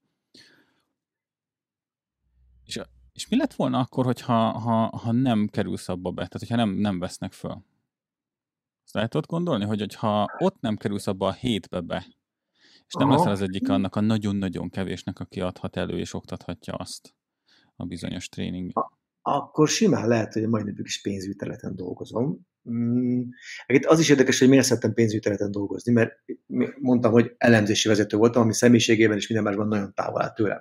És, 2.64 2.82
és 3.14 3.28
mi 3.28 3.38
lett 3.38 3.54
volna 3.54 3.80
akkor, 3.80 4.06
hogyha 4.06 4.52
ha, 4.60 4.98
ha 4.98 5.12
nem 5.12 5.48
kerülsz 5.48 5.90
abba 5.90 6.10
be, 6.10 6.16
tehát 6.16 6.40
hogyha 6.40 6.56
nem, 6.56 6.70
nem 6.70 7.00
vesznek 7.00 7.32
föl? 7.34 7.64
Azt 8.84 8.96
el 8.96 9.08
tudod 9.08 9.30
gondolni, 9.30 9.66
hogy 9.66 9.80
hogyha 9.80 10.26
ott 10.38 10.60
nem 10.60 10.78
kerülsz 10.78 11.08
abba 11.08 11.28
a 11.28 11.34
hétbe 11.34 11.82
be, 11.82 12.06
és 12.88 12.94
nem 12.94 13.10
leszel 13.10 13.32
az 13.32 13.42
egyik 13.42 13.70
annak 13.70 13.96
a 13.96 14.02
nagyon-nagyon 14.02 14.70
kevésnek, 14.70 15.20
aki 15.20 15.42
adhat 15.42 15.76
elő 15.76 16.00
és 16.00 16.14
oktathatja 16.14 16.74
azt 16.74 17.16
a 17.76 17.86
bizonyos 17.86 18.30
tréning. 18.30 18.72
Akkor 19.22 19.68
simán 19.68 20.08
lehet, 20.08 20.34
hogy 20.34 20.44
a 20.44 20.48
mai 20.50 20.64
napig 20.64 20.86
is 20.86 21.02
pénzügyterületen 21.02 21.76
dolgozom, 21.76 22.48
Mm, 22.70 23.22
az 23.82 24.00
is 24.00 24.10
érdekes, 24.10 24.40
hogy 24.40 24.50
miért 24.50 24.66
szerettem 24.66 24.94
pénzügyterületen 24.94 25.52
dolgozni, 25.52 25.92
mert 25.92 26.12
mondtam, 26.80 27.12
hogy 27.12 27.36
elemzési 27.38 27.88
vezető 27.88 28.18
voltam, 28.18 28.42
ami 28.42 28.54
személyiségében 28.54 29.18
és 29.18 29.28
minden 29.28 29.46
másban 29.46 29.68
nagyon 29.68 29.94
távol 29.94 30.22
áll 30.22 30.34
tőlem. 30.34 30.60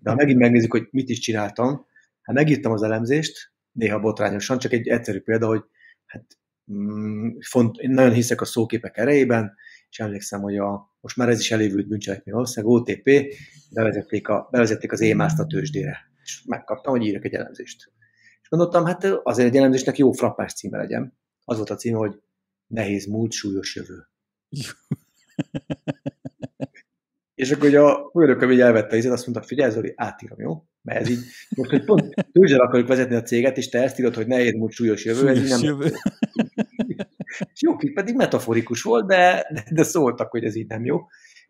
De 0.00 0.10
ha 0.10 0.16
megint 0.16 0.38
megnézzük, 0.38 0.70
hogy 0.70 0.88
mit 0.90 1.08
is 1.08 1.18
csináltam, 1.18 1.86
hát 2.22 2.36
megírtam 2.36 2.72
az 2.72 2.82
elemzést, 2.82 3.52
néha 3.72 4.00
botrányosan, 4.00 4.58
csak 4.58 4.72
egy 4.72 4.88
egyszerű 4.88 5.20
példa, 5.20 5.46
hogy 5.46 5.62
hát, 6.06 6.24
mm, 6.72 7.28
font, 7.40 7.76
én 7.76 7.90
nagyon 7.90 8.12
hiszek 8.12 8.40
a 8.40 8.44
szóképek 8.44 8.96
erejében, 8.96 9.54
és 9.90 9.98
emlékszem, 9.98 10.40
hogy 10.40 10.56
a, 10.56 10.96
most 11.00 11.16
már 11.16 11.28
ez 11.28 11.40
is 11.40 11.50
elévült 11.50 11.88
bűncselekmény 11.88 12.34
valószínűleg, 12.34 12.76
OTP, 12.76 13.34
bevezették, 13.70 14.28
a, 14.28 14.48
bevezették 14.50 14.92
az 14.92 15.00
émászt 15.00 15.38
a 15.38 15.46
tőzsdére, 15.46 15.98
és 16.22 16.42
megkaptam, 16.46 16.92
hogy 16.92 17.06
írjak 17.06 17.24
egy 17.24 17.34
elemzést. 17.34 17.92
És 18.42 18.48
gondoltam, 18.48 18.84
hát 18.84 19.04
azért 19.04 19.48
egy 19.48 19.56
elemzésnek 19.56 19.98
jó 19.98 20.12
frappás 20.12 20.52
címe 20.52 20.78
legyen 20.78 21.18
az 21.48 21.56
volt 21.56 21.70
a 21.70 21.74
cím, 21.74 21.94
hogy 21.94 22.20
Nehéz 22.66 23.06
múlt, 23.06 23.32
súlyos 23.32 23.74
jövő. 23.76 24.08
és 27.34 27.50
akkor 27.50 27.68
ugye 27.68 27.80
a 27.80 28.10
főnököm 28.12 28.50
így 28.50 28.60
elvette 28.60 28.96
izet, 28.96 29.12
azt 29.12 29.26
mondta, 29.26 29.46
figyelj 29.46 29.70
Zoli, 29.70 29.92
átírom, 29.96 30.40
jó? 30.40 30.64
Mert 30.82 31.00
ez 31.00 31.08
így, 31.08 31.18
most, 31.56 31.70
hogy 31.70 31.84
pont 31.84 32.14
tőzsdel 32.32 32.60
akarjuk 32.60 32.88
vezetni 32.88 33.14
a 33.14 33.22
céget, 33.22 33.56
és 33.56 33.68
te 33.68 33.82
ezt 33.82 33.98
írod, 33.98 34.14
hogy 34.14 34.26
nehéz 34.26 34.52
múlt, 34.52 34.72
súlyos 34.72 35.04
jövő, 35.04 35.18
súlyos 35.18 35.38
ez 35.38 35.48
nem... 35.48 35.62
Jövő. 35.62 35.92
és 37.52 37.60
jó, 37.60 37.76
pedig 37.76 38.14
metaforikus 38.14 38.82
volt, 38.82 39.06
de, 39.06 39.46
de, 39.52 39.64
de 39.70 39.82
szóltak, 39.82 40.30
hogy 40.30 40.44
ez 40.44 40.54
így 40.54 40.66
nem 40.66 40.84
jó. 40.84 41.00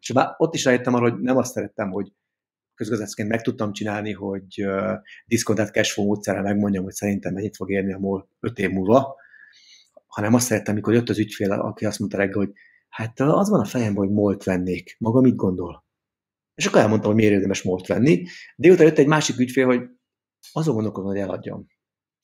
És 0.00 0.12
már 0.12 0.34
ott 0.36 0.54
is 0.54 0.64
rájöttem 0.64 0.94
arra, 0.94 1.10
hogy 1.10 1.20
nem 1.20 1.36
azt 1.36 1.52
szerettem, 1.52 1.90
hogy 1.90 2.12
közgazdászként 2.74 3.28
meg 3.28 3.42
tudtam 3.42 3.72
csinálni, 3.72 4.12
hogy 4.12 4.64
uh, 4.64 4.92
diszkontált 5.26 5.72
cashflow 5.72 6.06
módszerrel 6.06 6.42
megmondjam, 6.42 6.84
hogy 6.84 6.92
szerintem 6.92 7.32
mennyit 7.32 7.56
fog 7.56 7.70
érni 7.70 7.92
a 7.92 7.98
MOL 7.98 8.28
5 8.40 8.58
év 8.58 8.70
múlva, 8.70 9.16
hanem 10.06 10.34
azt 10.34 10.46
szerettem, 10.46 10.74
amikor 10.74 10.94
jött 10.94 11.08
az 11.08 11.18
ügyfél, 11.18 11.52
aki 11.52 11.84
azt 11.84 11.98
mondta 11.98 12.16
reggel, 12.16 12.38
hogy 12.38 12.52
hát 12.88 13.20
az 13.20 13.48
van 13.48 13.60
a 13.60 13.64
fejemben, 13.64 14.04
hogy 14.06 14.14
molt 14.14 14.44
vennék. 14.44 14.96
Maga 14.98 15.20
mit 15.20 15.36
gondol? 15.36 15.84
És 16.54 16.66
akkor 16.66 16.80
elmondtam, 16.80 17.10
hogy 17.10 17.20
miért 17.20 17.34
érdemes 17.34 17.62
molt 17.62 17.86
venni. 17.86 18.26
Délután 18.56 18.86
jött 18.86 18.98
egy 18.98 19.06
másik 19.06 19.38
ügyfél, 19.38 19.66
hogy 19.66 19.82
azon 20.52 20.74
gondolkodom, 20.74 21.10
hogy 21.10 21.18
eladjam. 21.18 21.66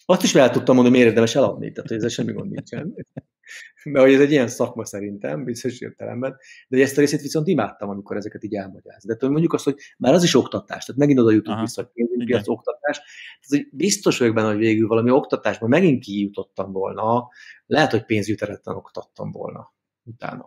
Azt 0.04 0.22
is 0.22 0.34
el 0.34 0.50
tudtam 0.50 0.74
mondani, 0.74 0.96
miért 0.96 1.08
érdemes 1.08 1.34
eladni, 1.34 1.72
tehát 1.72 1.88
hogy 1.88 1.96
ezzel 1.96 2.08
semmi 2.08 2.32
gond 2.32 2.50
nincsen. 2.50 2.94
Mert 3.84 4.04
hogy 4.04 4.14
ez 4.14 4.20
egy 4.20 4.30
ilyen 4.30 4.48
szakma 4.48 4.84
szerintem, 4.84 5.44
bizonyos 5.44 5.80
értelemben, 5.80 6.36
de 6.68 6.82
ezt 6.82 6.96
a 6.96 7.00
részét 7.00 7.20
viszont 7.20 7.46
imádtam, 7.46 7.88
amikor 7.88 8.16
ezeket 8.16 8.44
így 8.44 8.54
elmagyaráz. 8.54 9.04
De 9.04 9.28
mondjuk 9.28 9.52
azt, 9.52 9.64
hogy 9.64 9.76
már 9.98 10.12
az 10.12 10.22
is 10.22 10.34
oktatás, 10.34 10.84
tehát 10.84 11.00
megint 11.00 11.18
oda 11.18 11.30
jutunk 11.30 11.56
Aha. 11.56 11.64
vissza, 11.64 11.90
hogy 11.94 12.32
az 12.32 12.48
oktatás. 12.48 12.96
Tehát, 12.96 13.64
hogy 13.64 13.68
biztos 13.72 14.18
vagyok 14.18 14.34
benne, 14.34 14.48
hogy 14.48 14.58
végül 14.58 14.88
valami 14.88 15.10
oktatásban 15.10 15.68
megint 15.68 16.04
kijutottam 16.04 16.72
volna, 16.72 17.28
lehet, 17.66 17.90
hogy 17.90 18.04
pénzügyteretten 18.04 18.74
oktattam 18.74 19.30
volna 19.30 19.74
utána. 20.02 20.44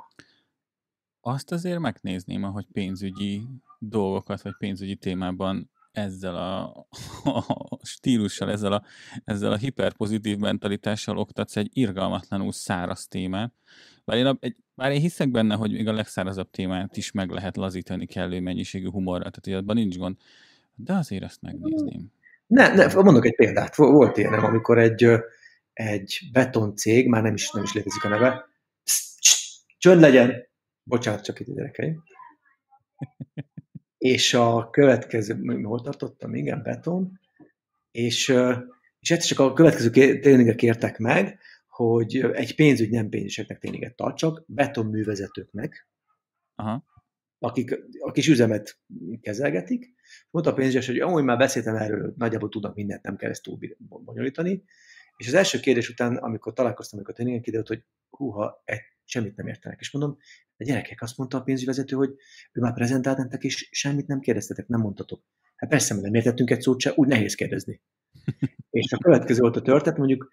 Azt 1.21 1.51
azért 1.51 1.79
megnézném, 1.79 2.43
ahogy 2.43 2.65
pénzügyi 2.71 3.41
dolgokat, 3.79 4.41
vagy 4.41 4.55
pénzügyi 4.57 4.95
témában 4.95 5.69
ezzel 5.95 6.35
a, 6.35 6.63
a 7.23 7.79
stílussal, 7.83 8.51
ezzel 8.51 8.73
a, 8.73 8.83
ezzel 9.23 9.51
a 9.51 9.57
hiperpozitív 9.57 10.37
mentalitással 10.37 11.17
oktatsz 11.17 11.55
egy 11.55 11.69
irgalmatlanul 11.73 12.51
száraz 12.51 13.07
témát. 13.07 13.53
Bár 14.05 14.17
én, 14.17 14.37
egy, 14.39 14.55
bár 14.75 14.91
én 14.91 14.99
hiszek 14.99 15.31
benne, 15.31 15.55
hogy 15.55 15.71
még 15.71 15.87
a 15.87 15.93
legszárazabb 15.93 16.49
témát 16.49 16.97
is 16.97 17.11
meg 17.11 17.29
lehet 17.29 17.57
lazítani 17.57 18.05
kellő 18.05 18.39
mennyiségű 18.39 18.89
humorral, 18.89 19.31
tehát 19.31 19.61
abban 19.61 19.75
nincs 19.75 19.97
gond. 19.97 20.15
De 20.75 20.93
azért 20.93 21.23
ezt 21.23 21.41
megnézném. 21.41 22.11
Ne, 22.47 22.73
ne, 22.73 22.93
mondok 22.93 23.25
egy 23.25 23.35
példát. 23.35 23.75
Volt 23.75 24.17
ilyen, 24.17 24.33
amikor 24.33 24.77
egy, 24.77 25.07
egy 25.73 26.19
betoncég, 26.31 27.07
már 27.07 27.23
nem 27.23 27.33
is, 27.33 27.51
nem 27.51 27.63
is 27.63 27.73
létezik 27.73 28.03
a 28.03 28.07
neve, 28.07 28.45
csönd 29.77 30.01
legyen, 30.01 30.47
bocsánat, 30.83 31.23
csak 31.23 31.39
itt 31.39 31.47
a 31.47 31.53
gyerekeim, 31.53 32.03
és 34.05 34.33
a 34.33 34.69
következő, 34.69 35.61
hol 35.63 35.81
tartottam, 35.81 36.35
igen, 36.35 36.63
beton, 36.63 37.19
és, 37.91 38.27
és 38.99 39.11
egyszer 39.11 39.19
csak 39.19 39.39
a 39.39 39.53
következő 39.53 39.89
tréningre 40.19 40.55
kértek 40.55 40.97
meg, 40.97 41.39
hogy 41.67 42.17
egy 42.17 42.55
pénzügy 42.55 42.89
nem 42.89 43.09
pénzügyeknek 43.09 43.59
tréninget 43.59 43.95
tartsak, 43.95 44.43
betonművezetőknek, 44.47 45.89
Aha. 46.55 46.85
akik 47.39 47.79
a 47.99 48.11
kis 48.11 48.27
üzemet 48.27 48.79
kezelgetik. 49.21 49.93
Mondta 50.31 50.51
a 50.51 50.55
pénzügyes, 50.55 50.85
hogy 50.85 50.99
amúgy 50.99 51.23
már 51.23 51.37
beszéltem 51.37 51.75
erről, 51.75 52.13
nagyjából 52.17 52.49
tudnak 52.49 52.75
mindent, 52.75 53.03
nem 53.03 53.15
kell 53.15 53.29
ezt 53.29 53.43
túl 53.43 53.59
bonyolítani. 53.87 54.63
És 55.17 55.27
az 55.27 55.33
első 55.33 55.59
kérdés 55.59 55.89
után, 55.89 56.15
amikor 56.15 56.53
találkoztam, 56.53 56.97
amikor 56.97 57.15
tréningen 57.15 57.41
kiderült, 57.41 57.67
hogy 57.67 57.83
húha, 58.09 58.61
egy 58.65 58.81
semmit 59.05 59.35
nem 59.35 59.47
értenek. 59.47 59.79
És 59.79 59.91
mondom, 59.91 60.17
a 60.57 60.63
gyerekek 60.63 61.01
azt 61.01 61.17
mondta 61.17 61.37
a 61.37 61.41
pénzügyvezető, 61.43 61.95
hogy 61.95 62.09
ő 62.51 62.61
már 62.61 62.73
prezentált 62.73 63.17
nektek, 63.17 63.43
és 63.43 63.67
semmit 63.71 64.07
nem 64.07 64.19
kérdeztetek, 64.19 64.67
nem 64.67 64.79
mondtatok. 64.79 65.23
Hát 65.55 65.69
persze, 65.69 65.93
mert 65.93 66.05
nem 66.05 66.13
értettünk 66.13 66.49
egy 66.49 66.61
szót 66.61 66.79
se, 66.79 66.93
úgy 66.95 67.07
nehéz 67.07 67.35
kérdezni. 67.35 67.81
és 68.69 68.91
a 68.91 68.97
következő 68.97 69.39
volt 69.39 69.55
a 69.55 69.61
történet, 69.61 69.97
mondjuk, 69.97 70.29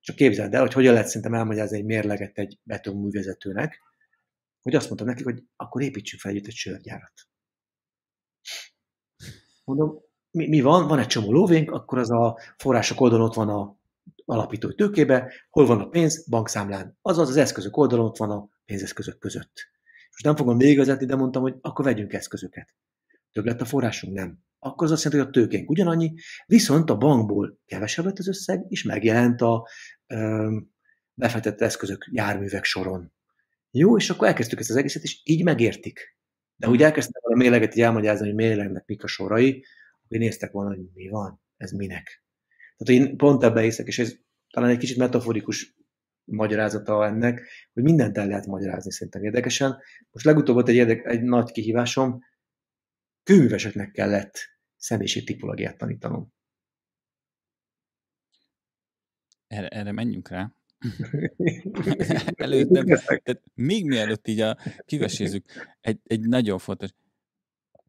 csak 0.00 0.16
képzeld 0.16 0.54
el, 0.54 0.60
hogy 0.60 0.72
hogyan 0.72 0.92
lehet 0.92 1.08
szerintem 1.08 1.34
elmagyarázni 1.34 1.78
egy 1.78 1.84
mérleget 1.84 2.38
egy 2.38 2.58
betonművezetőnek, 2.62 3.80
hogy 4.62 4.74
azt 4.74 4.86
mondtam 4.86 5.08
nekik, 5.08 5.24
hogy 5.24 5.44
akkor 5.56 5.82
építsünk 5.82 6.20
fel 6.20 6.32
együtt 6.32 6.46
egy 6.46 6.54
sörgyárat. 6.54 7.12
Mondom, 9.64 9.98
mi, 10.30 10.48
mi 10.48 10.60
van? 10.60 10.88
Van 10.88 10.98
egy 10.98 11.06
csomó 11.06 11.32
lóvénk, 11.32 11.70
akkor 11.70 11.98
az 11.98 12.10
a 12.10 12.38
források 12.56 13.00
oldalon 13.00 13.26
ott 13.26 13.34
van 13.34 13.48
a 13.48 13.79
alapítói 14.24 14.74
tőkébe, 14.74 15.32
hol 15.50 15.66
van 15.66 15.80
a 15.80 15.88
pénz? 15.88 16.28
Bankszámlán. 16.28 16.98
Azaz 17.02 17.28
az 17.28 17.36
eszközök 17.36 17.76
oldalon 17.76 18.06
ott 18.06 18.16
van 18.16 18.30
a 18.30 18.48
pénzeszközök 18.64 19.18
között. 19.18 19.52
Most 20.10 20.24
nem 20.24 20.36
fogom 20.36 20.58
végigvezetni, 20.58 21.06
de 21.06 21.16
mondtam, 21.16 21.42
hogy 21.42 21.54
akkor 21.60 21.84
vegyünk 21.84 22.12
eszközöket. 22.12 22.74
Több 23.32 23.44
lett 23.44 23.60
a 23.60 23.64
forrásunk? 23.64 24.14
Nem. 24.14 24.38
Akkor 24.58 24.86
az 24.86 24.92
azt 24.92 25.04
jelenti, 25.04 25.26
hogy 25.26 25.36
a 25.36 25.40
tőkénk 25.40 25.70
ugyanannyi, 25.70 26.14
viszont 26.46 26.90
a 26.90 26.96
bankból 26.96 27.58
kevesebb 27.66 28.04
lett 28.04 28.18
az 28.18 28.28
összeg, 28.28 28.64
és 28.68 28.82
megjelent 28.82 29.40
a 29.40 29.68
ö, 30.06 30.56
befektetett 31.14 31.60
eszközök, 31.60 32.08
járművek 32.10 32.64
soron. 32.64 33.12
Jó, 33.70 33.96
és 33.96 34.10
akkor 34.10 34.26
elkezdtük 34.26 34.58
ezt 34.58 34.70
az 34.70 34.76
egészet, 34.76 35.02
és 35.02 35.20
így 35.24 35.44
megértik. 35.44 36.16
De 36.56 36.68
úgy 36.68 36.82
elkezdtem 36.82 37.22
a 37.24 37.36
mérleget 37.36 37.74
így 37.74 37.82
elmagyarázni, 37.82 38.26
hogy 38.26 38.34
mérlegnek 38.34 38.86
mik 38.86 39.04
a 39.04 39.06
sorai, 39.06 39.64
akkor 40.04 40.18
néztek 40.18 40.50
volna, 40.50 40.70
hogy 40.70 40.84
mi 40.94 41.08
van, 41.08 41.40
ez 41.56 41.70
minek. 41.70 42.24
Tehát 42.80 43.02
én 43.02 43.16
pont 43.16 43.42
ebbe 43.42 43.60
hiszek, 43.60 43.86
és 43.86 43.98
ez 43.98 44.16
talán 44.50 44.70
egy 44.70 44.78
kicsit 44.78 44.96
metaforikus 44.96 45.74
magyarázata 46.24 47.06
ennek, 47.06 47.48
hogy 47.72 47.82
mindent 47.82 48.18
el 48.18 48.26
lehet 48.26 48.46
magyarázni 48.46 48.92
szerintem 48.92 49.22
érdekesen. 49.22 49.78
Most 50.10 50.24
legutóbb 50.24 50.54
volt 50.54 50.68
egy, 50.68 50.74
érdek, 50.74 51.06
egy 51.06 51.22
nagy 51.22 51.50
kihívásom, 51.50 52.24
kőműveseknek 53.22 53.90
kellett 53.90 54.38
személyiség 54.76 55.26
tipológiát 55.26 55.76
tanítanom. 55.78 56.32
Erre, 59.46 59.68
erre 59.68 59.92
menjünk 59.92 60.28
rá. 60.28 60.54
Előtte, 62.34 62.82
tehát 62.84 63.42
még 63.54 63.84
mielőtt 63.84 64.28
így 64.28 64.40
a, 64.40 64.58
kivesézzük, 64.84 65.76
egy, 65.80 65.98
egy 66.04 66.20
nagyon 66.20 66.58
fontos, 66.58 66.90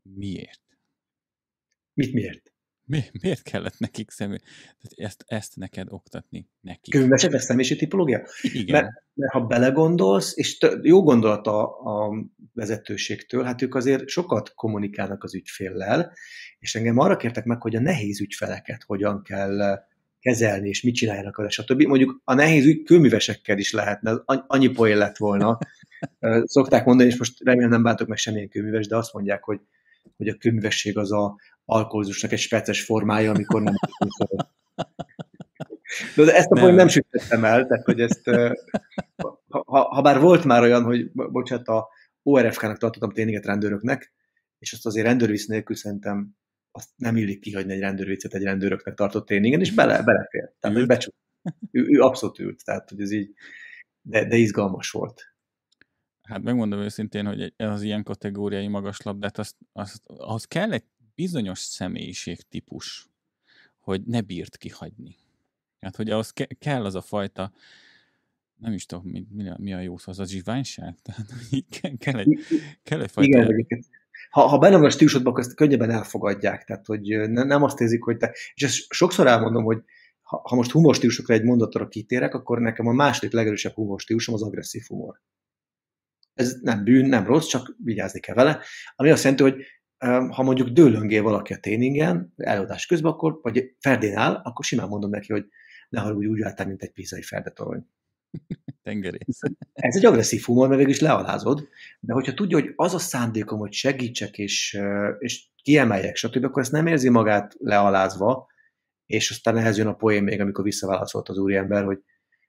miért? 0.03 0.61
Mit 1.93 2.13
miért? 2.13 2.50
Mi, 2.91 3.03
miért 3.21 3.41
kellett 3.41 3.77
nekik 3.77 4.09
személy? 4.09 4.37
Ezt, 4.95 5.23
ezt 5.27 5.55
neked 5.55 5.87
oktatni 5.89 6.49
nekik. 6.61 6.93
Könyvesebb 6.93 7.33
ez 7.33 7.43
személyiség 7.43 7.77
tipológia? 7.77 8.27
Igen. 8.41 8.81
Mert, 8.81 9.03
mert 9.13 9.31
ha 9.31 9.41
belegondolsz, 9.41 10.37
és 10.37 10.57
t- 10.57 10.77
jó 10.81 11.03
gondolat 11.03 11.47
a, 11.47 11.61
a 11.63 12.13
vezetőségtől, 12.53 13.43
hát 13.43 13.61
ők 13.61 13.75
azért 13.75 14.07
sokat 14.07 14.53
kommunikálnak 14.53 15.23
az 15.23 15.35
ügyféllel, 15.35 16.13
és 16.59 16.75
engem 16.75 16.97
arra 16.97 17.17
kértek 17.17 17.45
meg, 17.45 17.61
hogy 17.61 17.75
a 17.75 17.79
nehéz 17.79 18.21
ügyfeleket 18.21 18.83
hogyan 18.83 19.23
kell 19.23 19.85
kezelni, 20.19 20.67
és 20.67 20.81
mit 20.81 20.95
csináljanak 20.95 21.37
vele, 21.37 21.49
stb. 21.49 21.81
Mondjuk 21.81 22.21
a 22.23 22.33
nehéz 22.33 22.65
ügy 22.65 22.83
kőművesekkel 22.83 23.57
is 23.57 23.71
lehetne, 23.71 24.21
annyi 24.25 24.67
poén 24.67 24.97
lett 24.97 25.17
volna. 25.17 25.57
Szokták 26.43 26.85
mondani, 26.85 27.09
és 27.09 27.17
most 27.17 27.43
remélem 27.43 27.69
nem 27.69 27.83
bántok 27.83 28.07
meg 28.07 28.17
semmilyen 28.17 28.49
kőműves, 28.49 28.87
de 28.87 28.95
azt 28.95 29.13
mondják, 29.13 29.43
hogy, 29.43 29.59
hogy 30.17 30.27
a 30.27 30.35
kőművesség 30.35 30.97
az 30.97 31.11
a 31.11 31.35
alkoholizmusnak 31.71 32.31
egy 32.31 32.39
speces 32.39 32.83
formája, 32.83 33.31
amikor 33.31 33.61
nem 33.61 33.73
de, 36.15 36.23
de 36.23 36.35
ezt 36.35 36.51
a 36.51 36.59
poén 36.59 36.73
nem 36.73 36.87
sütöttem 36.87 37.45
el, 37.45 37.67
tehát 37.67 37.85
hogy 37.85 38.01
ezt, 38.01 38.29
ha, 39.47 39.83
ha, 39.89 40.01
bár 40.01 40.19
volt 40.19 40.43
már 40.43 40.61
olyan, 40.61 40.83
hogy 40.83 41.11
bocsánat, 41.11 41.67
a 41.67 41.89
ORFK-nak 42.23 42.77
tartottam 42.77 43.11
tréninget 43.11 43.45
rendőröknek, 43.45 44.13
és 44.59 44.73
azt 44.73 44.85
azért 44.85 45.05
rendőrvisz 45.05 45.47
nélkül 45.47 45.75
szerintem 45.75 46.35
azt 46.71 46.89
nem 46.95 47.17
illik 47.17 47.39
kihagyni 47.39 47.73
egy 47.73 47.79
rendőrviccet 47.79 48.33
egy 48.33 48.43
rendőröknek 48.43 48.93
tartott 48.93 49.25
tréningen, 49.25 49.59
és 49.59 49.71
bele, 49.71 50.03
belefér. 50.03 50.53
Tehát, 50.59 50.77
hogy 50.77 50.87
becsuk. 50.87 51.13
Ő, 51.71 51.85
ő, 51.89 51.99
abszolút 51.99 52.39
ült, 52.39 52.63
tehát 52.63 52.89
hogy 52.89 53.01
ez 53.01 53.11
így, 53.11 53.33
de, 54.01 54.25
de 54.25 54.35
izgalmas 54.35 54.91
volt. 54.91 55.35
Hát 56.21 56.41
megmondom 56.41 56.79
őszintén, 56.79 57.25
hogy 57.25 57.53
az 57.57 57.81
ilyen 57.81 58.03
kategóriai 58.03 58.67
magas 58.67 59.01
labdát, 59.01 59.37
azt, 59.37 59.55
azt, 59.73 60.01
ahhoz 60.05 60.45
kell 60.45 60.71
egy 60.71 60.83
bizonyos 61.21 61.59
személyiségtípus, 61.59 63.09
hogy 63.79 64.01
ne 64.05 64.21
bírt 64.21 64.57
kihagyni. 64.57 65.15
Hát, 65.79 65.95
hogy 65.95 66.09
ahhoz 66.09 66.31
ke- 66.31 66.57
kell 66.59 66.85
az 66.85 66.95
a 66.95 67.01
fajta, 67.01 67.51
nem 68.55 68.73
is 68.73 68.85
tudom, 68.85 69.05
mi, 69.05 69.25
mi, 69.29 69.49
a, 69.49 69.55
mi 69.59 69.73
a 69.73 69.79
jó 69.79 69.97
szó, 69.97 70.11
az 70.11 70.19
a 70.19 70.25
zsiványság? 70.25 70.95
Tehát, 71.03 71.25
kell, 71.69 71.91
kell, 71.97 72.19
egy, 72.19 72.39
kell 72.83 73.01
egy 73.01 73.11
fajta... 73.11 73.39
Igen, 73.39 73.85
ha, 74.29 74.47
ha 74.47 74.57
benne 74.57 74.75
van 74.75 74.85
a 74.85 74.89
stílusodban, 74.89 75.31
akkor 75.31 75.43
ezt 75.43 75.55
könnyebben 75.55 75.89
elfogadják. 75.89 76.63
Tehát, 76.63 76.85
hogy 76.85 77.01
ne, 77.29 77.43
nem 77.43 77.63
azt 77.63 77.81
érzik, 77.81 78.03
hogy 78.03 78.17
te... 78.17 78.35
És 78.53 78.63
ezt 78.63 78.85
sokszor 78.89 79.27
elmondom, 79.27 79.63
hogy 79.63 79.83
ha, 80.21 80.41
ha 80.43 80.55
most 80.55 80.71
humor 80.71 80.95
stílusokra 80.95 81.33
egy 81.33 81.43
mondatra 81.43 81.87
kitérek, 81.87 82.33
akkor 82.33 82.59
nekem 82.59 82.87
a 82.87 82.93
második 82.93 83.33
legerősebb 83.33 83.73
humor 83.73 83.99
stílusom 83.99 84.33
az 84.33 84.43
agresszív 84.43 84.83
humor. 84.87 85.21
Ez 86.33 86.59
nem 86.61 86.83
bűn, 86.83 87.05
nem 87.05 87.25
rossz, 87.25 87.47
csak 87.47 87.75
vigyázni 87.83 88.19
kell 88.19 88.35
vele. 88.35 88.63
Ami 88.95 89.09
azt 89.09 89.23
jelenti, 89.23 89.43
hogy 89.43 89.65
ha 90.07 90.43
mondjuk 90.43 90.69
dőlöngél 90.69 91.23
valaki 91.23 91.53
a 91.53 91.59
tréningen, 91.59 92.33
előadás 92.37 92.85
közben, 92.85 93.11
akkor, 93.11 93.39
vagy 93.41 93.75
Ferdén 93.79 94.17
áll, 94.17 94.33
akkor 94.33 94.65
simán 94.65 94.87
mondom 94.87 95.09
neki, 95.09 95.31
hogy 95.31 95.45
ne 95.89 95.99
haragudj, 95.99 96.27
úgy 96.27 96.41
álltál, 96.41 96.67
mint 96.67 96.81
egy 96.81 96.91
pizai 96.91 97.21
ferdetorony. 97.21 97.87
Tengerész. 98.83 99.39
Ez 99.73 99.95
egy 99.95 100.05
agresszív 100.05 100.41
humor, 100.43 100.67
mert 100.67 100.77
végül 100.77 100.93
is 100.93 100.99
lealázod, 100.99 101.67
de 101.99 102.13
hogyha 102.13 102.33
tudja, 102.33 102.59
hogy 102.59 102.73
az 102.75 102.93
a 102.93 102.99
szándékom, 102.99 103.59
hogy 103.59 103.73
segítsek 103.73 104.37
és, 104.37 104.79
és 105.19 105.47
kiemeljek, 105.63 106.15
stb., 106.15 106.43
akkor 106.43 106.61
ezt 106.61 106.71
nem 106.71 106.87
érzi 106.87 107.09
magát 107.09 107.55
lealázva, 107.57 108.47
és 109.05 109.29
aztán 109.29 109.57
ehhez 109.57 109.77
jön 109.77 109.87
a 109.87 109.95
poén 109.95 110.23
még, 110.23 110.39
amikor 110.39 110.63
visszaválaszolt 110.63 111.29
az 111.29 111.37
úriember, 111.37 111.83
hogy 111.83 112.03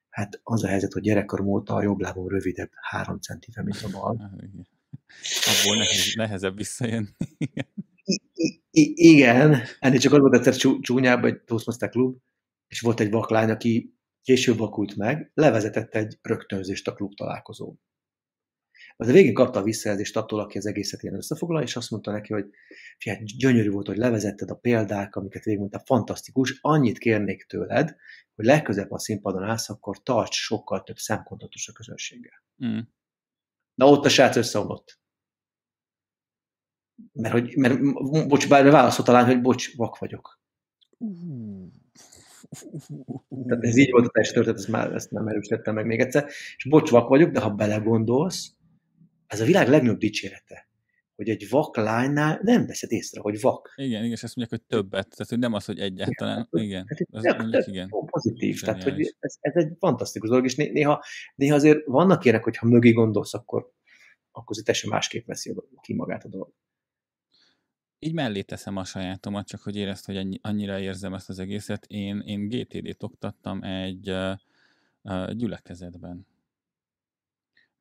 hát 0.09 0.41
az 0.43 0.65
a 0.65 0.69
helyzet, 0.69 0.93
hogy 0.93 1.03
gyerekkorom 1.03 1.47
óta 1.47 1.75
a 1.75 1.83
jobb 1.83 2.01
lábom 2.01 2.29
rövidebb 2.29 2.71
három 2.91 3.19
centivel, 3.19 3.65
mint 3.65 3.83
a 3.83 3.99
bal. 3.99 4.31
Abból 5.47 5.77
nehez, 5.77 6.15
nehezebb 6.15 6.57
visszajönni. 6.57 7.09
I- 8.35 8.63
I- 8.71 8.95
igen, 8.95 9.63
ennél 9.79 9.99
csak 9.99 10.13
az 10.13 10.19
volt 10.19 10.35
egyszer 10.35 10.55
csúnyább 10.81 11.25
egy 11.25 11.41
Toastmaster 11.41 11.89
klub, 11.89 12.17
és 12.69 12.81
volt 12.81 13.01
egy 13.01 13.11
vaklány, 13.11 13.51
aki 13.51 13.97
később 14.23 14.59
vakult 14.59 14.97
meg, 14.97 15.31
levezetett 15.35 15.95
egy 15.95 16.19
rögtönzést 16.23 16.89
a 16.89 16.95
klub 16.95 17.15
találkozón. 17.15 17.81
Az 18.97 19.09
a 19.09 19.13
végén 19.13 19.35
kapta 19.35 19.61
a 19.61 19.63
visszajelzést 19.63 20.17
attól, 20.17 20.41
aki 20.41 20.59
az 20.59 20.67
egészet 20.67 21.03
ilyen 21.03 21.17
összefoglalja, 21.17 21.67
és 21.67 21.77
azt 21.77 21.91
mondta 21.91 22.11
neki, 22.11 22.33
hogy 22.33 22.45
figyelj, 22.99 23.25
gyönyörű 23.25 23.71
volt, 23.71 23.87
hogy 23.87 23.97
levezetted 23.97 24.51
a 24.51 24.55
példák, 24.55 25.17
amiket 25.17 25.45
végigmondtál, 25.45 25.83
fantasztikus, 25.85 26.59
annyit 26.61 26.99
kérnék 26.99 27.45
tőled, 27.45 27.97
hogy 28.35 28.45
legközebb 28.45 28.91
a 28.91 28.99
színpadon 28.99 29.43
állsz, 29.43 29.71
akkor 29.71 30.03
tarts 30.03 30.35
sokkal 30.35 30.83
több 30.83 30.97
szemkontaktus 30.97 31.69
a 31.69 31.73
közönséggel. 31.73 32.45
Mm. 32.65 32.79
Na 33.75 33.87
ott 33.87 34.05
a 34.05 34.09
srác 34.09 34.37
összeomlott. 34.37 35.01
Mert, 37.13 37.35
hogy, 37.35 37.57
mert 37.57 37.81
bocs, 38.29 38.49
bár 38.49 38.71
válaszolt 38.71 39.09
a 39.09 39.13
lány, 39.13 39.25
hogy 39.25 39.41
bocs, 39.41 39.77
vak 39.77 39.99
vagyok. 39.99 40.41
Tehát 43.47 43.65
ez 43.65 43.77
így 43.77 43.91
volt 43.91 44.07
a 44.07 44.11
teljes 44.11 44.33
történet, 44.33 44.59
ezt, 44.59 44.69
már, 44.69 44.93
ezt 44.93 45.11
nem 45.11 45.29
erősítettem 45.29 45.75
meg 45.75 45.87
még 45.87 46.01
egyszer. 46.01 46.27
És 46.57 46.65
bocs, 46.69 46.91
vak 46.91 47.09
vagyok, 47.09 47.31
de 47.31 47.41
ha 47.41 47.51
belegondolsz, 47.51 48.53
ez 49.27 49.41
a 49.41 49.45
világ 49.45 49.69
legnagyobb 49.69 49.99
dicsérete, 49.99 50.69
hogy 51.23 51.35
egy 51.35 51.49
vak 51.49 51.77
lánynál 51.77 52.41
nem 52.43 52.67
veszed 52.67 52.93
észre, 52.93 53.21
hogy 53.21 53.41
vak. 53.41 53.73
Igen, 53.77 54.01
igen, 54.01 54.11
és 54.13 54.23
ezt 54.23 54.37
mondják, 54.37 54.61
hogy 54.61 54.79
többet, 54.79 55.09
tehát 55.09 55.29
hogy 55.29 55.39
nem 55.39 55.53
az, 55.53 55.65
hogy 55.65 55.79
egyáltalán, 55.79 56.49
igen. 56.51 56.87
igen. 57.11 57.65
Igen. 57.67 57.89
Pozitív, 58.07 58.61
tehát 58.61 58.83
hogy 58.83 59.01
ez, 59.19 59.37
ez, 59.41 59.55
egy 59.55 59.73
fantasztikus 59.79 60.29
dolog, 60.29 60.45
és 60.45 60.55
néha, 60.55 61.05
néha 61.35 61.55
azért 61.55 61.87
vannak 61.87 62.25
ilyenek, 62.25 62.45
hogy 62.45 62.57
ha 62.57 62.67
mögé 62.67 62.91
gondolsz, 62.91 63.35
akkor, 63.35 63.71
akkor 64.31 64.57
ez 64.57 64.63
teljesen 64.63 64.91
másképp 64.91 65.27
veszi 65.27 65.55
ki 65.81 65.95
magát 65.95 66.25
a 66.25 66.29
dolog 66.29 66.53
így 68.05 68.15
mellé 68.15 68.43
teszem 68.43 68.77
a 68.77 68.85
sajátomat, 68.85 69.47
csak 69.47 69.61
hogy 69.61 69.77
érezd, 69.77 70.05
hogy 70.05 70.39
annyira 70.43 70.79
érzem 70.79 71.15
ezt 71.15 71.29
az 71.29 71.39
egészet. 71.39 71.85
Én, 71.87 72.21
én 72.21 72.49
GTD-t 72.49 73.03
oktattam 73.03 73.63
egy 73.63 74.11
uh, 74.11 75.33
gyülekezetben. 75.33 76.27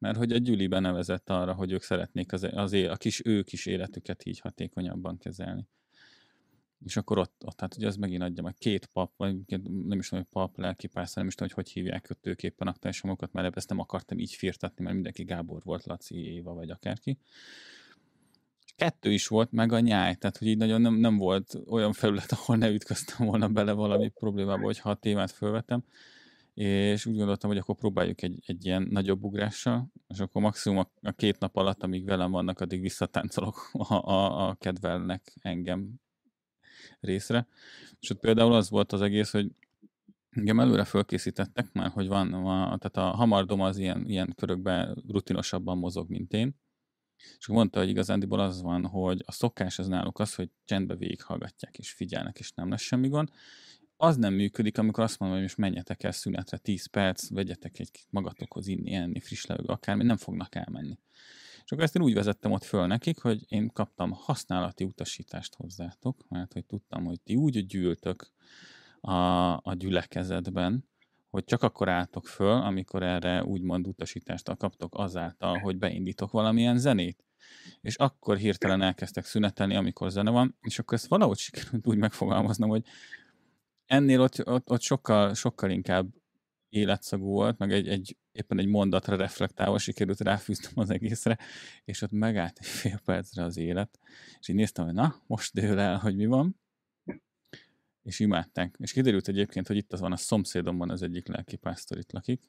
Mert 0.01 0.17
hogy 0.17 0.31
a 0.31 0.37
gyülibe 0.37 0.79
nevezett 0.79 1.29
arra, 1.29 1.53
hogy 1.53 1.71
ők 1.71 1.81
szeretnék 1.81 2.31
az, 2.33 2.47
az 2.51 2.73
a 2.73 2.95
kis 2.95 3.25
ő 3.25 3.43
kis 3.43 3.65
életüket 3.65 4.25
így 4.25 4.39
hatékonyabban 4.39 5.17
kezelni. 5.17 5.67
És 6.85 6.97
akkor 6.97 7.17
ott, 7.17 7.41
ott 7.45 7.59
hát 7.59 7.75
ugye 7.75 7.87
az 7.87 7.95
megint 7.95 8.21
adja 8.21 8.43
meg 8.43 8.53
két 8.53 8.85
pap, 8.85 9.11
vagy 9.17 9.35
nem 9.87 9.99
is 9.99 10.09
tudom, 10.09 10.23
hogy 10.23 10.41
pap, 10.41 10.57
lelkipász, 10.57 11.13
nem 11.13 11.27
is 11.27 11.35
tudom, 11.35 11.53
hogy 11.53 11.63
hogy 11.63 11.73
hívják 11.73 12.17
ők 12.21 12.43
éppen 12.43 12.67
a 12.67 12.89
magukat, 13.03 13.33
mert 13.33 13.57
ezt 13.57 13.69
nem 13.69 13.79
akartam 13.79 14.19
így 14.19 14.33
firtatni, 14.33 14.83
mert 14.83 14.95
mindenki 14.95 15.23
Gábor 15.23 15.61
volt, 15.63 15.85
Laci, 15.85 16.33
Éva, 16.33 16.53
vagy 16.53 16.69
akárki 16.69 17.17
kettő 18.75 19.11
is 19.11 19.27
volt, 19.27 19.51
meg 19.51 19.71
a 19.71 19.79
nyáj, 19.79 20.15
tehát 20.15 20.37
hogy 20.37 20.47
így 20.47 20.57
nagyon 20.57 20.81
nem, 20.81 20.93
nem 20.93 21.17
volt 21.17 21.57
olyan 21.67 21.93
felület, 21.93 22.31
ahol 22.31 22.57
ne 22.57 22.69
ütköztem 22.69 23.27
volna 23.27 23.47
bele 23.47 23.71
valami 23.71 24.09
problémába, 24.09 24.63
hogyha 24.63 24.89
a 24.89 24.95
témát 24.95 25.31
felvettem, 25.31 25.83
és 26.53 27.05
úgy 27.05 27.15
gondoltam, 27.15 27.49
hogy 27.49 27.59
akkor 27.59 27.75
próbáljuk 27.75 28.21
egy, 28.21 28.39
egy 28.45 28.65
ilyen 28.65 28.87
nagyobb 28.91 29.23
ugrással, 29.23 29.91
és 30.07 30.19
akkor 30.19 30.41
maximum 30.41 30.77
a, 30.77 30.91
a 31.01 31.11
két 31.11 31.39
nap 31.39 31.55
alatt, 31.55 31.83
amíg 31.83 32.05
velem 32.05 32.31
vannak, 32.31 32.59
addig 32.59 32.81
visszatáncolok 32.81 33.69
a, 33.73 33.93
a, 33.93 34.47
a 34.47 34.55
kedvelnek 34.55 35.33
engem 35.41 35.93
részre. 36.99 37.47
És 37.99 38.09
ott 38.09 38.19
például 38.19 38.53
az 38.53 38.69
volt 38.69 38.91
az 38.91 39.01
egész, 39.01 39.31
hogy 39.31 39.51
engem 40.29 40.59
előre 40.59 40.83
fölkészítettek 40.83 41.73
már, 41.73 41.89
hogy 41.89 42.07
van, 42.07 42.29
van 42.29 42.79
tehát 42.79 42.97
a 42.97 43.15
hamardom 43.15 43.61
az 43.61 43.77
ilyen, 43.77 44.05
ilyen 44.07 44.33
körökben 44.35 45.03
rutinosabban 45.07 45.77
mozog, 45.77 46.09
mint 46.09 46.33
én, 46.33 46.55
és 47.37 47.47
mondta, 47.47 47.79
hogy 47.79 47.89
igazándiból 47.89 48.39
az 48.39 48.61
van, 48.61 48.85
hogy 48.85 49.23
a 49.25 49.31
szokás 49.31 49.79
az 49.79 49.87
náluk 49.87 50.19
az, 50.19 50.35
hogy 50.35 50.49
csendbe 50.65 50.95
végighallgatják 50.95 51.77
és 51.77 51.91
figyelnek, 51.91 52.39
és 52.39 52.51
nem 52.51 52.69
lesz 52.69 52.81
semmi 52.81 53.07
gond. 53.07 53.29
Az 54.03 54.17
nem 54.17 54.33
működik, 54.33 54.77
amikor 54.77 55.03
azt 55.03 55.19
mondom, 55.19 55.37
hogy 55.37 55.47
most 55.47 55.57
menjetek 55.57 56.03
el 56.03 56.11
szünetre 56.11 56.57
10 56.57 56.85
perc, 56.85 57.29
vegyetek 57.29 57.79
egy 57.79 57.89
magatokhoz 58.09 58.67
inni, 58.67 58.93
enni, 58.93 59.19
friss 59.19 59.45
levegő, 59.45 59.67
akármi, 59.67 60.03
nem 60.03 60.17
fognak 60.17 60.55
elmenni. 60.55 60.97
És 61.63 61.71
akkor 61.71 61.83
ezt 61.83 61.95
én 61.95 62.01
úgy 62.01 62.13
vezettem 62.13 62.51
ott 62.51 62.63
föl 62.63 62.87
nekik, 62.87 63.19
hogy 63.19 63.45
én 63.47 63.69
kaptam 63.73 64.11
használati 64.11 64.83
utasítást 64.83 65.55
hozzátok, 65.55 66.25
mert 66.29 66.53
hogy 66.53 66.65
tudtam, 66.65 67.05
hogy 67.05 67.21
ti 67.21 67.35
úgy 67.35 67.65
gyűltök 67.65 68.31
a, 69.01 69.13
a 69.53 69.73
gyülekezetben, 69.73 70.85
hogy 71.29 71.43
csak 71.43 71.63
akkor 71.63 71.89
álltok 71.89 72.27
föl, 72.27 72.61
amikor 72.61 73.03
erre 73.03 73.43
úgymond 73.43 73.87
utasítást 73.87 74.57
kaptok 74.57 74.93
azáltal, 74.97 75.57
hogy 75.57 75.77
beindítok 75.77 76.31
valamilyen 76.31 76.77
zenét. 76.77 77.23
És 77.81 77.95
akkor 77.95 78.37
hirtelen 78.37 78.81
elkezdtek 78.81 79.25
szünetelni, 79.25 79.75
amikor 79.75 80.11
zene 80.11 80.29
van, 80.29 80.55
és 80.61 80.79
akkor 80.79 80.97
ezt 80.97 81.07
valahogy 81.07 81.37
sikerült 81.37 81.87
úgy 81.87 81.97
megfogalmaznom, 81.97 82.69
hogy 82.69 82.83
ennél 83.91 84.21
ott, 84.21 84.47
ott, 84.47 84.69
ott 84.69 84.81
sokkal, 84.81 85.33
sokkal 85.33 85.69
inkább 85.69 86.07
életszagú 86.69 87.25
volt, 87.25 87.57
meg 87.57 87.71
egy, 87.71 87.87
egy, 87.87 88.17
éppen 88.31 88.59
egy 88.59 88.67
mondatra 88.67 89.15
reflektálva 89.15 89.77
sikerült 89.77 90.19
ráfűztem 90.19 90.71
az 90.75 90.89
egészre, 90.89 91.37
és 91.83 92.01
ott 92.01 92.11
megállt 92.11 92.57
egy 92.59 92.65
fél 92.65 92.99
percre 93.05 93.43
az 93.43 93.57
élet, 93.57 93.99
és 94.39 94.47
így 94.47 94.55
néztem, 94.55 94.85
hogy 94.85 94.93
na, 94.93 95.15
most 95.27 95.53
dől 95.53 95.79
el, 95.79 95.97
hogy 95.97 96.15
mi 96.15 96.25
van, 96.25 96.59
és 98.03 98.19
imádták. 98.19 98.75
És 98.79 98.91
kiderült 98.91 99.27
egyébként, 99.27 99.67
hogy 99.67 99.77
itt 99.77 99.93
az 99.93 99.99
van 99.99 100.11
a 100.11 100.17
szomszédomban 100.17 100.89
az 100.89 101.01
egyik 101.01 101.27
lelkipásztor 101.27 101.97
itt 101.97 102.11
lakik, 102.11 102.41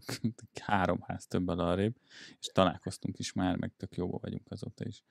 három 0.60 1.00
ház 1.00 1.26
többel 1.26 1.58
arrébb, 1.58 1.96
és 2.38 2.46
találkoztunk 2.46 3.18
is 3.18 3.32
már, 3.32 3.56
meg 3.56 3.72
tök 3.76 3.96
jóba 3.96 4.18
vagyunk 4.18 4.50
azóta 4.50 4.84
is. 4.84 5.04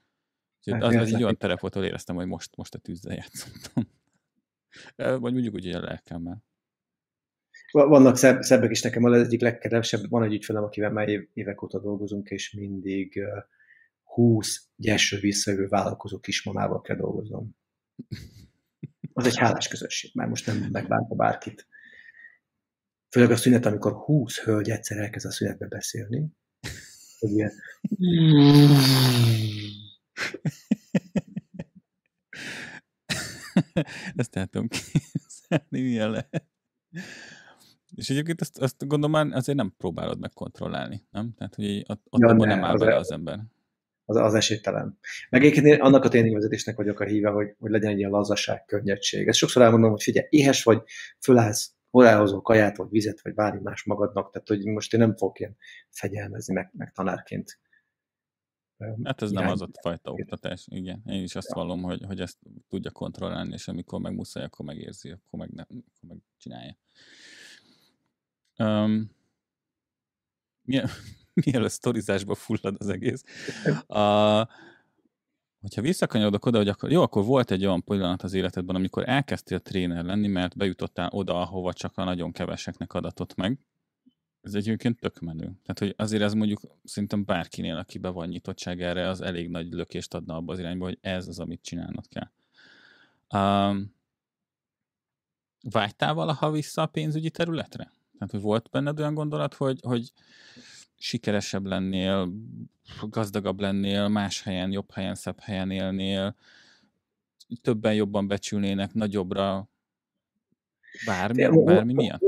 Úgyhogy 0.57 0.73
hát, 0.73 0.83
az, 0.83 0.95
az 0.95 1.13
egy 1.13 1.23
olyan 1.23 1.37
terep 1.37 1.59
volt, 1.59 1.75
ahol 1.75 1.87
éreztem, 1.87 2.15
hogy 2.15 2.27
most, 2.27 2.55
most 2.55 2.75
a 2.75 2.79
tűzzel 2.79 3.15
játszottam. 3.15 3.87
Vagy 4.95 5.33
mondjuk 5.33 5.53
úgy, 5.53 5.65
hogy 5.65 5.73
a 5.73 5.81
lelkemmel. 5.81 6.45
Vannak 7.71 8.17
szebb, 8.17 8.41
szebbek 8.41 8.71
is 8.71 8.81
nekem, 8.81 9.03
az 9.03 9.21
egyik 9.21 9.41
legkedvesebb, 9.41 10.09
van 10.09 10.23
egy 10.23 10.33
ügyfelem, 10.33 10.63
akivel 10.63 10.91
már 10.91 11.09
évek 11.33 11.61
óta 11.61 11.79
dolgozunk, 11.79 12.29
és 12.29 12.51
mindig 12.51 13.21
20 14.03 14.67
gyeső 14.75 15.19
visszajövő 15.19 15.67
vállalkozó 15.67 16.19
kismamával 16.19 16.81
kell 16.81 16.95
dolgoznom. 16.95 17.55
Az 19.13 19.25
egy 19.25 19.37
hálás 19.37 19.67
közösség, 19.67 20.11
már 20.13 20.27
most 20.27 20.45
nem 20.45 20.67
megbánta 20.71 21.15
bárkit. 21.15 21.67
Főleg 23.09 23.31
a 23.31 23.35
szünet, 23.35 23.65
amikor 23.65 23.93
20 23.93 24.39
hölgy 24.39 24.69
egyszer 24.69 24.97
elkezd 24.97 25.25
a 25.25 25.31
szünetbe 25.31 25.67
beszélni. 25.67 26.27
Hogy 27.19 27.31
ilyen... 27.31 27.51
Ezt 34.15 34.35
el 34.35 34.45
tudom 34.45 34.67
képzelni, 34.67 35.81
milyen 35.81 36.09
lehet. 36.09 36.45
És 37.95 38.09
egyébként 38.09 38.41
azt, 38.41 38.57
azt 38.57 38.87
gondolom 38.87 39.11
már 39.11 39.37
azért 39.37 39.57
nem 39.57 39.73
próbálod 39.77 40.19
megkontrollálni, 40.19 41.05
nem? 41.11 41.33
Tehát, 41.37 41.55
hogy 41.55 41.83
ott, 41.87 42.05
ott 42.09 42.21
ja, 42.21 42.33
ne, 42.33 42.45
nem 42.45 42.63
áll 42.63 42.77
bele 42.77 42.95
az 42.95 43.11
ember. 43.11 43.39
Az, 44.05 44.15
az 44.15 44.33
esélytelen. 44.33 44.99
Meg 45.29 45.41
egyébként 45.41 45.65
én 45.65 45.81
annak 45.81 46.03
a 46.03 46.07
tréningvezetésnek 46.07 46.75
vagyok 46.75 46.99
a 46.99 47.05
híve, 47.05 47.29
hogy, 47.29 47.55
hogy 47.59 47.71
legyen 47.71 47.91
egy 47.91 47.97
ilyen 47.97 48.09
lazaság, 48.09 48.65
könnyedség. 48.65 49.27
Ezt 49.27 49.37
sokszor 49.37 49.61
elmondom, 49.61 49.89
hogy 49.89 50.03
figyelj, 50.03 50.27
éhes 50.29 50.63
vagy, 50.63 50.81
fölállsz, 51.19 51.71
hol 51.89 52.07
elhozol 52.07 52.41
kaját, 52.41 52.77
vagy 52.77 52.87
vizet, 52.89 53.21
vagy 53.21 53.33
bármi 53.33 53.59
más 53.63 53.83
magadnak, 53.83 54.31
tehát 54.31 54.47
hogy 54.47 54.65
most 54.65 54.93
én 54.93 54.99
nem 54.99 55.15
fogok 55.15 55.39
ilyen 55.39 55.57
fegyelmezni, 55.89 56.53
meg, 56.53 56.71
meg 56.77 56.91
tanárként 56.91 57.59
Hát 59.03 59.21
ez 59.21 59.31
nem 59.31 59.47
az 59.47 59.61
a 59.61 59.69
fajta 59.81 60.11
oktatás, 60.11 60.65
igen. 60.69 61.01
Én 61.05 61.23
is 61.23 61.35
azt 61.35 61.49
ja. 61.49 61.55
vallom, 61.55 61.81
hogy, 61.81 62.03
hogy 62.05 62.19
ezt 62.19 62.37
tudja 62.69 62.91
kontrollálni, 62.91 63.53
és 63.53 63.67
amikor 63.67 63.99
meg 63.99 64.15
muszáj, 64.15 64.43
akkor 64.43 64.65
megérzi, 64.65 65.11
akkor 65.11 65.39
meg, 65.39 65.49
nem, 65.49 65.65
akkor 65.69 66.09
meg 66.09 66.17
csinálja. 66.37 66.77
Um, 68.57 69.11
mielőtt 71.45 71.71
sztorizásba 71.71 72.35
fullad 72.35 72.75
az 72.79 72.89
egész. 72.89 73.23
A, 73.87 74.01
hogyha 75.59 75.81
visszakanyarodok 75.81 76.45
oda, 76.45 76.57
hogy 76.57 76.67
akkor, 76.67 76.91
jó, 76.91 77.01
akkor 77.01 77.23
volt 77.25 77.51
egy 77.51 77.65
olyan 77.65 77.83
pillanat 77.83 78.23
az 78.23 78.33
életedben, 78.33 78.75
amikor 78.75 79.09
elkezdtél 79.09 79.59
tréner 79.59 80.03
lenni, 80.03 80.27
mert 80.27 80.57
bejutottál 80.57 81.09
oda, 81.11 81.41
ahova 81.41 81.73
csak 81.73 81.97
a 81.97 82.03
nagyon 82.03 82.31
keveseknek 82.31 82.93
adatott 82.93 83.35
meg, 83.35 83.59
ez 84.47 84.53
egyébként 84.53 84.99
tök 84.99 85.19
menő. 85.19 85.43
Tehát, 85.43 85.79
hogy 85.79 85.93
azért 85.97 86.23
ez 86.23 86.33
mondjuk 86.33 86.61
szerintem 86.83 87.25
bárkinél, 87.25 87.75
aki 87.75 87.97
be 87.97 88.09
van 88.09 88.27
nyitottság 88.27 88.81
erre, 88.81 89.07
az 89.07 89.21
elég 89.21 89.49
nagy 89.49 89.71
lökést 89.71 90.13
adna 90.13 90.35
abba 90.35 90.53
az 90.53 90.59
irányba, 90.59 90.85
hogy 90.85 90.97
ez 91.01 91.27
az, 91.27 91.39
amit 91.39 91.61
csinálnod 91.61 92.05
kell. 92.07 92.29
Um, 93.41 93.95
vágytál 95.61 96.13
valaha 96.13 96.51
vissza 96.51 96.81
a 96.81 96.85
pénzügyi 96.85 97.29
területre? 97.29 97.91
Tehát, 98.17 98.31
hogy 98.31 98.41
volt 98.41 98.69
benned 98.69 98.99
olyan 98.99 99.13
gondolat, 99.13 99.53
hogy, 99.53 99.79
hogy 99.81 100.11
sikeresebb 100.97 101.65
lennél, 101.65 102.31
gazdagabb 103.01 103.59
lennél, 103.59 104.07
más 104.07 104.41
helyen, 104.41 104.71
jobb 104.71 104.91
helyen, 104.91 105.15
szebb 105.15 105.39
helyen 105.39 105.71
élnél, 105.71 106.35
többen 107.61 107.93
jobban 107.93 108.27
becsülnének, 108.27 108.93
nagyobbra, 108.93 109.69
bármi, 111.05 111.63
bármi 111.63 111.93
miatt? 111.93 112.21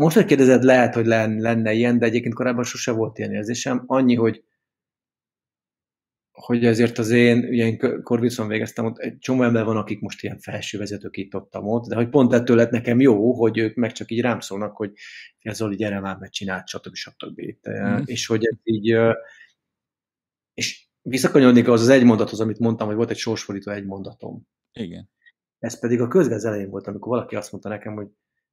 Most, 0.00 0.16
hogy 0.16 0.24
kérdezed, 0.24 0.62
lehet, 0.62 0.94
hogy 0.94 1.06
lenne 1.06 1.72
ilyen, 1.72 1.98
de 1.98 2.06
egyébként 2.06 2.34
korábban 2.34 2.64
sose 2.64 2.92
volt 2.92 3.18
ilyen 3.18 3.32
érzésem. 3.32 3.82
Annyi, 3.86 4.14
hogy 4.14 4.44
hogy 6.30 6.64
ezért 6.64 6.98
az 6.98 7.10
én, 7.10 7.38
ugye 7.38 7.66
én 7.66 8.02
Korvicon 8.02 8.48
végeztem, 8.48 8.84
ott 8.84 8.98
egy 8.98 9.18
csomó 9.18 9.42
ember 9.42 9.64
van, 9.64 9.76
akik 9.76 10.00
most 10.00 10.22
ilyen 10.22 10.38
felső 10.38 10.78
vezetők 10.78 11.16
itt 11.16 11.34
ott, 11.34 11.56
ott, 11.56 11.88
de 11.88 11.94
hogy 11.94 12.08
pont 12.08 12.32
ettől 12.32 12.56
lett 12.56 12.70
nekem 12.70 13.00
jó, 13.00 13.32
hogy 13.32 13.58
ők 13.58 13.74
meg 13.74 13.92
csak 13.92 14.10
így 14.10 14.20
rám 14.20 14.40
szólnak, 14.40 14.76
hogy 14.76 14.92
ez 15.38 15.56
Zoli, 15.56 15.76
gyere 15.76 16.00
már, 16.00 16.16
mert 16.16 16.32
csinált, 16.32 16.68
stb. 16.68 16.94
stb. 16.94 17.40
Mm. 17.70 18.02
És 18.04 18.26
hogy 18.26 18.46
ez 18.46 18.56
így, 18.62 18.96
és 20.54 20.88
visszakanyarodnék 21.02 21.68
az 21.68 21.80
az 21.80 21.88
egy 21.88 22.04
mondathoz, 22.04 22.40
amit 22.40 22.58
mondtam, 22.58 22.86
hogy 22.86 22.96
volt 22.96 23.10
egy 23.10 23.16
sorsfordító 23.16 23.70
egy 23.70 23.84
mondatom. 23.84 24.46
Igen. 24.72 25.10
Ez 25.58 25.78
pedig 25.80 26.00
a 26.00 26.08
közgáz 26.08 26.44
elején 26.44 26.70
volt, 26.70 26.86
amikor 26.86 27.08
valaki 27.08 27.36
azt 27.36 27.52
mondta 27.52 27.68
nekem, 27.68 27.94
hogy 27.94 28.08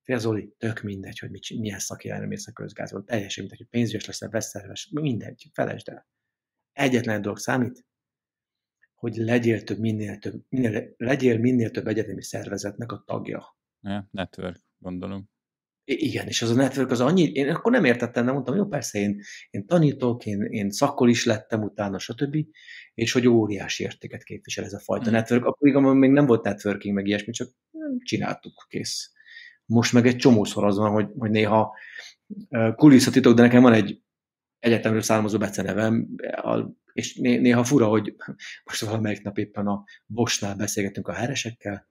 Fél 0.08 0.20
Zoli, 0.20 0.54
tök 0.58 0.82
mindegy, 0.82 1.20
hogy 1.20 1.30
mit, 1.30 1.50
milyen 1.50 1.80
szakirányra 1.80 2.28
mész 2.28 2.48
a 2.48 2.52
közgázban. 2.52 3.06
Teljesen 3.06 3.44
mindegy, 3.44 3.58
hogy 3.58 3.68
pénzügyes 3.68 4.06
leszel, 4.06 4.30
vesszerves, 4.30 4.90
mindegy, 4.92 5.50
felejtsd 5.54 5.90
el. 5.90 6.08
Egyetlen 6.72 7.22
dolog 7.22 7.38
számít, 7.38 7.86
hogy 8.96 9.16
legyél 9.16 9.64
több, 9.64 9.80
minél 9.80 10.18
több, 10.18 10.44
minél, 10.50 10.94
legyél 10.98 11.38
minél 11.38 11.72
több 11.72 11.88
egyetemi 11.88 12.24
szervezetnek 12.24 12.92
a 12.92 13.04
tagja. 13.06 13.58
Ja, 13.82 14.08
network, 14.12 14.60
gondolom. 14.78 15.30
Igen, 15.84 16.28
és 16.28 16.42
az 16.42 16.50
a 16.50 16.56
network 16.56 16.92
az 16.92 17.02
annyi, 17.02 17.32
én 17.32 17.50
akkor 17.50 17.72
nem 17.72 17.86
értettem, 17.86 18.26
nem 18.26 18.34
mondtam, 18.34 18.56
jó, 18.56 18.66
persze, 18.66 19.00
én, 19.00 19.22
én 19.50 19.66
tanítok, 19.66 20.26
én, 20.26 20.42
én 20.42 20.70
szakkol 20.70 21.10
is 21.10 21.26
lettem 21.26 21.62
utána, 21.62 22.00
stb., 22.00 22.38
és 22.94 23.12
hogy 23.12 23.28
óriási 23.28 23.84
értéket 23.84 24.24
képvisel 24.24 24.64
ez 24.66 24.74
a 24.74 24.80
fajta 24.80 25.10
mm. 25.10 25.14
network. 25.14 25.46
Akkor 25.46 25.68
igen, 25.68 25.84
még 25.84 26.12
nem 26.12 26.26
volt 26.26 26.44
networking, 26.44 26.96
meg 26.96 27.08
ilyesmi, 27.08 27.32
csak 27.32 27.52
csináltuk, 28.04 28.66
kész. 28.70 29.16
Most 29.68 29.94
meg 29.94 30.08
egy 30.08 30.16
csomószor 30.16 30.64
az 30.64 30.78
van, 30.78 30.92
hogy, 30.92 31.08
hogy 31.18 31.30
néha 31.30 31.76
kulisszatitok, 32.76 33.34
de 33.36 33.42
nekem 33.42 33.62
van 33.62 33.74
egy 33.74 34.02
egyetemről 34.60 35.02
származó 35.02 35.38
becenevem, 35.38 36.08
és 36.94 37.16
néha 37.16 37.64
fura, 37.64 37.88
hogy 37.88 38.16
most 38.64 38.82
valamelyik 38.82 39.22
nap 39.22 39.38
éppen 39.38 39.68
a 39.68 39.84
Bosnál 40.06 40.56
beszélgetünk 40.56 41.08
a 41.08 41.14
heresekkel, 41.14 41.90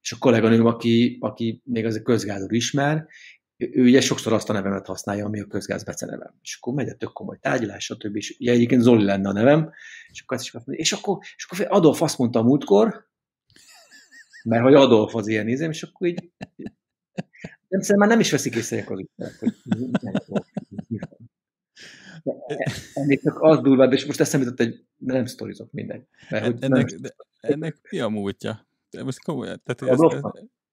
és 0.00 0.12
a 0.12 0.18
kolléganőm, 0.18 0.66
aki, 0.66 1.16
aki 1.20 1.62
még 1.64 1.84
az 1.84 1.96
a 1.96 2.02
közgázról 2.02 2.52
ismer, 2.52 3.06
ő 3.56 3.82
ugye 3.82 4.00
sokszor 4.00 4.32
azt 4.32 4.50
a 4.50 4.52
nevemet 4.52 4.86
használja, 4.86 5.24
ami 5.24 5.40
a 5.40 5.46
közgáz 5.46 5.84
becenevem. 5.84 6.34
És 6.42 6.56
akkor 6.60 6.74
megy 6.74 6.88
a 6.88 6.94
tök 6.94 7.12
komoly 7.12 7.38
tárgyalás, 7.40 7.84
stb. 7.84 8.16
És 8.16 8.36
ugye 8.38 8.52
egyébként 8.52 8.82
Zoli 8.82 9.04
lenne 9.04 9.28
a 9.28 9.32
nevem, 9.32 9.72
és 10.08 10.20
akkor, 10.20 10.36
azt 10.36 10.52
mondja, 10.52 10.74
és 10.74 10.92
akkor, 10.92 11.18
és 11.36 11.46
akkor 11.48 11.66
Adolf 11.68 12.02
azt 12.02 12.18
mondta 12.18 12.42
múltkor, 12.42 13.08
mert 14.44 14.62
hogy 14.62 14.74
Adolf 14.74 15.14
az 15.14 15.28
ilyen 15.28 15.44
nézem, 15.44 15.70
és 15.70 15.82
akkor 15.82 16.08
így 16.08 16.32
nem, 17.70 17.98
már 17.98 18.08
nem 18.08 18.20
is 18.20 18.30
veszik 18.30 18.54
észre 18.54 18.84
az 18.88 18.98
ügyfelek, 18.98 19.38
hogy 19.38 19.54
ennél 22.94 23.18
csak 23.18 23.42
az 23.42 23.60
durvább, 23.60 23.92
és 23.92 24.06
most 24.06 24.20
eszembe 24.20 24.46
jutott 24.46 24.66
egy, 24.66 24.84
de 24.96 25.12
nem 25.12 25.26
sztorizok, 25.26 25.72
mindegy. 25.72 26.02
Mert, 26.30 26.44
hogy 26.44 26.56
ennek, 26.60 26.90
nem... 26.90 27.00
de, 27.00 27.14
ennek 27.40 27.76
mi 27.90 28.00
a 28.00 28.08
múltja? 28.08 28.68
Most 29.04 29.22
komolyan, 29.22 29.62
tehát 29.64 29.94
ez, 29.94 30.00
ez, 30.00 30.20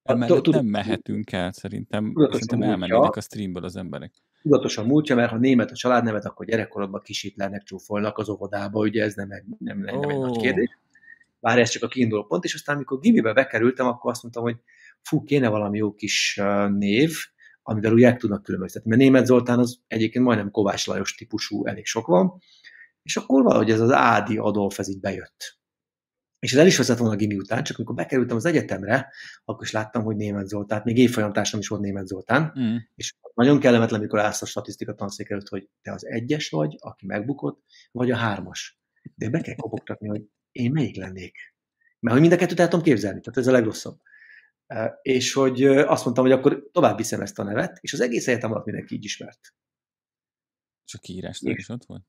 emellett 0.04 0.46
nem 0.46 0.66
mehetünk 0.66 1.32
el, 1.32 1.52
szerintem, 1.52 2.14
szerintem 2.16 2.62
elmennének 2.62 3.16
a 3.16 3.22
streamből 3.22 3.64
az 3.64 3.76
emberek. 3.76 4.14
Tudatosan 4.42 4.86
múltja, 4.86 5.16
mert 5.16 5.30
ha 5.30 5.38
német 5.38 5.72
a 5.72 5.76
családnevet, 5.76 6.26
akkor 6.26 6.46
gyerekkorodban 6.46 7.02
kisítlenek, 7.02 7.64
csúfolnak 7.64 8.18
az 8.18 8.30
óvodába, 8.30 8.80
ugye 8.80 9.04
ez 9.04 9.14
nem, 9.14 9.28
nem, 9.28 9.44
nem, 9.58 9.80
nem 9.80 10.10
egy 10.10 10.20
nagy 10.20 10.38
kérdés. 10.38 10.78
Bár 11.40 11.60
ez 11.60 11.70
csak 11.70 11.84
a 11.84 11.88
kiinduló 11.88 12.24
pont, 12.24 12.44
és 12.44 12.54
aztán 12.54 12.76
amikor 12.76 13.00
gimibe 13.00 13.34
bekerültem, 13.34 13.88
akkor 13.88 14.12
azt 14.12 14.24
mondtam, 14.24 14.44
hogy 14.44 14.58
fú, 15.04 15.24
kéne 15.24 15.48
valami 15.48 15.78
jó 15.78 15.94
kis 15.94 16.42
név, 16.70 17.16
amivel 17.62 17.94
úgy 17.94 18.04
el 18.04 18.18
tudnak 18.18 18.44
különböztetni. 18.44 18.90
Mert 18.90 19.02
német 19.02 19.26
Zoltán 19.26 19.60
az 19.60 19.80
egyébként 19.88 20.26
majdnem 20.26 20.52
Kovács 20.52 20.88
Lajos 20.88 21.16
típusú, 21.16 21.66
elég 21.66 21.86
sok 21.86 22.08
van, 22.08 22.40
és 23.02 23.18
akkor 23.18 23.44
valahogy 23.44 23.72
ez 23.72 23.80
az 23.80 23.92
Ádi 23.92 24.38
Adolf 24.38 24.80
ez 24.80 24.90
így 24.90 25.00
bejött. 25.00 25.58
És 26.40 26.54
ez 26.54 26.60
el 26.60 26.68
is 26.68 26.78
vezet 26.78 26.98
volna 26.98 27.14
a 27.14 27.18
gimi 27.18 27.36
után, 27.36 27.64
csak 27.64 27.78
amikor 27.78 27.96
bekerültem 27.96 28.38
az 28.38 28.46
egyetemre, 28.46 29.12
akkor 29.46 29.64
is 29.64 29.72
láttam, 29.72 30.04
hogy 30.04 30.16
német 30.16 30.48
Zoltán, 30.48 30.82
még 30.84 30.98
évfolyamtársam 30.98 31.60
is 31.60 31.68
volt 31.68 31.82
német 31.82 32.08
Zoltán, 32.08 32.54
mm. 32.60 32.76
és 32.96 33.14
nagyon 33.34 33.60
kellemetlen, 33.60 34.00
amikor 34.00 34.20
állsz 34.20 34.42
a 34.42 34.46
statisztika 34.46 34.94
tanszék 34.94 35.30
előtt, 35.30 35.48
hogy 35.48 35.70
te 35.82 35.92
az 35.94 36.06
egyes 36.06 36.50
vagy, 36.50 36.76
aki 36.80 37.06
megbukott, 37.06 37.64
vagy 37.92 38.12
a 38.12 38.16
hármas. 38.16 38.80
De 39.16 39.30
be 39.30 39.42
kell 39.42 39.56
kopogtatni, 39.56 40.08
hogy 40.08 40.22
én 40.52 40.72
melyik 40.72 40.96
lennék. 40.96 41.36
Mert 42.00 42.14
hogy 42.18 42.28
mind 42.28 42.34
a 42.34 42.38
kettőt 42.38 42.60
el 42.60 42.68
tudom 42.68 42.86
képzelni, 42.86 43.20
tehát 43.20 43.40
ez 43.40 43.48
a 43.48 43.52
legrosszabb. 43.52 44.00
És 45.02 45.34
hogy 45.34 45.64
azt 45.64 46.04
mondtam, 46.04 46.26
hogy 46.26 46.34
akkor 46.34 46.70
tovább 46.72 46.98
viszem 46.98 47.22
ezt 47.22 47.40
a 47.40 47.44
nevet, 47.44 47.78
és 47.82 47.94
az 47.94 48.00
egész 48.00 48.28
egyetem 48.28 48.52
alatt 48.52 48.66
mindenki 48.66 48.96
így 48.96 49.04
ismert. 49.04 49.54
És 50.86 50.94
a 50.94 50.98
kiírásnál 50.98 51.56
is 51.56 51.70
ott 51.70 51.86
volt? 51.86 52.04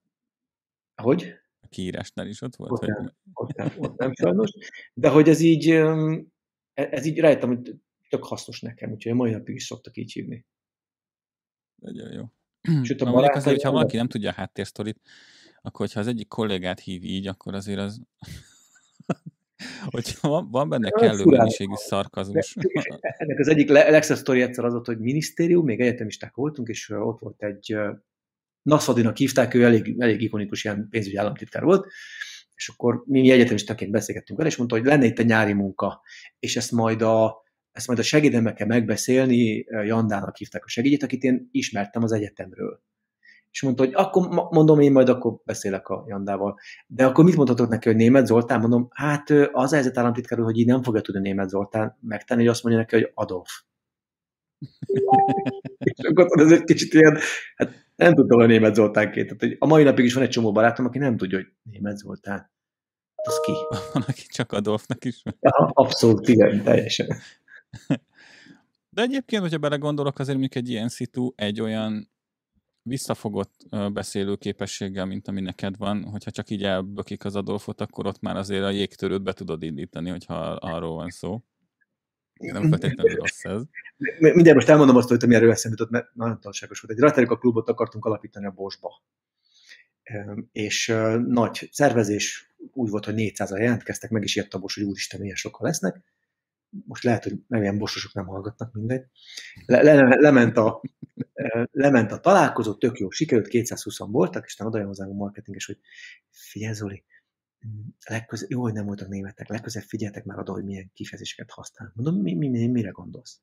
Hogy? 1.02 1.34
A 1.60 1.66
kiírásnál 1.68 2.26
is 2.26 2.40
ott 2.40 2.56
volt? 2.56 2.70
Ott, 2.70 2.78
hogy... 2.78 2.88
nem, 2.88 3.12
ott, 3.32 3.56
nem, 3.56 3.72
ott 3.78 3.98
nem 3.98 4.12
sajnos. 4.14 4.50
De 4.94 5.08
hogy 5.08 5.28
ez 5.28 5.40
így, 5.40 5.70
e, 5.70 6.26
ez 6.72 7.04
így 7.04 7.18
rájöttem, 7.18 7.48
hogy 7.48 7.74
tök 8.08 8.24
hasznos 8.24 8.60
nekem, 8.60 8.90
úgyhogy 8.90 9.12
a 9.12 9.14
mai 9.14 9.30
napig 9.30 9.54
is 9.54 9.64
szoktak 9.64 9.96
így 9.96 10.12
hívni. 10.12 10.46
Nagyon 11.74 12.12
jó. 12.12 12.24
Sőt, 12.82 13.00
a 13.00 13.04
mondjuk 13.04 13.34
azért, 13.34 13.56
hogyha 13.56 13.70
valaki 13.70 13.96
nem 13.96 14.08
tudja 14.08 14.30
a 14.30 14.34
háttérsztorit, 14.34 15.00
akkor 15.60 15.86
hogyha 15.86 16.00
az 16.00 16.06
egyik 16.06 16.28
kollégát 16.28 16.80
hív 16.80 17.04
így, 17.04 17.26
akkor 17.26 17.54
azért 17.54 17.78
az 17.78 18.02
hogyha 19.90 20.28
van, 20.28 20.48
van 20.50 20.68
benne 20.68 20.90
kellő 20.90 21.24
mennyiségű 21.24 21.74
szarkazmus. 21.74 22.56
Ennek 23.00 23.38
az 23.38 23.48
egyik 23.48 23.68
legszebb 23.68 24.16
sztori 24.16 24.42
egyszer 24.42 24.64
az 24.64 24.72
volt, 24.72 24.86
hogy 24.86 24.98
minisztérium, 24.98 25.64
még 25.64 25.80
egyetemisták 25.80 26.34
voltunk, 26.34 26.68
és 26.68 26.90
ott 26.90 27.20
volt 27.20 27.42
egy 27.42 27.76
Naszadinak 28.62 29.16
hívták, 29.16 29.54
ő 29.54 29.64
elég, 29.64 29.94
elég 29.98 30.20
ikonikus 30.22 30.64
ilyen 30.64 30.86
pénzügyi 30.90 31.16
államtitkár 31.16 31.62
volt, 31.62 31.86
és 32.54 32.68
akkor 32.68 33.02
mi 33.06 33.30
egyetemistaként 33.30 33.90
beszélgettünk 33.90 34.38
vele, 34.38 34.50
és 34.50 34.56
mondta, 34.56 34.76
hogy 34.76 34.84
lenne 34.84 35.04
itt 35.04 35.18
a 35.18 35.22
nyári 35.22 35.52
munka, 35.52 36.02
és 36.38 36.56
ezt 36.56 36.72
majd 36.72 37.02
a, 37.02 37.42
ezt 37.72 37.86
majd 37.86 37.98
a 37.98 38.02
segédemmel 38.02 38.54
megbeszélni, 38.66 39.64
Jandának 39.68 40.36
hívták 40.36 40.64
a 40.64 40.68
segédjét, 40.68 41.02
akit 41.02 41.22
én 41.22 41.48
ismertem 41.50 42.02
az 42.02 42.12
egyetemről. 42.12 42.82
És 43.50 43.62
mondta, 43.62 43.84
hogy 43.84 43.92
akkor 43.94 44.28
mondom 44.50 44.80
én 44.80 44.92
majd 44.92 45.08
akkor 45.08 45.40
beszélek 45.44 45.88
a 45.88 46.04
Jandával. 46.06 46.58
De 46.86 47.06
akkor 47.06 47.24
mit 47.24 47.36
mondhatok 47.36 47.68
neki, 47.68 47.88
hogy 47.88 47.96
német 47.96 48.26
Zoltán? 48.26 48.60
Mondom, 48.60 48.88
hát 48.90 49.30
az 49.52 49.72
helyzet 49.72 49.98
államtitkár, 49.98 50.38
hogy 50.38 50.58
így 50.58 50.66
nem 50.66 50.82
fogja 50.82 51.00
tudni 51.00 51.20
német 51.20 51.48
Zoltán 51.48 51.98
megtenni, 52.00 52.40
hogy 52.40 52.50
azt 52.50 52.62
mondja 52.62 52.80
neki, 52.80 52.94
hogy 52.94 53.10
Adolf. 53.14 53.50
és 55.78 56.08
akkor 56.08 56.40
ez 56.40 56.52
egy 56.52 56.64
kicsit 56.64 56.94
ilyen, 56.94 57.18
hát 57.56 57.86
nem 57.96 58.14
tudtam 58.14 58.40
a 58.40 58.46
német 58.46 58.74
Zoltánként. 58.74 59.26
Tehát, 59.26 59.42
hogy 59.42 59.56
a 59.58 59.66
mai 59.66 59.82
napig 59.82 60.04
is 60.04 60.14
van 60.14 60.22
egy 60.22 60.28
csomó 60.28 60.52
barátom, 60.52 60.86
aki 60.86 60.98
nem 60.98 61.16
tudja, 61.16 61.38
hogy 61.38 61.48
német 61.62 61.96
Zoltán. 61.96 62.50
Az 63.14 63.40
ki? 63.40 63.52
Van, 63.92 64.02
aki 64.06 64.22
csak 64.28 64.52
Adolfnak 64.52 65.04
is. 65.04 65.22
Ja, 65.40 65.70
abszolút, 65.72 66.28
igen, 66.28 66.62
teljesen. 66.62 67.06
De 68.90 69.02
egyébként, 69.02 69.42
hogyha 69.42 69.58
belegondolok, 69.58 70.18
azért 70.18 70.38
mondjuk 70.38 70.64
egy 70.64 70.70
ilyen 70.70 70.88
szitu 70.88 71.32
egy 71.36 71.60
olyan 71.60 72.10
visszafogott 72.88 73.54
beszélő 73.92 74.36
képességgel, 74.36 75.06
mint 75.06 75.28
ami 75.28 75.40
neked 75.40 75.76
van, 75.76 76.04
hogyha 76.04 76.30
csak 76.30 76.50
így 76.50 76.62
elbökik 76.62 77.24
az 77.24 77.36
Adolfot, 77.36 77.80
akkor 77.80 78.06
ott 78.06 78.20
már 78.20 78.36
azért 78.36 78.64
a 78.64 78.70
jégtörőt 78.70 79.22
be 79.22 79.32
tudod 79.32 79.62
indítani, 79.62 80.10
hogyha 80.10 80.34
arról 80.44 80.94
van 80.94 81.10
szó. 81.10 81.42
Nem 82.38 82.68
feltétlenül 82.68 83.14
rossz 83.14 83.44
ez. 83.44 83.62
Mindjárt 84.18 84.54
most 84.54 84.68
elmondom 84.68 84.96
azt, 84.96 85.08
hogy 85.08 85.26
mi 85.26 85.34
erről 85.34 85.50
eszembe 85.50 85.76
jutott, 85.78 85.92
mert 85.92 86.14
nagyon 86.14 86.40
tanulságos 86.40 86.80
volt. 86.80 86.94
Egy 86.98 87.02
Raterika 87.02 87.38
klubot 87.38 87.68
akartunk 87.68 88.04
alapítani 88.04 88.46
a 88.46 88.50
Bosba. 88.50 89.02
És 90.52 90.94
nagy 91.26 91.68
szervezés, 91.72 92.54
úgy 92.72 92.90
volt, 92.90 93.04
hogy 93.04 93.14
400-an 93.16 93.58
jelentkeztek, 93.58 94.10
meg 94.10 94.22
is 94.22 94.36
jött 94.36 94.54
a 94.54 94.58
Bos, 94.58 94.74
hogy 94.74 94.84
úristen, 94.84 95.20
milyen 95.20 95.36
sokan 95.36 95.66
lesznek. 95.66 96.02
Most 96.86 97.02
lehet, 97.02 97.24
hogy 97.24 97.32
nem 97.46 97.62
ilyen 97.62 97.78
bososok 97.78 98.14
nem 98.14 98.26
hallgatnak, 98.26 98.72
mindegy. 98.72 99.04
Le, 99.66 99.82
le, 99.82 100.16
lement, 100.20 100.56
a, 100.56 100.82
lement 101.72 102.12
a 102.12 102.20
találkozó, 102.20 102.74
tök 102.74 102.98
jó, 102.98 103.10
sikerült, 103.10 103.48
220 103.48 103.98
voltak, 103.98 104.44
és 104.44 104.60
oda 104.60 104.84
hozzám 104.84 105.10
a 105.10 105.12
marketinges, 105.12 105.66
hogy 105.66 105.78
figyelj 106.30 106.74
Zoli, 106.74 107.04
legközelebb, 108.08 108.52
jó, 108.52 108.60
hogy 108.60 108.72
nem 108.72 108.86
voltak 108.86 109.08
németek, 109.08 109.48
legközelebb 109.48 109.88
figyeltek 109.88 110.24
már 110.24 110.38
oda, 110.38 110.52
hogy 110.52 110.64
milyen 110.64 110.90
kifejezéseket 110.94 111.50
használ. 111.50 111.92
Mondom, 111.94 112.22
mi, 112.22 112.34
mi, 112.34 112.48
mi, 112.48 112.66
mire 112.66 112.90
gondolsz? 112.90 113.40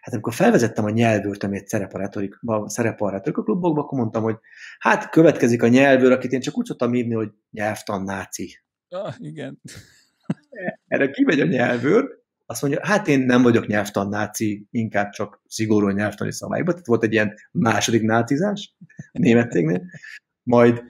Hát 0.00 0.14
amikor 0.14 0.34
felvezettem 0.34 0.84
a 0.84 0.90
nyelvőrt, 0.90 1.42
ami 1.42 1.56
egy 1.56 1.66
szerepar 2.66 3.14
a 3.14 3.20
klubokba, 3.20 3.80
akkor 3.80 3.98
mondtam, 3.98 4.22
hogy 4.22 4.38
hát 4.78 5.10
következik 5.10 5.62
a 5.62 5.68
nyelvőr, 5.68 6.12
akit 6.12 6.32
én 6.32 6.40
csak 6.40 6.58
úgy 6.58 6.66
szoktam 6.66 6.94
írni, 6.94 7.14
hogy 7.14 7.32
nyelvtan 7.50 8.02
náci. 8.02 8.58
Ah, 8.88 9.14
igen. 9.18 9.60
Erre 10.86 11.10
kimegy 11.10 11.40
a 11.40 11.44
nyelvőr, 11.44 12.23
azt 12.46 12.62
mondja, 12.62 12.86
hát 12.86 13.08
én 13.08 13.20
nem 13.20 13.42
vagyok 13.42 13.66
nyelvtan 13.66 14.08
náci, 14.08 14.66
inkább 14.70 15.10
csak 15.10 15.42
szigorú 15.46 15.88
nyelvtani 15.88 16.32
szabályban. 16.32 16.72
Tehát 16.72 16.86
volt 16.86 17.02
egy 17.02 17.12
ilyen 17.12 17.34
második 17.50 18.02
nácizás 18.02 18.74
a 19.12 19.18
német 19.18 19.50
cégnél. 19.50 19.82
Majd 20.42 20.82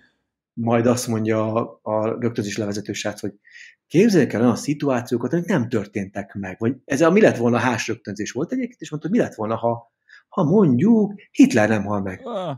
majd 0.54 0.86
azt 0.86 1.08
mondja 1.08 1.54
a, 1.54 1.78
a 1.82 2.20
rögtözés 2.20 2.56
levezető 2.56 2.92
srác, 2.92 3.20
hogy 3.20 3.32
képzeljük 3.86 4.32
el 4.32 4.40
olyan 4.40 4.56
szituációkat, 4.56 5.32
amik 5.32 5.46
nem 5.46 5.68
történtek 5.68 6.34
meg. 6.34 6.56
Vagy 6.58 6.76
ez 6.84 7.00
a 7.00 7.10
mi 7.10 7.20
lett 7.20 7.36
volna 7.36 7.58
hás 7.58 7.88
rögtönzés 7.88 8.32
volt 8.32 8.52
egyébként, 8.52 8.80
és 8.80 8.90
mondta, 8.90 9.08
hogy 9.08 9.18
mi 9.18 9.24
lett 9.24 9.34
volna, 9.34 9.56
ha, 9.56 9.92
ha 10.28 10.44
mondjuk 10.44 11.14
Hitler 11.30 11.68
nem 11.68 11.84
hal 11.84 12.02
meg. 12.02 12.20
Ah. 12.24 12.56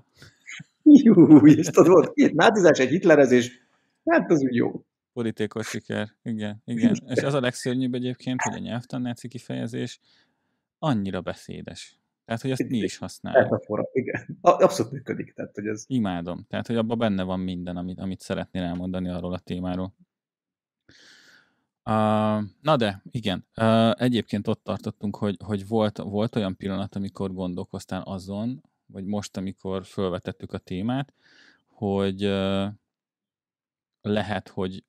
Jú, 0.82 1.46
és 1.46 1.66
tudod, 1.66 1.92
volt 1.92 2.12
két 2.12 2.34
nátizás, 2.34 2.78
egy 2.78 2.88
hitlerezés, 2.88 3.50
hát 4.04 4.30
az 4.30 4.42
úgy 4.42 4.54
jó. 4.54 4.84
Politikos 5.16 5.68
siker, 5.68 6.12
igen, 6.22 6.62
igen. 6.64 6.96
És 7.06 7.22
az 7.22 7.34
a 7.34 7.40
legszörnyűbb 7.40 7.94
egyébként, 7.94 8.40
hogy 8.42 8.54
a 8.54 8.58
nyelvtan 8.58 9.00
náci 9.00 9.28
kifejezés 9.28 10.00
annyira 10.78 11.20
beszédes. 11.20 11.98
Tehát, 12.24 12.42
hogy 12.42 12.50
ezt 12.50 12.68
mi 12.68 12.78
is 12.78 12.96
használjuk. 12.96 13.50
Metafora, 13.50 13.88
igen. 13.92 14.38
Abszolút 14.40 14.92
működik. 14.92 15.32
Tehát, 15.32 15.54
hogy 15.54 15.66
ez... 15.66 15.84
Imádom. 15.86 16.44
Tehát, 16.48 16.66
hogy 16.66 16.76
abban 16.76 16.98
benne 16.98 17.22
van 17.22 17.40
minden, 17.40 17.76
amit, 17.76 17.98
amit 17.98 18.20
szeretnél 18.20 18.62
elmondani 18.62 19.08
arról 19.08 19.32
a 19.32 19.38
témáról. 19.38 19.94
Uh, 21.84 22.44
na 22.60 22.76
de, 22.76 23.02
igen. 23.10 23.46
Uh, 23.56 24.02
egyébként 24.02 24.48
ott 24.48 24.64
tartottunk, 24.64 25.16
hogy, 25.16 25.36
hogy 25.44 25.66
volt, 25.68 25.98
volt 25.98 26.36
olyan 26.36 26.56
pillanat, 26.56 26.94
amikor 26.94 27.32
gondolkoztál 27.32 28.02
azon, 28.02 28.62
vagy 28.86 29.04
most, 29.04 29.36
amikor 29.36 29.84
felvetettük 29.84 30.52
a 30.52 30.58
témát, 30.58 31.12
hogy 31.68 32.24
uh, 32.24 32.66
lehet, 34.00 34.48
hogy 34.48 34.84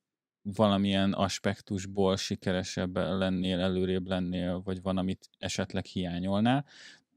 valamilyen 0.56 1.14
aspektusból 1.14 2.18
sikeresebb 2.18 2.96
lennél, 2.96 3.60
előrébb 3.60 4.08
lennél, 4.08 4.62
vagy 4.62 4.82
van, 4.82 4.98
amit 4.98 5.30
esetleg 5.38 5.86
hiányolnál. 5.86 6.66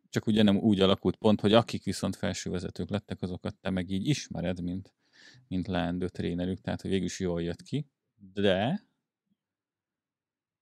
Csak 0.08 0.26
ugye 0.26 0.42
nem 0.42 0.56
úgy 0.56 0.80
alakult 0.80 1.16
pont, 1.16 1.40
hogy 1.40 1.52
akik 1.52 1.84
viszont 1.84 2.16
felsővezetők 2.16 2.90
lettek, 2.90 3.22
azokat 3.22 3.54
te 3.60 3.70
meg 3.70 3.90
így 3.90 4.06
ismered, 4.06 4.62
mint, 4.62 4.94
mint 5.48 5.66
leendő 5.66 6.08
trénerük, 6.08 6.60
tehát 6.60 6.80
hogy 6.80 6.90
végül 6.90 7.06
is 7.06 7.20
jól 7.20 7.42
jött 7.42 7.62
ki, 7.62 7.86
de 8.32 8.84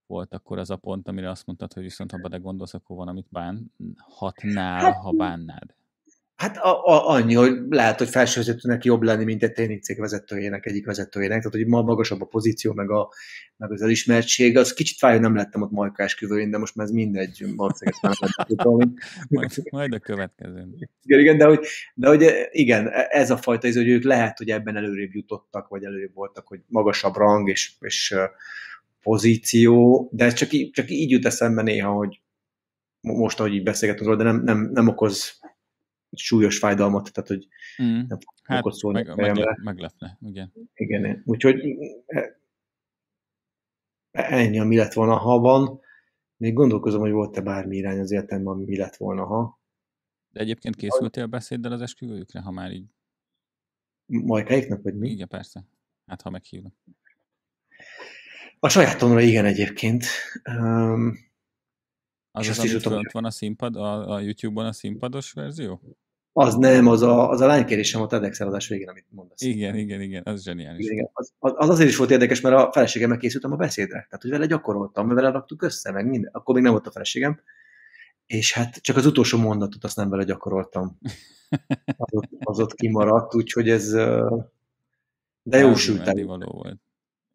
volt 0.06 0.34
akkor 0.34 0.58
az 0.58 0.70
a 0.70 0.76
pont, 0.76 1.08
amire 1.08 1.30
azt 1.30 1.46
mondtad, 1.46 1.72
hogy 1.72 1.82
viszont 1.82 2.10
ha 2.10 2.18
belegondolsz, 2.18 2.74
akkor 2.74 2.96
van, 2.96 3.08
amit 3.08 3.28
bánhatnál, 3.30 4.84
hát, 4.84 4.96
ha 4.96 5.12
bánnád. 5.12 5.74
Hát 6.38 6.56
a, 6.56 6.84
a, 6.84 7.08
annyi, 7.08 7.34
hogy 7.34 7.52
lehet, 7.68 7.98
hogy 7.98 8.08
felsővezetőnek 8.08 8.84
jobb 8.84 9.02
lenni, 9.02 9.24
mint 9.24 9.42
egy 9.42 9.52
tréningcég 9.52 10.00
vezetőjének, 10.00 10.66
egyik 10.66 10.86
vezetőjének, 10.86 11.38
tehát 11.38 11.52
hogy 11.52 11.66
ma 11.66 11.82
magasabb 11.82 12.20
a 12.20 12.24
pozíció, 12.24 12.72
meg, 12.72 12.90
a, 12.90 13.08
meg 13.56 13.72
az 13.72 13.82
elismertség, 13.82 14.56
az 14.56 14.72
kicsit 14.72 14.98
fáj, 14.98 15.12
hogy 15.12 15.20
nem 15.20 15.36
lettem 15.36 15.62
ott 15.62 15.70
Majka 15.70 16.02
esküvőjén, 16.02 16.50
de 16.50 16.58
most 16.58 16.74
már 16.74 16.86
ez 16.86 16.92
mindegy, 16.92 17.44
valószínűleg 17.56 18.00
nem 18.00 18.12
majd, 19.28 19.50
majd 19.70 19.92
a 19.92 19.98
következő. 19.98 20.68
Igen, 21.02 21.20
igen, 21.20 21.38
de 21.38 21.44
hogy, 21.44 21.66
de 21.94 22.08
hogy 22.08 22.48
igen, 22.50 22.88
ez 23.08 23.30
a 23.30 23.36
fajta, 23.36 23.66
ez, 23.66 23.76
hogy 23.76 23.88
ők 23.88 24.04
lehet, 24.04 24.38
hogy 24.38 24.50
ebben 24.50 24.76
előrébb 24.76 25.14
jutottak, 25.14 25.68
vagy 25.68 25.84
előrébb 25.84 26.14
voltak, 26.14 26.46
hogy 26.46 26.60
magasabb 26.66 27.16
rang 27.16 27.48
és, 27.48 27.72
és 27.80 28.14
pozíció, 29.02 30.08
de 30.12 30.24
ez 30.24 30.32
csak, 30.32 30.48
csak 30.70 30.90
így 30.90 31.10
jut 31.10 31.26
eszembe 31.26 31.62
néha, 31.62 31.92
hogy 31.92 32.20
most, 33.00 33.40
ahogy 33.40 33.54
így 33.54 33.62
beszélgetünk 33.62 34.06
róla, 34.08 34.22
de 34.22 34.30
nem, 34.30 34.42
nem, 34.42 34.70
nem 34.72 34.88
okoz 34.88 35.38
súlyos 36.12 36.58
fájdalmat, 36.58 37.12
tehát 37.12 37.28
hogy 37.28 37.48
mm. 37.82 38.06
nem 38.08 38.18
hát, 38.42 38.66
ott 38.66 38.74
szólni 38.74 39.02
meg, 39.02 39.16
meglep, 39.16 39.58
meglepne, 39.62 40.18
igen. 40.20 40.52
Igen, 40.74 41.22
úgyhogy 41.24 41.76
ennyi, 44.10 44.58
mi 44.58 44.76
lett 44.76 44.92
volna, 44.92 45.16
ha 45.16 45.38
van. 45.38 45.80
Még 46.36 46.52
gondolkozom, 46.52 47.00
hogy 47.00 47.10
volt-e 47.10 47.40
bármi 47.40 47.76
irány 47.76 47.98
az 47.98 48.10
életemben, 48.10 48.54
ami 48.54 48.64
mi 48.64 48.76
lett 48.76 48.96
volna, 48.96 49.24
ha. 49.24 49.60
De 50.30 50.40
egyébként 50.40 50.76
készültél 50.76 51.26
beszéddel 51.26 51.72
az 51.72 51.80
esküvőjükre, 51.80 52.40
ha 52.40 52.50
már 52.50 52.72
így? 52.72 52.88
Majkáiknak, 54.06 54.82
vagy 54.82 54.94
mi? 54.94 55.08
Igen, 55.08 55.28
persze. 55.28 55.64
Hát, 56.06 56.22
ha 56.22 56.30
meghívnak. 56.30 56.74
A 58.58 58.68
sajátomra 58.68 59.20
igen 59.20 59.44
egyébként. 59.44 60.04
Um, 60.58 61.27
az 62.32 62.48
az, 62.48 62.58
amit 62.58 62.82
fönt 62.82 63.12
van 63.12 63.24
a 63.24 63.30
színpad, 63.30 63.76
a, 63.76 64.14
a 64.14 64.20
YouTube-on 64.20 64.66
a 64.66 64.72
színpados 64.72 65.32
verzió? 65.32 65.80
Az 66.32 66.54
nem, 66.54 66.86
az 66.86 67.02
a, 67.02 67.30
az 67.30 67.40
a 67.40 67.46
lánykérésem 67.46 68.02
a 68.02 68.06
TEDx 68.06 68.40
eladás 68.40 68.68
végén, 68.68 68.88
amit 68.88 69.04
mondasz. 69.08 69.40
Igen, 69.40 69.76
igen, 69.76 70.00
igen, 70.00 70.22
az 70.24 70.42
zseniális. 70.42 70.86
Igen, 70.86 71.10
az, 71.12 71.32
az, 71.38 71.68
azért 71.68 71.88
is 71.88 71.96
volt 71.96 72.10
érdekes, 72.10 72.40
mert 72.40 72.56
a 72.56 72.72
feleségemmel 72.72 73.18
készültem 73.18 73.52
a 73.52 73.56
beszédre. 73.56 73.92
Tehát, 73.92 74.22
hogy 74.22 74.30
vele 74.30 74.46
gyakoroltam, 74.46 75.06
mert 75.06 75.20
vele 75.20 75.32
raktuk 75.32 75.62
össze, 75.62 75.92
meg 75.92 76.06
minden. 76.06 76.30
Akkor 76.32 76.54
még 76.54 76.62
nem 76.62 76.72
volt 76.72 76.86
a 76.86 76.90
feleségem. 76.90 77.40
És 78.26 78.52
hát 78.52 78.76
csak 78.76 78.96
az 78.96 79.06
utolsó 79.06 79.38
mondatot 79.38 79.84
azt 79.84 79.96
nem 79.96 80.08
vele 80.08 80.24
gyakoroltam. 80.24 80.98
Az 81.96 82.14
ott, 82.14 82.28
az 82.40 82.60
ott 82.60 82.74
kimaradt, 82.74 83.34
úgyhogy 83.34 83.68
ez... 83.68 83.92
De 85.42 85.58
jó 85.58 85.74
sült 85.74 86.04
való 86.24 86.50
volt. 86.50 86.80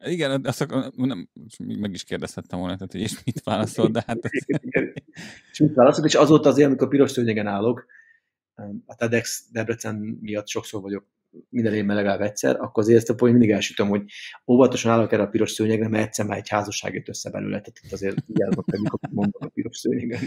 Igen, 0.04 0.44
azt 0.44 0.60
akar, 0.60 0.90
nem, 0.94 1.28
meg 1.66 1.92
is 1.92 2.04
kérdezhettem 2.04 2.58
volna, 2.58 2.74
tehát, 2.74 2.92
hogy 2.92 3.00
és 3.00 3.24
mit 3.24 3.42
válaszol, 3.42 3.88
de 3.88 4.02
hát... 4.06 4.18
és 5.50 5.58
mit 5.58 5.74
válaszol, 5.74 6.04
és 6.04 6.14
azóta 6.14 6.48
azért, 6.48 6.66
amikor 6.66 6.88
piros 6.88 7.10
szőnyegen 7.10 7.46
állok, 7.46 7.86
a 8.86 8.94
TEDx 8.94 9.48
Debrecen 9.52 10.18
miatt 10.20 10.48
sokszor 10.48 10.80
vagyok 10.80 11.06
minden 11.48 11.74
évben 11.74 11.96
legalább 11.96 12.20
egyszer, 12.20 12.60
akkor 12.60 12.82
azért 12.82 12.98
ezt 12.98 13.10
a 13.10 13.14
point 13.14 13.32
mindig 13.32 13.54
elsütöm, 13.54 13.88
hogy 13.88 14.02
óvatosan 14.46 14.92
állok 14.92 15.12
erre 15.12 15.22
a 15.22 15.28
piros 15.28 15.50
szőnyegre, 15.50 15.88
mert 15.88 16.06
egyszer 16.06 16.26
már 16.26 16.38
egy 16.38 16.48
házasság 16.48 16.94
jött 16.94 17.08
össze 17.08 17.30
belőle, 17.30 17.60
tehát 17.60 17.80
itt 17.82 17.92
azért 17.92 18.16
vigyázok, 18.26 18.64
hogy 18.70 18.80
mikor 18.80 18.98
mondom 19.10 19.42
a 19.44 19.48
piros 19.48 19.78
szőnyegen. 19.78 20.20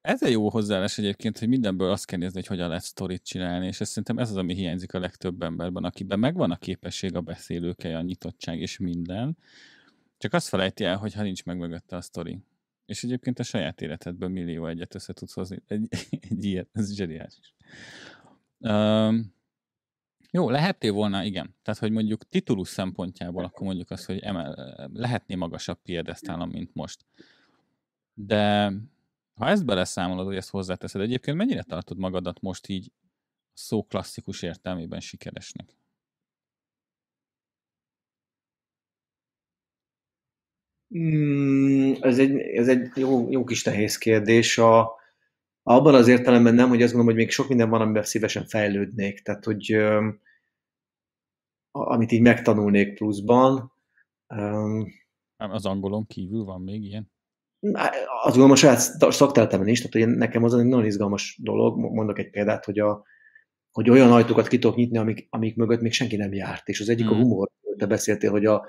Ez 0.00 0.22
egy 0.22 0.32
jó 0.32 0.48
hozzáállás 0.48 0.98
egyébként, 0.98 1.38
hogy 1.38 1.48
mindenből 1.48 1.90
azt 1.90 2.06
kell 2.06 2.18
nézni, 2.18 2.38
hogy 2.38 2.46
hogyan 2.48 2.68
lehet 2.68 2.82
sztorit 2.82 3.24
csinálni, 3.24 3.66
és 3.66 3.80
ez 3.80 3.88
szerintem 3.88 4.18
ez 4.18 4.30
az, 4.30 4.36
ami 4.36 4.54
hiányzik 4.54 4.94
a 4.94 4.98
legtöbb 4.98 5.42
emberben, 5.42 5.84
akiben 5.84 6.18
megvan 6.18 6.50
a 6.50 6.56
képesség, 6.56 7.14
a 7.14 7.20
beszélőke, 7.20 7.96
a 7.96 8.02
nyitottság 8.02 8.60
és 8.60 8.78
minden, 8.78 9.36
csak 10.18 10.32
azt 10.32 10.48
felejti 10.48 10.84
el, 10.84 10.96
hogy 10.96 11.14
ha 11.14 11.22
nincs 11.22 11.44
meg 11.44 11.58
mögötte 11.58 11.96
a 11.96 12.00
sztori. 12.00 12.38
És 12.86 13.04
egyébként 13.04 13.38
a 13.38 13.42
saját 13.42 13.80
életedből 13.80 14.28
millió 14.28 14.66
egyet 14.66 14.94
össze 14.94 15.12
tudsz 15.12 15.32
hozni. 15.32 15.62
Egy, 15.66 15.88
egy 16.30 16.44
ilyet, 16.44 16.68
ez 16.72 16.94
zseniális. 16.94 17.54
Um, 18.58 19.34
jó, 20.30 20.50
lehetné 20.50 20.88
volna, 20.88 21.24
igen. 21.24 21.54
Tehát, 21.62 21.80
hogy 21.80 21.90
mondjuk 21.90 22.28
titulus 22.28 22.68
szempontjából, 22.68 23.44
akkor 23.44 23.66
mondjuk 23.66 23.90
azt, 23.90 24.06
hogy 24.06 24.18
emel, 24.18 24.90
lehetné 24.92 25.34
magasabb 25.34 25.82
piedesztálon, 25.82 26.48
mint 26.48 26.74
most. 26.74 27.04
De 28.14 28.72
ha 29.40 29.48
ezt 29.48 29.64
beleszámolod, 29.64 30.26
hogy 30.26 30.36
ezt 30.36 30.50
hozzáteszed, 30.50 31.00
egyébként 31.00 31.36
mennyire 31.36 31.62
tartod 31.62 31.98
magadat 31.98 32.40
most 32.40 32.68
így 32.68 32.92
szó 33.52 33.82
klasszikus 33.84 34.42
értelmében 34.42 35.00
sikeresnek? 35.00 35.76
Mm, 40.98 41.92
ez 42.00 42.18
egy, 42.18 42.36
ez 42.38 42.68
egy 42.68 42.90
jó, 42.94 43.30
jó 43.30 43.44
kis 43.44 43.64
nehéz 43.64 43.98
kérdés. 43.98 44.58
A, 44.58 44.94
abban 45.62 45.94
az 45.94 46.08
értelemben 46.08 46.54
nem, 46.54 46.68
hogy 46.68 46.82
azt 46.82 46.92
gondolom, 46.92 47.16
hogy 47.16 47.24
még 47.24 47.30
sok 47.30 47.48
minden 47.48 47.70
van, 47.70 47.80
amiben 47.80 48.02
szívesen 48.02 48.46
fejlődnék. 48.46 49.22
Tehát, 49.22 49.44
hogy 49.44 49.72
amit 51.70 52.12
így 52.12 52.20
megtanulnék 52.20 52.94
pluszban. 52.94 53.72
Az 55.36 55.66
angolon 55.66 56.06
kívül 56.06 56.44
van 56.44 56.62
még 56.62 56.82
ilyen? 56.84 57.10
Azt 57.60 58.36
gondolom 58.36 58.50
a 58.50 58.56
saját 58.56 58.78
szakterületen 59.12 59.68
is, 59.68 59.80
tehát 59.80 60.06
hogy 60.06 60.16
nekem 60.16 60.44
az 60.44 60.54
egy 60.54 60.64
nagyon 60.64 60.86
izgalmas 60.86 61.38
dolog, 61.42 61.78
mondok 61.78 62.18
egy 62.18 62.30
példát, 62.30 62.64
hogy, 62.64 62.78
a, 62.78 63.02
hogy 63.70 63.90
olyan 63.90 64.12
ajtókat 64.12 64.48
ki 64.48 64.58
tudok 64.58 64.76
nyitni, 64.76 64.98
amik, 64.98 65.26
amik 65.30 65.56
mögött 65.56 65.80
még 65.80 65.92
senki 65.92 66.16
nem 66.16 66.32
járt, 66.32 66.68
és 66.68 66.80
az 66.80 66.88
egyik 66.88 67.06
hmm. 67.06 67.14
a 67.14 67.20
humor, 67.20 67.48
te 67.76 67.86
beszéltél, 67.86 68.30
hogy 68.30 68.46
a, 68.46 68.66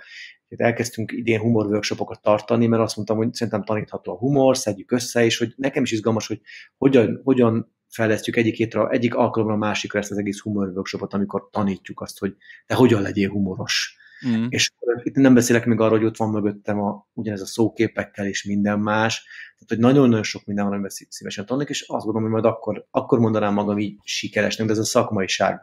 elkezdtünk 0.48 1.12
idén 1.12 1.40
humor 1.40 1.66
workshopokat 1.66 2.22
tartani, 2.22 2.68
mert 2.68 2.82
azt 2.82 2.96
mondtam, 2.96 3.18
hogy 3.18 3.34
szerintem 3.34 3.64
tanítható 3.64 4.12
a 4.14 4.18
humor, 4.18 4.58
szedjük 4.58 4.92
össze, 4.92 5.26
és 5.26 5.38
hogy 5.38 5.54
nekem 5.58 5.84
is 5.84 5.92
izgalmas, 5.92 6.28
hogy 6.28 6.42
hogyan, 6.78 7.22
hogyan 7.24 7.76
fejlesztjük 7.90 8.36
egyik 8.36 8.56
hétre, 8.56 8.88
egyik 8.88 9.16
alkalomra 9.16 9.54
a 9.54 9.58
másikra 9.58 10.00
ezt 10.00 10.12
az 10.12 10.18
egész 10.18 10.40
humor 10.40 10.68
workshopot, 10.68 11.14
amikor 11.14 11.50
tanítjuk 11.52 12.02
azt, 12.02 12.20
hogy 12.20 12.36
te 12.66 12.76
hogyan 12.76 13.02
legyél 13.02 13.30
humoros. 13.30 13.96
Mm. 14.28 14.46
És 14.50 14.72
itt 15.04 15.16
nem 15.16 15.34
beszélek 15.34 15.66
még 15.66 15.80
arról, 15.80 15.98
hogy 15.98 16.08
ott 16.08 16.18
van 16.18 16.30
mögöttem 16.30 16.82
a, 16.82 17.08
ugyanez 17.14 17.42
a 17.42 17.46
szóképekkel 17.46 18.26
és 18.26 18.44
minden 18.44 18.80
más. 18.80 19.24
Tehát, 19.54 19.68
hogy 19.68 19.80
nagyon-nagyon 19.80 20.24
sok 20.24 20.46
minden 20.46 20.64
van, 20.64 20.74
amiben 20.74 20.92
szívesen 21.10 21.46
tanulnék, 21.46 21.70
és 21.70 21.82
azt 21.82 22.06
gondolom, 22.06 22.22
hogy 22.22 22.42
majd 22.42 22.54
akkor, 22.54 22.88
akkor 22.92 23.20
mondanám 23.20 23.54
magam 23.54 23.80
így 23.80 24.00
sikeresnek, 24.04 24.68
de 24.68 24.74
ez 24.74 24.80
a 24.80 24.86
szakmaiság. 24.86 25.62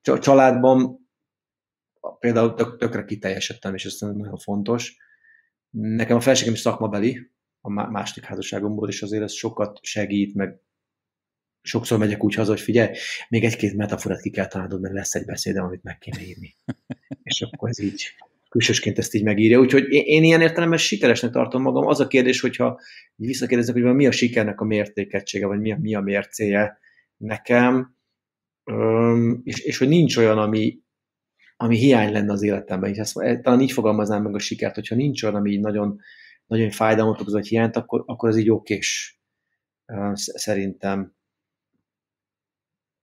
Családban 0.00 1.08
például 2.18 2.54
tök, 2.54 2.78
tökre 2.78 3.04
kiteljesedtem, 3.04 3.74
és 3.74 3.84
ez 3.84 3.98
nagyon 3.98 4.36
fontos. 4.36 4.96
Nekem 5.70 6.16
a 6.16 6.20
felségem 6.20 6.52
is 6.52 6.60
szakmabeli, 6.60 7.30
a 7.60 7.70
második 7.70 8.24
házasságomból, 8.24 8.88
és 8.88 9.02
azért 9.02 9.22
ez 9.22 9.32
sokat 9.32 9.78
segít, 9.82 10.34
meg 10.34 10.60
sokszor 11.62 11.98
megyek 11.98 12.24
úgy 12.24 12.34
haza, 12.34 12.50
hogy 12.50 12.60
figyelj, 12.60 12.96
még 13.28 13.44
egy-két 13.44 13.74
metaforát 13.74 14.20
ki 14.20 14.30
kell 14.30 14.46
találnod, 14.46 14.80
mert 14.80 14.94
lesz 14.94 15.14
egy 15.14 15.24
beszédem, 15.24 15.64
amit 15.64 15.82
meg 15.82 15.98
kéne 15.98 16.22
írni. 16.22 16.56
és 17.26 17.40
akkor 17.40 17.68
ez 17.68 17.78
így 17.78 18.14
külsősként 18.48 18.98
ezt 18.98 19.14
így 19.14 19.22
megírja. 19.22 19.60
Úgyhogy 19.60 19.88
én, 19.88 20.02
én 20.04 20.24
ilyen 20.24 20.40
értelemben 20.40 20.78
sikeresnek 20.78 21.30
tartom 21.30 21.62
magam. 21.62 21.86
Az 21.86 22.00
a 22.00 22.06
kérdés, 22.06 22.40
hogyha 22.40 22.80
visszakérdezek, 23.14 23.74
hogy 23.74 23.94
mi 23.94 24.06
a 24.06 24.10
sikernek 24.10 24.60
a 24.60 24.64
mértékegysége, 24.64 25.46
vagy 25.46 25.60
mi 25.60 25.72
a, 25.72 25.78
mi 25.80 25.94
a 25.94 26.00
mércéje 26.00 26.78
nekem, 27.16 27.94
Üm, 28.70 29.40
és, 29.44 29.58
és 29.58 29.78
hogy 29.78 29.88
nincs 29.88 30.16
olyan, 30.16 30.38
ami, 30.38 30.78
ami 31.56 31.76
hiány 31.76 32.12
lenne 32.12 32.32
az 32.32 32.42
életemben. 32.42 32.90
És 32.90 32.96
ezt, 32.96 33.14
talán 33.42 33.60
így 33.60 33.72
fogalmaznám 33.72 34.22
meg 34.22 34.34
a 34.34 34.38
sikert, 34.38 34.74
hogyha 34.74 34.94
nincs 34.94 35.22
olyan, 35.22 35.36
ami 35.36 35.56
nagyon, 35.56 36.00
nagyon 36.46 36.70
fájdalmat 36.70 37.20
okoz, 37.20 37.32
vagy 37.32 37.46
hiányt, 37.46 37.76
akkor, 37.76 38.02
akkor 38.06 38.28
ez 38.28 38.36
így 38.36 38.50
okés. 38.50 39.20
Szerintem 40.12 41.15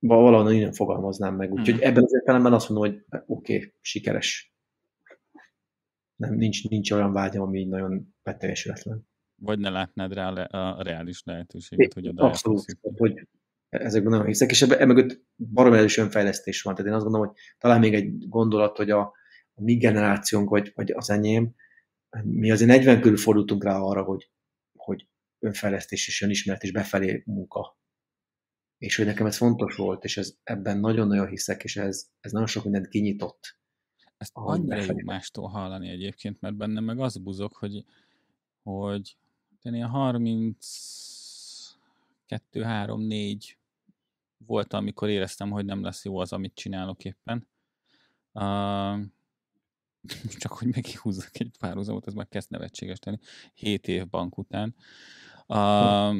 valahol 0.08 0.52
innen 0.52 0.74
fogalmaznám 0.74 1.36
meg. 1.36 1.52
Úgyhogy 1.52 1.76
hmm. 1.76 1.88
ebben 1.88 2.04
az 2.04 2.14
értelemben 2.14 2.54
azt 2.54 2.70
mondom, 2.70 2.92
hogy 2.92 3.06
oké, 3.26 3.56
okay, 3.56 3.74
sikeres. 3.82 4.54
Nem, 6.16 6.34
nincs, 6.34 6.70
nincs 6.70 6.92
olyan 6.92 7.14
vágyam, 7.14 7.42
ami 7.42 7.64
nagyon 7.64 8.16
beteljesületlen. 8.24 9.08
Vagy 9.36 9.60
ne 9.60 9.70
látnád 9.70 10.14
rá 10.14 10.30
a 10.30 10.84
reális 10.84 11.22
lehetőséget, 11.26 11.94
hogy 11.94 12.08
oda 12.08 12.24
Abszolút, 12.24 12.66
hogy 12.98 13.28
ezekben 13.70 14.12
nagyon 14.12 14.26
hiszek, 14.26 14.50
és 14.50 14.62
ebben 14.62 14.88
mögött 14.88 15.22
barom 15.36 15.74
erős 15.74 15.98
önfejlesztés 15.98 16.62
van. 16.62 16.76
Tehát 16.76 16.90
én 16.90 16.96
azt 16.96 17.04
gondolom, 17.04 17.28
hogy 17.28 17.38
talán 17.58 17.80
még 17.80 17.94
egy 17.94 18.28
gondolat, 18.28 18.78
hogy 18.78 18.90
a, 18.90 19.00
a 19.54 19.62
mi 19.62 19.78
generációnk, 19.78 20.50
vagy, 20.50 20.72
vagy 20.76 20.92
az 20.92 21.10
enyém, 21.10 21.56
mi 22.24 22.52
azért 22.52 22.70
40 22.70 23.02
körül 23.02 23.18
fordultunk 23.18 23.64
rá 23.64 23.78
arra, 23.78 24.04
hogy, 24.04 24.32
hogy 24.78 25.08
önfejlesztés 25.40 26.08
és 26.08 26.22
önismeret 26.22 26.64
és 26.64 26.72
befelé 26.72 27.24
munka 27.26 27.82
és 28.84 28.96
hogy 28.96 29.06
nekem 29.06 29.26
ez 29.26 29.38
fontos 29.38 29.76
volt, 29.76 30.04
és 30.04 30.18
ez, 30.18 30.36
ebben 30.44 30.78
nagyon-nagyon 30.78 31.28
hiszek, 31.28 31.64
és 31.64 31.76
ez, 31.76 32.08
ez 32.20 32.32
nagyon 32.32 32.48
sok 32.48 32.64
mindent 32.64 32.88
kinyitott. 32.88 33.58
Ezt 34.18 34.32
annyira 34.34 34.82
jó 34.82 34.96
mástól 35.06 35.48
hallani 35.48 35.90
egyébként, 35.90 36.42
mert 36.42 36.56
bennem 36.56 36.84
meg 36.84 37.00
az 37.00 37.18
buzog, 37.18 37.54
hogy, 37.54 37.86
hogy 38.64 39.18
én 39.62 39.74
ilyen 39.74 39.88
32, 39.88 42.62
3, 42.62 43.02
4 43.02 43.58
volt, 44.38 44.74
amikor 44.74 45.10
éreztem, 45.10 45.50
hogy 45.50 45.66
nem 45.66 45.84
lesz 45.84 46.06
jó 46.06 46.18
az, 46.18 46.34
amit 46.34 46.56
csinálok 46.56 47.06
éppen. 47.06 47.48
Uh, 48.32 49.00
csak 50.42 50.52
hogy 50.52 50.68
meghúzzak 50.68 51.40
egy 51.40 51.52
párhuzamot, 51.60 52.08
ez 52.08 52.14
már 52.14 52.28
kezd 52.28 52.52
nevetséges 52.52 53.00
tenni. 53.00 53.18
7 53.54 53.88
év 53.88 54.10
bank 54.10 54.38
után. 54.38 54.76
Uh, 55.48 56.16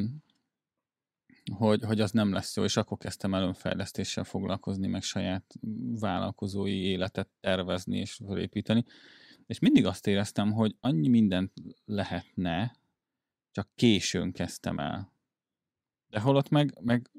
hogy, 1.52 1.82
hogy 1.84 2.00
az 2.00 2.10
nem 2.10 2.32
lesz 2.32 2.56
jó, 2.56 2.64
és 2.64 2.76
akkor 2.76 2.98
kezdtem 2.98 3.34
el 3.34 3.42
önfejlesztéssel 3.42 4.24
foglalkozni, 4.24 4.86
meg 4.86 5.02
saját 5.02 5.54
vállalkozói 6.00 6.82
életet 6.82 7.28
tervezni 7.40 7.98
és 7.98 8.20
felépíteni. 8.26 8.84
És 9.46 9.58
mindig 9.58 9.86
azt 9.86 10.06
éreztem, 10.06 10.52
hogy 10.52 10.76
annyi 10.80 11.08
mindent 11.08 11.52
lehetne, 11.84 12.76
csak 13.50 13.68
későn 13.74 14.32
kezdtem 14.32 14.78
el. 14.78 15.12
De 16.08 16.20
holott 16.20 16.48
meg, 16.48 16.78
meg 16.80 17.10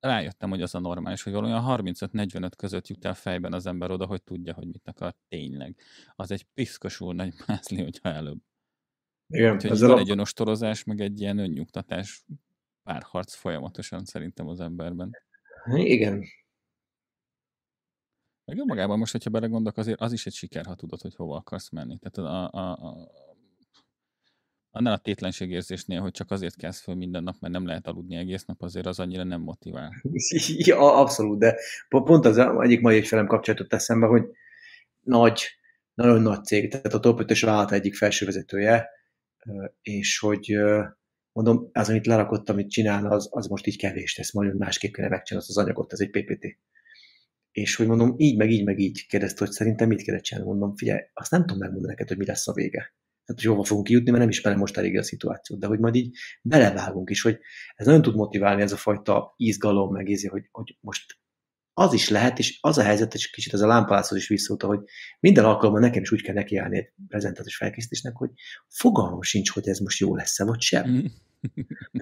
rájöttem, 0.00 0.50
hogy 0.50 0.62
az 0.62 0.74
a 0.74 0.78
normális, 0.78 1.22
hogy 1.22 1.32
valójában 1.32 1.80
35-45 1.84 2.50
között 2.56 2.86
jut 2.86 3.04
el 3.04 3.14
fejben 3.14 3.52
az 3.52 3.66
ember 3.66 3.90
oda, 3.90 4.06
hogy 4.06 4.22
tudja, 4.22 4.54
hogy 4.54 4.66
mit 4.66 4.88
akar 4.88 5.14
tényleg. 5.28 5.76
Az 6.14 6.30
egy 6.30 6.46
piszkosul 6.54 7.14
nagy 7.14 7.34
mászli, 7.46 7.82
hogyha 7.82 8.08
előbb. 8.08 8.38
Igen, 9.28 9.54
Úgyhogy 9.54 9.78
van 9.78 9.90
a... 9.90 9.98
egy 9.98 10.10
önostorozás, 10.10 10.84
meg 10.84 11.00
egy 11.00 11.20
ilyen 11.20 11.38
önnyugtatás 11.38 12.24
párharc 12.86 13.34
folyamatosan 13.34 14.04
szerintem 14.04 14.48
az 14.48 14.60
emberben. 14.60 15.10
Igen. 15.74 16.24
Meg 18.44 18.58
önmagában 18.58 18.98
most, 18.98 19.12
hogyha 19.12 19.30
belegondolok, 19.30 19.78
azért 19.78 20.00
az 20.00 20.12
is 20.12 20.26
egy 20.26 20.32
siker, 20.32 20.64
ha 20.66 20.74
tudod, 20.74 21.00
hogy 21.00 21.14
hova 21.14 21.36
akarsz 21.36 21.70
menni. 21.70 21.98
Tehát 21.98 22.30
a, 22.32 22.58
a, 22.58 22.72
a, 22.72 23.10
annál 24.70 24.92
a 24.92 24.98
tétlenségérzésnél, 24.98 26.00
hogy 26.00 26.10
csak 26.10 26.30
azért 26.30 26.56
kezd 26.56 26.82
föl 26.82 26.94
minden 26.94 27.22
nap, 27.22 27.36
mert 27.40 27.52
nem 27.52 27.66
lehet 27.66 27.86
aludni 27.86 28.16
egész 28.16 28.44
nap, 28.44 28.62
azért 28.62 28.86
az 28.86 29.00
annyira 29.00 29.24
nem 29.24 29.40
motivál. 29.40 29.90
Ja, 30.70 30.94
abszolút, 30.94 31.38
de 31.38 31.56
pont 31.88 32.24
az 32.24 32.38
egyik 32.38 32.80
mai 32.80 32.98
ügyfelem 32.98 33.26
kapcsolatot 33.26 33.72
eszembe, 33.72 34.06
hogy 34.06 34.24
nagy, 35.00 35.42
nagyon 35.94 36.22
nagy 36.22 36.44
cég, 36.44 36.70
tehát 36.70 36.94
a 36.94 37.00
top 37.00 37.20
5-ös 37.22 37.42
vállalat 37.44 37.72
egyik 37.72 37.94
felsővezetője, 37.94 38.88
és 39.82 40.18
hogy 40.18 40.56
mondom, 41.36 41.70
az, 41.72 41.88
amit 41.88 42.06
lerakott, 42.06 42.48
amit 42.48 42.70
csinál, 42.70 43.06
az, 43.06 43.28
az 43.30 43.46
most 43.46 43.66
így 43.66 43.76
kevés 43.78 44.14
tesz, 44.14 44.32
majd 44.32 44.56
másképp 44.56 44.94
kéne 44.94 45.08
megcsinálni 45.08 45.48
az 45.48 45.58
anyagot, 45.58 45.92
ez 45.92 46.00
egy 46.00 46.10
PPT. 46.10 46.58
És 47.52 47.74
hogy 47.76 47.86
mondom, 47.86 48.14
így, 48.16 48.36
meg 48.36 48.50
így, 48.50 48.64
meg 48.64 48.78
így 48.78 49.06
kérdezte, 49.06 49.44
hogy 49.44 49.54
szerintem 49.54 49.88
mit 49.88 50.02
kéne 50.02 50.18
csinálni. 50.20 50.48
Mondom, 50.48 50.76
figyelj, 50.76 51.00
azt 51.12 51.30
nem 51.30 51.40
tudom 51.40 51.58
megmondani 51.58 51.92
neked, 51.92 52.08
hogy 52.08 52.16
mi 52.16 52.26
lesz 52.26 52.48
a 52.48 52.52
vége. 52.52 52.94
Tehát, 53.24 53.42
hogy 53.42 53.50
hova 53.50 53.64
fogunk 53.64 53.86
kijutni, 53.86 54.10
mert 54.10 54.22
nem 54.22 54.32
ismerem 54.32 54.58
most 54.58 54.76
elég 54.76 54.98
a 54.98 55.02
szituációt, 55.02 55.60
de 55.60 55.66
hogy 55.66 55.78
majd 55.78 55.94
így 55.94 56.16
belevágunk 56.42 57.10
is, 57.10 57.22
hogy 57.22 57.38
ez 57.74 57.86
nagyon 57.86 58.02
tud 58.02 58.14
motiválni 58.14 58.62
ez 58.62 58.72
a 58.72 58.76
fajta 58.76 59.34
izgalom, 59.36 59.92
meg 59.92 60.08
ízi, 60.08 60.28
hogy, 60.28 60.48
hogy 60.50 60.76
most 60.80 61.18
az 61.78 61.92
is 61.92 62.08
lehet, 62.08 62.38
és 62.38 62.58
az 62.60 62.78
a 62.78 62.82
helyzet, 62.82 63.14
és 63.14 63.30
kicsit 63.30 63.52
ez 63.52 63.60
a 63.60 63.66
lámpalászhoz 63.66 64.18
is 64.18 64.28
visszóta, 64.28 64.66
hogy 64.66 64.80
minden 65.20 65.44
alkalommal 65.44 65.80
nekem 65.80 66.02
is 66.02 66.12
úgy 66.12 66.22
kell 66.22 66.34
nekiállni 66.34 66.76
egy 66.76 66.92
prezentációs 67.08 67.56
felkészítésnek, 67.56 68.16
hogy 68.16 68.30
fogalmam 68.68 69.22
sincs, 69.22 69.50
hogy 69.50 69.68
ez 69.68 69.78
most 69.78 69.98
jó 69.98 70.14
lesz-e, 70.14 70.44
vagy 70.44 70.60
sem. 70.60 70.90
Mm. 70.90 71.04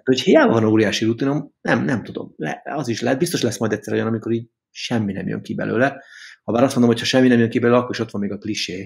hogy 0.04 0.20
hiába 0.20 0.52
van 0.52 0.64
óriási 0.64 1.04
rutinom, 1.04 1.54
nem, 1.60 1.84
nem 1.84 2.02
tudom. 2.02 2.32
Le, 2.36 2.62
az 2.64 2.88
is 2.88 3.00
lehet, 3.00 3.18
biztos 3.18 3.42
lesz 3.42 3.58
majd 3.58 3.72
egyszer 3.72 3.92
olyan, 3.92 4.06
amikor 4.06 4.32
így 4.32 4.48
semmi 4.70 5.12
nem 5.12 5.28
jön 5.28 5.42
ki 5.42 5.54
belőle. 5.54 6.02
Ha 6.42 6.52
bár 6.52 6.62
azt 6.62 6.74
mondom, 6.74 6.92
hogy 6.92 7.00
ha 7.00 7.06
semmi 7.06 7.28
nem 7.28 7.38
jön 7.38 7.50
ki 7.50 7.58
belőle, 7.58 7.78
akkor 7.78 7.90
is 7.90 7.98
ott 7.98 8.10
van 8.10 8.20
még 8.20 8.32
a 8.32 8.38
klisé. 8.38 8.76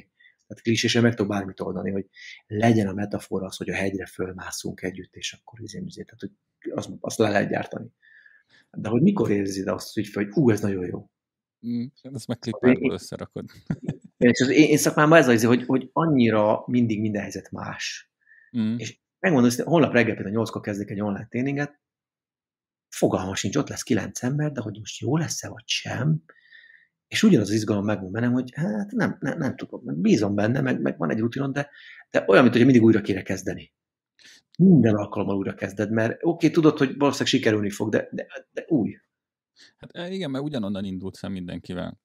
Tehát 0.46 0.62
klisésen 0.62 1.02
meg 1.02 1.14
tudok 1.14 1.30
bármit 1.30 1.60
oldani, 1.60 1.90
hogy 1.90 2.06
legyen 2.46 2.88
a 2.88 2.92
metafora 2.92 3.46
az, 3.46 3.56
hogy 3.56 3.70
a 3.70 3.74
hegyre 3.74 4.06
fölmászunk 4.06 4.82
együtt, 4.82 5.14
és 5.14 5.32
akkor 5.32 5.60
izé, 5.60 5.82
izé. 5.84 6.02
Tehát, 6.02 6.20
hogy 6.20 6.32
azt, 6.74 6.90
azt 7.00 7.18
le 7.18 7.28
lehet 7.28 7.48
gyártani. 7.48 7.86
De 8.76 8.88
hogy 8.88 9.02
mikor 9.02 9.30
érzed 9.30 9.66
azt 9.66 9.94
hogy, 9.94 10.12
hogy 10.12 10.28
ú, 10.34 10.50
ez 10.50 10.60
nagyon 10.60 10.86
jó. 10.86 11.10
Mm, 11.66 11.84
ezt 12.12 12.26
meg 12.26 12.38
klipperből 12.38 12.92
összerakod. 12.92 13.44
És 14.16 14.40
az 14.40 14.48
én, 14.48 14.68
én 14.68 14.76
szakmámban 14.76 15.18
ez 15.18 15.28
az, 15.28 15.44
hogy, 15.44 15.64
hogy 15.66 15.90
annyira 15.92 16.62
mindig 16.66 17.00
minden 17.00 17.22
helyzet 17.22 17.50
más. 17.50 18.10
Mm. 18.58 18.76
És 18.76 18.98
megmondom, 19.18 19.50
hogy 19.56 19.64
holnap 19.64 19.92
reggel 19.92 20.14
például 20.14 20.44
8-kor 20.44 20.60
kezdek 20.60 20.90
egy 20.90 21.00
online 21.00 21.26
tréninget, 21.26 21.80
fogalma 22.88 23.34
sincs, 23.34 23.56
ott 23.56 23.68
lesz 23.68 23.82
kilenc 23.82 24.22
ember, 24.22 24.52
de 24.52 24.60
hogy 24.60 24.78
most 24.78 25.00
jó 25.00 25.16
lesz-e 25.16 25.48
vagy 25.48 25.66
sem, 25.66 26.22
és 27.08 27.22
ugyanaz 27.22 27.48
az 27.48 27.54
izgalom 27.54 27.84
megvan 27.84 28.12
bennem, 28.12 28.32
hogy 28.32 28.50
hát 28.54 28.90
nem, 28.90 29.16
nem, 29.20 29.38
nem 29.38 29.56
tudom, 29.56 30.00
bízom 30.00 30.34
benne, 30.34 30.60
meg, 30.60 30.80
meg 30.80 30.98
van 30.98 31.10
egy 31.10 31.18
rutinon, 31.18 31.52
de, 31.52 31.70
de 32.10 32.24
olyan, 32.26 32.42
mint 32.42 32.54
hogy 32.54 32.64
mindig 32.64 32.82
újra 32.82 33.00
kéne 33.00 33.22
kezdeni. 33.22 33.72
Minden 34.58 34.94
alkalommal 34.94 35.36
újra 35.36 35.54
kezded, 35.54 35.90
mert 35.90 36.12
oké, 36.12 36.26
okay, 36.26 36.50
tudod, 36.50 36.78
hogy 36.78 36.96
valószínűleg 36.96 37.28
sikerülni 37.28 37.70
fog, 37.70 37.88
de, 37.88 38.08
de, 38.12 38.26
de 38.52 38.64
új. 38.68 38.96
Hát 39.76 39.90
eh, 39.90 40.12
igen, 40.12 40.30
mert 40.30 40.44
ugyanonnan 40.44 40.84
indult 40.84 41.16
fel 41.16 41.30
mindenkivel. 41.30 42.00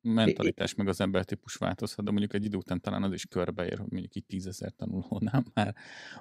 Mentalitás 0.00 0.74
meg 0.74 0.88
az 0.88 1.00
embertípus 1.00 1.54
változhat, 1.54 2.04
de 2.04 2.10
mondjuk 2.10 2.34
egy 2.34 2.44
idő 2.44 2.56
után 2.56 2.80
talán 2.80 3.02
az 3.02 3.12
is 3.12 3.26
körbeér, 3.26 3.78
hogy 3.78 3.90
mondjuk 3.90 4.14
így 4.14 4.24
tízezer 4.26 4.72
tanulónál 4.76 5.44
már, 5.54 5.74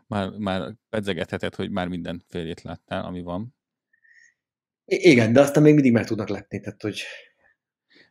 már, 0.07 0.29
már 0.29 0.75
pedzegetheted, 0.89 1.55
hogy 1.55 1.69
már 1.69 1.87
minden 1.87 2.23
félét 2.27 2.61
láttál, 2.61 3.05
ami 3.05 3.21
van. 3.21 3.55
Igen, 4.85 5.33
de 5.33 5.41
aztán 5.41 5.63
még 5.63 5.73
mindig 5.73 5.91
meg 5.91 6.05
tudnak 6.05 6.29
letni, 6.29 6.59
tehát 6.59 6.81
hogy 6.81 7.01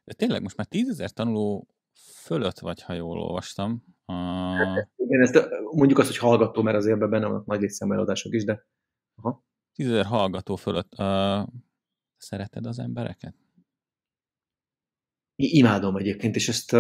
de 0.07 0.13
tényleg 0.13 0.43
most 0.43 0.57
már 0.57 0.67
tízezer 0.67 1.11
tanuló 1.11 1.69
fölött 2.15 2.59
vagy, 2.59 2.83
ha 2.83 2.93
jól 2.93 3.19
olvastam. 3.19 3.96
A... 4.07 4.13
Hát, 4.13 4.91
igen, 4.97 5.21
ezt 5.21 5.49
mondjuk 5.73 5.99
azt, 5.99 6.09
hogy 6.09 6.19
hallgató, 6.19 6.63
mert 6.63 6.77
azért 6.77 6.99
benne 6.99 7.27
vannak 7.27 7.47
nagy 7.47 7.61
létszámeladások 7.61 8.33
is, 8.33 8.45
de... 8.45 8.67
Aha. 9.15 9.45
Tízezer 9.75 10.05
hallgató 10.05 10.57
fölött. 10.57 10.93
Uh, 10.99 11.47
szereted 12.17 12.67
az 12.67 12.79
embereket? 12.79 13.35
Imádom 15.37 15.97
egyébként, 15.97 16.37
és 16.37 16.49
ezt, 16.49 16.77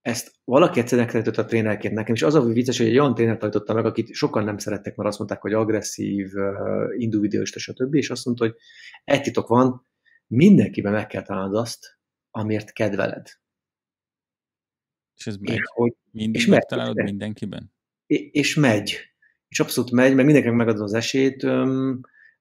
ezt 0.00 0.34
valaki 0.44 0.80
egyszer 0.80 0.98
megtanított 0.98 1.36
a 1.36 1.44
trénerként 1.44 1.94
nekem, 1.94 2.14
és 2.14 2.22
az 2.22 2.34
a 2.34 2.42
vicces, 2.44 2.78
hogy 2.78 2.86
egy 2.86 2.98
olyan 2.98 3.14
tréner 3.14 3.36
tanította 3.36 3.74
meg, 3.74 3.84
akit 3.84 4.14
sokan 4.14 4.44
nem 4.44 4.58
szerettek, 4.58 4.96
mert 4.96 5.08
azt 5.08 5.18
mondták, 5.18 5.40
hogy 5.40 5.52
agresszív, 5.52 6.30
individualista, 6.96 7.58
stb. 7.58 7.94
És 7.94 8.10
azt 8.10 8.24
mondta, 8.24 8.44
hogy 8.44 8.54
egy 9.04 9.22
titok 9.22 9.48
van, 9.48 9.86
mindenkiben 10.26 10.92
meg 10.92 11.06
kell 11.06 11.22
találnod 11.22 11.56
azt, 11.56 11.98
amiért 12.30 12.72
kedveled. 12.72 13.26
És 15.16 15.26
ez 15.26 15.36
megy? 15.36 15.54
És, 15.54 15.62
hogy, 15.74 15.94
Mindig 16.10 16.40
és 16.40 16.46
megtalálod 16.46 16.96
megy, 16.96 17.04
mindenkiben? 17.04 17.72
És 18.06 18.54
megy. 18.54 18.98
És 19.48 19.60
abszolút 19.60 19.90
megy, 19.90 20.14
meg 20.14 20.24
mindenkinek 20.24 20.56
megadod 20.56 20.82
az 20.82 20.94
esélyt. 20.94 21.46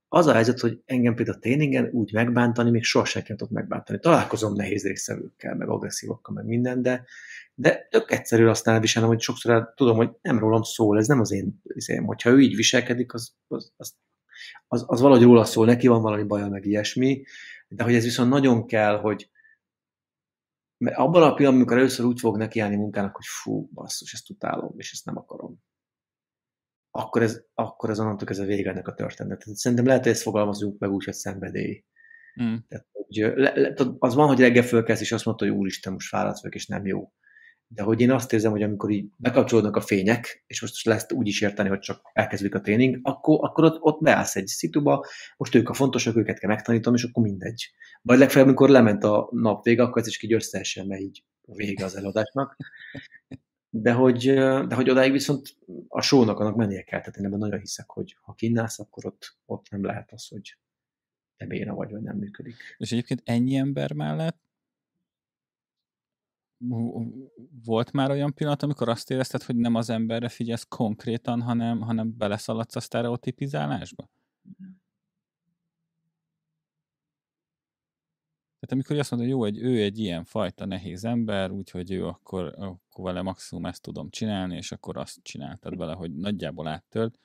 Az 0.07 0.27
a 0.27 0.33
helyzet, 0.33 0.59
hogy 0.59 0.81
engem 0.85 1.15
például 1.15 1.37
a 1.37 1.39
tréningen 1.39 1.89
úgy 1.91 2.13
megbántani, 2.13 2.69
még 2.69 2.83
sohasem 2.83 3.23
kell 3.23 3.35
tudok 3.35 3.53
megbántani. 3.53 3.99
Találkozom 3.99 4.53
nehéz 4.53 4.83
részevőkkel, 4.83 5.55
meg 5.55 5.69
agresszívokkal, 5.69 6.35
meg 6.35 6.45
minden, 6.45 6.81
de, 6.81 7.05
de 7.53 7.87
tök 7.89 8.11
egyszerű 8.11 8.45
azt 8.45 8.67
elviselnem, 8.67 9.11
hogy 9.11 9.21
sokszor 9.21 9.73
tudom, 9.75 9.95
hogy 9.95 10.09
nem 10.21 10.39
rólam 10.39 10.63
szól, 10.63 10.97
ez 10.97 11.07
nem 11.07 11.19
az 11.19 11.31
én 11.31 11.61
én. 11.85 12.03
Hogyha 12.03 12.29
ő 12.29 12.39
így 12.39 12.55
viselkedik, 12.55 13.13
az, 13.13 13.33
az, 13.47 13.71
az, 13.77 13.95
az, 14.67 14.83
az 14.87 15.01
valahogy 15.01 15.23
róla 15.23 15.45
szól, 15.45 15.65
neki 15.65 15.87
van 15.87 16.01
valami 16.01 16.23
baja, 16.23 16.47
meg 16.47 16.65
ilyesmi, 16.65 17.23
de 17.67 17.83
hogy 17.83 17.95
ez 17.95 18.03
viszont 18.03 18.29
nagyon 18.29 18.65
kell, 18.65 18.97
hogy 18.97 19.29
mert 20.83 20.97
abban 20.97 21.23
a 21.23 21.33
pillanatban, 21.33 21.55
amikor 21.55 21.77
először 21.77 22.05
úgy 22.05 22.19
fog 22.19 22.37
nekiállni 22.37 22.75
munkának, 22.75 23.15
hogy 23.15 23.25
fú, 23.25 23.69
basszus, 23.73 24.13
ezt 24.13 24.29
utálom, 24.29 24.73
és 24.77 24.91
ezt 24.91 25.05
nem 25.05 25.17
akarom, 25.17 25.57
akkor 26.91 27.21
ez, 27.21 27.41
akkor 27.53 27.89
ez 27.89 27.99
onnantól 27.99 28.27
ez 28.27 28.39
a 28.39 28.45
vége 28.45 28.69
ennek 28.69 28.87
a 28.87 28.93
történetnek. 28.93 29.55
Szerintem 29.55 29.85
lehet, 29.87 30.03
hogy 30.03 30.11
ezt 30.11 30.21
fogalmazunk 30.21 30.79
meg 30.79 30.91
úgy, 30.91 31.03
hogy 31.03 31.13
szenvedély. 31.13 31.83
Mm. 32.43 32.55
Tehát, 32.67 32.87
hogy 32.91 33.15
le, 33.35 33.53
le, 33.55 33.73
az 33.99 34.15
van, 34.15 34.27
hogy 34.27 34.39
reggel 34.39 34.63
fölkelsz, 34.63 35.01
és 35.01 35.11
azt 35.11 35.25
mondta, 35.25 35.45
hogy 35.45 35.53
úristen, 35.53 35.93
most 35.93 36.07
fáradt 36.07 36.41
vagyok, 36.41 36.55
és 36.55 36.67
nem 36.67 36.85
jó 36.85 37.13
de 37.73 37.83
hogy 37.83 38.01
én 38.01 38.11
azt 38.11 38.33
érzem, 38.33 38.51
hogy 38.51 38.61
amikor 38.61 38.89
így 38.89 39.09
bekapcsolódnak 39.17 39.75
a 39.75 39.81
fények, 39.81 40.43
és 40.47 40.61
most 40.61 40.85
lesz 40.85 41.11
úgy 41.11 41.27
is 41.27 41.41
érteni, 41.41 41.69
hogy 41.69 41.79
csak 41.79 42.09
elkezdődik 42.13 42.55
a 42.55 42.61
tréning, 42.61 42.99
akkor, 43.01 43.37
akkor 43.41 43.63
ott, 43.63 43.81
ott 43.81 44.01
beállsz 44.01 44.35
egy 44.35 44.47
szituba, 44.47 45.05
most 45.37 45.55
ők 45.55 45.69
a 45.69 45.73
fontosak, 45.73 46.15
őket 46.15 46.39
kell 46.39 46.49
megtanítom, 46.49 46.93
és 46.93 47.03
akkor 47.03 47.23
mindegy. 47.23 47.71
Vagy 48.01 48.17
legfeljebb, 48.17 48.47
amikor 48.47 48.69
lement 48.69 49.03
a 49.03 49.29
nap 49.31 49.63
vége, 49.63 49.83
akkor 49.83 50.01
ez 50.01 50.07
is 50.07 50.23
így 50.23 50.33
összeesen, 50.33 50.87
mert 50.87 51.01
így 51.01 51.23
vége 51.41 51.85
az 51.85 51.95
előadásnak. 51.95 52.57
De 53.69 53.91
hogy, 53.91 54.33
de 54.67 54.75
hogy 54.75 54.89
odáig 54.89 55.11
viszont 55.11 55.55
a 55.87 56.01
sónak 56.01 56.39
annak 56.39 56.55
mennie 56.55 56.81
kell, 56.81 56.99
tehát 56.99 57.17
én 57.17 57.25
ebben 57.25 57.39
nagyon 57.39 57.59
hiszek, 57.59 57.89
hogy 57.89 58.15
ha 58.21 58.33
kinnálsz, 58.33 58.79
akkor 58.79 59.05
ott, 59.05 59.37
ott 59.45 59.69
nem 59.69 59.83
lehet 59.83 60.11
az, 60.11 60.27
hogy 60.27 60.57
te 61.37 61.45
béna 61.45 61.73
vagy, 61.73 61.91
vagy 61.91 62.01
nem 62.01 62.17
működik. 62.17 62.55
És 62.77 62.91
egyébként 62.91 63.21
ennyi 63.25 63.55
ember 63.55 63.93
mellett 63.93 64.41
volt 67.65 67.91
már 67.91 68.09
olyan 68.09 68.33
pillanat, 68.33 68.63
amikor 68.63 68.89
azt 68.89 69.11
érezted, 69.11 69.43
hogy 69.43 69.55
nem 69.55 69.75
az 69.75 69.89
emberre 69.89 70.29
figyelsz 70.29 70.65
konkrétan, 70.69 71.41
hanem, 71.41 71.81
hanem 71.81 72.17
beleszaladsz 72.17 72.75
a 72.75 72.79
sztereotipizálásba? 72.79 74.09
Tehát 78.59 78.71
amikor 78.71 78.97
azt 78.97 79.11
mondod, 79.11 79.29
hogy 79.29 79.37
jó, 79.37 79.43
hogy 79.43 79.57
ő 79.57 79.81
egy 79.81 79.99
ilyen 79.99 80.23
fajta 80.23 80.65
nehéz 80.65 81.05
ember, 81.05 81.51
úgyhogy 81.51 81.91
ő 81.91 82.05
akkor, 82.05 82.53
akkor 82.57 83.05
vele 83.05 83.21
maximum 83.21 83.65
ezt 83.65 83.81
tudom 83.81 84.09
csinálni, 84.09 84.55
és 84.55 84.71
akkor 84.71 84.97
azt 84.97 85.19
csináltad 85.23 85.77
vele, 85.77 85.93
hogy 85.93 86.15
nagyjából 86.15 86.67
áttölt, 86.67 87.19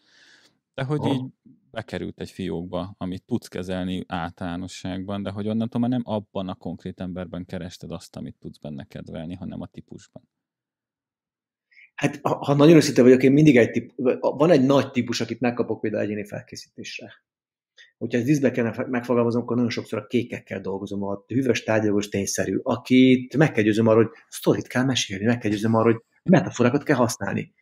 de 0.79 0.85
hogy 0.85 1.01
oh. 1.01 1.14
így 1.14 1.24
bekerült 1.70 2.20
egy 2.20 2.31
fiókba, 2.31 2.95
amit 2.99 3.24
tudsz 3.24 3.49
kezelni 3.49 4.05
általánosságban, 4.07 5.22
de 5.22 5.31
hogy 5.31 5.49
onnantól 5.49 5.81
már 5.81 5.91
nem 5.91 6.03
abban 6.05 6.49
a 6.49 6.55
konkrét 6.55 7.01
emberben 7.01 7.45
kerested 7.45 7.91
azt, 7.91 8.16
amit 8.16 8.37
tudsz 8.39 8.59
benne 8.59 8.85
kedvelni, 8.85 9.35
hanem 9.35 9.61
a 9.61 9.66
típusban. 9.66 10.22
Hát, 11.95 12.18
ha, 12.22 12.45
ha 12.45 12.55
nagyon 12.55 12.76
őszinte 12.76 13.03
vagyok, 13.03 13.22
én 13.22 13.33
mindig 13.33 13.57
egy 13.57 13.70
típus, 13.70 14.16
van 14.20 14.51
egy 14.51 14.66
nagy 14.66 14.91
típus, 14.91 15.20
akit 15.20 15.41
megkapok 15.41 15.81
például 15.81 16.03
egyéni 16.03 16.26
felkészítésre. 16.26 17.12
Hogyha 17.99 18.18
ez 18.18 18.24
díszbe 18.24 18.51
kellene 18.51 18.87
megfogalmazom, 18.87 19.43
akkor 19.43 19.57
nagyon 19.57 19.70
sokszor 19.70 19.99
a 19.99 20.07
kékekkel 20.07 20.61
dolgozom, 20.61 21.03
a 21.03 21.24
hűvös 21.26 21.62
tárgyalós 21.62 22.09
tényszerű, 22.09 22.59
akit 22.62 23.37
meg 23.37 23.53
kell 23.53 23.64
győzöm 23.64 23.87
arra, 23.87 24.03
hogy 24.03 24.11
sztorit 24.29 24.66
kell 24.66 24.85
mesélni, 24.85 25.24
meg 25.24 25.39
kell 25.39 25.51
győzöm 25.51 25.74
arra, 25.74 25.93
hogy 25.93 26.03
metaforákat 26.22 26.83
kell 26.83 26.97
használni. 26.97 27.53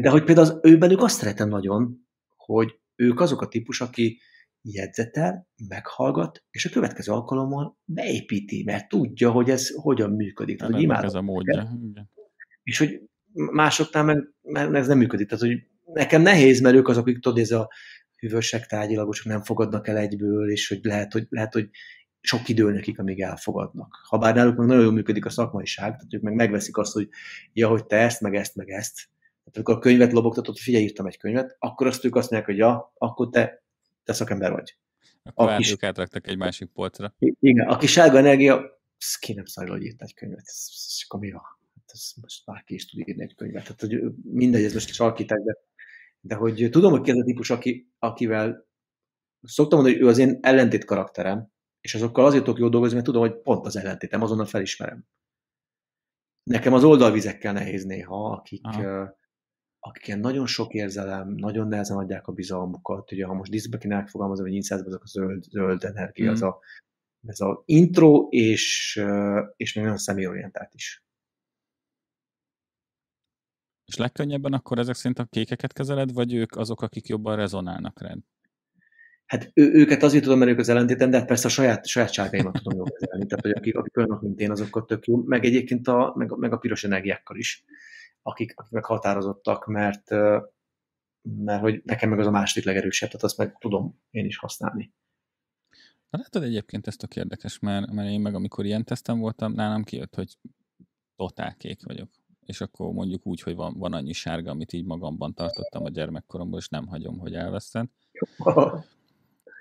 De 0.00 0.10
hogy 0.10 0.24
például 0.24 0.46
az 0.46 0.58
ő 0.62 0.78
bennük 0.78 1.02
azt 1.02 1.18
szeretem 1.18 1.48
nagyon, 1.48 2.07
hogy 2.54 2.78
ők 2.96 3.20
azok 3.20 3.40
a 3.40 3.48
típus, 3.48 3.80
aki 3.80 4.20
jegyzetel, 4.62 5.48
meghallgat, 5.68 6.44
és 6.50 6.64
a 6.64 6.70
következő 6.70 7.12
alkalommal 7.12 7.78
beépíti, 7.84 8.62
mert 8.64 8.88
tudja, 8.88 9.30
hogy 9.30 9.50
ez 9.50 9.68
hogyan 9.74 10.10
működik. 10.10 10.62
hogy 10.62 10.82
imádom, 10.82 11.04
ez 11.04 11.14
a 11.14 11.22
módja. 11.22 11.78
Igen. 11.82 12.10
És 12.62 12.78
hogy 12.78 13.00
másoknál 13.32 14.04
meg, 14.04 14.32
meg 14.42 14.74
ez 14.74 14.86
nem 14.86 14.98
működik. 14.98 15.28
Tehát, 15.28 15.44
hogy 15.44 15.66
nekem 15.84 16.22
nehéz, 16.22 16.60
mert 16.60 16.76
ők 16.76 16.88
azok, 16.88 17.06
akik 17.06 17.18
tudod, 17.18 17.38
ez 17.38 17.50
a 17.50 17.68
hűvösek, 18.16 18.66
tárgyilagosok 18.66 19.26
nem 19.26 19.42
fogadnak 19.42 19.88
el 19.88 19.96
egyből, 19.96 20.50
és 20.50 20.68
hogy 20.68 20.80
lehet, 20.82 21.12
hogy, 21.12 21.26
lehet, 21.28 21.52
hogy 21.52 21.68
sok 22.20 22.48
idő 22.48 22.70
nekik, 22.70 22.98
amíg 22.98 23.20
elfogadnak. 23.20 23.98
Habár 24.02 24.34
náluk 24.34 24.56
meg 24.56 24.66
nagyon 24.66 24.82
jól 24.82 24.92
működik 24.92 25.24
a 25.24 25.30
szakmaiság, 25.30 25.90
tehát 25.90 26.14
ők 26.14 26.22
meg 26.22 26.34
megveszik 26.34 26.76
azt, 26.76 26.92
hogy 26.92 27.08
ja, 27.52 27.68
hogy 27.68 27.86
te 27.86 27.96
ezt, 27.96 28.20
meg 28.20 28.34
ezt, 28.34 28.54
meg 28.54 28.68
ezt, 28.68 29.08
amikor 29.54 29.74
a 29.74 29.78
könyvet 29.78 30.12
lobogtatod, 30.12 30.56
figyelj, 30.56 30.84
írtam 30.84 31.06
egy 31.06 31.16
könyvet, 31.16 31.56
akkor 31.58 31.86
azt 31.86 32.04
ők 32.04 32.14
azt 32.14 32.30
mondják, 32.30 32.50
hogy 32.50 32.60
ja, 32.60 32.92
akkor 32.98 33.28
te, 33.28 33.62
te 34.04 34.12
szakember 34.12 34.52
vagy. 34.52 34.78
Akkor 35.22 35.48
aki, 35.48 35.70
ők 35.70 35.82
átraktak 35.82 36.26
egy 36.26 36.36
másik 36.36 36.68
polcra. 36.68 37.14
Igen, 37.18 37.68
aki 37.68 37.86
sárga 37.86 38.18
energia, 38.18 38.80
ki 39.20 39.32
nem 39.32 39.44
szarja, 39.44 39.72
hogy 39.72 39.82
írt 39.82 40.02
egy 40.02 40.14
könyvet. 40.14 40.44
Ez, 40.44 40.68
ez 40.70 40.96
akkor 41.06 41.20
mi 41.20 41.30
a? 41.30 41.58
Hát 41.74 41.90
ez 41.92 42.12
most 42.20 42.44
bárki 42.44 42.74
is 42.74 42.86
tud 42.86 43.08
írni 43.08 43.22
egy 43.22 43.34
könyvet. 43.34 43.62
Tehát, 43.62 43.80
hogy 43.80 44.12
mindegy, 44.22 44.64
ez 44.64 44.72
most 44.72 44.92
sarkíták, 44.92 45.38
de, 45.38 45.56
de 46.20 46.34
hogy 46.34 46.68
tudom, 46.70 46.90
hogy 46.90 47.00
ki 47.00 47.10
az 47.10 47.18
a 47.18 47.24
típus, 47.24 47.50
aki, 47.50 47.92
akivel 47.98 48.66
szoktam 49.42 49.78
mondani, 49.78 49.98
hogy 49.98 50.06
ő 50.06 50.10
az 50.10 50.18
én 50.18 50.38
ellentét 50.42 50.84
karakterem, 50.84 51.52
és 51.80 51.94
azokkal 51.94 52.24
azért 52.24 52.44
tudok 52.44 52.58
jól 52.58 52.70
dolgozni, 52.70 52.94
mert 52.94 53.06
tudom, 53.06 53.22
hogy 53.22 53.40
pont 53.40 53.66
az 53.66 53.76
ellentétem, 53.76 54.22
azonnal 54.22 54.46
felismerem. 54.46 55.04
Nekem 56.42 56.72
az 56.72 56.84
oldalvizekkel 56.84 57.52
nehéz 57.52 57.84
néha, 57.84 58.30
akik, 58.30 58.60
Aha 58.62 59.17
akik 59.88 60.06
ilyen 60.06 60.18
nagyon 60.18 60.46
sok 60.46 60.72
érzelem, 60.72 61.28
nagyon 61.28 61.68
nehezen 61.68 61.96
adják 61.96 62.26
a 62.26 62.32
bizalmukat, 62.32 63.12
ugye 63.12 63.26
ha 63.26 63.34
most 63.34 63.50
diszbe 63.50 63.78
kéne 63.78 63.96
megfogalmazni, 63.96 64.44
hogy 64.44 64.54
inszászban 64.54 64.88
azok 64.88 65.02
a 65.02 65.06
zöld, 65.06 65.42
zöld 65.42 65.84
energia, 65.84 66.30
mm. 66.30 66.32
az 66.32 66.42
a, 66.42 66.58
ez 67.26 67.40
a 67.40 67.62
intro, 67.64 68.28
és, 68.30 68.96
és 69.56 69.74
még 69.74 69.84
nagyon 69.84 69.98
személyorientált 69.98 70.74
is. 70.74 71.02
És 73.84 73.96
legkönnyebben 73.96 74.52
akkor 74.52 74.78
ezek 74.78 74.94
szerint 74.94 75.18
a 75.18 75.24
kékeket 75.24 75.72
kezeled, 75.72 76.12
vagy 76.12 76.34
ők 76.34 76.56
azok, 76.56 76.82
akik 76.82 77.06
jobban 77.06 77.36
rezonálnak 77.36 78.00
rád? 78.00 78.18
Hát 79.26 79.50
ő, 79.54 79.72
őket 79.72 80.02
azért 80.02 80.22
tudom, 80.22 80.38
mert 80.38 80.50
ők 80.50 80.58
az 80.58 80.68
ellentéten, 80.68 81.10
de 81.10 81.18
hát 81.18 81.26
persze 81.26 81.46
a 81.46 81.50
saját, 81.50 81.86
sajátságaimat 81.86 82.52
tudom 82.62 82.78
jól 82.78 82.90
kezelni. 82.98 83.26
Tehát, 83.26 83.44
hogy 83.44 83.54
akik, 83.54 83.76
akik 83.76 83.96
olyanok, 83.96 84.22
mint 84.22 84.40
én, 84.40 84.50
azokkal 84.50 84.84
tök 84.84 85.06
jó. 85.06 85.16
Meg 85.16 85.44
egyébként 85.44 85.88
a, 85.88 86.12
meg, 86.16 86.36
meg 86.36 86.52
a 86.52 86.56
piros 86.56 86.84
energiákkal 86.84 87.36
is 87.36 87.64
akik, 88.22 88.52
akik 88.56 88.72
meghatározottak, 88.72 89.66
mert 89.66 90.10
mert 91.36 91.60
hogy 91.60 91.82
nekem 91.84 92.08
meg 92.08 92.18
az 92.18 92.26
a 92.26 92.30
második 92.30 92.64
legerősebb, 92.64 93.08
tehát 93.08 93.24
azt 93.24 93.38
meg 93.38 93.58
tudom 93.58 94.00
én 94.10 94.24
is 94.24 94.36
használni. 94.36 94.92
Na 96.10 96.18
látod 96.18 96.42
egyébként 96.42 96.86
ezt 96.86 97.02
a 97.02 97.08
érdekes, 97.14 97.58
mert, 97.58 97.90
mert 97.90 98.08
én 98.08 98.20
meg 98.20 98.34
amikor 98.34 98.64
ilyen 98.64 98.84
tesztem 98.84 99.18
voltam, 99.18 99.52
nálam 99.52 99.84
kijött, 99.84 100.14
hogy 100.14 100.38
totál 101.16 101.54
kék 101.56 101.84
vagyok. 101.84 102.10
És 102.40 102.60
akkor 102.60 102.92
mondjuk 102.92 103.26
úgy, 103.26 103.40
hogy 103.40 103.54
van, 103.54 103.78
van 103.78 103.92
annyi 103.92 104.12
sárga, 104.12 104.50
amit 104.50 104.72
így 104.72 104.84
magamban 104.84 105.34
tartottam 105.34 105.84
a 105.84 105.88
gyermekkoromból, 105.88 106.58
és 106.58 106.68
nem 106.68 106.86
hagyom, 106.86 107.18
hogy 107.18 107.34
elveszten. 107.34 107.90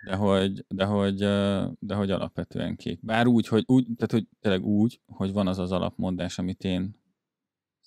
De 0.05 0.15
hogy, 0.15 0.65
de 0.67 0.85
hogy, 0.85 1.17
de 1.79 1.95
hogy 1.95 2.11
alapvetően 2.11 2.75
kék. 2.75 3.05
Bár 3.05 3.27
úgy, 3.27 3.47
hogy, 3.47 3.63
úgy, 3.67 3.85
tehát 3.95 4.11
hogy 4.11 4.27
tényleg 4.39 4.65
úgy, 4.65 5.01
hogy 5.05 5.31
van 5.31 5.47
az 5.47 5.59
az 5.59 5.71
alapmondás, 5.71 6.39
amit 6.39 6.63
én 6.63 6.95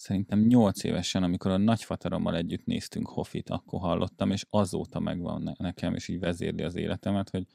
szerintem 0.01 0.41
nyolc 0.41 0.85
évesen, 0.85 1.23
amikor 1.23 1.51
a 1.51 1.57
nagyfaterommal 1.57 2.37
együtt 2.37 2.65
néztünk 2.65 3.09
Hoffit, 3.09 3.51
akkor 3.51 3.81
hallottam, 3.81 4.31
és 4.31 4.47
azóta 4.51 5.01
megvan 5.01 5.57
nekem, 5.59 5.95
és 5.95 6.09
így 6.09 6.19
vezérli 6.19 6.63
az 6.63 6.75
életemet, 6.75 7.31
hogy, 7.31 7.47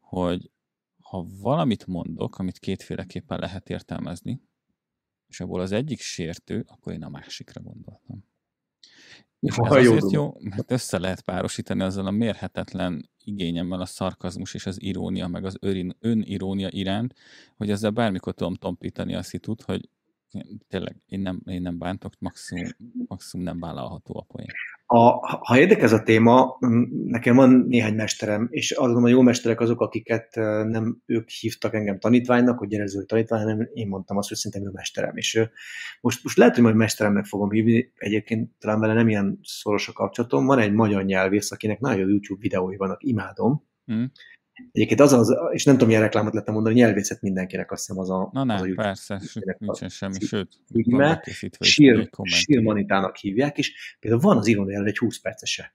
hogy 0.00 0.50
ha 1.02 1.26
valamit 1.40 1.86
mondok, 1.86 2.38
amit 2.38 2.58
kétféleképpen 2.58 3.38
lehet 3.38 3.70
értelmezni, 3.70 4.42
és 5.26 5.40
abból 5.40 5.60
az 5.60 5.72
egyik 5.72 6.00
sértő, 6.00 6.64
akkor 6.68 6.92
én 6.92 7.04
a 7.04 7.08
másikra 7.08 7.60
gondoltam. 7.60 8.24
És 9.40 9.56
ez 9.56 9.72
azért 9.72 10.10
jó, 10.10 10.34
mert 10.40 10.70
össze 10.70 10.98
lehet 10.98 11.22
párosítani 11.22 11.82
azzal 11.82 12.06
a 12.06 12.10
mérhetetlen 12.10 13.10
igényemmel 13.24 13.80
a 13.80 13.86
szarkazmus 13.86 14.54
és 14.54 14.66
az 14.66 14.82
irónia, 14.82 15.26
meg 15.26 15.44
az 15.44 15.58
önirónia 16.00 16.68
iránt, 16.70 17.14
hogy 17.56 17.70
ezzel 17.70 17.90
bármikor 17.90 18.34
tudom 18.34 18.54
tompítani 18.54 19.14
a 19.14 19.22
szitut, 19.22 19.62
hogy 19.62 19.88
tényleg 20.68 20.96
én 21.06 21.20
nem, 21.20 21.40
én 21.44 21.62
nem 21.62 21.78
bántok, 21.78 22.12
maximum, 22.18 22.68
maximum 23.06 23.44
nem 23.44 23.60
vállalható 23.60 24.18
a 24.18 24.32
poén. 24.32 24.46
A, 24.86 24.98
ha 25.46 25.58
érdekel 25.58 25.84
ez 25.84 25.92
a 25.92 26.02
téma, 26.02 26.58
nekem 27.04 27.36
van 27.36 27.64
néhány 27.68 27.94
mesterem, 27.94 28.48
és 28.50 28.70
azon 28.70 29.04
a 29.04 29.08
jó 29.08 29.20
mesterek 29.20 29.60
azok, 29.60 29.80
akiket 29.80 30.34
nem 30.64 31.02
ők 31.06 31.28
hívtak 31.28 31.74
engem 31.74 31.98
tanítványnak, 31.98 32.58
hogy 32.58 32.68
gyere 32.68 33.04
tanítvány, 33.06 33.40
hanem 33.40 33.68
én 33.72 33.88
mondtam 33.88 34.16
azt, 34.16 34.28
hogy 34.28 34.36
szerintem 34.36 34.70
ő 34.70 34.74
mesterem. 34.74 35.16
És 35.16 35.48
most, 36.00 36.22
most 36.22 36.36
lehet, 36.36 36.54
hogy 36.54 36.64
majd 36.64 36.76
mesteremnek 36.76 37.24
fogom 37.24 37.50
hívni, 37.50 37.92
egyébként 37.96 38.50
talán 38.58 38.80
vele 38.80 38.94
nem 38.94 39.08
ilyen 39.08 39.38
szoros 39.42 39.88
a 39.88 39.92
kapcsolatom. 39.92 40.46
Van 40.46 40.58
egy 40.58 40.72
magyar 40.72 41.04
nyelvész, 41.04 41.50
akinek 41.50 41.80
nagyon 41.80 42.08
YouTube 42.08 42.40
videói 42.40 42.76
vannak, 42.76 43.02
imádom, 43.02 43.64
mm. 43.92 44.04
Egyébként 44.72 45.00
az, 45.00 45.12
az, 45.12 45.36
és 45.52 45.64
nem 45.64 45.74
tudom, 45.74 45.88
milyen 45.88 46.02
reklámot 46.02 46.32
lehetne 46.32 46.52
mondani, 46.52 46.74
nyelvészet 46.74 47.20
mindenkinek 47.20 47.70
azt 47.70 47.86
hiszem 47.86 48.02
az 48.02 48.10
a... 48.10 48.30
Na 48.32 48.44
nem, 48.44 48.56
az 48.56 48.62
a 48.62 48.72
persze, 48.74 49.22
nincsen 49.58 49.88
semmi, 49.88 50.20
sőt, 50.20 50.48
van 50.84 51.20
sír, 51.60 52.10
sírmanitának 52.22 53.16
hívják, 53.16 53.58
és 53.58 53.96
például 54.00 54.22
van 54.22 54.36
az 54.36 54.46
irónia 54.46 54.84
egy 54.84 54.98
20 54.98 55.20
percese. 55.20 55.74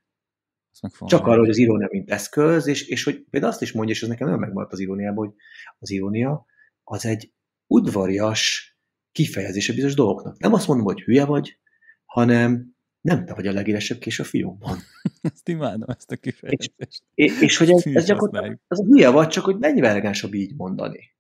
Csak 1.06 1.26
arról, 1.26 1.40
hogy 1.40 1.50
az 1.50 1.58
irónia 1.58 1.88
mint 1.92 2.12
eszköz, 2.12 2.68
és, 2.68 2.88
és 2.88 3.04
hogy 3.04 3.26
például 3.30 3.52
azt 3.52 3.62
is 3.62 3.72
mondja, 3.72 3.94
és 3.94 4.02
ez 4.02 4.08
nekem 4.08 4.26
nagyon 4.26 4.42
megmaradt 4.42 4.72
az 4.72 4.80
iróniában, 4.80 5.26
hogy 5.26 5.36
az 5.80 5.92
irónia 5.92 6.46
az 6.84 7.06
egy 7.06 7.34
udvarias 7.68 8.74
kifejezése 9.12 9.74
bizonyos 9.74 9.96
dolgoknak. 9.96 10.40
Nem 10.40 10.54
azt 10.54 10.68
mondom, 10.68 10.86
hogy 10.86 11.02
hülye 11.02 11.26
vagy, 11.26 11.60
hanem 12.06 12.75
nem 13.06 13.26
te 13.26 13.34
vagy 13.34 13.48
a 13.48 13.52
legélesebb 13.52 13.98
kés 13.98 14.20
a 14.20 14.24
fiókban. 14.24 14.78
ezt 15.34 15.50
imádom, 15.50 15.90
ezt 15.90 16.12
a 16.12 16.16
kifejezést. 16.16 16.74
És, 17.14 17.42
és 17.42 17.58
hogy 17.58 17.70
ez, 17.70 17.86
ez 17.86 18.06
gyakorlatilag, 18.06 18.60
az 18.68 18.80
a 18.80 18.84
hülye 18.84 19.10
vagy, 19.10 19.28
csak 19.28 19.46
hogy 19.46 19.58
mennyivel 19.58 19.90
elegánsabb 19.90 20.34
így 20.34 20.56
mondani. 20.56 21.14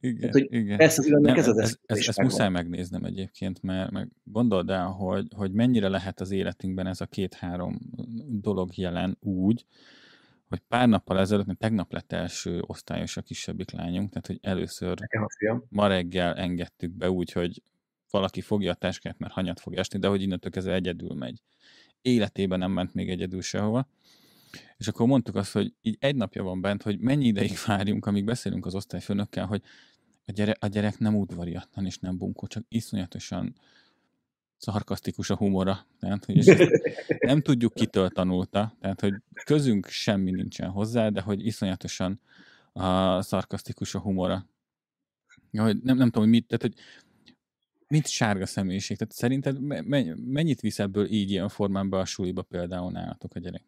Igen, 0.00 0.30
hogy 0.32 0.46
igen. 0.50 0.80
Ez, 0.80 0.98
az 0.98 1.06
nem, 1.06 1.34
ez, 1.34 1.48
az 1.48 1.58
ez, 1.58 1.78
ez, 1.86 2.08
ez 2.08 2.16
muszáj 2.16 2.48
megnéznem 2.48 3.04
egyébként, 3.04 3.62
mert 3.62 3.90
meg 3.90 4.08
gondold 4.24 4.70
el, 4.70 4.86
hogy, 4.86 5.26
hogy 5.36 5.52
mennyire 5.52 5.88
lehet 5.88 6.20
az 6.20 6.30
életünkben 6.30 6.86
ez 6.86 7.00
a 7.00 7.06
két-három 7.06 7.78
dolog 8.28 8.76
jelen 8.76 9.16
úgy, 9.20 9.66
hogy 10.48 10.62
pár 10.68 10.88
nappal 10.88 11.18
ezelőtt, 11.18 11.46
mert 11.46 11.58
tegnap 11.58 11.92
lett 11.92 12.12
első 12.12 12.62
osztályos 12.66 13.16
a 13.16 13.22
kisebbik 13.22 13.70
lányunk, 13.70 14.08
tehát 14.08 14.26
hogy 14.26 14.38
először 14.42 14.98
ma 15.68 15.86
reggel 15.86 16.34
engedtük 16.34 16.90
be 16.90 17.10
úgy, 17.10 17.32
hogy 17.32 17.62
valaki 18.10 18.40
fogja 18.40 18.70
a 18.70 18.74
táskát, 18.74 19.18
mert 19.18 19.32
hanyat 19.32 19.60
fog 19.60 19.74
esni, 19.74 19.98
de 19.98 20.08
hogy 20.08 20.22
innentől 20.22 20.50
kezdve 20.50 20.74
egyedül 20.74 21.14
megy. 21.14 21.42
Életében 22.02 22.58
nem 22.58 22.72
ment 22.72 22.94
még 22.94 23.10
egyedül 23.10 23.42
sehova. 23.42 23.88
És 24.76 24.88
akkor 24.88 25.06
mondtuk 25.06 25.34
azt, 25.34 25.52
hogy 25.52 25.74
így 25.80 25.96
egy 26.00 26.16
napja 26.16 26.42
van 26.42 26.60
bent, 26.60 26.82
hogy 26.82 26.98
mennyi 26.98 27.26
ideig 27.26 27.52
várjunk, 27.66 28.06
amíg 28.06 28.24
beszélünk 28.24 28.66
az 28.66 28.74
osztályfőnökkel, 28.74 29.46
hogy 29.46 29.62
a 30.26 30.32
gyerek, 30.32 30.56
a 30.60 30.66
gyerek 30.66 30.98
nem 30.98 31.16
udvariatlan 31.16 31.86
és 31.86 31.98
nem 31.98 32.18
bunkó, 32.18 32.46
csak 32.46 32.64
iszonyatosan 32.68 33.54
szarkasztikus 34.56 35.30
a 35.30 35.36
humora. 35.36 35.86
Tehát, 36.00 36.24
hogy 36.24 36.68
nem 37.18 37.40
tudjuk, 37.40 37.74
kitől 37.74 38.10
tanulta, 38.10 38.76
tehát, 38.80 39.00
hogy 39.00 39.14
közünk 39.44 39.86
semmi 39.86 40.30
nincsen 40.30 40.70
hozzá, 40.70 41.08
de 41.08 41.20
hogy 41.20 41.46
iszonyatosan 41.46 42.20
a 42.72 43.22
szarkasztikus 43.22 43.94
a 43.94 44.00
humora. 44.00 44.46
Hogy 45.50 45.82
nem, 45.82 45.96
nem 45.96 46.10
tudom, 46.10 46.22
hogy 46.22 46.28
mit, 46.28 46.46
tehát, 46.46 46.62
hogy 46.62 46.74
mint 47.88 48.06
sárga 48.06 48.46
személyiség. 48.46 48.96
Tehát 48.96 49.12
szerinted 49.12 49.60
mennyit 50.16 50.60
visz 50.60 50.78
ebből 50.78 51.06
így 51.10 51.30
ilyen 51.30 51.48
formán 51.48 51.90
be 51.90 51.98
a 51.98 52.04
suliba 52.04 52.42
például 52.42 52.90
nálatok 52.90 53.34
a 53.34 53.38
gyerek? 53.38 53.62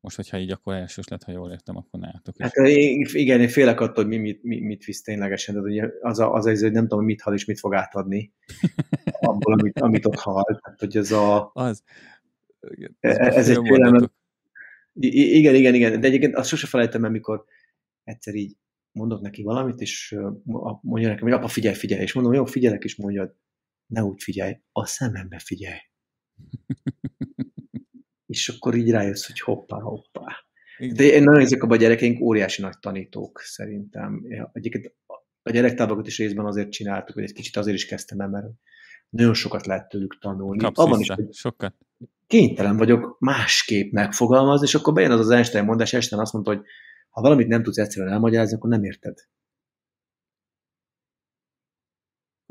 Most, 0.00 0.16
hogyha 0.16 0.38
így 0.38 0.50
akkor 0.50 0.74
elsős 0.74 1.08
lett, 1.08 1.22
ha 1.22 1.32
jól 1.32 1.50
értem, 1.50 1.76
akkor 1.76 2.00
nálatok. 2.00 2.34
Hát 2.38 2.54
én, 2.54 3.06
igen, 3.12 3.40
én 3.40 3.48
félek 3.48 3.80
attól, 3.80 4.04
hogy 4.04 4.06
mi, 4.06 4.16
mit, 4.16 4.42
mit, 4.42 4.60
mit 4.60 4.84
visz 4.84 5.02
ténylegesen. 5.02 5.54
Tehát 5.54 5.70
ugye 5.70 5.88
az, 6.00 6.18
a, 6.18 6.32
az, 6.32 6.46
az, 6.46 6.60
hogy 6.60 6.72
nem 6.72 6.88
tudom, 6.88 7.04
mit 7.04 7.20
hal 7.20 7.34
és 7.34 7.44
mit 7.44 7.58
fog 7.58 7.74
átadni 7.74 8.32
abból, 9.20 9.52
amit, 9.52 9.80
amit 9.80 10.06
ott 10.06 10.18
hal. 10.18 10.60
Tehát, 10.62 10.80
hogy 10.80 10.96
ez 10.96 11.12
a... 11.12 11.50
Az. 11.54 11.82
Ez, 13.00 13.16
ez 13.16 13.48
egy 13.48 13.58
félelem. 13.62 14.10
Igen, 14.94 15.54
igen, 15.54 15.74
igen. 15.74 16.00
De 16.00 16.06
egyébként 16.06 16.34
azt 16.34 16.48
sose 16.48 16.66
felejtem, 16.66 17.04
amikor 17.04 17.44
egyszer 18.04 18.34
így 18.34 18.56
mondok 18.92 19.20
neki 19.20 19.42
valamit, 19.42 19.80
és 19.80 20.16
mondja 20.80 21.08
nekem, 21.08 21.22
hogy 21.22 21.32
apa, 21.32 21.48
figyelj, 21.48 21.74
figyelj, 21.74 22.02
és 22.02 22.12
mondom, 22.12 22.32
jó, 22.32 22.44
figyelek, 22.44 22.84
és 22.84 22.96
mondja, 22.96 23.36
ne 23.86 24.02
úgy 24.02 24.22
figyelj, 24.22 24.60
a 24.72 24.86
szemembe 24.86 25.38
figyelj. 25.38 25.78
és 28.26 28.48
akkor 28.48 28.74
így 28.74 28.90
rájössz, 28.90 29.26
hogy 29.26 29.40
hoppá, 29.40 29.80
hoppá. 29.80 30.26
De 30.94 31.04
én 31.04 31.22
nagyon 31.22 31.40
ezek 31.40 31.62
a 31.62 31.76
gyerekeink 31.76 32.20
óriási 32.20 32.62
nagy 32.62 32.78
tanítók 32.78 33.40
szerintem. 33.40 34.26
Egyébként 34.52 34.94
a 35.42 35.50
gyerektáborokat 35.50 36.06
is 36.06 36.18
részben 36.18 36.46
azért 36.46 36.70
csináltuk, 36.70 37.14
hogy 37.14 37.24
egy 37.24 37.32
kicsit 37.32 37.56
azért 37.56 37.76
is 37.76 37.86
kezdtem 37.86 38.20
el, 38.20 38.28
mert 38.28 38.46
nagyon 39.08 39.34
sokat 39.34 39.66
lehet 39.66 39.88
tőlük 39.88 40.18
tanulni. 40.18 40.62
Kapsz 40.62 40.78
Abban 40.78 40.98
vissza. 40.98 41.16
is, 41.18 41.24
hogy 41.24 41.34
sokat. 41.34 41.74
Kénytelen 42.26 42.76
vagyok 42.76 43.16
másképp 43.18 43.92
megfogalmazni, 43.92 44.66
és 44.66 44.74
akkor 44.74 44.92
bejön 44.92 45.10
az 45.10 45.20
az 45.20 45.30
Einstein 45.30 45.64
mondás, 45.64 45.92
Einstein 45.92 46.22
azt 46.22 46.32
mondta, 46.32 46.54
hogy 46.54 46.64
ha 47.08 47.20
valamit 47.20 47.48
nem 47.48 47.62
tudsz 47.62 47.78
egyszerűen 47.78 48.12
elmagyarázni, 48.12 48.56
akkor 48.56 48.70
nem 48.70 48.84
érted. 48.84 49.18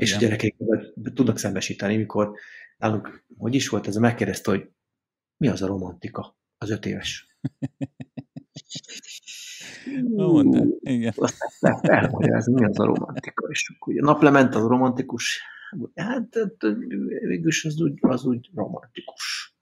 És 0.01 0.15
a 0.15 0.17
gyerekek 0.17 0.55
tudnak 1.13 1.37
szembesíteni, 1.37 1.97
mikor 1.97 2.35
nálunk, 2.77 3.25
hogy 3.37 3.55
is 3.55 3.69
volt 3.69 3.87
ez, 3.87 3.95
megkérdezte, 3.95 4.51
hogy 4.51 4.69
mi 5.37 5.47
az 5.47 5.61
a 5.61 5.67
romantika, 5.67 6.37
az 6.57 6.69
öt 6.69 6.85
éves. 6.85 7.37
Mondd 10.03 10.67
igen. 10.79 11.13
Azt 11.15 11.37
elmagyarázni, 11.81 12.53
mi 12.53 12.65
az 12.65 12.79
a 12.79 12.85
romantika. 12.85 13.47
És 13.49 13.73
akkor 13.75 13.93
ugye 13.93 14.01
naplement 14.01 14.55
az 14.55 14.67
romantikus, 14.67 15.41
hát, 15.95 16.35
hát 16.35 16.61
végülis 17.21 17.65
az 17.65 17.81
úgy, 17.81 17.97
az 18.01 18.25
úgy 18.25 18.49
romantikus. 18.53 19.55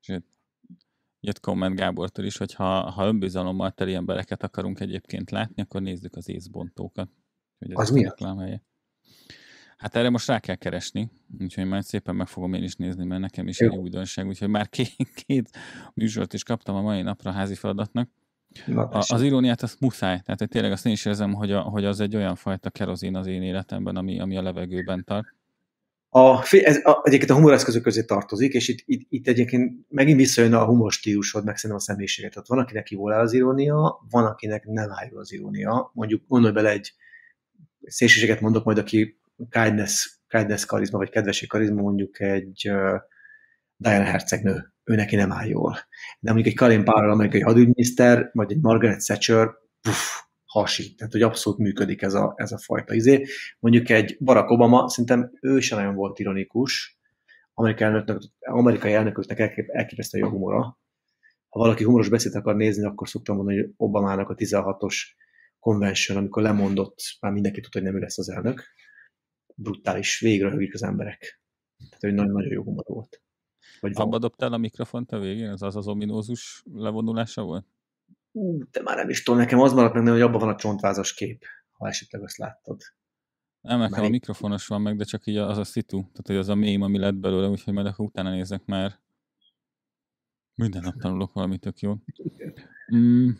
Sőt, 0.00 0.24
jött 1.20 1.40
komment 1.40 1.76
Gábortól 1.76 2.24
is, 2.24 2.36
hogy 2.36 2.54
ha, 2.54 2.90
ha 2.90 3.06
önbizalommal 3.06 3.72
teli 3.72 3.94
embereket 3.94 4.42
akarunk 4.42 4.80
egyébként 4.80 5.30
látni, 5.30 5.62
akkor 5.62 5.82
nézzük 5.82 6.16
az 6.16 6.28
észbontókat. 6.28 7.10
Hogy 7.58 7.70
az 7.72 7.90
mi? 7.90 8.02
Reklámhelye. 8.02 8.62
Hát 9.78 9.96
erre 9.96 10.10
most 10.10 10.26
rá 10.26 10.38
kell 10.38 10.54
keresni, 10.54 11.10
úgyhogy 11.40 11.66
majd 11.66 11.82
szépen 11.82 12.14
meg 12.14 12.26
fogom 12.26 12.54
én 12.54 12.62
is 12.62 12.74
nézni, 12.74 13.04
mert 13.04 13.20
nekem 13.20 13.48
is 13.48 13.60
Jó. 13.60 13.70
egy 13.70 13.76
újdonság, 13.78 14.26
úgyhogy 14.26 14.48
már 14.48 14.68
két, 14.68 15.14
két 15.26 15.50
műsort 15.94 16.32
is 16.32 16.42
kaptam 16.42 16.74
a 16.74 16.80
mai 16.80 17.02
napra 17.02 17.30
a 17.30 17.34
házi 17.34 17.54
feladatnak. 17.54 18.08
a, 18.66 19.04
az 19.08 19.22
iróniát 19.22 19.62
azt 19.62 19.80
muszáj, 19.80 20.20
tehát 20.20 20.38
hogy 20.38 20.48
tényleg 20.48 20.72
azt 20.72 20.86
én 20.86 20.92
is 20.92 21.04
érzem, 21.04 21.32
hogy, 21.32 21.52
a, 21.52 21.60
hogy 21.60 21.84
az 21.84 22.00
egy 22.00 22.16
olyan 22.16 22.34
fajta 22.34 22.70
kerozin 22.70 23.16
az 23.16 23.26
én 23.26 23.42
életemben, 23.42 23.96
ami, 23.96 24.20
ami 24.20 24.36
a 24.36 24.42
levegőben 24.42 25.04
tart. 25.04 25.26
A, 26.10 26.42
ez 26.50 26.76
a, 26.84 27.00
egyébként 27.02 27.30
a 27.30 27.34
humoreszközök 27.34 27.82
közé 27.82 28.04
tartozik, 28.04 28.52
és 28.52 28.68
itt, 28.68 28.82
itt, 28.86 29.06
itt 29.10 29.28
egyébként 29.28 29.84
megint 29.88 30.18
visszajön 30.18 30.54
a 30.54 30.64
humor 30.64 30.92
stílusod, 30.92 31.44
meg 31.44 31.56
szerintem 31.56 31.78
a 31.78 31.82
személyiséget. 31.82 32.32
Tehát 32.32 32.48
van, 32.48 32.58
akinek 32.58 32.90
jól 32.90 33.12
áll 33.12 33.20
az 33.20 33.32
irónia, 33.32 34.00
van, 34.10 34.24
akinek 34.24 34.64
nem 34.64 34.90
áll 34.90 35.08
az 35.14 35.32
irónia. 35.32 35.90
Mondjuk 35.94 36.22
gondolj 36.28 36.52
bele 36.52 36.70
egy 36.70 36.92
szélsőséget 37.88 38.40
mondok 38.40 38.64
majd, 38.64 38.78
aki 38.78 39.20
kindness, 39.50 40.18
kindness 40.28 40.64
karizma, 40.64 40.98
vagy 40.98 41.10
kedvesség 41.10 41.48
karizma, 41.48 41.82
mondjuk 41.82 42.20
egy 42.20 42.68
uh, 42.70 43.00
Diana 43.76 44.04
Hercegnő, 44.04 44.72
ő 44.84 44.94
neki 44.94 45.16
nem 45.16 45.32
áll 45.32 45.46
jól. 45.46 45.78
De 46.20 46.32
mondjuk 46.32 46.46
egy 46.46 46.58
Colin 46.58 46.84
Powell, 46.84 47.10
amerikai 47.10 47.40
hadügyminiszter, 47.40 48.30
vagy 48.32 48.52
egy 48.52 48.60
Margaret 48.60 49.04
Thatcher, 49.04 49.48
puff, 49.80 50.20
hasít. 50.44 50.96
Tehát, 50.96 51.12
hogy 51.12 51.22
abszolút 51.22 51.58
működik 51.58 52.02
ez 52.02 52.14
a, 52.14 52.32
ez 52.36 52.52
a 52.52 52.58
fajta 52.58 52.94
izé. 52.94 53.26
Mondjuk 53.58 53.88
egy 53.88 54.16
Barack 54.20 54.50
Obama, 54.50 54.88
szerintem 54.88 55.30
ő 55.40 55.60
sem 55.60 55.78
nagyon 55.78 55.94
volt 55.94 56.18
ironikus, 56.18 56.98
amerikai, 57.54 57.86
elnöknek, 57.86 58.18
amerikai 58.38 58.92
elnököknek 58.92 59.66
elképesztő 59.68 60.18
jó 60.18 60.28
humora. 60.28 60.78
Ha 61.48 61.58
valaki 61.60 61.84
humoros 61.84 62.08
beszélt 62.08 62.34
akar 62.34 62.56
nézni, 62.56 62.84
akkor 62.84 63.08
szoktam 63.08 63.36
mondani, 63.36 63.58
hogy 63.58 63.70
Obamának 63.76 64.28
a 64.28 64.34
16-os 64.34 64.94
convention, 65.68 66.18
amikor 66.18 66.42
lemondott, 66.42 66.98
már 67.20 67.32
mindenki 67.32 67.60
tudta, 67.60 67.78
hogy 67.78 67.88
nem 67.88 67.96
ő 67.96 68.00
lesz 68.00 68.18
az 68.18 68.28
elnök. 68.28 68.64
Brutális, 69.54 70.20
végre 70.20 70.68
az 70.72 70.82
emberek. 70.82 71.42
Tehát, 71.78 72.00
hogy 72.00 72.14
nagyon-nagyon 72.14 72.52
jó 72.52 72.62
humor 72.62 72.84
volt. 72.86 73.22
Vagy 73.80 73.92
Abba 73.94 74.18
dobtál 74.18 74.52
a 74.52 74.56
mikrofont 74.56 75.12
a 75.12 75.18
végén? 75.18 75.48
Az 75.50 75.62
az 75.62 75.76
az 75.76 75.88
ominózus 75.88 76.62
levonulása 76.72 77.42
volt? 77.42 77.66
Ú, 78.32 78.58
de 78.70 78.82
már 78.82 78.96
nem 78.96 79.08
is 79.08 79.22
tudom, 79.22 79.40
nekem 79.40 79.60
az 79.60 79.72
maradt 79.72 79.94
meg, 79.94 80.06
hogy 80.06 80.20
abban 80.20 80.40
van 80.40 80.48
a 80.48 80.56
csontvázas 80.56 81.14
kép, 81.14 81.44
ha 81.70 81.88
esetleg 81.88 82.22
azt 82.22 82.36
láttad. 82.36 82.80
Nem, 83.60 83.78
nekem 83.78 84.04
a 84.04 84.08
mikrofonos 84.08 84.66
van 84.66 84.82
meg, 84.82 84.96
de 84.96 85.04
csak 85.04 85.26
így 85.26 85.36
az 85.36 85.58
a 85.58 85.64
szitu, 85.64 86.00
tehát 86.00 86.26
hogy 86.26 86.36
az 86.36 86.48
a 86.48 86.54
mém, 86.54 86.82
ami 86.82 86.98
lett 86.98 87.14
belőle, 87.14 87.48
úgyhogy 87.48 87.74
majd 87.74 87.86
akkor 87.86 88.06
utána 88.06 88.30
nézek 88.30 88.64
már. 88.64 89.00
Minden 90.54 90.82
nap 90.82 90.96
tanulok 90.96 91.32
valami 91.32 91.58
tök 91.58 91.80
jó. 91.80 91.94
Mm, 92.94 93.30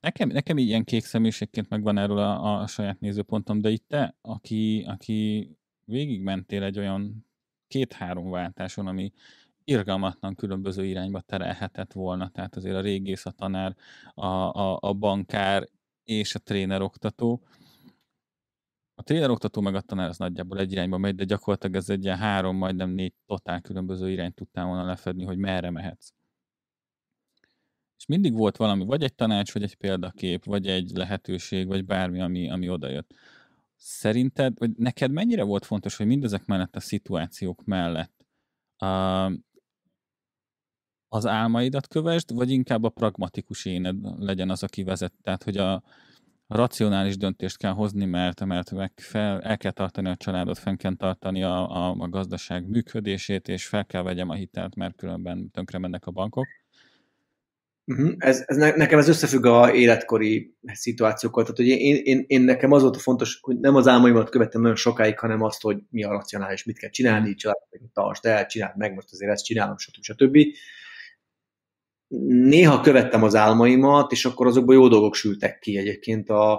nekem, 0.00 0.28
nekem 0.28 0.58
így 0.58 0.68
ilyen 0.68 0.84
kék 0.84 1.04
személyiségként 1.04 1.68
megvan 1.68 1.98
erről 1.98 2.18
a, 2.18 2.60
a 2.60 2.66
saját 2.66 3.00
nézőpontom, 3.00 3.60
de 3.60 3.70
itt 3.70 3.88
te, 3.88 4.16
aki, 4.20 4.84
aki 4.88 5.50
végigmentél 5.84 6.62
egy 6.62 6.78
olyan 6.78 7.26
két-három 7.68 8.30
váltáson, 8.30 8.86
ami 8.86 9.12
irgalmatlan 9.64 10.34
különböző 10.34 10.84
irányba 10.84 11.20
terelhetett 11.20 11.92
volna. 11.92 12.28
Tehát 12.28 12.56
azért 12.56 12.76
a 12.76 12.80
régész, 12.80 13.26
a 13.26 13.30
tanár, 13.30 13.76
a, 14.14 14.26
a, 14.26 14.78
a 14.80 14.92
bankár 14.92 15.68
és 16.04 16.34
a 16.34 16.38
tréner 16.38 16.82
oktató. 16.82 17.42
A 18.94 19.02
tréner 19.02 19.30
oktató 19.30 19.60
meg 19.60 19.74
a 19.74 19.80
tanár 19.80 20.08
az 20.08 20.18
nagyjából 20.18 20.58
egy 20.58 20.72
irányba 20.72 20.98
megy, 20.98 21.14
de 21.14 21.24
gyakorlatilag 21.24 21.76
ez 21.76 21.90
egy 21.90 22.04
ilyen 22.04 22.16
három, 22.16 22.56
majdnem 22.56 22.90
négy 22.90 23.14
totál 23.26 23.60
különböző 23.60 24.10
irányt 24.10 24.34
tudtál 24.34 24.66
volna 24.66 24.84
lefedni, 24.84 25.24
hogy 25.24 25.38
merre 25.38 25.70
mehetsz. 25.70 26.10
És 27.98 28.06
mindig 28.06 28.32
volt 28.32 28.56
valami, 28.56 28.84
vagy 28.84 29.02
egy 29.02 29.14
tanács, 29.14 29.52
vagy 29.52 29.62
egy 29.62 29.74
példakép, 29.74 30.44
vagy 30.44 30.66
egy 30.66 30.90
lehetőség, 30.94 31.66
vagy 31.66 31.84
bármi, 31.84 32.20
ami, 32.20 32.50
ami 32.50 32.68
odajött. 32.68 33.14
Szerinted, 33.76 34.58
vagy 34.58 34.70
neked 34.76 35.10
mennyire 35.10 35.42
volt 35.42 35.64
fontos, 35.64 35.96
hogy 35.96 36.06
mindezek 36.06 36.46
mellett 36.46 36.76
a 36.76 36.80
szituációk 36.80 37.64
mellett 37.64 38.26
a, 38.76 38.86
az 41.08 41.26
álmaidat 41.26 41.88
kövesd, 41.88 42.34
vagy 42.34 42.50
inkább 42.50 42.84
a 42.84 42.88
pragmatikus 42.88 43.64
éned 43.64 43.96
legyen 44.18 44.50
az, 44.50 44.62
aki 44.62 44.82
vezet? 44.82 45.12
Tehát, 45.22 45.42
hogy 45.42 45.56
a, 45.56 45.72
a 46.46 46.56
racionális 46.56 47.16
döntést 47.16 47.56
kell 47.56 47.72
hozni, 47.72 48.04
mert, 48.04 48.44
mert 48.44 48.70
meg 48.70 48.92
fel, 48.96 49.40
el 49.40 49.56
kell 49.56 49.72
tartani 49.72 50.08
a 50.08 50.16
családot, 50.16 50.58
fenn 50.58 50.76
kell 50.76 50.94
tartani 50.96 51.42
a, 51.42 51.70
a, 51.70 51.94
a 51.98 52.08
gazdaság 52.08 52.68
működését, 52.68 53.48
és 53.48 53.66
fel 53.66 53.86
kell 53.86 54.02
vegyem 54.02 54.28
a 54.28 54.34
hitelt, 54.34 54.74
mert 54.74 54.96
különben 54.96 55.50
tönkre 55.50 55.78
mennek 55.78 56.06
a 56.06 56.10
bankok. 56.10 56.46
Uh-huh. 57.88 58.14
Ez, 58.18 58.42
ez 58.46 58.56
ne, 58.56 58.70
nekem 58.76 58.98
ez 58.98 59.08
összefügg 59.08 59.44
a 59.44 59.72
életkori 59.72 60.56
szituációkkal. 60.72 61.42
Tehát, 61.42 61.56
hogy 61.56 61.66
én, 61.66 61.96
én, 62.02 62.24
én, 62.26 62.40
nekem 62.40 62.72
az 62.72 62.82
volt 62.82 62.96
a 62.96 62.98
fontos, 62.98 63.38
hogy 63.40 63.58
nem 63.58 63.74
az 63.74 63.88
álmaimat 63.88 64.30
követtem 64.30 64.60
nagyon 64.60 64.76
sokáig, 64.76 65.18
hanem 65.18 65.42
azt, 65.42 65.62
hogy 65.62 65.78
mi 65.90 66.04
a 66.04 66.10
racionális, 66.10 66.64
mit 66.64 66.78
kell 66.78 66.90
csinálni, 66.90 67.34
család, 67.34 67.56
tartsd 67.92 68.26
el, 68.26 68.46
csináld 68.46 68.76
meg, 68.76 68.94
most 68.94 69.12
azért 69.12 69.30
ezt 69.30 69.44
csinálom, 69.44 69.76
stb. 69.78 70.02
stb. 70.02 70.38
Néha 72.28 72.80
követtem 72.80 73.22
az 73.22 73.34
álmaimat, 73.34 74.12
és 74.12 74.24
akkor 74.24 74.46
azokból 74.46 74.74
jó 74.74 74.88
dolgok 74.88 75.14
sültek 75.14 75.58
ki 75.58 75.76
egyébként 75.76 76.28
a, 76.28 76.52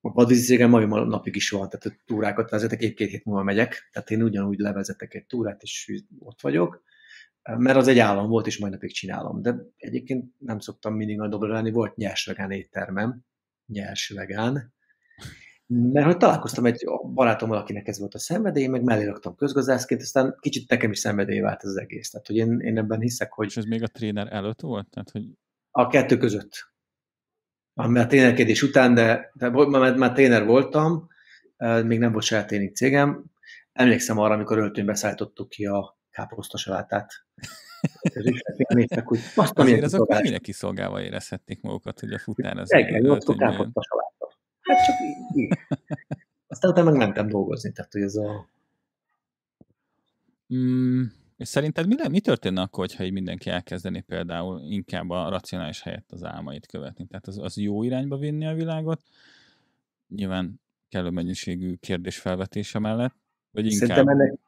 a 0.00 0.12
vadvízicégem 0.12 0.70
mai 0.70 0.84
napig 0.86 1.36
is 1.36 1.50
van, 1.50 1.68
tehát 1.68 1.98
túrákat 2.06 2.50
vezetek, 2.50 2.82
egy-két 2.82 3.10
hét 3.10 3.24
múlva 3.24 3.42
megyek, 3.42 3.88
tehát 3.92 4.10
én 4.10 4.22
ugyanúgy 4.22 4.58
levezetek 4.58 5.14
egy 5.14 5.26
túrát, 5.26 5.62
és 5.62 6.02
ott 6.18 6.40
vagyok 6.40 6.82
mert 7.56 7.76
az 7.76 7.88
egy 7.88 7.98
állam 7.98 8.28
volt, 8.28 8.46
és 8.46 8.58
majd 8.58 8.72
napig 8.72 8.92
csinálom. 8.92 9.42
De 9.42 9.54
egyébként 9.76 10.32
nem 10.38 10.58
szoktam 10.58 10.94
mindig 10.94 11.16
nagy 11.16 11.30
dobra 11.30 11.52
lenni, 11.52 11.70
volt 11.70 11.96
nyers 11.96 12.26
vegán 12.26 12.50
éttermem, 12.50 13.20
nyers 13.66 14.08
vegán, 14.08 14.72
mert 15.66 16.06
hogy 16.06 16.16
találkoztam 16.16 16.64
egy 16.64 16.84
barátommal, 17.14 17.58
akinek 17.58 17.88
ez 17.88 17.98
volt 17.98 18.14
a 18.14 18.18
szenvedély, 18.18 18.66
meg 18.66 18.82
mellé 18.82 19.04
raktam 19.04 19.34
közgazdászként, 19.34 20.00
aztán 20.00 20.36
kicsit 20.40 20.68
nekem 20.70 20.90
is 20.90 20.98
szenvedély 20.98 21.40
vált 21.40 21.62
ez 21.62 21.68
az 21.68 21.76
egész. 21.76 22.10
Tehát, 22.10 22.26
hogy 22.26 22.36
én, 22.36 22.60
én 22.60 22.78
ebben 22.78 23.00
hiszek, 23.00 23.32
hogy... 23.32 23.46
És 23.46 23.56
ez 23.56 23.64
még 23.64 23.82
a 23.82 23.86
tréner 23.86 24.32
előtt 24.32 24.60
volt? 24.60 24.90
Tehát, 24.90 25.10
hogy... 25.10 25.24
A 25.70 25.86
kettő 25.86 26.16
között. 26.16 26.72
Ami 27.74 27.98
a 27.98 28.06
trénerkedés 28.06 28.62
után, 28.62 28.94
de, 28.94 29.30
de 29.34 29.50
már, 29.50 29.96
már 29.96 30.12
tréner 30.12 30.44
voltam, 30.44 31.08
még 31.84 31.98
nem 31.98 32.12
volt 32.12 32.24
saját 32.24 32.54
cégem. 32.74 33.24
Emlékszem 33.72 34.18
arra, 34.18 34.34
amikor 34.34 34.58
öltönybe 34.58 34.94
szállítottuk 34.94 35.48
ki 35.48 35.66
a 35.66 35.97
káposztasalátát. 36.18 37.26
Néztek, 38.68 39.06
hogy 39.06 39.18
azt 39.34 39.58
Azért 39.58 39.82
azok 39.82 39.90
kiszolgál. 39.90 40.20
mennyire 40.20 40.38
kiszolgálva 40.38 41.02
érezhették 41.02 41.60
magukat, 41.60 42.00
hogy 42.00 42.12
a 42.12 42.18
futár 42.18 42.56
az... 42.56 42.70
Reggel 42.70 43.00
nyolckor 43.00 43.36
káposztasaláta. 43.36 44.38
Hát 44.60 44.84
csak 44.84 44.94
így. 45.34 45.58
Aztán 46.46 46.70
utána 46.70 46.90
meg 46.90 46.98
mentem 46.98 47.28
dolgozni, 47.28 47.72
tehát 47.72 47.92
hogy 47.92 48.02
ez 48.02 48.14
a... 48.14 48.48
Mm, 50.54 51.04
és 51.36 51.48
szerinted 51.48 51.86
mi, 51.86 51.96
le, 51.96 52.08
mi 52.08 52.20
történne 52.20 52.60
akkor, 52.60 52.88
ha 52.96 53.04
így 53.04 53.12
mindenki 53.12 53.50
elkezdeni 53.50 54.00
például 54.00 54.60
inkább 54.60 55.10
a 55.10 55.28
racionális 55.28 55.82
helyett 55.82 56.12
az 56.12 56.24
álmait 56.24 56.66
követni? 56.66 57.06
Tehát 57.06 57.26
az, 57.26 57.38
az 57.38 57.56
jó 57.56 57.82
irányba 57.82 58.16
vinni 58.16 58.46
a 58.46 58.54
világot, 58.54 59.00
nyilván 60.08 60.60
kellő 60.88 61.10
mennyiségű 61.10 61.74
kérdés 61.74 62.18
felvetése 62.18 62.78
mellett, 62.78 63.14
vagy 63.50 63.64
inkább... 63.64 63.88
Szerintem 63.88 64.08
ennek, 64.08 64.38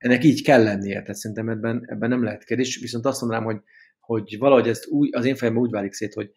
ennek 0.00 0.24
így 0.24 0.42
kell 0.42 0.62
lennie, 0.62 1.00
tehát 1.00 1.14
szerintem 1.14 1.48
ebben, 1.48 1.84
ebben 1.86 2.08
nem 2.08 2.24
lehet 2.24 2.44
kérdés, 2.44 2.76
viszont 2.80 3.06
azt 3.06 3.20
mondanám, 3.20 3.44
hogy, 3.44 3.60
hogy 4.00 4.38
valahogy 4.38 4.68
ezt 4.68 4.86
úgy, 4.86 5.14
az 5.14 5.24
én 5.24 5.36
fejemben 5.36 5.62
úgy 5.62 5.70
válik 5.70 5.92
szét, 5.92 6.14
hogy 6.14 6.30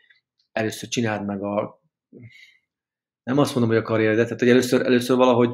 először 0.51 0.89
csináld 0.89 1.25
meg 1.25 1.43
a 1.43 1.81
nem 3.23 3.37
azt 3.37 3.55
mondom, 3.55 3.73
hogy 3.73 3.81
a 3.81 3.85
karrieredet, 3.87 4.23
tehát 4.23 4.39
hogy 4.39 4.49
először, 4.49 4.85
először 4.85 5.17
valahogy 5.17 5.49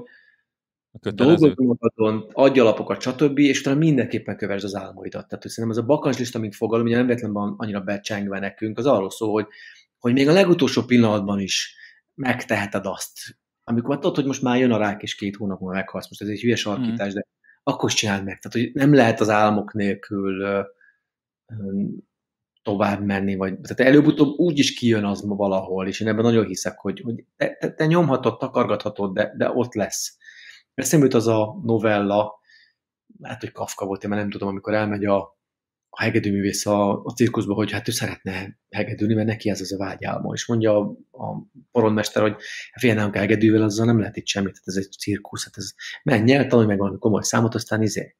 dolgozz 0.91 1.53
magadon, 1.55 2.29
adj 2.33 2.59
alapokat, 2.59 3.01
stb., 3.01 3.39
és 3.39 3.59
utána 3.59 3.77
mindenképpen 3.77 4.37
kövesd 4.37 4.63
az 4.63 4.75
álmaidat. 4.75 5.27
Tehát 5.27 5.43
hogy 5.43 5.51
szerintem 5.51 5.79
ez 5.79 5.83
a 5.83 5.87
bakancslista, 5.87 6.39
mint 6.39 6.55
fogalom, 6.55 6.85
ugye 6.85 6.95
nem 6.95 7.05
véletlenül 7.05 7.35
van 7.35 7.53
annyira 7.57 7.81
becsengve 7.81 8.39
nekünk, 8.39 8.77
az 8.77 8.85
arról 8.85 9.09
szól, 9.09 9.31
hogy, 9.31 9.47
hogy 9.99 10.13
még 10.13 10.27
a 10.27 10.33
legutolsó 10.33 10.83
pillanatban 10.83 11.39
is 11.39 11.75
megteheted 12.15 12.85
azt. 12.85 13.19
Amikor 13.63 13.99
tudod, 13.99 14.15
hogy 14.15 14.25
most 14.25 14.41
már 14.41 14.57
jön 14.59 14.71
a 14.71 14.77
rák, 14.77 15.01
és 15.01 15.15
két 15.15 15.35
hónap 15.35 15.59
múlva 15.59 15.75
meghalsz. 15.75 16.09
Most 16.09 16.21
ez 16.21 16.27
egy 16.27 16.41
hülyes 16.41 16.65
alakítás, 16.65 17.11
mm. 17.11 17.15
de 17.15 17.27
akkor 17.63 17.89
is 17.89 17.95
csináld 17.95 18.23
meg. 18.23 18.39
Tehát, 18.39 18.57
hogy 18.57 18.81
nem 18.83 18.93
lehet 18.93 19.19
az 19.19 19.29
álmok 19.29 19.73
nélkül 19.73 20.65
tovább 22.61 23.03
menni, 23.03 23.35
vagy 23.35 23.59
tehát 23.59 23.91
előbb-utóbb 23.93 24.37
úgy 24.37 24.59
is 24.59 24.73
kijön 24.73 25.05
az 25.05 25.21
ma 25.21 25.35
valahol, 25.35 25.87
és 25.87 25.99
én 25.99 26.07
ebben 26.07 26.23
nagyon 26.23 26.45
hiszek, 26.45 26.79
hogy, 26.79 27.01
hogy 27.01 27.25
te, 27.37 27.73
te, 27.75 27.85
nyomhatod, 27.85 28.37
takargathatod, 28.37 29.13
de, 29.13 29.33
de 29.37 29.51
ott 29.51 29.73
lesz. 29.73 30.17
Eszembe 30.73 31.15
az 31.15 31.27
a 31.27 31.59
novella, 31.63 32.39
lehet, 33.19 33.39
hogy 33.39 33.51
Kafka 33.51 33.85
volt, 33.85 34.03
én 34.03 34.09
már 34.09 34.19
nem 34.19 34.29
tudom, 34.29 34.47
amikor 34.47 34.73
elmegy 34.73 35.05
a, 35.05 35.38
a 35.89 36.01
hegedűművész 36.01 36.65
a, 36.65 37.03
a 37.03 37.13
cirkuszba, 37.13 37.53
hogy 37.53 37.71
hát 37.71 37.87
ő 37.87 37.91
szeretne 37.91 38.59
hegedülni, 38.69 39.13
mert 39.13 39.27
neki 39.27 39.49
ez 39.49 39.61
az 39.61 39.73
a 39.73 39.77
vágyálma. 39.77 40.33
És 40.33 40.47
mondja 40.47 40.77
a, 40.77 40.97
a 41.11 41.47
porondmester, 41.71 42.21
hogy 42.21 42.35
fél 42.79 42.93
nem 42.93 43.11
kell 43.11 43.21
hegedűvel, 43.21 43.61
azzal 43.61 43.85
nem 43.85 43.99
lehet 43.99 44.17
itt 44.17 44.27
semmit, 44.27 44.57
hát 44.57 44.67
ez 44.67 44.75
egy 44.75 44.91
cirkusz, 44.91 45.43
hát 45.43 45.57
ez 45.57 45.71
menj 46.03 46.33
el, 46.33 46.47
tanulj 46.47 46.67
meg 46.67 46.77
valami 46.77 46.97
komoly 46.97 47.23
számot, 47.23 47.55
aztán 47.55 47.81
izé. 47.81 48.15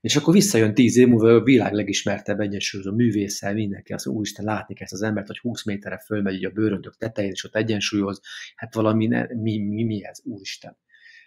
És 0.00 0.16
akkor 0.16 0.34
visszajön 0.34 0.74
tíz 0.74 0.96
év 0.96 1.08
múlva 1.08 1.34
a 1.34 1.42
világ 1.42 1.72
legismertebb 1.72 2.40
egyensúlyozó 2.40 2.92
művésszel, 2.92 3.54
mindenki 3.54 3.92
azt 3.92 4.06
úristen 4.06 4.44
látni 4.44 4.74
ezt 4.78 4.92
az 4.92 5.02
embert, 5.02 5.26
hogy 5.26 5.38
20 5.38 5.64
méterre 5.64 5.98
fölmegy 5.98 6.44
a 6.44 6.50
bőröntök 6.50 6.96
tetején, 6.96 7.30
és 7.30 7.44
ott 7.44 7.56
egyensúlyoz, 7.56 8.20
hát 8.54 8.74
valami, 8.74 9.06
ne, 9.06 9.26
mi, 9.26 9.58
mi, 9.58 9.84
mi 9.84 10.04
ez, 10.04 10.20
úristen. 10.24 10.76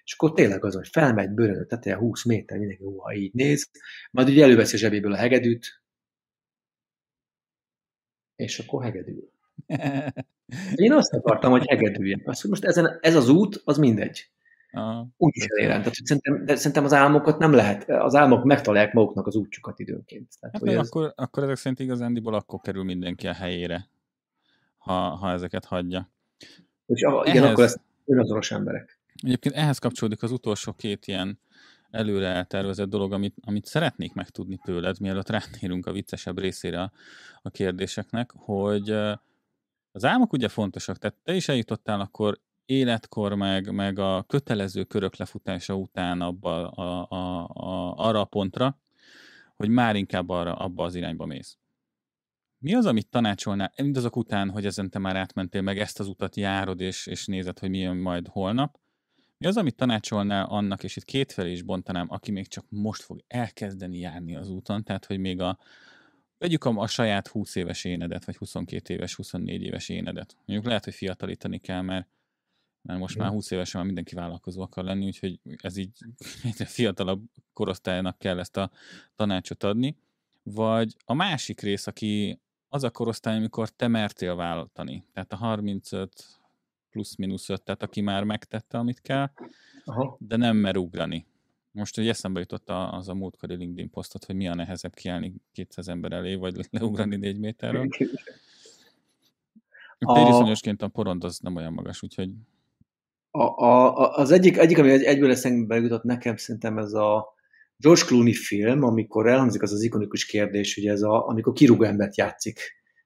És 0.03 0.13
akkor 0.13 0.33
tényleg 0.33 0.65
az, 0.65 0.73
hogy 0.73 0.87
felmegy 0.87 1.29
bőröntök 1.29 1.67
teteje 1.67 1.95
20 1.95 2.25
méter, 2.25 2.57
mindenki 2.57 2.83
ha 2.97 3.13
így 3.13 3.33
néz, 3.33 3.69
majd 4.11 4.29
ugye 4.29 4.43
előveszi 4.43 4.75
a 4.75 4.79
zsebéből 4.79 5.13
a 5.13 5.17
hegedűt, 5.17 5.83
és 8.35 8.59
akkor 8.59 8.83
hegedül. 8.83 9.29
Én 10.75 10.91
azt 10.91 11.13
akartam, 11.13 11.51
hogy 11.51 11.67
hegedüljek. 11.67 12.27
Azt, 12.27 12.41
hogy 12.41 12.49
most 12.49 12.65
ezen, 12.65 12.97
ez 13.01 13.15
az 13.15 13.29
út, 13.29 13.61
az 13.65 13.77
mindegy. 13.77 14.29
Aha. 14.71 15.07
Úgy 15.17 15.35
is 15.35 15.45
elérem. 15.45 15.77
Tehát, 15.77 15.93
szerintem, 15.93 16.45
de 16.45 16.55
szerintem 16.55 16.83
az 16.83 16.93
álmokat 16.93 17.37
nem 17.37 17.53
lehet, 17.53 17.89
az 17.89 18.15
álmok 18.15 18.43
megtalálják 18.43 18.93
maguknak 18.93 19.27
az 19.27 19.35
útjukat 19.35 19.79
időnként. 19.79 20.33
Tehát, 20.39 20.55
hát 20.55 20.65
nem, 20.65 20.79
ez... 20.79 20.87
akkor, 20.87 21.13
akkor 21.15 21.43
ezek 21.43 21.55
szerint 21.55 21.79
igazándiból 21.79 22.33
akkor 22.33 22.59
kerül 22.61 22.83
mindenki 22.83 23.27
a 23.27 23.33
helyére, 23.33 23.87
ha, 24.77 24.93
ha 24.93 25.31
ezeket 25.31 25.65
hagyja. 25.65 26.09
És 26.85 27.03
a, 27.03 27.23
igen, 27.25 27.43
ehhez, 27.43 27.51
akkor 27.51 27.63
ezt 27.63 27.79
önazonos 28.05 28.51
emberek. 28.51 28.99
Egyébként 29.23 29.55
ehhez 29.55 29.77
kapcsolódik 29.77 30.23
az 30.23 30.31
utolsó 30.31 30.73
két 30.73 31.07
ilyen 31.07 31.39
előre 31.95 32.27
eltervezett 32.27 32.89
dolog, 32.89 33.13
amit, 33.13 33.35
amit 33.41 33.65
szeretnék 33.65 34.13
megtudni 34.13 34.59
tőled, 34.63 34.99
mielőtt 34.99 35.29
rátérünk 35.29 35.85
a 35.85 35.91
viccesebb 35.91 36.39
részére 36.39 36.91
a, 37.41 37.49
kérdéseknek, 37.49 38.31
hogy 38.35 38.89
az 39.91 40.05
álmok 40.05 40.33
ugye 40.33 40.47
fontosak, 40.47 40.97
tehát 40.97 41.17
te 41.23 41.35
is 41.35 41.47
eljutottál 41.47 41.99
akkor 41.99 42.39
életkor, 42.65 43.33
meg, 43.33 43.71
meg 43.71 43.99
a 43.99 44.23
kötelező 44.27 44.83
körök 44.83 45.15
lefutása 45.15 45.75
után 45.75 46.21
abba 46.21 46.69
a, 46.69 47.07
a, 47.09 47.47
a, 47.47 47.93
arra 47.97 48.19
a 48.19 48.25
pontra, 48.25 48.79
hogy 49.55 49.69
már 49.69 49.95
inkább 49.95 50.29
arra, 50.29 50.55
abba 50.55 50.83
az 50.83 50.95
irányba 50.95 51.25
mész. 51.25 51.57
Mi 52.57 52.75
az, 52.75 52.85
amit 52.85 53.09
tanácsolnál, 53.09 53.71
mindazok 53.81 54.15
után, 54.15 54.49
hogy 54.49 54.65
ezen 54.65 54.89
te 54.89 54.99
már 54.99 55.15
átmentél, 55.15 55.61
meg 55.61 55.79
ezt 55.79 55.99
az 55.99 56.07
utat 56.07 56.35
járod, 56.35 56.79
és, 56.79 57.07
és 57.07 57.25
nézed, 57.25 57.59
hogy 57.59 57.69
milyen 57.69 57.97
majd 57.97 58.27
holnap, 58.27 58.79
mi 59.37 59.47
az, 59.47 59.57
amit 59.57 59.75
tanácsolnál 59.75 60.45
annak, 60.45 60.83
és 60.83 60.95
itt 60.95 61.03
kétfelé 61.03 61.51
is 61.51 61.61
bontanám, 61.61 62.07
aki 62.09 62.31
még 62.31 62.47
csak 62.47 62.65
most 62.69 63.01
fog 63.01 63.23
elkezdeni 63.27 63.97
járni 63.97 64.35
az 64.35 64.49
úton, 64.49 64.83
tehát 64.83 65.05
hogy 65.05 65.19
még 65.19 65.41
a, 65.41 65.57
vegyük 66.37 66.63
a, 66.63 66.69
a 66.69 66.87
saját 66.87 67.27
20 67.27 67.55
éves 67.55 67.83
énedet, 67.83 68.25
vagy 68.25 68.35
22 68.35 68.93
éves, 68.93 69.15
24 69.15 69.61
éves 69.61 69.89
énedet. 69.89 70.35
Mondjuk 70.45 70.67
lehet, 70.67 70.83
hogy 70.83 70.93
fiatalítani 70.93 71.59
kell, 71.59 71.81
mert, 71.81 72.07
mert 72.81 72.99
most 72.99 73.17
már 73.17 73.29
20 73.29 73.51
évesen 73.51 73.77
már 73.77 73.85
mindenki 73.85 74.15
vállalkozó 74.15 74.61
akar 74.61 74.83
lenni, 74.83 75.05
úgyhogy 75.05 75.39
ez 75.57 75.77
így 75.77 75.97
fiatalabb 76.65 77.23
korosztálynak 77.53 78.17
kell 78.17 78.39
ezt 78.39 78.57
a 78.57 78.71
tanácsot 79.15 79.63
adni. 79.63 79.97
Vagy 80.43 80.95
a 81.05 81.13
másik 81.13 81.61
rész, 81.61 81.87
aki 81.87 82.39
az 82.69 82.83
a 82.83 82.91
korosztály, 82.91 83.35
amikor 83.35 83.69
te 83.69 83.87
mertél 83.87 84.35
váltani. 84.35 85.05
Tehát 85.13 85.33
a 85.33 85.35
35 85.35 86.25
plusz-minusz 86.95 87.49
5, 87.49 87.63
tehát 87.63 87.83
aki 87.83 88.01
már 88.01 88.23
megtette, 88.23 88.77
amit 88.77 89.01
kell, 89.01 89.29
Aha. 89.85 90.17
de 90.19 90.35
nem 90.35 90.57
mer 90.57 90.77
ugrani. 90.77 91.25
Most 91.71 91.95
hogy 91.95 92.07
eszembe 92.07 92.39
jutott 92.39 92.69
az 92.69 93.09
a 93.09 93.13
múltkori 93.13 93.55
LinkedIn 93.55 93.89
posztot, 93.89 94.25
hogy 94.25 94.35
mi 94.35 94.47
a 94.47 94.55
nehezebb 94.55 94.93
kiállni 94.93 95.33
200 95.51 95.87
ember 95.87 96.11
elé, 96.11 96.35
vagy 96.35 96.55
leugrani 96.69 97.15
4 97.15 97.39
méterről. 97.39 97.87
A... 99.99 100.13
Tériszonyosként 100.13 100.81
a 100.81 100.87
porond 100.87 101.23
az 101.23 101.39
nem 101.39 101.55
olyan 101.55 101.73
magas, 101.73 102.03
úgyhogy... 102.03 102.29
A, 103.31 103.43
a, 103.43 104.09
az 104.15 104.31
egyik, 104.31 104.57
egyik, 104.57 104.77
ami 104.77 105.05
egyből 105.05 105.31
eszembe 105.31 105.75
jutott 105.75 106.03
nekem, 106.03 106.35
szerintem 106.35 106.77
ez 106.77 106.93
a 106.93 107.33
George 107.77 108.05
Clooney 108.05 108.33
film, 108.33 108.83
amikor 108.83 109.27
elhangzik 109.27 109.61
az 109.61 109.71
az 109.71 109.81
ikonikus 109.81 110.25
kérdés, 110.25 110.75
hogy 110.75 110.85
ez 110.85 111.01
a, 111.01 111.27
amikor 111.27 111.53
kirúgó 111.53 111.83
embert 111.83 112.17
játszik. 112.17 112.59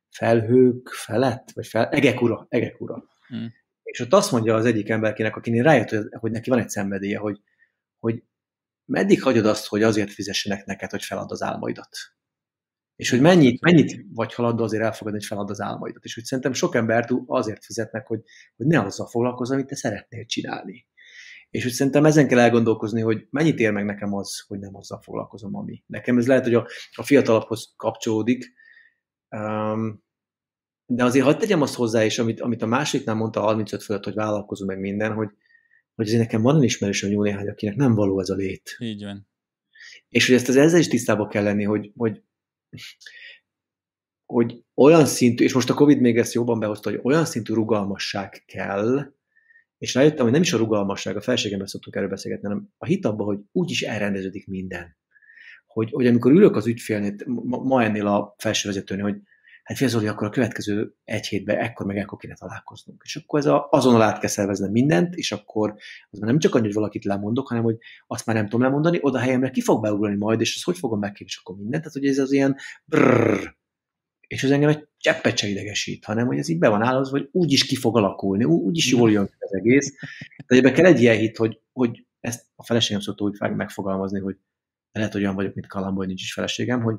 Felhők 0.09 0.87
felett? 0.89 1.51
Vagy 1.51 1.67
fel, 1.67 1.89
egek 1.89 2.21
ura, 2.21 2.45
egek 2.49 2.81
ura. 2.81 3.03
Hmm. 3.27 3.53
És 3.91 3.99
ott 3.99 4.13
azt 4.13 4.31
mondja 4.31 4.55
az 4.55 4.65
egyik 4.65 4.89
emberkének, 4.89 5.35
akinél 5.35 5.63
rájött, 5.63 5.89
hogy, 5.89 6.07
hogy 6.19 6.31
neki 6.31 6.49
van 6.49 6.59
egy 6.59 6.69
szenvedélye, 6.69 7.17
hogy, 7.17 7.39
hogy 7.99 8.23
meddig 8.85 9.21
hagyod 9.21 9.45
azt, 9.45 9.67
hogy 9.67 9.83
azért 9.83 10.11
fizessenek 10.11 10.65
neked, 10.65 10.89
hogy 10.89 11.03
felad 11.03 11.31
az 11.31 11.41
álmaidat? 11.41 11.97
És 12.95 13.09
hogy 13.09 13.21
mennyit, 13.21 13.61
mennyit 13.61 14.05
vagy 14.13 14.33
haladva 14.33 14.63
azért 14.63 14.83
elfogadni, 14.83 15.19
hogy 15.19 15.27
felad 15.27 15.49
az 15.49 15.61
álmaidat. 15.61 16.03
És 16.03 16.13
hogy 16.13 16.23
szerintem 16.23 16.53
sok 16.53 16.75
embert 16.75 17.09
azért 17.25 17.65
fizetnek, 17.65 18.07
hogy, 18.07 18.21
hogy 18.55 18.65
ne 18.65 18.79
azzal 18.79 19.07
foglalkozz, 19.07 19.51
amit 19.51 19.67
te 19.67 19.75
szeretnél 19.75 20.25
csinálni. 20.25 20.87
És 21.49 21.63
hogy 21.63 21.71
szerintem 21.71 22.05
ezen 22.05 22.27
kell 22.27 22.39
elgondolkozni, 22.39 23.01
hogy 23.01 23.27
mennyit 23.29 23.59
ér 23.59 23.71
meg 23.71 23.85
nekem 23.85 24.13
az, 24.13 24.43
hogy 24.47 24.59
nem 24.59 24.75
azzal 24.75 25.01
foglalkozom, 25.01 25.55
ami. 25.55 25.83
Nekem 25.85 26.17
ez 26.17 26.27
lehet, 26.27 26.43
hogy 26.43 26.53
a, 26.53 26.67
a 26.95 27.03
fiatalaphoz 27.03 27.73
kapcsolódik, 27.75 28.53
um, 29.29 30.03
de 30.91 31.03
azért 31.03 31.25
hagyd 31.25 31.39
tegyem 31.39 31.61
azt 31.61 31.75
hozzá 31.75 32.05
is, 32.05 32.19
amit, 32.19 32.41
amit 32.41 32.61
a 32.61 32.65
másiknál 32.65 33.15
mondta 33.15 33.39
35 33.39 33.83
fölött, 33.83 34.03
hogy 34.03 34.13
vállalkozom 34.13 34.67
meg 34.67 34.79
minden, 34.79 35.13
hogy, 35.13 35.29
hogy 35.95 36.05
azért 36.05 36.21
nekem 36.21 36.41
van 36.41 36.63
ismerősöm 36.63 37.11
jó 37.11 37.23
néhány, 37.23 37.47
akinek 37.47 37.75
nem 37.75 37.95
való 37.95 38.19
ez 38.19 38.29
a 38.29 38.35
lét. 38.35 38.75
Így 38.79 39.03
van. 39.03 39.27
És 40.09 40.25
hogy 40.25 40.35
ezt 40.35 40.47
az 40.47 40.55
ezzel 40.55 40.79
is 40.79 40.87
tisztában 40.87 41.29
kell 41.29 41.43
lenni, 41.43 41.63
hogy, 41.63 41.91
hogy, 41.95 42.21
hogy 44.25 44.63
olyan 44.75 45.05
szintű, 45.05 45.43
és 45.43 45.53
most 45.53 45.69
a 45.69 45.73
Covid 45.73 45.99
még 45.99 46.17
ezt 46.17 46.33
jobban 46.33 46.59
behozta, 46.59 46.89
hogy 46.89 46.99
olyan 47.03 47.25
szintű 47.25 47.53
rugalmasság 47.53 48.43
kell, 48.45 49.13
és 49.77 49.93
rájöttem, 49.93 50.23
hogy 50.23 50.33
nem 50.33 50.41
is 50.41 50.53
a 50.53 50.57
rugalmasság, 50.57 51.15
a 51.15 51.21
felségemmel 51.21 51.67
szoktunk 51.67 51.95
erről 51.95 52.09
beszélgetni, 52.09 52.47
hanem 52.47 52.69
a 52.77 52.85
hit 52.85 53.05
abban, 53.05 53.25
hogy 53.25 53.39
úgy 53.51 53.71
is 53.71 53.81
elrendeződik 53.81 54.47
minden. 54.47 54.97
Hogy, 55.65 55.91
hogy 55.91 56.07
amikor 56.07 56.31
ülök 56.31 56.55
az 56.55 56.67
ügyfélnél, 56.67 57.15
ma, 57.25 57.57
ma 57.57 57.83
ennél 57.83 58.07
a 58.07 58.35
felsővezetőnél, 58.37 59.03
hogy 59.03 59.21
hát 59.69 59.77
fél 59.77 59.87
Zoli, 59.87 60.07
akkor 60.07 60.27
a 60.27 60.29
következő 60.29 60.95
egy 61.03 61.27
hétben 61.27 61.57
ekkor 61.57 61.85
meg 61.85 61.97
ekkor 61.97 62.17
kéne 62.17 62.33
találkoznunk. 62.33 63.01
És 63.05 63.15
akkor 63.15 63.39
ez 63.39 63.45
a, 63.45 63.67
azonnal 63.71 64.01
át 64.01 64.19
kell 64.19 64.29
szerveznem 64.29 64.71
mindent, 64.71 65.15
és 65.15 65.31
akkor 65.31 65.75
az 66.09 66.19
már 66.19 66.29
nem 66.29 66.39
csak 66.39 66.55
annyi, 66.55 66.65
hogy 66.65 66.73
valakit 66.73 67.05
lemondok, 67.05 67.47
hanem 67.47 67.63
hogy 67.63 67.77
azt 68.07 68.25
már 68.25 68.35
nem 68.35 68.45
tudom 68.45 68.61
lemondani, 68.61 68.99
oda 69.01 69.19
helyemre 69.19 69.49
ki 69.49 69.61
fog 69.61 69.81
beugrani 69.81 70.15
majd, 70.15 70.41
és 70.41 70.55
azt 70.55 70.65
hogy 70.65 70.77
fogom 70.77 70.99
megkérni, 70.99 71.27
és 71.27 71.39
akkor 71.43 71.55
mindent. 71.55 71.83
Tehát, 71.83 71.97
hogy 71.97 72.07
ez 72.07 72.17
az 72.17 72.31
ilyen 72.31 72.55
brrr, 72.85 73.57
és 74.27 74.43
ez 74.43 74.51
engem 74.51 74.69
egy 74.69 74.87
cseppet 74.97 75.37
se 75.37 75.47
idegesít, 75.47 76.05
hanem 76.05 76.27
hogy 76.27 76.37
ez 76.37 76.49
így 76.49 76.59
be 76.59 76.69
van 76.69 76.81
állazva, 76.81 77.17
hogy 77.17 77.29
úgy 77.31 77.51
is 77.51 77.65
ki 77.65 77.75
fog 77.75 77.97
alakulni, 77.97 78.43
úgy 78.43 78.77
is 78.77 78.91
jól 78.91 79.11
jön 79.11 79.29
az 79.39 79.53
egész. 79.53 79.93
De 80.47 80.55
ebben 80.55 80.73
kell 80.73 80.85
egy 80.85 81.01
ilyen 81.01 81.17
hit, 81.17 81.37
hogy, 81.37 81.59
hogy 81.71 82.05
ezt 82.19 82.45
a 82.55 82.63
feleségem 82.63 83.01
szokta 83.01 83.23
úgy 83.23 83.39
megfogalmazni, 83.39 84.19
hogy 84.19 84.37
lehet, 84.91 85.11
hogy 85.11 85.21
olyan 85.21 85.35
vagyok, 85.35 85.53
mint 85.53 85.67
Kalambó, 85.67 86.03
nincs 86.03 86.21
is 86.21 86.33
feleségem, 86.33 86.81
hogy 86.81 86.95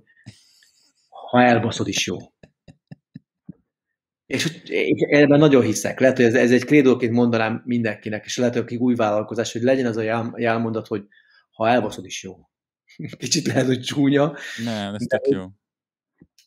ha 1.30 1.42
elbaszod 1.42 1.88
is 1.88 2.06
jó. 2.06 2.16
És 4.30 4.62
ebben 5.08 5.38
nagyon 5.38 5.62
hiszek. 5.62 6.00
Lehet, 6.00 6.16
hogy 6.16 6.24
ez, 6.24 6.34
ez 6.34 6.52
egy 6.52 6.64
krédóként 6.64 7.12
mondanám 7.12 7.62
mindenkinek, 7.64 8.24
és 8.24 8.36
lehet, 8.36 8.54
hogy 8.54 8.76
új 8.76 8.94
vállalkozás, 8.94 9.52
hogy 9.52 9.62
legyen 9.62 9.86
az 9.86 9.96
a 9.96 10.32
jelmondat, 10.36 10.86
hogy 10.86 11.06
ha 11.50 11.68
elbaszod 11.68 12.04
is 12.04 12.22
jó. 12.22 12.36
Kicsit 13.18 13.46
lehet, 13.46 13.66
hogy 13.66 13.80
csúnya. 13.80 14.36
Nem, 14.64 14.94
ez 14.94 15.04
tök 15.06 15.26
jó. 15.28 15.46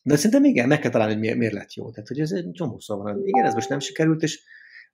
De 0.02 0.16
szerintem 0.16 0.44
igen, 0.44 0.68
meg 0.68 0.78
kell 0.78 0.90
találni, 0.90 1.12
hogy 1.12 1.22
miért, 1.22 1.36
miért 1.36 1.52
lett 1.52 1.72
jó. 1.72 1.90
Tehát, 1.90 2.08
hogy 2.08 2.20
ez 2.20 2.32
egy 2.32 2.50
csomószor 2.52 3.02
van. 3.02 3.26
Igen, 3.26 3.44
ez 3.44 3.54
most 3.54 3.68
nem 3.68 3.80
sikerült, 3.80 4.22
és 4.22 4.42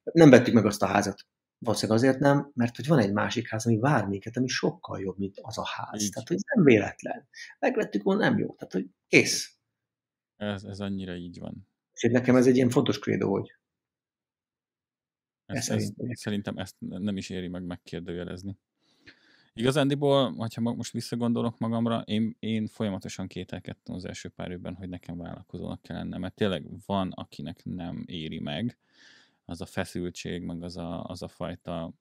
nem 0.03 0.31
vettük 0.31 0.55
meg 0.55 0.67
azt 0.67 0.83
a 0.83 0.87
házat. 0.87 1.27
Valószínűleg 1.59 2.03
azért 2.03 2.19
nem, 2.19 2.51
mert 2.55 2.77
hogy 2.77 2.87
van 2.87 2.99
egy 2.99 3.13
másik 3.13 3.49
ház, 3.49 3.67
ami 3.67 3.79
vár 3.79 4.07
minket, 4.07 4.37
ami 4.37 4.49
sokkal 4.49 5.01
jobb, 5.01 5.19
mint 5.19 5.39
az 5.43 5.59
a 5.59 5.67
ház. 5.67 6.03
Így. 6.03 6.11
Tehát, 6.11 6.29
hogy 6.29 6.37
ez 6.37 6.55
nem 6.55 6.65
véletlen. 6.65 7.29
Megvettük 7.59 8.03
volna, 8.03 8.21
nem 8.21 8.39
jó. 8.39 8.55
Tehát, 8.55 8.73
hogy 8.73 8.87
kész. 9.09 9.55
Ez, 10.37 10.65
ez 10.65 10.81
annyira 10.81 11.15
így 11.15 11.39
van. 11.39 11.70
És 12.03 12.11
nekem 12.11 12.37
ez 12.37 12.47
egy 12.47 12.57
ilyen 12.57 12.71
fontos 12.71 12.99
krédó, 12.99 13.31
hogy 13.31 13.55
ez, 15.47 15.57
ez, 15.57 15.65
szerintem. 15.65 16.13
szerintem 16.13 16.59
ezt 16.59 16.77
nem 16.79 17.17
is 17.17 17.31
éri 17.31 17.49
meg 17.49 17.65
megkérdőjelezni. 17.65 18.57
Igazándiból, 19.53 20.49
ha 20.55 20.61
most 20.61 20.93
visszagondolok 20.93 21.59
magamra, 21.59 22.01
én, 22.01 22.37
én 22.39 22.67
folyamatosan 22.67 23.27
kételkedtem 23.27 23.95
az 23.95 24.05
első 24.05 24.29
pár 24.29 24.51
évben, 24.51 24.75
hogy 24.75 24.89
nekem 24.89 25.17
vállalkozónak 25.17 25.83
kell 25.83 25.97
lennem, 25.97 26.21
mert 26.21 26.35
tényleg 26.35 26.67
van, 26.87 27.11
akinek 27.11 27.65
nem 27.65 28.05
éri 28.07 28.41
meg 28.41 28.79
az 29.45 29.61
a 29.61 29.67
feszültség, 29.67 30.43
meg 30.43 30.63
az 30.63 30.77
a, 30.77 31.05
az 31.05 31.23
a 31.23 31.29
fajta, 31.29 31.93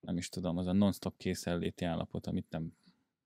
nem 0.00 0.16
is 0.16 0.28
tudom, 0.28 0.56
az 0.56 0.66
a 0.66 0.72
non-stop 0.72 1.16
készenléti 1.16 1.84
állapot, 1.84 2.26
amit 2.26 2.50
nem, 2.50 2.72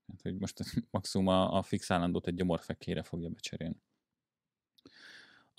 hát, 0.07 0.23
hogy 0.23 0.39
most 0.39 0.61
maximum 0.90 1.27
a, 1.27 1.57
a 1.57 1.62
fix 1.62 1.90
állandót 1.90 2.27
egy 2.27 2.35
gyomorfekére 2.35 3.02
fogja 3.02 3.28
becserélni. 3.28 3.82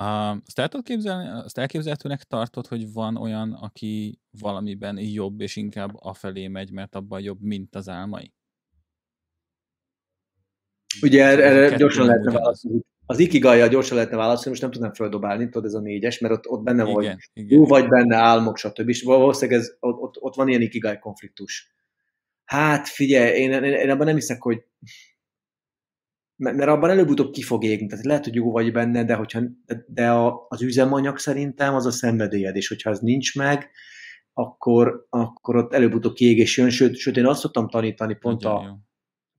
Azt 0.01 0.59
el 0.59 0.67
tudod 0.67 0.85
képzelni, 0.85 1.27
azt 1.27 1.57
elképzelhetőnek 1.57 2.23
tartod, 2.23 2.67
hogy 2.67 2.93
van 2.93 3.17
olyan, 3.17 3.53
aki 3.53 4.19
valamiben 4.39 4.97
jobb, 4.97 5.41
és 5.41 5.55
inkább 5.55 5.91
afelé 5.93 6.47
megy, 6.47 6.71
mert 6.71 6.95
abban 6.95 7.21
jobb, 7.21 7.41
mint 7.41 7.75
az 7.75 7.89
álmai? 7.89 8.33
Ugye 11.01 11.25
erre, 11.25 11.43
erre 11.43 11.77
gyorsan 11.77 12.05
lehetne 12.05 12.31
válaszolni. 12.31 12.81
Az 13.05 13.19
ikigai 13.19 13.69
gyorsan 13.69 13.95
lehetne 13.95 14.17
válaszolni, 14.17 14.49
most 14.49 14.61
nem 14.61 14.71
tudnám 14.71 14.93
földobálni, 14.93 15.45
tudod, 15.45 15.65
ez 15.65 15.73
a 15.73 15.79
négyes, 15.79 16.19
mert 16.19 16.33
ott, 16.33 16.47
ott 16.47 16.63
benne 16.63 16.83
van, 16.83 17.17
jó 17.33 17.65
vagy 17.65 17.87
benne 17.87 18.15
álmok, 18.15 18.57
stb. 18.57 18.89
És 18.89 19.03
valószínűleg 19.03 19.59
ez, 19.59 19.75
ott, 19.79 19.99
ott, 19.99 20.21
ott 20.21 20.35
van 20.35 20.47
ilyen 20.47 20.61
ikigai 20.61 20.99
konfliktus. 20.99 21.73
Hát 22.45 22.87
figyelj, 22.87 23.39
én, 23.39 23.51
én, 23.51 23.63
én 23.63 23.89
abban 23.89 24.05
nem 24.05 24.15
hiszek, 24.15 24.41
hogy 24.41 24.63
mert 26.41 26.69
abban 26.69 26.89
előbb-utóbb 26.89 27.31
ki 27.31 27.41
fog 27.41 27.63
égni, 27.63 27.87
tehát 27.87 28.05
lehet, 28.05 28.23
hogy 28.23 28.35
jó 28.35 28.51
vagy 28.51 28.71
benne, 28.71 29.03
de, 29.03 29.13
hogyha, 29.13 29.41
de 29.87 30.09
a, 30.09 30.45
az 30.49 30.61
üzemanyag 30.61 31.17
szerintem 31.17 31.73
az 31.73 31.85
a 31.85 31.91
szenvedélyed, 31.91 32.55
és 32.55 32.67
hogyha 32.67 32.89
az 32.89 32.99
nincs 32.99 33.35
meg, 33.35 33.69
akkor, 34.33 35.05
akkor 35.09 35.55
ott 35.55 35.73
előbb-utóbb 35.73 36.13
kiégés 36.13 36.57
jön, 36.57 36.69
sőt, 36.69 36.95
sőt, 36.95 37.17
én 37.17 37.25
azt 37.25 37.39
szoktam 37.39 37.69
tanítani, 37.69 38.15
pont 38.15 38.43
a, 38.43 38.79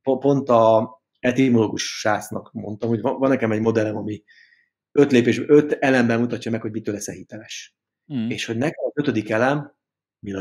pont 0.02 0.48
a 0.48 0.90
etimológus 1.18 1.98
sásznak 1.98 2.52
mondtam, 2.52 2.88
hogy 2.88 3.00
van, 3.00 3.18
van 3.18 3.30
nekem 3.30 3.52
egy 3.52 3.60
modellem, 3.60 3.96
ami 3.96 4.22
öt 4.92 5.12
lépés, 5.12 5.38
öt 5.46 5.72
elemben 5.72 6.20
mutatja 6.20 6.50
meg, 6.50 6.60
hogy 6.60 6.70
mitől 6.70 6.94
lesz 6.94 7.10
hiteles. 7.10 7.76
Mm. 8.14 8.28
És 8.28 8.44
hogy 8.44 8.56
nekem 8.56 8.84
az 8.84 8.92
ötödik 8.94 9.30
elem, 9.30 9.74
Mila 10.18 10.40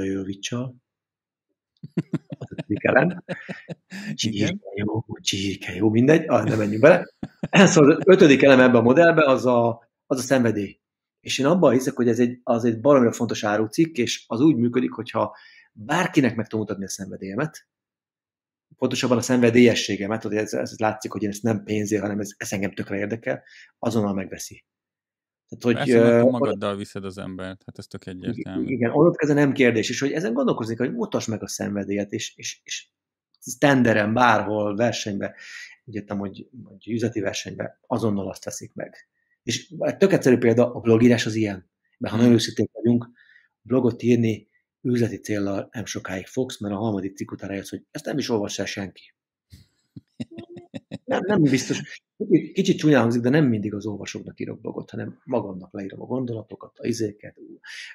Elem, 2.79 3.23
csirke 4.15 4.69
jó, 4.75 5.05
csirke 5.21 5.75
jó, 5.75 5.89
mindegy, 5.89 6.27
ah, 6.27 6.43
nem 6.43 6.57
menjünk 6.57 6.81
bele. 6.81 7.05
Szóval 7.71 7.91
az 7.91 8.03
ötödik 8.05 8.43
elem 8.43 8.59
ebben 8.59 8.75
a 8.75 8.81
modellben 8.81 9.27
az 9.27 9.45
a, 9.45 9.89
az 10.05 10.19
a 10.19 10.21
szenvedély. 10.21 10.79
És 11.19 11.39
én 11.39 11.45
abban 11.45 11.73
hiszek, 11.73 11.95
hogy 11.95 12.07
ez 12.07 12.19
egy, 12.19 12.39
az 12.43 12.65
egy 12.65 12.81
baromira 12.81 13.11
fontos 13.11 13.43
árucikk, 13.43 13.97
és 13.97 14.23
az 14.27 14.41
úgy 14.41 14.55
működik, 14.55 14.91
hogyha 14.91 15.35
bárkinek 15.73 16.35
meg 16.35 16.47
tudom 16.47 16.65
mutatni 16.65 16.85
a 16.85 16.89
szenvedélyemet, 16.89 17.67
pontosabban 18.77 19.17
a 19.17 19.21
szenvedélyességemet, 19.21 20.23
hogy 20.23 20.35
ez, 20.35 20.53
ez 20.53 20.77
látszik, 20.77 21.11
hogy 21.11 21.23
én 21.23 21.29
ezt 21.29 21.43
nem 21.43 21.63
pénzért, 21.63 22.01
hanem 22.01 22.19
ez, 22.19 22.29
ez 22.37 22.53
engem 22.53 22.73
tökre 22.73 22.97
érdekel, 22.97 23.43
azonnal 23.79 24.13
megveszi. 24.13 24.65
Tehát, 25.51 25.63
hogy, 25.63 25.91
Persze, 25.93 26.23
uh, 26.23 26.29
magaddal 26.29 26.75
viszed 26.75 27.05
az 27.05 27.17
embert, 27.17 27.63
hát 27.65 27.77
ez 27.77 27.87
tök 27.87 28.05
egyértelmű. 28.05 28.65
Igen, 28.65 28.91
ott 28.91 29.15
ez 29.17 29.29
nem 29.29 29.51
kérdés, 29.51 29.89
és 29.89 29.99
hogy 29.99 30.11
ezen 30.11 30.33
gondolkozni 30.33 30.75
hogy 30.75 30.93
mutasd 30.93 31.29
meg 31.29 31.43
a 31.43 31.47
szenvedélyet, 31.47 32.11
és, 32.11 32.33
és, 32.35 32.61
és 32.63 32.87
standeren, 33.39 34.13
bárhol, 34.13 34.75
versenybe, 34.75 35.35
úgy 35.85 35.95
értem, 35.95 36.17
hogy, 36.17 36.47
hogy 36.63 36.89
üzleti 36.89 37.19
versenybe, 37.19 37.79
azonnal 37.87 38.29
azt 38.29 38.43
teszik 38.43 38.73
meg. 38.73 38.95
És 39.43 39.73
tök 39.97 40.11
egyszerű 40.11 40.37
példa, 40.37 40.73
a 40.73 40.79
blogírás 40.79 41.25
az 41.25 41.35
ilyen. 41.35 41.69
Mert 41.97 42.13
ha 42.13 42.19
nagyon 42.19 42.35
őszintén 42.35 42.69
vagyunk, 42.73 43.09
blogot 43.61 44.03
írni 44.03 44.49
üzleti 44.81 45.17
célral 45.17 45.69
nem 45.71 45.85
sokáig 45.85 46.25
fogsz, 46.25 46.59
mert 46.59 46.73
a 46.73 46.77
harmadik 46.77 47.15
cikk 47.15 47.31
után 47.31 47.49
rájössz, 47.49 47.69
hogy 47.69 47.85
ezt 47.91 48.05
nem 48.05 48.17
is 48.17 48.29
olvassa 48.29 48.65
senki. 48.65 49.13
Nem, 51.11 51.21
nem 51.25 51.41
biztos. 51.41 52.03
Kicsit 52.53 52.77
csúnyán 52.77 53.01
hangzik, 53.01 53.21
de 53.21 53.29
nem 53.29 53.45
mindig 53.45 53.73
az 53.73 53.85
olvasóknak 53.85 54.39
írok 54.39 54.61
blogot, 54.61 54.89
hanem 54.89 55.21
magamnak 55.23 55.73
leírom 55.73 56.01
a 56.01 56.05
gondolatokat, 56.05 56.79
a 56.79 56.87
izéket. 56.87 57.37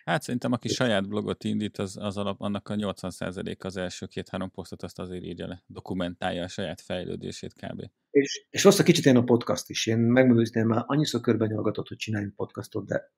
Hát 0.04 0.22
szerintem, 0.22 0.52
aki 0.52 0.68
saját 0.68 1.08
blogot 1.08 1.44
indít, 1.44 1.78
az, 1.78 1.96
az 2.00 2.16
alap, 2.16 2.40
annak 2.40 2.68
a 2.68 2.74
80% 2.74 3.58
az 3.58 3.76
első 3.76 4.06
két-három 4.06 4.50
posztot 4.50 4.82
azt 4.82 4.98
azért 4.98 5.24
írja 5.24 5.46
le, 5.46 5.62
dokumentálja 5.66 6.42
a 6.42 6.48
saját 6.48 6.80
fejlődését 6.80 7.52
kb. 7.52 7.90
És, 8.10 8.46
és 8.50 8.64
rossz 8.64 8.78
a 8.78 8.82
kicsit 8.82 9.06
én 9.06 9.16
a 9.16 9.24
podcast 9.24 9.70
is. 9.70 9.86
Én 9.86 9.98
megmondom, 9.98 10.44
hogy 10.52 10.64
már 10.64 10.84
annyiszor 10.86 11.20
körben 11.20 11.48
nyolgatott, 11.48 11.88
hogy 11.88 11.96
csináljunk 11.96 12.34
podcastot, 12.34 12.86
de 12.86 13.12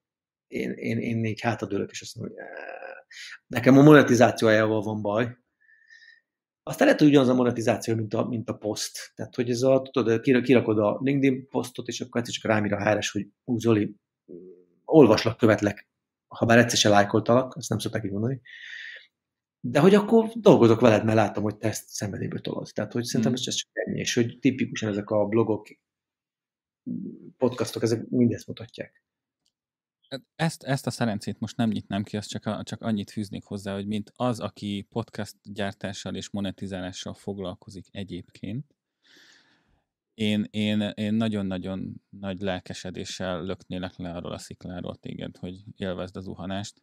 én, 0.47 0.71
én, 0.71 0.99
én 0.99 1.25
így 1.25 1.41
hátadőlök, 1.41 1.91
és 1.91 2.01
azt 2.01 2.17
mondom, 2.17 2.37
hogy 2.37 2.47
nekem 3.47 3.79
a 3.79 3.83
monetizációjával 3.83 4.83
van 4.83 5.03
baj, 5.03 5.37
aztán 6.69 6.87
lehet, 6.87 7.01
hogy 7.01 7.09
ugyanaz 7.09 7.29
a 7.29 7.35
monetizáció, 7.35 7.95
mint 7.95 8.15
a, 8.15 8.25
mint 8.25 8.51
a 8.51 8.55
poszt. 8.55 9.13
Tehát, 9.15 9.35
hogy 9.35 9.51
ez 9.51 9.63
a, 9.63 9.83
tudod, 9.93 10.21
kirakod 10.21 10.79
a 10.79 11.01
LinkedIn 11.03 11.49
posztot, 11.49 11.89
és 11.89 12.01
akkor 12.01 12.21
egyszer 12.21 12.35
csak 12.35 12.51
rám 12.51 12.65
ír 12.65 12.73
a 12.73 12.91
HRS, 12.91 13.11
hogy 13.11 13.27
ú, 13.45 13.59
Zoli, 13.59 13.95
olvaslak, 14.85 15.37
követlek, 15.37 15.89
ha 16.29 16.47
bár 16.47 16.59
egyszer 16.59 16.79
se 16.79 16.89
lájkoltalak, 16.89 17.57
azt 17.57 17.69
nem 17.69 17.79
szokták 17.79 18.05
így 18.05 18.11
mondani, 18.11 18.41
de 19.61 19.81
hogy 19.81 19.95
akkor 19.95 20.29
dolgozok 20.35 20.81
veled, 20.81 21.05
mert 21.05 21.17
látom, 21.17 21.43
hogy 21.43 21.57
te 21.57 21.69
ezt 21.69 21.89
szenvedélyből 21.89 22.41
tolod. 22.41 22.71
Tehát, 22.75 22.93
hogy 22.93 23.05
szerintem 23.05 23.33
hmm. 23.35 23.43
ez 23.47 23.55
csak 23.55 23.71
ennyi, 23.73 23.99
és 23.99 24.15
hogy 24.15 24.39
tipikusan 24.41 24.89
ezek 24.89 25.11
a 25.11 25.27
blogok, 25.27 25.67
podcastok, 27.37 27.83
ezek 27.83 28.09
mindezt 28.09 28.47
mutatják. 28.47 29.03
Hát 30.09 30.23
ezt, 30.37 30.63
ezt 30.63 30.87
a 30.87 30.91
szerencét 30.91 31.41
most 31.41 31.57
nem 31.57 31.71
nyitnám 31.71 32.03
ki, 32.03 32.17
azt 32.17 32.29
csak, 32.29 32.47
a, 32.47 32.63
csak 32.63 32.83
annyit 32.83 33.11
fűznék 33.11 33.45
hozzá, 33.45 33.75
hogy 33.75 33.87
mint 33.87 34.13
az, 34.17 34.41
aki 34.41 34.87
podcast 34.91 35.37
gyártással 35.43 36.15
és 36.15 36.31
monetizálással 36.31 37.15
foglalkozik 37.15 37.87
egyébként, 37.91 38.79
én, 40.19 40.47
én, 40.51 40.81
én 40.81 41.15
nagyon-nagyon 41.15 42.03
nagy 42.09 42.41
lelkesedéssel 42.41 43.45
löknélek 43.45 43.97
le 43.97 44.15
arról 44.15 44.33
a 44.33 44.39
szikláról 44.39 44.97
téged, 44.97 45.37
hogy 45.37 45.65
élvezd 45.77 46.17
az 46.17 46.25
zuhanást 46.25 46.83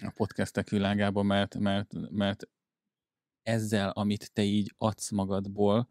a 0.00 0.12
podcastek 0.14 0.68
világában, 0.68 1.26
mert, 1.26 1.58
mert, 1.58 1.92
mert 2.10 2.48
ezzel, 3.42 3.90
amit 3.90 4.32
te 4.32 4.42
így 4.42 4.74
adsz 4.78 5.10
magadból, 5.10 5.88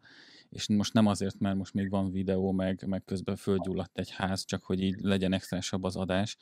és 0.56 0.68
most 0.68 0.92
nem 0.92 1.06
azért, 1.06 1.38
mert 1.38 1.56
most 1.56 1.74
még 1.74 1.90
van 1.90 2.10
videó, 2.10 2.52
meg, 2.52 2.84
meg 2.86 3.04
közben 3.04 3.36
földgyulladt 3.36 3.98
egy 3.98 4.10
ház, 4.10 4.44
csak 4.44 4.64
hogy 4.64 4.82
így 4.82 5.00
legyen 5.00 5.32
extrásabb 5.32 5.84
az 5.84 5.96
adás, 5.96 6.36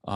a, 0.00 0.12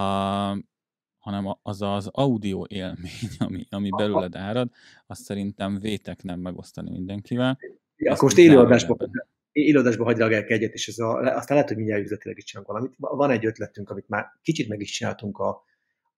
hanem 1.19 1.57
az 1.63 1.83
az 1.83 2.07
audio 2.07 2.65
élmény, 2.69 3.29
ami, 3.39 3.67
ami 3.71 3.89
belőled 3.97 4.37
árad, 4.37 4.71
azt 5.07 5.23
szerintem 5.23 5.79
vétek 5.81 6.23
nem 6.23 6.41
megosztani 6.41 6.91
mindenkivel. 6.91 7.59
Ja, 7.97 8.13
akkor 8.13 8.23
most 8.23 8.39
élőadásban 8.39 9.11
élőadásban 9.53 10.07
hagy 10.07 10.17
reagálják 10.17 10.51
egyet, 10.51 10.73
és 10.73 10.89
ez 10.89 10.99
a, 10.99 11.19
aztán 11.19 11.45
lehet, 11.49 11.69
hogy 11.69 11.77
mindjárt 11.77 12.03
üzletileg 12.03 12.39
is 12.39 12.45
csinálunk 12.45 12.73
valamit. 12.73 12.95
Van 12.99 13.31
egy 13.31 13.47
ötletünk, 13.47 13.91
amit 13.91 14.09
már 14.09 14.27
kicsit 14.43 14.69
meg 14.69 14.81
is 14.81 14.91
csináltunk 14.91 15.39
a 15.39 15.63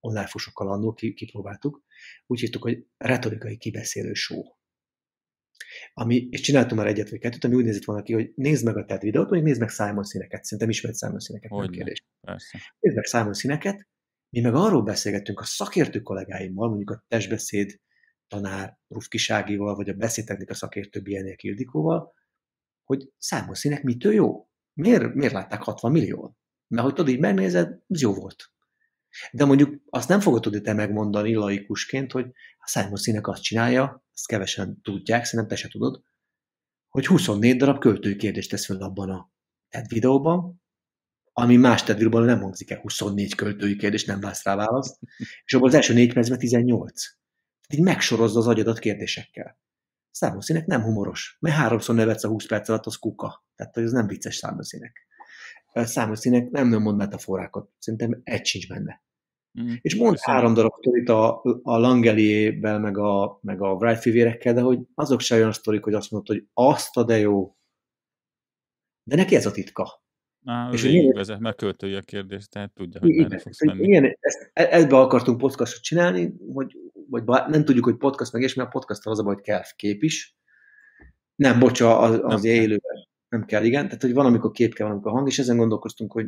online 0.00 0.26
fusokkal 0.26 0.68
annól, 0.68 0.94
kipróbáltuk. 0.94 1.82
Úgy 2.26 2.40
hívtuk, 2.40 2.62
hogy 2.62 2.84
retorikai 2.96 3.56
kibeszélő 3.56 4.12
show 4.12 4.42
ami, 5.92 6.28
és 6.30 6.40
csináltunk 6.40 6.80
már 6.80 6.90
egyet 6.90 7.10
vagy 7.10 7.18
kettőt, 7.18 7.44
ami 7.44 7.54
úgy 7.54 7.64
nézett 7.64 7.84
volna 7.84 8.02
ki, 8.02 8.12
hogy 8.12 8.32
nézd 8.34 8.64
meg 8.64 8.76
a 8.76 8.84
TED 8.84 9.00
videót, 9.00 9.28
vagy 9.28 9.42
nézd 9.42 9.60
meg 9.60 9.68
Simon 9.68 10.04
színeket. 10.04 10.44
Szerintem 10.44 10.68
ismered 10.68 10.98
Simon 10.98 11.18
színeket, 11.18 11.50
nem 11.50 11.70
kérdés. 11.70 12.04
Persze. 12.20 12.58
Nézd 12.80 12.96
meg 12.96 13.04
Simon 13.04 13.32
színeket, 13.32 13.88
mi 14.30 14.40
meg 14.40 14.54
arról 14.54 14.82
beszélgettünk 14.82 15.40
a 15.40 15.44
szakértő 15.44 16.00
kollégáimmal, 16.00 16.68
mondjuk 16.68 16.90
a 16.90 17.04
testbeszéd 17.08 17.80
tanár 18.28 18.78
Rufkiságival, 18.88 19.74
vagy 19.74 19.88
a 19.88 19.94
beszédtechnika 19.94 20.54
szakértő 20.54 21.00
Bienél 21.00 21.34
Ildikóval, 21.36 22.14
hogy 22.84 23.12
Simon 23.18 23.54
színek 23.54 23.82
mitől 23.82 24.12
jó? 24.12 24.48
Miért, 24.72 25.14
miért 25.14 25.32
látták 25.32 25.62
60 25.62 25.92
millió? 25.92 26.36
Mert 26.68 26.84
hogy 26.84 26.94
tudod, 26.94 27.12
így 27.12 27.20
megnézed, 27.20 27.78
ez 27.88 28.00
jó 28.00 28.14
volt. 28.14 28.52
De 29.32 29.44
mondjuk 29.44 29.82
azt 29.90 30.08
nem 30.08 30.20
fogod 30.20 30.42
tudni 30.42 30.60
te 30.60 30.72
megmondani 30.72 31.34
laikusként, 31.34 32.12
hogy 32.12 32.26
a 32.58 32.68
Simon 32.68 32.96
színek 32.96 33.28
azt 33.28 33.42
csinálja, 33.42 34.04
ezt 34.14 34.26
kevesen 34.26 34.80
tudják, 34.82 35.24
szerintem 35.24 35.48
te 35.48 35.56
se 35.62 35.68
tudod, 35.68 36.02
hogy 36.88 37.06
24 37.06 37.56
darab 37.56 37.78
költői 37.78 38.16
kérdést 38.16 38.50
tesz 38.50 38.66
fel 38.66 38.76
abban 38.76 39.10
a 39.10 39.30
TED 39.68 39.88
videóban, 39.88 40.62
ami 41.32 41.56
más 41.56 41.82
TED 41.82 41.96
videóban 41.96 42.24
nem 42.24 42.40
hangzik 42.40 42.70
el, 42.70 42.80
24 42.80 43.34
költői 43.34 43.76
kérdés, 43.76 44.04
nem 44.04 44.20
válsz 44.20 44.44
rá 44.44 44.56
választ, 44.56 44.98
és 45.44 45.54
abban 45.54 45.68
az 45.68 45.74
első 45.74 45.94
négy 45.94 46.12
percben 46.12 46.38
18. 46.38 47.02
Így 47.68 47.82
megsorozza 47.82 48.38
az 48.38 48.46
agyadat 48.46 48.78
kérdésekkel. 48.78 49.58
Számoszinek 50.10 50.66
nem 50.66 50.82
humoros, 50.82 51.36
mert 51.40 51.56
háromszor 51.56 51.94
nevetsz 51.94 52.24
a 52.24 52.28
20 52.28 52.46
perc 52.46 52.68
alatt, 52.68 52.86
az 52.86 52.96
kuka. 52.96 53.44
Tehát 53.54 53.76
ez 53.76 53.92
nem 53.92 54.06
vicces 54.06 54.36
számoszinek. 55.72 55.88
Számoszinek 55.88 56.50
nem, 56.50 56.68
nem 56.68 56.82
mond 56.82 56.96
metaforákat, 56.96 57.68
szerintem 57.78 58.20
egy 58.24 58.46
sincs 58.46 58.68
benne. 58.68 59.02
Mm. 59.60 59.72
És 59.80 59.96
mond 59.96 60.18
három 60.20 60.54
darab 60.54 60.72
sztorit 60.78 61.08
a, 61.08 61.40
a 61.62 61.78
Langeliével, 61.78 62.78
meg 62.78 62.98
a, 62.98 63.38
meg 63.42 63.62
a 63.62 63.72
Wright 63.72 64.00
fivérekkel, 64.00 64.54
de 64.54 64.60
hogy 64.60 64.78
azok 64.94 65.20
se 65.20 65.34
olyan 65.34 65.52
sztorik, 65.52 65.84
hogy 65.84 65.94
azt 65.94 66.10
mondod, 66.10 66.28
hogy 66.28 66.46
azt 66.54 66.96
a 66.96 67.04
de 67.04 67.18
jó. 67.18 67.56
De 69.02 69.16
neki 69.16 69.34
ez 69.34 69.46
a 69.46 69.50
titka. 69.50 70.02
Á, 70.44 70.70
és 70.72 70.82
végig 70.82 71.14
vezet, 71.14 71.38
mert 71.38 71.56
költői 71.56 71.94
a 71.94 72.00
kérdés, 72.00 72.48
tehát 72.48 72.72
tudja, 72.72 73.00
hogy 73.00 73.10
igen, 73.10 73.38
fogsz 73.38 73.64
menni. 73.64 73.84
Igen, 73.84 74.16
ezt, 74.20 74.50
e, 74.52 74.68
ebbe 74.70 74.96
akartunk 74.96 75.38
podcastot 75.38 75.82
csinálni, 75.82 76.34
hogy, 76.54 76.76
vagy 77.08 77.24
nem 77.24 77.64
tudjuk, 77.64 77.84
hogy 77.84 77.96
podcast 77.96 78.32
meg 78.32 78.42
és 78.42 78.54
mert 78.54 78.68
a 78.68 78.72
podcast 78.72 79.06
az 79.06 79.18
a 79.18 79.22
hogy 79.22 79.40
kell 79.40 79.62
kép 79.76 80.02
is. 80.02 80.36
Nem, 81.34 81.58
bocsa, 81.58 81.98
az, 81.98 82.20
az 82.22 82.42
nem 82.42 82.52
élő, 82.52 82.80
nem 83.30 83.44
kell, 83.44 83.64
igen. 83.64 83.84
Tehát, 83.84 84.02
hogy 84.02 84.12
van, 84.12 84.26
amikor 84.26 84.50
kép 84.50 84.74
kell, 84.74 84.86
van, 84.86 84.94
amikor 84.94 85.12
hang, 85.12 85.28
és 85.28 85.38
ezen 85.38 85.56
gondolkoztunk, 85.56 86.12
hogy, 86.12 86.26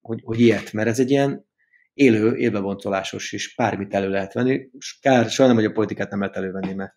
hogy, 0.00 0.20
hogy 0.24 0.40
ilyet, 0.40 0.72
mert 0.72 0.88
ez 0.88 1.00
egy 1.00 1.10
ilyen 1.10 1.46
élő, 1.94 2.36
élbeboncolásos, 2.36 3.32
és 3.32 3.54
bármit 3.54 3.94
elő 3.94 4.08
lehet 4.08 4.32
venni. 4.32 4.68
És 4.78 4.98
kár, 5.00 5.30
sajnálom, 5.30 5.62
hogy 5.62 5.70
a 5.70 5.74
politikát 5.74 6.10
nem 6.10 6.20
lehet 6.20 6.36
elővenni, 6.36 6.72
mert 6.72 6.94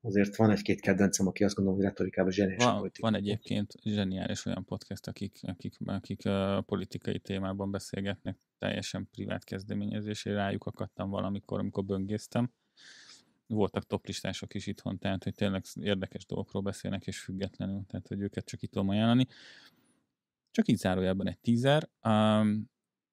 azért 0.00 0.36
van 0.36 0.50
egy-két 0.50 0.80
kedvencem, 0.80 1.26
aki 1.26 1.44
azt 1.44 1.54
gondolom, 1.54 1.78
hogy 1.80 1.88
retorikában 1.88 2.32
zseniális 2.32 2.64
van, 2.64 2.78
politika. 2.78 3.10
Van 3.10 3.16
egyébként 3.18 3.72
zseniális 3.82 4.46
olyan 4.46 4.64
podcast, 4.64 5.06
akik, 5.06 5.38
akik, 5.42 5.74
akik 5.84 6.26
a 6.26 6.64
politikai 6.66 7.18
témában 7.18 7.70
beszélgetnek, 7.70 8.38
teljesen 8.58 9.08
privát 9.10 9.44
kezdeményezésé 9.44 10.32
rájuk 10.32 10.64
akadtam 10.64 11.10
valamikor, 11.10 11.58
amikor 11.58 11.84
böngésztem. 11.84 12.52
Voltak 13.52 13.86
toplistások 13.86 14.54
is 14.54 14.66
itthon, 14.66 14.98
tehát 14.98 15.24
hogy 15.24 15.34
tényleg 15.34 15.64
érdekes 15.74 16.26
dolgokról 16.26 16.62
beszélnek, 16.62 17.06
és 17.06 17.20
függetlenül, 17.20 17.82
tehát 17.86 18.08
hogy 18.08 18.20
őket 18.20 18.44
csak 18.44 18.62
itt 18.62 18.70
tudom 18.70 18.88
ajánlani. 18.88 19.26
Csak 20.50 20.68
így 20.68 20.76
zárójában 20.76 21.28
egy 21.28 21.38
teaser. 21.38 21.88
Um, 22.02 22.70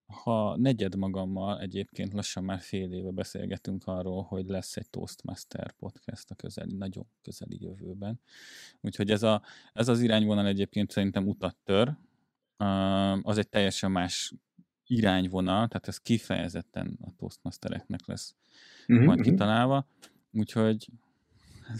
ha 0.08 0.58
negyed 0.58 0.96
magammal 0.96 1.60
egyébként 1.60 2.14
lassan 2.14 2.44
már 2.44 2.60
fél 2.60 2.92
éve 2.92 3.12
beszélgetünk 3.12 3.88
arról, 3.88 4.24
hogy 4.24 4.48
lesz 4.48 4.78
egy 4.78 4.90
Toastmaster 4.90 5.72
podcast 5.72 6.32
a 6.32 6.36
közeli, 6.36 6.74
nagyon 6.74 7.08
közeli 7.22 7.58
jövőben. 7.64 8.20
Úgyhogy 8.82 9.12
ez, 9.12 9.24
a, 9.24 9.42
ez 9.74 9.88
az 9.88 10.02
irányvonal 10.02 10.48
egyébként 10.48 10.92
szerintem 10.92 11.28
utat 11.28 11.58
tör. 11.64 11.96
Az 13.22 13.38
egy 13.38 13.50
teljesen 13.50 13.92
más 13.92 14.34
irányvonal, 14.86 15.68
tehát 15.68 15.88
ez 15.88 15.98
kifejezetten 15.98 16.98
a 17.02 17.16
Toastmastereknek 17.16 18.06
lesz 18.06 18.36
uh-huh, 18.88 19.06
majd 19.06 19.20
uh-huh. 19.20 19.34
kitalálva. 19.34 19.88
Úgyhogy 20.38 20.88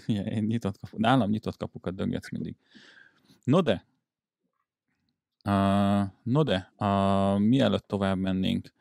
én 0.08 0.44
nyitott 0.44 0.80
kapu, 0.80 0.98
nálam 1.00 1.30
nyitott 1.30 1.58
kapukat 1.58 1.96
döngetsz 1.96 2.32
mindig. 2.32 2.56
No 3.44 3.62
de, 3.62 3.86
Uh, 5.48 6.08
no 6.24 6.44
de, 6.44 6.74
uh, 6.78 7.40
mielőtt 7.40 7.88
tovább 7.88 8.18
mennénk, 8.18 8.74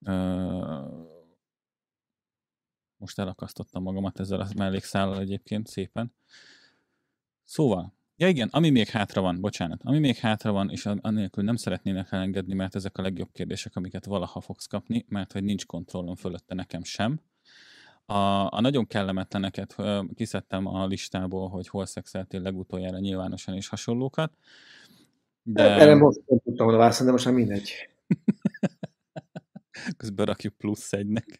uh, 0.00 1.08
most 2.96 3.18
elakasztottam 3.18 3.82
magamat 3.82 4.20
ezzel 4.20 4.40
a 4.40 4.48
mellékszállal 4.56 5.20
egyébként 5.20 5.66
szépen. 5.66 6.12
Szóval, 7.44 7.92
ja 8.16 8.28
igen, 8.28 8.48
ami 8.52 8.70
még 8.70 8.88
hátra 8.88 9.20
van, 9.20 9.40
bocsánat, 9.40 9.80
ami 9.82 9.98
még 9.98 10.16
hátra 10.16 10.52
van, 10.52 10.70
és 10.70 10.86
annélkül 10.86 11.44
nem 11.44 11.56
szeretnének 11.56 12.12
elengedni, 12.12 12.54
mert 12.54 12.74
ezek 12.74 12.98
a 12.98 13.02
legjobb 13.02 13.32
kérdések, 13.32 13.76
amiket 13.76 14.04
valaha 14.04 14.40
fogsz 14.40 14.66
kapni, 14.66 15.04
mert 15.08 15.32
hogy 15.32 15.44
nincs 15.44 15.66
kontrollom 15.66 16.16
fölötte 16.16 16.54
nekem 16.54 16.84
sem. 16.84 17.20
A, 18.10 18.52
a 18.52 18.60
nagyon 18.60 18.86
kellemetleneket 18.86 19.76
kiszedtem 20.14 20.66
a 20.66 20.86
listából, 20.86 21.48
hogy 21.48 21.68
hol 21.68 21.86
szexeltél 21.86 22.40
legutoljára 22.40 22.98
nyilvánosan 22.98 23.54
és 23.54 23.68
hasonlókat. 23.68 24.32
De... 25.42 25.62
Erre 25.62 25.94
most 25.94 26.20
nem 26.26 26.38
tudtam 26.44 26.66
volna 26.66 26.80
válaszolni, 26.80 27.06
de 27.06 27.12
most 27.12 27.24
már 27.24 27.34
mindegy. 27.34 27.72
Közben 29.96 30.26
rakjuk 30.26 30.54
plusz 30.56 30.92
egynek. 30.92 31.38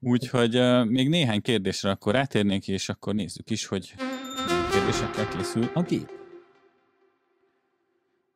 Úgyhogy 0.00 0.56
uh, 0.56 0.84
még 0.84 1.08
néhány 1.08 1.42
kérdésre 1.42 1.90
akkor 1.90 2.12
rátérnék, 2.12 2.68
és 2.68 2.88
akkor 2.88 3.14
nézzük 3.14 3.50
is, 3.50 3.66
hogy 3.66 3.94
kérdésekkel 4.72 5.28
készül 5.28 5.70
a 5.74 5.82
gép. 5.82 6.10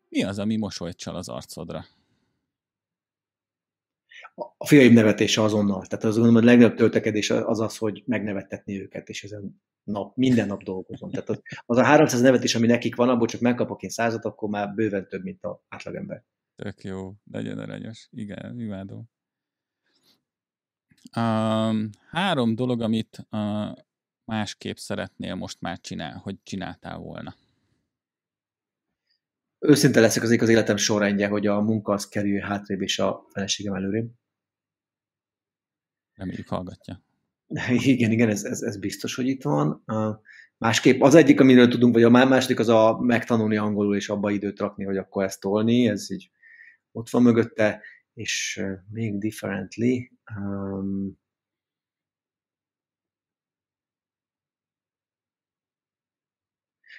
Mi 0.08 0.22
az, 0.22 0.38
ami 0.38 0.56
mosolyt 0.56 0.96
csal 0.96 1.16
az 1.16 1.28
arcodra? 1.28 1.84
A 4.34 4.66
fiaim 4.66 4.92
nevetése 4.92 5.42
azonnal. 5.42 5.86
Tehát 5.86 6.04
az 6.04 6.14
gondolom, 6.14 6.34
hogy 6.34 6.42
a 6.42 6.46
legnagyobb 6.46 6.76
töltekedés 6.76 7.30
az 7.30 7.60
az, 7.60 7.76
hogy 7.76 8.02
megnevettetni 8.06 8.80
őket, 8.80 9.08
és 9.08 9.24
ezen 9.24 9.62
nap, 9.84 10.16
minden 10.16 10.46
nap 10.46 10.62
dolgozom. 10.62 11.10
Tehát 11.10 11.28
az, 11.28 11.40
az 11.66 11.76
a 11.76 11.82
300 11.84 12.20
nevetés, 12.20 12.54
ami 12.54 12.66
nekik 12.66 12.96
van, 12.96 13.08
abból 13.08 13.26
csak 13.26 13.40
megkapok 13.40 13.82
én 13.82 13.90
százat, 13.90 14.24
akkor 14.24 14.48
már 14.48 14.74
bőven 14.74 15.08
több, 15.08 15.22
mint 15.22 15.44
az 15.44 15.56
átlagember. 15.68 16.24
Tök 16.56 16.82
jó, 16.82 17.12
legyen 17.30 17.58
aranyos. 17.58 18.08
Igen, 18.10 18.60
imádom. 18.60 19.10
Um, 21.16 21.90
három 22.08 22.54
dolog, 22.54 22.80
amit 22.80 23.26
uh, 23.30 23.76
másképp 24.24 24.76
szeretnél 24.76 25.34
most 25.34 25.60
már 25.60 25.80
csinál, 25.80 26.16
hogy 26.16 26.36
csináltál 26.42 26.98
volna. 26.98 27.34
Őszinte 29.58 30.00
leszek 30.00 30.22
az 30.22 30.36
az 30.40 30.48
életem 30.48 30.76
sorrendje, 30.76 31.28
hogy 31.28 31.46
a 31.46 31.60
munka 31.60 31.92
az 31.92 32.08
kerül 32.08 32.40
hátrébb 32.40 32.82
és 32.82 32.98
a 32.98 33.26
feleségem 33.32 33.74
előrébb. 33.74 34.10
Reméljük 36.14 36.48
hallgatja. 36.48 37.02
Igen, 37.92 38.10
igen, 38.10 38.28
ez, 38.28 38.44
ez, 38.44 38.60
ez 38.60 38.78
biztos, 38.78 39.14
hogy 39.14 39.26
itt 39.26 39.42
van. 39.42 39.84
Másképp 40.58 41.00
az 41.00 41.14
egyik, 41.14 41.40
amiről 41.40 41.68
tudunk, 41.68 41.94
vagy 41.94 42.02
a 42.02 42.10
második 42.10 42.58
az 42.58 42.68
a 42.68 42.98
megtanulni 43.00 43.56
angolul 43.56 43.96
és 43.96 44.08
abba 44.08 44.30
időt 44.30 44.58
rakni, 44.58 44.84
hogy 44.84 44.96
akkor 44.96 45.24
ezt 45.24 45.40
tolni, 45.40 45.88
ez 45.88 46.10
így 46.10 46.30
ott 46.92 47.10
van 47.10 47.22
mögötte, 47.22 47.82
és 48.14 48.62
még 48.90 49.18
differently. 49.18 50.10
Um, 50.36 51.20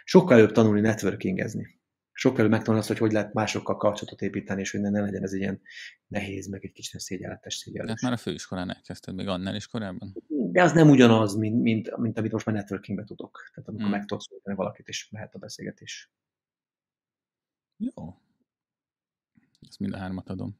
sokkal 0.04 0.38
előbb 0.38 0.52
tanulni 0.52 0.80
networkingezni. 0.80 1.82
Sokkal 2.24 2.40
előbb 2.40 2.52
megtanulni 2.52 2.80
azt, 2.80 2.88
hogy 2.88 2.98
hogy 2.98 3.12
lehet 3.12 3.34
másokkal 3.34 3.78
kapcsolatot 3.78 4.22
építeni, 4.22 4.62
és 4.62 4.72
hogy 4.72 4.82
ne, 4.82 4.90
ne 4.90 5.02
legyen 5.02 5.24
ez 5.24 5.34
ilyen 5.34 5.62
nehéz, 6.08 6.48
meg 6.48 6.66
egy 6.66 6.72
kicsit 6.72 7.00
szégyenletes 7.00 7.56
szégyenletes. 7.56 8.00
Tehát 8.00 8.12
már 8.12 8.22
a 8.22 8.30
főiskolán 8.30 8.76
elkezdted, 8.76 9.16
még 9.16 9.28
annál 9.28 9.56
is 9.56 9.68
korábban? 9.68 10.16
De 10.28 10.64
az 10.64 10.72
nem 10.72 10.90
ugyanaz, 10.90 11.36
mint, 11.36 11.62
mint, 11.62 11.98
mint 11.98 12.18
amit 12.18 12.32
most 12.32 12.46
már 12.46 12.56
networkingbe 12.56 13.04
tudok. 13.04 13.50
Tehát 13.54 13.70
amikor 13.70 13.88
hmm. 13.88 13.98
meg 13.98 14.06
szólítani 14.08 14.56
valakit, 14.56 14.88
és 14.88 15.10
mehet 15.10 15.36
a 15.36 15.40
beszélgetés. 15.40 16.12
Jó. 17.78 18.18
Ezt 19.68 19.80
mind 19.80 19.94
a 19.94 19.98
hármat 19.98 20.30
adom. 20.30 20.60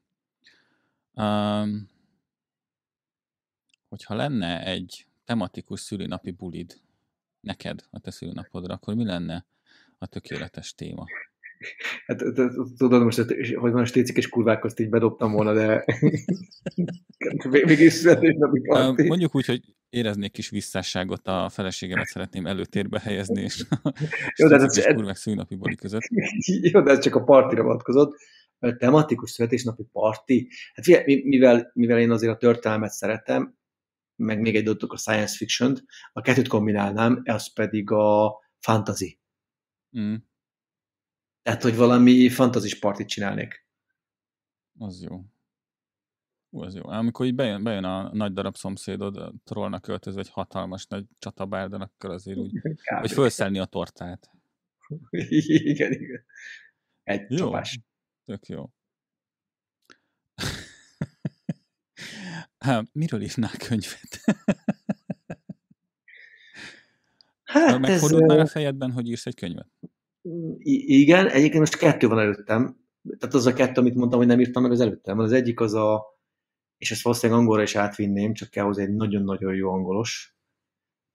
Um, 1.12 1.90
hogyha 3.88 4.14
lenne 4.14 4.64
egy 4.64 5.06
tematikus 5.24 5.80
szülinapi 5.80 6.30
bulid 6.30 6.80
neked 7.40 7.80
a 7.90 7.98
te 7.98 8.10
szülinapodra, 8.10 8.74
akkor 8.74 8.94
mi 8.94 9.04
lenne 9.04 9.46
a 9.98 10.06
tökéletes 10.06 10.74
téma? 10.74 11.04
Hát 12.06 12.18
tudod, 12.76 13.02
most, 13.02 13.18
hogy 13.18 13.54
van 13.54 13.76
a 13.76 13.84
stécik 13.84 14.16
és 14.16 14.28
kurvák, 14.28 14.64
azt 14.64 14.80
így 14.80 14.88
bedobtam 14.88 15.32
volna, 15.32 15.52
de 15.52 15.84
mégis 17.66 18.02
parti. 18.68 19.06
Mondjuk 19.06 19.34
úgy, 19.34 19.46
hogy 19.46 19.60
éreznék 19.94 20.32
kis 20.32 20.50
visszásságot, 20.50 21.26
a 21.26 21.48
feleségemet 21.48 22.06
szeretném 22.06 22.46
előtérbe 22.46 23.00
helyezni, 23.00 23.42
és 23.42 23.64
Jó, 24.36 24.48
de 24.48 24.54
ez 24.54 24.78
és 24.78 24.84
kurvák 24.84 25.16
szülinapi 25.16 25.54
buli 25.54 25.74
között. 25.74 26.02
Jó, 26.72 26.80
de 26.80 26.90
ez 26.90 26.98
csak 26.98 27.14
a 27.14 27.24
partira 27.24 27.62
vonatkozott. 27.62 28.16
Tematikus 28.78 29.30
születésnapi 29.30 29.82
parti. 29.92 30.48
Hát 30.74 30.84
figyelj, 30.84 31.22
mivel, 31.24 31.70
mivel 31.74 31.98
én 31.98 32.10
azért 32.10 32.32
a 32.32 32.36
történelmet 32.36 32.90
szeretem, 32.90 33.56
meg 34.16 34.40
még 34.40 34.56
egy 34.56 34.64
dolog 34.64 34.92
a 34.92 34.96
science 34.96 35.36
fiction 35.36 35.76
a 36.12 36.20
kettőt 36.20 36.48
kombinálnám, 36.48 37.22
az 37.24 37.52
pedig 37.52 37.90
a 37.90 38.38
fantasy. 38.58 39.18
Mm. 39.98 40.14
Tehát, 41.44 41.62
hogy 41.62 41.76
valami 41.76 42.28
fantazis 42.28 42.78
partit 42.78 43.08
csinálnék. 43.08 43.66
Az 44.78 45.02
jó. 45.02 45.24
Ú, 46.50 46.62
az 46.62 46.74
jó. 46.74 46.88
Amikor 46.88 47.26
így 47.26 47.34
bejön, 47.34 47.62
bejön 47.62 47.84
a 47.84 48.14
nagy 48.14 48.32
darab 48.32 48.56
szomszédod, 48.56 49.32
trollnak 49.44 49.82
költözve 49.82 50.20
egy 50.20 50.30
hatalmas 50.30 50.86
nagy 50.86 51.04
csatabárdan, 51.18 51.80
akkor 51.80 52.10
azért 52.10 52.38
úgy, 52.38 52.60
Kár 52.84 53.00
hogy 53.00 53.10
felszelni 53.10 53.58
a 53.58 53.64
tortát. 53.64 54.30
igen, 55.70 55.92
igen. 55.92 56.24
Egy 57.02 57.30
jó. 57.30 57.36
csapás. 57.36 57.80
Tök 58.24 58.46
jó. 58.46 58.70
Hát, 62.58 62.88
miről 62.92 63.22
írnál 63.22 63.56
könyvet? 63.56 64.20
hát 67.44 67.78
Megfordult 67.78 68.22
ez... 68.22 68.28
már 68.28 68.38
a 68.38 68.46
fejedben, 68.46 68.92
hogy 68.92 69.08
írsz 69.08 69.26
egy 69.26 69.34
könyvet? 69.34 69.73
Igen, 70.86 71.28
egyébként 71.28 71.58
most 71.58 71.76
kettő 71.76 72.08
van 72.08 72.18
előttem. 72.18 72.76
Tehát 73.18 73.34
az 73.34 73.46
a 73.46 73.52
kettő, 73.52 73.80
amit 73.80 73.94
mondtam, 73.94 74.18
hogy 74.18 74.28
nem 74.28 74.40
írtam 74.40 74.62
meg 74.62 74.70
az 74.70 74.80
előttem. 74.80 75.18
Az 75.18 75.32
egyik 75.32 75.60
az 75.60 75.74
a, 75.74 76.04
és 76.76 76.90
ezt 76.90 77.02
valószínűleg 77.02 77.40
angolra 77.40 77.62
is 77.62 77.76
átvinném, 77.76 78.34
csak 78.34 78.50
kell 78.50 78.64
hozzá 78.64 78.82
egy 78.82 78.94
nagyon-nagyon 78.94 79.54
jó 79.54 79.72
angolos. 79.72 80.36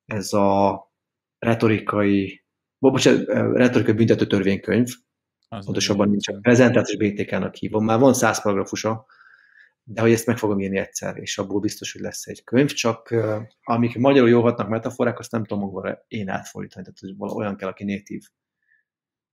Ez 0.05 0.33
a 0.33 0.91
retorikai, 1.39 2.45
bocsánat, 2.77 3.25
retorikai 3.55 3.93
büntető 3.93 4.27
törvénykönyv. 4.27 4.87
Az 5.47 5.65
Pontosabban 5.65 6.09
nincs 6.09 6.27
a 6.27 6.37
prezentációs 6.41 6.97
BTK-nak 6.97 7.55
hívom. 7.55 7.85
Már 7.85 7.99
van 7.99 8.13
száz 8.13 8.41
paragrafusa, 8.41 9.05
de 9.83 10.01
hogy 10.01 10.11
ezt 10.11 10.25
meg 10.25 10.37
fogom 10.37 10.59
írni 10.59 10.77
egyszer, 10.77 11.17
és 11.17 11.37
abból 11.37 11.59
biztos, 11.59 11.91
hogy 11.91 12.01
lesz 12.01 12.27
egy 12.27 12.43
könyv, 12.43 12.69
csak 12.69 13.15
amik 13.63 13.97
magyarul 13.97 14.29
jó 14.29 14.41
hatnak 14.41 14.69
metaforák, 14.69 15.19
azt 15.19 15.31
nem 15.31 15.43
tudom 15.43 15.63
angolra 15.63 16.05
én 16.07 16.29
átfordítani, 16.29 16.85
tehát 16.85 17.17
hogy 17.17 17.31
olyan 17.37 17.55
kell, 17.55 17.69
aki 17.69 17.83
natív. 17.83 18.23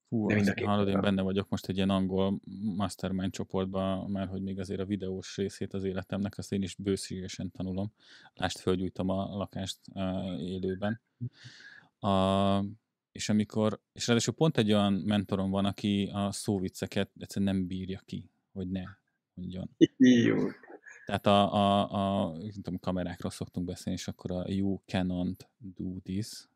Hú, 0.09 0.31
az, 0.31 0.53
hallod, 0.65 0.89
én 0.89 1.01
benne 1.01 1.23
vagyok 1.23 1.49
most 1.49 1.69
egy 1.69 1.77
ilyen 1.77 1.91
angol 1.91 2.41
mastermind 2.77 3.33
csoportban, 3.33 4.11
mert 4.11 4.31
hogy 4.31 4.43
még 4.43 4.59
azért 4.59 4.81
a 4.81 4.85
videós 4.85 5.37
részét 5.37 5.75
az 5.75 5.85
életemnek, 5.85 6.39
azt 6.39 6.53
én 6.53 6.63
is 6.63 6.75
bőségesen 6.75 7.51
tanulom. 7.51 7.93
Lást, 8.35 8.59
fölgyújtom 8.59 9.09
a 9.09 9.37
lakást 9.37 9.79
uh, 9.95 10.43
élőben. 10.43 11.01
A, 11.99 12.65
és 13.13 13.29
amikor, 13.29 13.81
és 13.93 14.07
ráadásul 14.07 14.35
pont 14.35 14.57
egy 14.57 14.73
olyan 14.73 14.93
mentorom 14.93 15.51
van, 15.51 15.65
aki 15.65 16.11
a 16.13 16.33
szóvicceket 16.33 17.11
egyszerűen 17.19 17.55
nem 17.55 17.67
bírja 17.67 18.01
ki, 18.05 18.31
hogy 18.53 18.69
ne 18.69 18.85
mondjon. 19.35 19.71
Jó. 19.97 20.37
Tehát 21.07 21.27
a, 21.27 21.55
a, 21.55 21.91
a 21.93 22.33
nem 22.37 22.51
tudom, 22.51 22.79
kamerákról 22.79 23.31
szoktunk 23.31 23.67
beszélni, 23.67 23.99
és 23.99 24.09
akkor 24.09 24.31
a 24.31 24.45
you 24.49 24.79
cannot 24.85 25.49
do 25.59 25.99
this, 26.03 26.49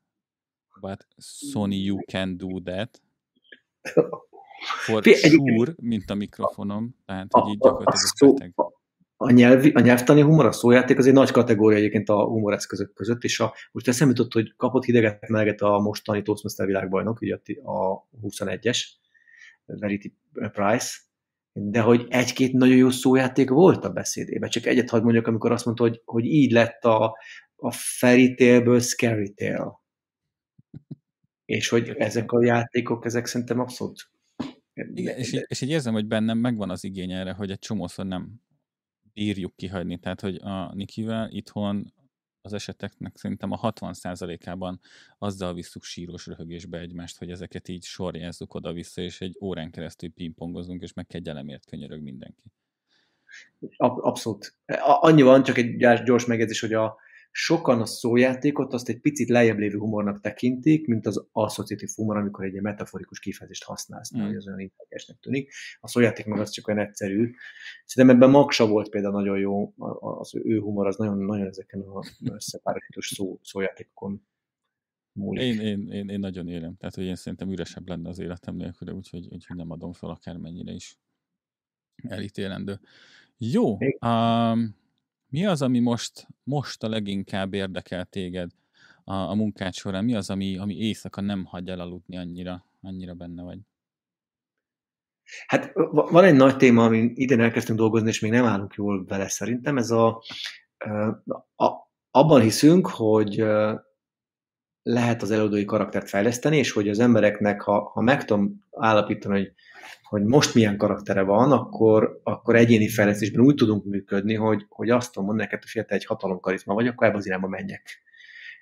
but 0.81 1.07
Sony 1.17 1.73
you 1.73 1.99
can 2.07 2.37
do 2.37 2.61
that. 2.61 3.03
For 4.85 5.03
sure, 5.03 5.73
mint 5.77 6.11
a 6.11 6.15
mikrofonom, 6.15 6.95
tehát 7.07 7.27
hogy 7.31 7.51
így 7.51 7.59
gyakorlatilag 7.59 8.53
a, 8.55 8.63
a, 8.63 8.73
a, 9.17 9.31
nyelvi, 9.31 9.71
a 9.71 9.81
nyelvtani 9.81 10.21
humor, 10.21 10.47
a 10.47 10.53
szójáték 10.53 10.99
az 10.99 11.07
egy 11.07 11.13
nagy 11.13 11.31
kategória 11.31 11.79
egyébként 11.79 12.09
a 12.09 12.25
humoreszközök 12.25 12.93
között, 12.93 13.23
és 13.23 13.41
a, 13.41 13.55
most 13.73 13.89
eszembe 13.89 14.15
jutott, 14.17 14.33
hogy 14.33 14.55
kapott 14.57 14.85
hideget 14.85 15.29
meleget 15.29 15.61
a 15.61 15.79
mostani 15.79 16.23
Toastmaster 16.23 16.67
világbajnok, 16.67 17.21
ugye 17.21 17.39
a 17.65 18.09
21-es, 18.23 18.79
Verity 19.67 20.13
Price, 20.53 20.99
de 21.53 21.81
hogy 21.81 22.07
egy-két 22.09 22.53
nagyon 22.53 22.77
jó 22.77 22.91
szójáték 22.91 23.51
volt 23.51 23.85
a 23.85 23.91
beszédében. 23.91 24.49
Csak 24.49 24.67
egyet 24.67 24.91
hadd 24.91 25.03
mondjak, 25.03 25.27
amikor 25.27 25.53
azt 25.53 25.65
mondta, 25.65 25.83
hogy, 25.83 26.03
hogy 26.05 26.25
így 26.25 26.53
lett 26.53 26.85
a, 26.85 27.17
a 27.57 27.71
fairy 27.73 28.35
tale-ből 28.35 28.81
scary 28.81 29.33
tale. 29.35 29.80
És 31.51 31.69
hogy 31.69 31.89
ezek 31.89 32.33
a 32.33 32.45
játékok, 32.45 33.05
ezek 33.05 33.27
szerintem 33.27 33.61
abszolút... 33.61 34.11
Igen, 34.75 35.19
és 35.19 35.33
így, 35.33 35.45
és 35.49 35.61
így 35.61 35.71
érzem, 35.71 35.93
hogy 35.93 36.07
bennem 36.07 36.39
megvan 36.39 36.71
az 36.71 36.85
igény 36.85 37.13
erre, 37.13 37.33
hogy 37.33 37.51
egy 37.51 37.59
csomószor 37.59 38.07
nem 38.07 38.41
bírjuk 39.13 39.57
kihagyni. 39.57 39.99
Tehát, 39.99 40.21
hogy 40.21 40.37
a 40.43 40.75
Nikivel 40.75 41.31
itthon 41.31 41.93
az 42.43 42.53
eseteknek 42.53 43.17
szerintem 43.17 43.51
a 43.51 43.73
60%-ában 43.73 44.81
azzal 45.19 45.55
visszük 45.55 45.83
síros 45.83 46.27
röhögésbe 46.27 46.79
egymást, 46.79 47.19
hogy 47.19 47.31
ezeket 47.31 47.69
így 47.69 47.85
sorjázzuk 47.85 48.55
oda-vissza, 48.55 49.01
és 49.01 49.21
egy 49.21 49.37
órán 49.41 49.71
keresztül 49.71 50.13
pingpongozunk, 50.13 50.83
és 50.83 50.93
meg 50.93 51.07
kegyelemért 51.07 51.67
könyörög 51.67 52.03
mindenki. 52.03 52.53
Abszolút. 53.77 54.57
Annyi 54.83 55.23
van, 55.23 55.43
csak 55.43 55.59
egy 55.59 55.77
gyors 56.05 56.27
megjegyzés, 56.27 56.61
hogy 56.61 56.73
a, 56.73 56.99
sokan 57.31 57.81
a 57.81 57.87
szójátékot 57.87 58.73
azt 58.73 58.89
egy 58.89 59.01
picit 59.01 59.29
lejjebb 59.29 59.59
lévő 59.59 59.79
humornak 59.79 60.21
tekintik, 60.21 60.87
mint 60.87 61.07
az 61.07 61.27
asszociatív 61.33 61.89
humor, 61.95 62.17
amikor 62.17 62.45
egy 62.45 62.61
metaforikus 62.61 63.19
kifejezést 63.19 63.65
használsz, 63.65 64.17
mm. 64.17 64.37
az 64.37 64.47
olyan 64.47 64.61
intelligensnek 64.61 65.19
tűnik. 65.19 65.53
A 65.81 65.89
szójáték 65.89 66.27
meg 66.27 66.41
az 66.41 66.51
csak 66.51 66.69
olyan 66.69 66.81
egyszerű. 66.81 67.31
Szerintem 67.85 68.17
ebben 68.17 68.31
Maksa 68.31 68.69
volt 68.69 68.89
például 68.89 69.15
nagyon 69.15 69.39
jó, 69.39 69.75
az 70.01 70.35
ő 70.35 70.59
humor 70.59 70.87
az 70.87 70.97
nagyon, 70.97 71.19
nagyon 71.19 71.47
ezeken 71.47 71.81
a 71.81 72.03
összepárosítós 72.33 73.07
szó, 73.07 73.39
szójátékokon 73.43 74.27
múlik. 75.13 75.43
Én, 75.43 75.61
én, 75.61 75.93
én, 75.93 76.09
én, 76.09 76.19
nagyon 76.19 76.49
élem, 76.49 76.77
tehát 76.77 76.95
hogy 76.95 77.05
én 77.05 77.17
szerintem 77.17 77.51
üresebb 77.51 77.89
lenne 77.89 78.09
az 78.09 78.19
életem 78.19 78.55
nélkül, 78.55 78.93
úgyhogy, 78.93 79.29
úgyhogy 79.31 79.57
nem 79.57 79.71
adom 79.71 79.93
fel 79.93 80.11
akármennyire 80.11 80.73
is 80.73 80.99
elítélendő. 82.09 82.81
Jó, 83.39 83.79
um, 84.01 84.79
Mi 85.31 85.47
az, 85.47 85.63
ami 85.63 85.79
most, 85.79 86.27
most 86.43 86.83
a 86.83 86.89
leginkább 86.89 87.55
érdekel 87.55 88.05
téged 88.05 88.51
a, 89.05 89.15
a 89.15 89.35
munkád 89.35 89.75
során? 89.75 90.05
Mi 90.05 90.15
az, 90.15 90.31
ami, 90.31 90.59
ami 90.59 90.77
éjszaka 90.77 91.21
nem 91.21 91.45
hagy 91.45 91.69
el 91.69 91.81
aludni 91.81 92.17
annyira, 92.17 92.65
annyira 92.83 93.15
benne 93.15 93.43
vagy? 93.43 93.59
Hát 95.47 95.73
van 95.93 96.25
egy 96.25 96.35
nagy 96.35 96.57
téma, 96.57 96.85
amin 96.85 97.13
idén 97.15 97.41
elkezdtünk 97.41 97.79
dolgozni, 97.79 98.09
és 98.09 98.21
még 98.21 98.31
nem 98.31 98.45
állunk 98.45 98.75
jól 98.75 99.05
vele 99.05 99.29
szerintem. 99.29 99.77
Ez 99.79 99.91
a, 99.91 100.23
a 101.57 101.91
abban 102.11 102.41
hiszünk, 102.41 102.87
hogy 102.87 103.45
lehet 104.83 105.23
az 105.23 105.31
előadói 105.31 105.65
karaktert 105.65 106.09
fejleszteni, 106.09 106.57
és 106.57 106.71
hogy 106.71 106.89
az 106.89 106.99
embereknek, 106.99 107.61
ha, 107.61 107.91
ha 107.93 108.01
meg 108.01 108.25
tudom 108.25 108.65
állapítani, 108.71 109.39
hogy, 109.39 109.53
hogy 110.03 110.23
most 110.23 110.55
milyen 110.55 110.77
karaktere 110.77 111.23
van, 111.23 111.53
akkor, 111.53 112.21
akkor 112.23 112.57
egyéni 112.57 112.89
fejlesztésben 112.89 113.45
úgy 113.45 113.55
tudunk 113.55 113.85
működni, 113.85 114.35
hogy, 114.35 114.67
hogy 114.69 114.91
azt 114.91 115.13
tudom 115.13 115.29
mondani 115.29 115.49
neked, 115.49 115.69
hogy 115.73 115.85
te 115.85 115.95
egy 115.95 116.05
hatalomkarizma 116.05 116.75
vagy, 116.75 116.87
akkor 116.87 117.07
ebbe 117.07 117.17
az 117.17 117.27
irányba 117.27 117.49
menjek. 117.49 118.03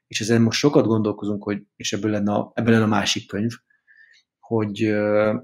És 0.07 0.20
ezen 0.20 0.43
most 0.43 0.59
sokat 0.59 0.86
gondolkozunk, 0.86 1.43
hogy, 1.43 1.62
és 1.77 1.93
ebből 1.93 2.11
lenne 2.11 2.32
a, 2.32 2.53
ebből 2.55 2.73
lenne 2.73 2.85
a 2.85 2.89
másik 2.89 3.28
könyv, 3.28 3.53
hogy, 4.39 4.95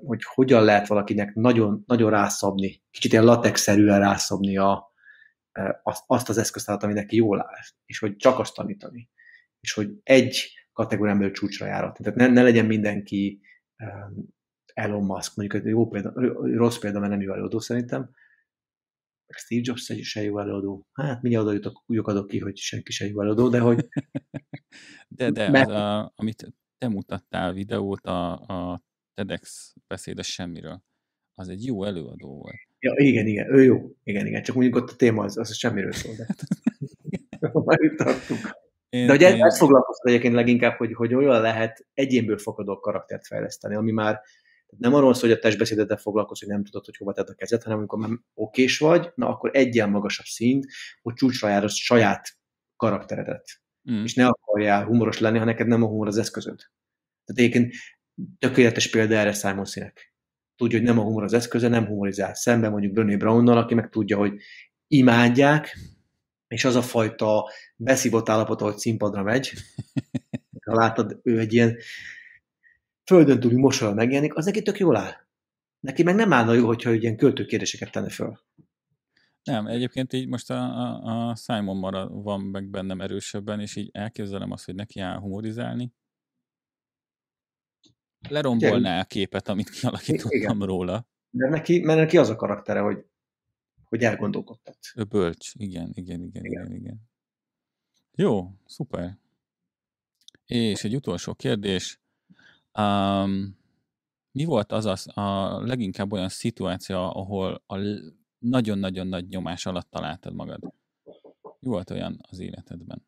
hogy 0.05 0.23
hogyan 0.25 0.65
lehet 0.65 0.87
valakinek 0.87 1.35
nagyon, 1.35 1.83
nagyon 1.87 2.11
rászabni, 2.11 2.83
kicsit 2.91 3.13
ilyen 3.13 3.25
latexszerűen 3.25 3.99
rászabni 3.99 4.57
a, 4.57 4.93
azt 6.07 6.29
az 6.29 6.39
eszköztárat, 6.39 6.83
ami 6.83 6.93
neki 6.93 7.17
jól 7.17 7.41
áll, 7.41 7.63
és 7.87 7.99
hogy 7.99 8.17
csak 8.17 8.39
azt 8.39 8.55
tanítani, 8.55 9.09
és 9.61 9.73
hogy 9.73 9.91
egy 10.03 10.53
kategórián 10.75 11.19
belül 11.19 11.33
csúcsra 11.33 11.67
járat. 11.67 11.99
Tehát 12.03 12.19
ne, 12.19 12.27
ne 12.27 12.43
legyen 12.43 12.67
mindenki 12.67 13.41
Elon 14.75 15.05
Musk, 15.05 15.37
mondjuk 15.37 15.63
egy 15.63 15.69
jó 15.71 15.89
példa, 15.89 16.13
rossz 16.57 16.79
példa, 16.79 16.99
mert 16.99 17.11
nem 17.11 17.21
jó 17.21 17.33
előadó 17.33 17.59
szerintem, 17.59 18.11
Steve 19.37 19.61
Jobs 19.65 19.89
egy 19.91 20.03
se 20.03 20.23
jó 20.23 20.39
előadó. 20.39 20.87
Hát 20.93 21.23
mindjárt 21.23 21.47
oda 21.47 21.55
jutok, 21.55 21.83
úgy 21.87 21.99
adok 22.03 22.27
ki, 22.27 22.39
hogy 22.39 22.57
senki 22.57 22.93
se 22.93 23.07
jó 23.07 23.21
előadó, 23.21 23.49
de 23.49 23.61
hogy... 23.61 23.89
de, 25.09 25.31
de, 25.31 25.51
mert... 25.51 25.69
az 25.69 25.75
a, 25.75 26.13
amit 26.17 26.55
te 26.79 26.89
mutattál 26.89 27.53
videót 27.53 28.07
a, 28.07 28.33
a 28.33 28.83
TEDx 29.15 29.75
beszédes 29.87 30.33
semmiről, 30.33 30.83
az 31.35 31.49
egy 31.49 31.65
jó 31.65 31.85
előadó 31.85 32.37
volt. 32.37 32.57
Ja, 32.79 32.95
igen, 32.97 33.27
igen, 33.27 33.55
ő 33.55 33.63
jó. 33.63 33.91
Igen, 34.03 34.27
igen, 34.27 34.43
csak 34.43 34.55
mondjuk 34.55 34.77
ott 34.77 34.91
a 34.91 34.97
téma 34.97 35.23
az, 35.23 35.37
az 35.37 35.57
semmiről 35.57 35.93
szól, 35.93 36.15
de 36.15 36.27
már 37.65 37.81
itt 37.83 37.97
tartunk. 37.97 38.64
Én, 38.95 39.07
de 39.07 39.13
hogy 39.13 39.23
én... 39.23 39.45
ez 39.45 39.59
foglalkoztat 39.59 40.07
egyébként 40.07 40.35
leginkább, 40.35 40.77
hogy, 40.77 40.93
hogy 40.93 41.15
olyan 41.15 41.41
lehet 41.41 41.87
egyénből 41.95 42.39
fakadó 42.39 42.81
karaktert 42.81 43.27
fejleszteni, 43.27 43.75
ami 43.75 43.91
már 43.91 44.21
nem 44.79 44.95
arról 44.95 45.15
szól, 45.15 45.29
hogy 45.29 45.39
a 45.39 45.41
testbeszédeddel 45.41 45.97
foglalkoz, 45.97 46.41
hogy 46.41 46.49
nem 46.49 46.65
tudod, 46.65 46.85
hogy 46.85 46.97
hova 46.97 47.13
tedd 47.13 47.27
a 47.27 47.35
kezed, 47.35 47.63
hanem 47.63 47.79
amikor 47.79 47.99
már 47.99 48.11
okés 48.35 48.79
vagy, 48.79 49.13
na 49.15 49.29
akkor 49.29 49.51
egyen 49.53 49.91
magasabb 49.91 50.27
szint, 50.27 50.67
hogy 51.03 51.15
csúcsra 51.15 51.49
jár 51.49 51.65
a 51.65 51.69
saját 51.69 52.29
karakteredet. 52.77 53.61
Mm. 53.91 54.03
És 54.03 54.15
ne 54.15 54.27
akarjál 54.27 54.85
humoros 54.85 55.19
lenni, 55.19 55.39
ha 55.39 55.45
neked 55.45 55.67
nem 55.67 55.83
a 55.83 55.87
humor 55.87 56.07
az 56.07 56.19
eszközöd. 56.19 56.59
Tehát 57.25 57.41
egyébként 57.41 57.75
tökéletes 58.39 58.91
példa 58.91 59.15
erre 59.15 59.33
Simon 59.33 59.65
Sinek 59.65 60.15
tudja, 60.57 60.79
hogy 60.79 60.87
nem 60.87 60.99
a 60.99 61.03
humor 61.03 61.23
az 61.23 61.33
eszköze, 61.33 61.69
nem 61.69 61.87
humorizál. 61.87 62.35
Szemben 62.35 62.71
mondjuk 62.71 62.93
Brené 62.93 63.17
Brownnal, 63.17 63.59
aki 63.59 63.75
meg 63.75 63.89
tudja, 63.89 64.17
hogy 64.17 64.41
imádják, 64.87 65.79
és 66.55 66.65
az 66.65 66.75
a 66.75 66.83
fajta 66.83 67.51
beszívott 67.77 68.29
állapot, 68.29 68.61
hogy 68.61 68.77
színpadra 68.77 69.23
megy, 69.23 69.53
ha 70.67 70.75
látod, 70.75 71.21
ő 71.23 71.39
egy 71.39 71.53
ilyen 71.53 71.77
földön 73.05 73.41
túli 73.41 73.57
mosolyal 73.57 73.95
megjelenik, 73.95 74.35
az 74.35 74.45
neki 74.45 74.63
tök 74.63 74.79
jól 74.79 74.97
áll. 74.97 75.13
Neki 75.81 76.03
meg 76.03 76.15
nem 76.15 76.33
állna 76.33 76.53
jó, 76.53 76.67
hogyha 76.67 76.93
ilyen 76.93 77.17
költőkérdéseket 77.17 77.93
tenne 77.93 78.09
föl. 78.09 78.39
Nem, 79.43 79.67
egyébként 79.67 80.13
így 80.13 80.29
most 80.29 80.51
a, 80.51 80.63
a, 80.63 81.29
a 81.29 81.35
Simon 81.37 81.77
marad, 81.77 82.23
van 82.23 82.41
meg 82.41 82.71
bennem 82.71 83.01
erősebben, 83.01 83.61
és 83.61 83.77
így 83.77 83.91
elképzelem 83.93 84.51
azt, 84.51 84.65
hogy 84.65 84.75
neki 84.75 85.01
áll 85.01 85.19
humorizálni, 85.19 85.93
lerombolná 88.29 89.01
a 89.01 89.05
képet, 89.05 89.49
amit 89.49 89.71
kialakítottam 89.71 90.57
Igen. 90.57 90.67
róla. 90.67 91.07
De 91.31 91.49
neki, 91.49 91.81
mert 91.81 91.99
neki 91.99 92.19
az 92.19 92.29
a 92.29 92.37
karaktere, 92.37 92.81
hogy, 92.81 93.05
hogy 93.89 94.03
elgondolkodtat. 94.03 94.79
Ő 94.95 95.05
bölcs, 95.05 95.55
igen, 95.55 95.91
igen, 95.95 96.23
igen, 96.23 96.45
igen, 96.45 96.67
igen. 96.67 96.73
igen. 96.73 97.01
Jó, 98.15 98.51
szuper. 98.67 99.19
És 100.47 100.85
egy 100.85 100.95
utolsó 100.95 101.35
kérdés. 101.35 102.01
Um, 102.79 103.59
mi 104.33 104.45
volt 104.45 104.73
az 104.73 104.85
a, 104.85 105.21
a 105.21 105.61
leginkább 105.61 106.13
olyan 106.13 106.29
szituáció, 106.29 106.97
ahol 106.97 107.63
a 107.67 107.77
nagyon-nagyon 108.39 109.07
nagy 109.07 109.29
nyomás 109.29 109.67
alatt 109.67 109.91
találtad 109.91 110.35
magad? 110.35 110.75
Mi 111.59 111.69
volt 111.69 111.91
olyan 111.91 112.19
az 112.31 112.39
életedben? 112.39 113.07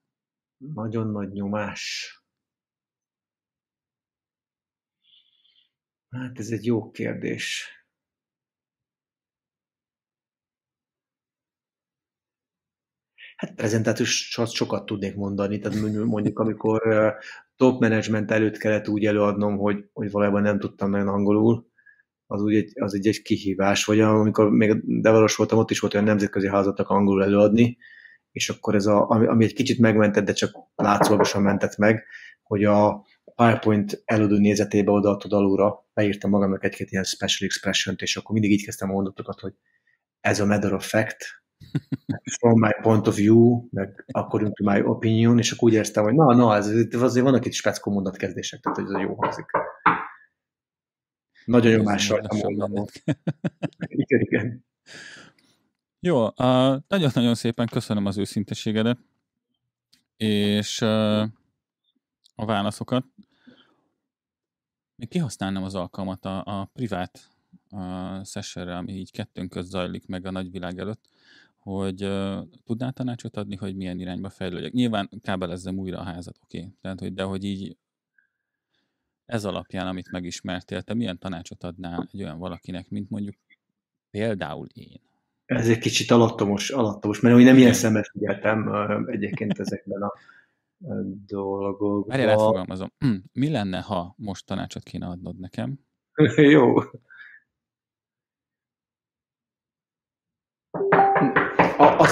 Nagyon 0.57 1.11
nagy 1.11 1.32
nyomás. 1.32 2.15
Hát 6.09 6.39
ez 6.39 6.51
egy 6.51 6.65
jó 6.65 6.90
kérdés. 6.90 7.70
Hát 13.36 13.54
prezentátus 13.54 14.30
sokat 14.46 14.86
tudnék 14.86 15.14
mondani, 15.14 15.58
tehát 15.58 15.80
mondjuk 16.04 16.38
amikor 16.38 16.82
top 17.56 17.80
management 17.80 18.30
előtt 18.30 18.56
kellett 18.56 18.88
úgy 18.88 19.04
előadnom, 19.04 19.56
hogy, 19.56 19.84
hogy 19.92 20.10
valójában 20.10 20.42
nem 20.42 20.58
tudtam 20.58 20.90
nagyon 20.90 21.08
angolul, 21.08 21.66
az 22.26 22.42
úgy 22.42 22.54
egy, 22.54 22.72
az 22.74 22.94
egy, 22.94 23.06
egy 23.06 23.22
kihívás, 23.22 23.84
vagy 23.84 24.00
amikor 24.00 24.50
még 24.50 25.00
devalos 25.00 25.36
voltam, 25.36 25.58
ott 25.58 25.70
is 25.70 25.80
volt 25.80 25.94
olyan 25.94 26.06
nemzetközi 26.06 26.48
házatnak 26.48 26.88
angolul 26.88 27.22
előadni, 27.22 27.76
és 28.32 28.48
akkor 28.48 28.74
ez 28.74 28.86
a, 28.86 29.08
ami, 29.08 29.26
ami 29.26 29.44
egy 29.44 29.54
kicsit 29.54 29.78
megmentett, 29.78 30.24
de 30.24 30.32
csak 30.32 30.56
látszólagosan 30.74 31.42
mentett 31.42 31.76
meg, 31.76 32.04
hogy 32.42 32.64
a, 32.64 33.04
PowerPoint 33.36 34.02
előadó 34.04 34.36
nézetébe 34.36 34.90
odaadtad 34.90 35.32
alulra, 35.32 35.86
beírtam 35.94 36.30
magamnak 36.30 36.64
egy-két 36.64 36.90
ilyen 36.90 37.04
special 37.04 37.48
expression 37.48 37.96
és 37.98 38.16
akkor 38.16 38.32
mindig 38.32 38.52
így 38.52 38.64
kezdtem 38.64 38.90
a 38.90 38.92
mondatokat, 38.92 39.40
hogy 39.40 39.54
ez 40.20 40.40
a 40.40 40.46
matter 40.46 40.72
of 40.72 40.88
fact, 40.88 41.44
from 42.39 42.61
my 42.61 42.73
point 42.83 43.07
of 43.07 43.16
view, 43.16 43.69
meg 43.70 44.05
according 44.11 44.53
to 44.55 44.65
my 44.65 44.81
opinion, 44.81 45.39
és 45.39 45.53
akkor 45.53 45.69
úgy 45.69 45.74
éreztem, 45.74 46.05
hogy 46.05 46.15
na, 46.15 46.35
na, 46.35 46.57
ez, 46.57 46.66
azért 46.93 47.24
vannak 47.24 47.47
itt 47.47 47.53
speckó 47.53 47.93
mondatkezdések, 47.93 48.61
tehát 48.61 48.78
hogy 48.78 48.95
ez 48.95 49.01
jó 49.01 49.15
hangzik. 49.15 49.47
Nagyon 51.45 51.73
jó 51.73 51.83
más 51.83 52.09
rajta 52.09 52.37
Igen, 53.78 54.20
igen. 54.20 54.65
Jó, 56.01 56.24
uh, 56.24 56.33
nagyon-nagyon 56.89 57.35
szépen 57.35 57.66
köszönöm 57.66 58.07
az 58.07 58.19
őszinteségedet, 58.19 58.99
és 60.16 60.81
uh, 60.81 61.23
a 62.35 62.45
válaszokat. 62.45 63.05
Még 64.97 65.09
kihasználnám 65.09 65.62
az 65.62 65.74
alkalmat 65.74 66.24
a, 66.24 66.45
a 66.45 66.65
privát 66.73 67.31
a 67.70 68.24
sessionre, 68.24 68.77
ami 68.77 68.93
így 68.93 69.11
kettőnk 69.11 69.51
közt 69.51 69.69
zajlik 69.69 70.07
meg 70.07 70.27
a 70.27 70.31
nagyvilág 70.31 70.78
előtt, 70.78 71.09
hogy 71.66 72.05
uh, 72.05 72.38
tudnál 72.64 72.93
tanácsot 72.93 73.36
adni, 73.36 73.56
hogy 73.56 73.76
milyen 73.76 73.98
irányba 73.98 74.28
fejlődjek. 74.28 74.72
Nyilván 74.72 75.10
kábelezzem 75.22 75.78
újra 75.78 75.98
a 75.98 76.02
házat, 76.02 76.38
oké. 76.43 76.59
Okay. 76.59 76.72
Tehát, 76.80 77.01
hogy, 77.01 77.14
de 77.14 77.22
hogy 77.22 77.44
így 77.44 77.76
ez 79.24 79.44
alapján, 79.44 79.86
amit 79.86 80.10
megismertél, 80.10 80.82
te 80.82 80.94
milyen 80.94 81.18
tanácsot 81.18 81.64
adnál 81.64 82.09
egy 82.12 82.22
olyan 82.22 82.38
valakinek, 82.38 82.88
mint 82.88 83.10
mondjuk 83.10 83.34
például 84.10 84.66
én? 84.74 85.01
Ez 85.44 85.68
egy 85.68 85.78
kicsit 85.78 86.10
alattomos, 86.10 86.70
alattomos 86.70 87.20
mert 87.20 87.36
úgy 87.36 87.44
nem 87.44 87.56
ilyen 87.56 87.72
szemet 87.72 88.09
figyeltem 88.09 88.68
egyébként 89.06 89.59
ezekben 89.59 90.02
a 90.02 90.12
dolgokba. 91.26 92.09
Várjál, 92.09 92.28
átfogalmazom. 92.28 92.93
Mi 93.32 93.51
lenne, 93.51 93.80
ha 93.80 94.14
most 94.16 94.47
tanácsot 94.47 94.82
kéne 94.82 95.06
adnod 95.06 95.38
nekem? 95.38 95.78
Jó. 96.36 96.74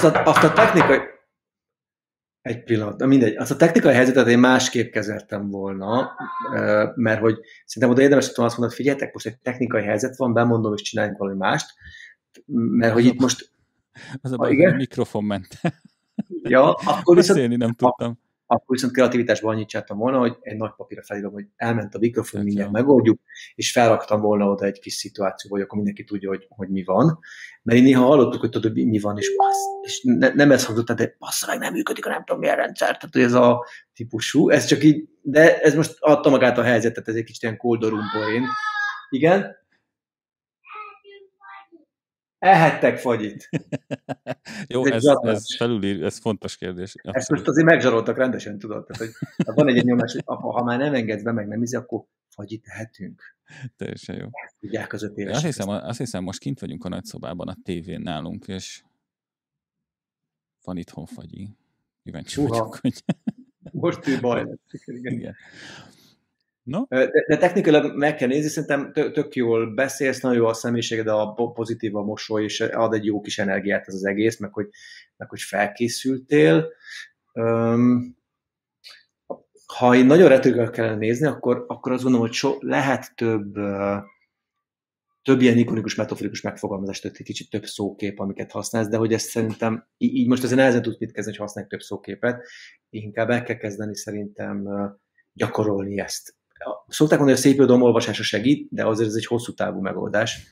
Azt, 0.03 0.15
a, 0.15 0.23
azt 0.23 0.43
a 0.43 0.53
technikai... 0.53 0.99
Egy 2.41 2.63
pillanat, 2.63 2.97
de 2.97 3.05
mindegy. 3.05 3.35
Azt 3.35 3.51
a 3.51 3.55
technikai 3.55 3.93
helyzetet 3.93 4.27
én 4.27 4.39
másképp 4.39 4.91
kezeltem 4.91 5.49
volna, 5.49 6.11
mert 6.95 7.19
hogy 7.19 7.39
szerintem 7.65 7.89
oda 7.89 8.01
érdemes 8.01 8.27
tudom 8.27 8.45
azt 8.45 8.57
mondani, 8.57 8.77
figyeljetek, 8.77 9.13
most 9.13 9.25
egy 9.25 9.37
technikai 9.37 9.83
helyzet 9.83 10.17
van, 10.17 10.33
bemondom, 10.33 10.73
és 10.73 10.81
csináljunk 10.81 11.17
valami 11.17 11.37
mást, 11.37 11.73
mert 12.45 12.93
hogy 12.93 13.05
itt 13.05 13.19
most... 13.19 13.51
Az 14.21 14.31
a 14.31 14.35
baj, 14.35 14.55
hogy 14.55 14.65
a 14.65 14.75
mikrofon 14.75 15.23
ment. 15.23 15.47
Ja, 16.41 16.73
akkor 16.73 17.15
viszont... 17.15 17.39
Beszélni 17.39 17.55
nem 17.55 17.73
tudtam 17.73 18.23
akkor 18.47 18.75
viszont 18.75 18.93
kreativitásban 18.93 19.53
annyit 19.53 19.67
csináltam 19.67 19.97
volna, 19.97 20.19
hogy 20.19 20.37
egy 20.41 20.57
nagy 20.57 20.71
papírra 20.75 21.03
felírom, 21.03 21.33
hogy 21.33 21.45
elment 21.55 21.95
a 21.95 21.99
mikrofon, 21.99 22.43
mindjárt 22.43 22.71
megoldjuk, 22.71 23.19
és 23.55 23.71
felraktam 23.71 24.21
volna 24.21 24.49
oda 24.49 24.65
egy 24.65 24.79
kis 24.79 24.93
szituáció, 24.93 25.51
hogy 25.51 25.61
akkor 25.61 25.75
mindenki 25.75 26.03
tudja, 26.03 26.29
hogy, 26.29 26.45
hogy 26.49 26.69
mi 26.69 26.83
van. 26.83 27.19
Mert 27.63 27.79
én 27.79 27.83
néha 27.83 28.05
hallottuk, 28.05 28.39
hogy 28.39 28.49
tudod, 28.49 28.73
mi 28.73 28.99
van, 28.99 29.17
és, 29.17 29.35
passz, 29.35 29.63
és 29.81 30.01
ne, 30.03 30.33
nem 30.33 30.51
ez 30.51 30.65
hangzott, 30.65 30.91
de 30.91 31.15
passz, 31.17 31.47
meg 31.47 31.59
nem 31.59 31.73
működik, 31.73 32.05
nem 32.05 32.23
tudom 32.23 32.39
milyen 32.39 32.55
rendszer, 32.55 32.97
tehát 32.97 33.13
hogy 33.13 33.21
ez 33.21 33.33
a 33.33 33.65
típusú, 33.93 34.49
ez 34.49 34.65
csak 34.65 34.83
így, 34.83 35.09
de 35.21 35.59
ez 35.59 35.75
most 35.75 35.95
adta 35.99 36.29
magát 36.29 36.57
a 36.57 36.63
helyzetet, 36.63 37.07
ez 37.07 37.15
egy 37.15 37.23
kicsit 37.23 37.43
ilyen 37.43 37.57
koldorumpor 37.57 38.29
én. 38.33 38.43
Igen? 39.09 39.63
Ehettek 42.45 42.97
fagyit. 42.97 43.49
Jó, 44.67 44.85
ez, 44.85 45.05
ez, 45.05 45.17
ez 45.21 45.55
felüli, 45.55 46.03
ez 46.03 46.17
fontos 46.17 46.57
kérdés. 46.57 46.95
Abszolút. 46.95 47.17
Ezt 47.17 47.29
most 47.29 47.47
azért 47.47 47.65
megzsaroltak 47.65 48.17
rendesen, 48.17 48.59
tudod? 48.59 48.85
Tehát, 48.85 49.13
hogy 49.35 49.55
van 49.55 49.67
egy 49.67 49.83
nyomás, 49.85 50.11
hogy 50.11 50.23
ha 50.25 50.63
már 50.63 50.77
nem 50.77 50.93
engedsz 50.93 51.23
be, 51.23 51.31
meg 51.31 51.47
nem 51.47 51.61
izi, 51.61 51.75
akkor 51.75 52.03
fagyit 52.29 52.63
tehetünk. 52.63 53.21
Teljesen 53.75 54.15
jó. 54.15 54.27
Tudják 54.59 54.93
az 54.93 55.03
öt 55.03 55.29
Azt 55.29 55.45
hiszem, 55.45 55.69
azt 55.69 55.97
hiszem, 55.97 56.23
most 56.23 56.39
kint 56.39 56.59
vagyunk 56.59 56.85
a 56.85 56.89
nagyszobában 56.89 57.47
a 57.47 57.57
tévén 57.63 58.01
nálunk, 58.01 58.47
és 58.47 58.83
van 60.63 60.77
itthon 60.77 61.05
fagyi. 61.05 61.49
Kíváncsi 62.03 62.41
Uha. 62.41 62.49
vagyok, 62.49 62.75
hogy... 62.75 63.03
Most 63.71 64.07
ő 64.07 64.19
baj. 64.19 64.45
Igen. 64.85 65.35
No? 66.65 66.85
De, 66.89 67.09
de 67.27 67.37
technikailag 67.37 67.97
meg 67.97 68.15
kell 68.15 68.27
nézni, 68.27 68.49
szerintem 68.49 69.11
tök 69.11 69.35
jól 69.35 69.73
beszélsz, 69.73 70.21
nagyon 70.21 70.37
jó 70.37 70.45
a 70.45 70.53
személyiséged, 70.53 71.07
a 71.07 71.33
pozitív 71.33 71.95
a 71.95 72.03
mosoly, 72.03 72.43
és 72.43 72.61
ad 72.61 72.93
egy 72.93 73.05
jó 73.05 73.21
kis 73.21 73.39
energiát 73.39 73.87
ez 73.87 73.93
az 73.93 74.05
egész, 74.05 74.39
meg 74.39 74.53
hogy, 74.53 74.69
meg 75.17 75.29
hogy 75.29 75.41
felkészültél. 75.41 76.71
Um, 77.33 78.17
ha 79.65 79.95
én 79.95 80.05
nagyon 80.05 80.29
retorikai 80.29 80.69
kellene 80.69 80.95
nézni, 80.97 81.27
akkor, 81.27 81.65
akkor 81.67 81.91
azt 81.91 82.03
gondolom, 82.03 82.27
hogy 82.27 82.35
so, 82.35 82.57
lehet 82.59 83.15
több, 83.15 83.57
uh, 83.57 83.97
több 85.21 85.41
ilyen 85.41 85.57
ikonikus, 85.57 85.95
metaforikus 85.95 86.41
megfogalmazást, 86.41 87.05
egy 87.05 87.23
kicsit 87.23 87.49
több 87.49 87.65
szókép, 87.65 88.19
amiket 88.19 88.51
használsz, 88.51 88.87
de 88.87 88.97
hogy 88.97 89.13
ezt 89.13 89.29
szerintem 89.29 89.87
így 89.97 90.27
most 90.27 90.43
azért 90.43 90.59
nehezen 90.59 90.81
tudsz 90.81 90.99
mit 90.99 91.11
kezdeni, 91.11 91.37
hogy 91.37 91.45
használj 91.45 91.67
több 91.67 91.81
szóképet, 91.81 92.47
inkább 92.89 93.29
el 93.29 93.43
kell 93.43 93.57
kezdeni 93.57 93.95
szerintem 93.95 94.67
gyakorolni 95.33 95.99
ezt 95.99 96.35
szokták 96.87 97.19
mondani, 97.19 97.37
hogy 97.37 97.47
a 97.47 97.49
szép 97.49 97.53
irodalom 97.53 97.81
olvasása 97.81 98.23
segít, 98.23 98.67
de 98.71 98.85
azért 98.85 99.09
ez 99.09 99.15
egy 99.15 99.25
hosszú 99.25 99.53
távú 99.53 99.81
megoldás. 99.81 100.47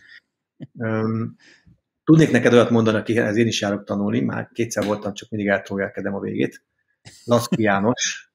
Tudnék 2.04 2.32
neked 2.32 2.54
olyat 2.54 2.70
mondani, 2.70 2.98
akihez 2.98 3.36
én 3.36 3.48
is 3.48 3.62
járok 3.62 3.84
tanulni, 3.84 4.20
már 4.20 4.50
kétszer 4.54 4.86
voltam, 4.86 5.14
csak 5.14 5.30
mindig 5.30 5.50
eltolgálkedem 5.50 6.14
a 6.14 6.20
végét. 6.20 6.66
Laszki 7.24 7.62
János, 7.62 8.34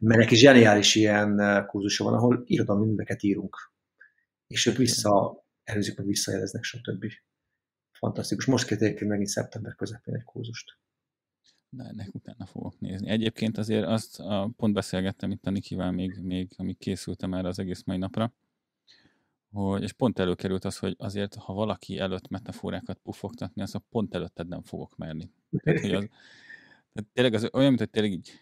mert 0.00 0.20
neki 0.20 0.36
zseniális 0.36 0.94
ilyen 0.94 1.64
kurzusa 1.66 2.04
van, 2.04 2.14
ahol 2.14 2.42
irodalmi 2.46 2.86
műveket 2.86 3.22
írunk. 3.22 3.56
És 4.46 4.66
ők 4.66 4.76
vissza, 4.76 5.44
előzik 5.64 5.96
meg 5.96 6.06
visszajeleznek, 6.06 6.62
stb. 6.62 7.04
Fantasztikus. 7.98 8.44
Most 8.44 8.66
kezdték 8.66 9.04
megint 9.04 9.28
szeptember 9.28 9.74
közepén 9.74 10.14
egy 10.14 10.24
kurzust 10.24 10.78
de 11.76 11.84
ennek 11.84 12.14
utána 12.14 12.46
fogok 12.46 12.80
nézni. 12.80 13.08
Egyébként 13.08 13.58
azért 13.58 13.86
azt 13.86 14.20
a, 14.20 14.50
pont 14.56 14.74
beszélgettem 14.74 15.30
itt 15.30 15.46
a 15.46 15.50
Nikivel 15.50 15.90
még, 15.90 16.18
még 16.22 16.52
amíg 16.56 16.78
készültem 16.78 17.34
erre 17.34 17.48
az 17.48 17.58
egész 17.58 17.82
mai 17.84 17.96
napra, 17.96 18.32
hogy, 19.52 19.82
és 19.82 19.92
pont 19.92 20.18
előkerült 20.18 20.64
az, 20.64 20.78
hogy 20.78 20.94
azért, 20.98 21.34
ha 21.34 21.52
valaki 21.52 21.98
előtt 21.98 22.28
metaforákat 22.28 22.98
pufogtatni, 23.02 23.62
az 23.62 23.74
a 23.74 23.82
pont 23.90 24.14
előtted 24.14 24.48
nem 24.48 24.62
fogok 24.62 24.96
merni. 24.96 25.30
Tehát, 25.62 25.80
hogy 25.80 25.92
az, 25.92 26.08
tehát 26.92 27.10
tényleg 27.12 27.34
az 27.34 27.48
olyan, 27.52 27.68
mint 27.68 27.78
hogy 27.78 27.90
tényleg 27.90 28.12
így 28.12 28.32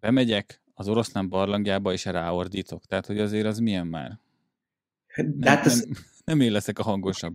bemegyek 0.00 0.62
az 0.74 0.88
oroszlán 0.88 1.28
barlangjába, 1.28 1.92
és 1.92 2.04
ráordítok. 2.04 2.84
Tehát, 2.84 3.06
hogy 3.06 3.18
azért 3.18 3.46
az 3.46 3.58
milyen 3.58 3.86
már? 3.86 4.18
Nem, 5.14 5.38
de 5.38 5.50
hát 5.50 5.66
ez... 5.66 5.84
nem, 5.84 5.92
nem 6.24 6.40
én 6.40 6.52
leszek 6.52 6.78
a 6.78 6.82
hangosabb. 6.82 7.34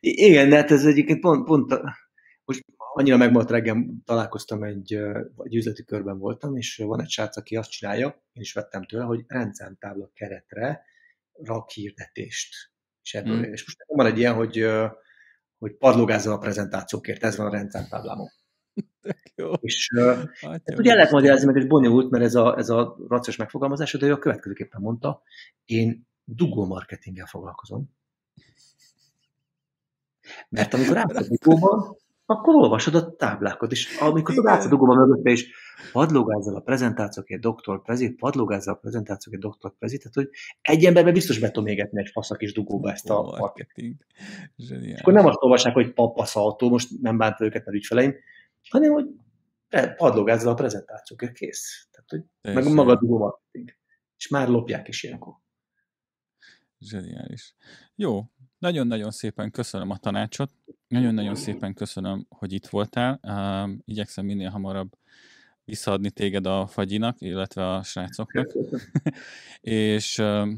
Igen, 0.00 0.48
de 0.48 0.56
hát 0.56 0.70
ez 0.70 0.84
egyébként 0.84 1.20
pont, 1.20 1.44
pont 1.44 1.80
most 2.44 2.64
annyira 2.98 3.16
megmaradt 3.16 3.50
reggel, 3.50 3.84
találkoztam 4.04 4.62
egy, 4.62 4.92
egy 5.42 5.54
üzleti 5.54 5.84
körben 5.84 6.18
voltam, 6.18 6.56
és 6.56 6.76
van 6.76 7.00
egy 7.00 7.08
srác, 7.08 7.36
aki 7.36 7.56
azt 7.56 7.70
csinálja, 7.70 8.06
én 8.32 8.42
is 8.42 8.52
vettem 8.52 8.84
tőle, 8.84 9.04
hogy 9.04 9.24
rendszámtábla 9.26 10.10
keretre 10.14 10.84
rak 11.32 11.70
hirdetést. 11.70 12.54
És, 13.02 13.14
ebből, 13.14 13.34
hmm. 13.34 13.52
és 13.52 13.66
most 13.66 13.84
van 13.86 14.06
egy 14.06 14.18
ilyen, 14.18 14.34
hogy, 14.34 14.66
hogy 15.58 15.72
padlógázzal 15.72 16.32
a 16.32 16.38
prezentációkért, 16.38 17.22
ez 17.22 17.36
van 17.36 17.46
a 17.46 17.50
rendszámtáblámon. 17.50 18.28
Jó. 19.36 19.52
És 19.52 19.90
hát 20.40 20.62
jó, 20.64 20.76
ugye 20.76 20.94
lehet 20.94 21.10
magyarázni, 21.10 21.46
meg 21.46 21.56
ez 21.56 21.66
bonyolult, 21.66 22.10
mert 22.10 22.24
ez 22.24 22.34
a, 22.34 22.58
ez 22.58 22.68
a 22.68 22.96
raciós 23.08 23.36
megfogalmazás, 23.36 23.92
de 23.92 24.06
ő 24.06 24.12
a 24.12 24.18
következőképpen 24.18 24.80
mondta, 24.80 25.22
én 25.64 26.08
dugó 26.24 26.66
marketinggel 26.66 27.26
foglalkozom. 27.26 27.96
Mert 30.48 30.74
amikor 30.74 30.96
átadok 30.96 31.28
dugóban, 31.28 31.96
akkor 32.30 32.54
olvasod 32.54 32.94
a 32.94 33.16
táblákat, 33.16 33.72
és 33.72 33.98
amikor 33.98 34.34
látsz 34.34 34.64
a 34.64 34.68
dugóban 34.68 34.96
mögötte 34.96 35.30
is, 35.30 35.50
padlógázzal 35.92 36.56
a 36.56 36.60
prezentációkért 36.60 37.40
doktor 37.40 37.82
prezi, 37.82 38.10
padlógázzal 38.10 38.74
a 38.74 38.76
prezentációkért 38.76 39.42
doktor 39.42 39.74
prezi, 39.78 39.98
tehát 39.98 40.14
hogy 40.14 40.28
egy 40.60 40.84
emberben 40.84 41.12
biztos 41.12 41.38
be 41.38 41.50
tudom 41.50 41.68
égetni 41.68 42.00
egy 42.00 42.10
faszak 42.12 42.42
is 42.42 42.52
dugóba 42.52 42.90
ezt 42.90 43.10
a 43.10 43.22
marketing. 43.38 43.94
És 44.56 45.00
akkor 45.00 45.12
nem 45.12 45.26
azt 45.26 45.42
olvassák, 45.42 45.74
hogy 45.74 45.92
papaszaltó, 45.92 46.68
most 46.68 46.88
nem 47.00 47.18
bánt 47.18 47.40
őket, 47.40 47.64
mert 47.64 47.76
ügyfeleim, 47.76 48.14
hanem 48.70 48.92
hogy 48.92 49.06
padlógázzal 49.96 50.52
a 50.52 50.54
prezentációkért 50.54 51.32
kész. 51.32 51.88
Tehát, 51.90 52.08
hogy 52.08 52.54
meg 52.54 52.74
maga 52.74 52.92
a 52.92 52.98
dugó 52.98 53.18
marketing. 53.18 53.76
És 54.16 54.28
már 54.28 54.48
lopják 54.48 54.88
is 54.88 55.02
ilyenkor. 55.02 55.34
Zseniális. 56.80 57.54
Jó, 57.94 58.24
nagyon-nagyon 58.58 59.10
szépen 59.10 59.50
köszönöm 59.50 59.90
a 59.90 59.96
tanácsot. 59.96 60.50
Nagyon-nagyon 60.88 61.34
szépen 61.34 61.74
köszönöm, 61.74 62.26
hogy 62.28 62.52
itt 62.52 62.66
voltál. 62.66 63.20
Uh, 63.22 63.76
igyekszem 63.84 64.24
minél 64.24 64.50
hamarabb 64.50 64.92
visszaadni 65.64 66.10
téged 66.10 66.46
a 66.46 66.66
fagyinak, 66.66 67.20
illetve 67.20 67.74
a 67.74 67.82
srácoknak. 67.82 68.52
és 69.60 70.18
uh, 70.18 70.48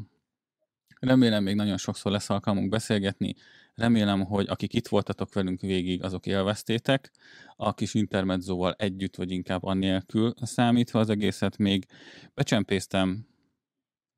remélem 0.99 1.43
még 1.43 1.55
nagyon 1.55 1.77
sokszor 1.77 2.11
lesz 2.11 2.29
alkalmunk 2.29 2.69
beszélgetni. 2.69 3.35
Remélem, 3.75 4.25
hogy 4.25 4.47
akik 4.49 4.73
itt 4.73 4.87
voltatok 4.87 5.33
velünk 5.33 5.61
végig, 5.61 6.03
azok 6.03 6.25
élveztétek. 6.25 7.11
A 7.55 7.73
kis 7.73 7.93
intermedzóval 7.93 8.73
együtt, 8.77 9.15
vagy 9.15 9.31
inkább 9.31 9.63
annélkül 9.63 10.33
számítva 10.41 10.99
az 10.99 11.09
egészet 11.09 11.57
még 11.57 11.85
becsempésztem 12.33 13.25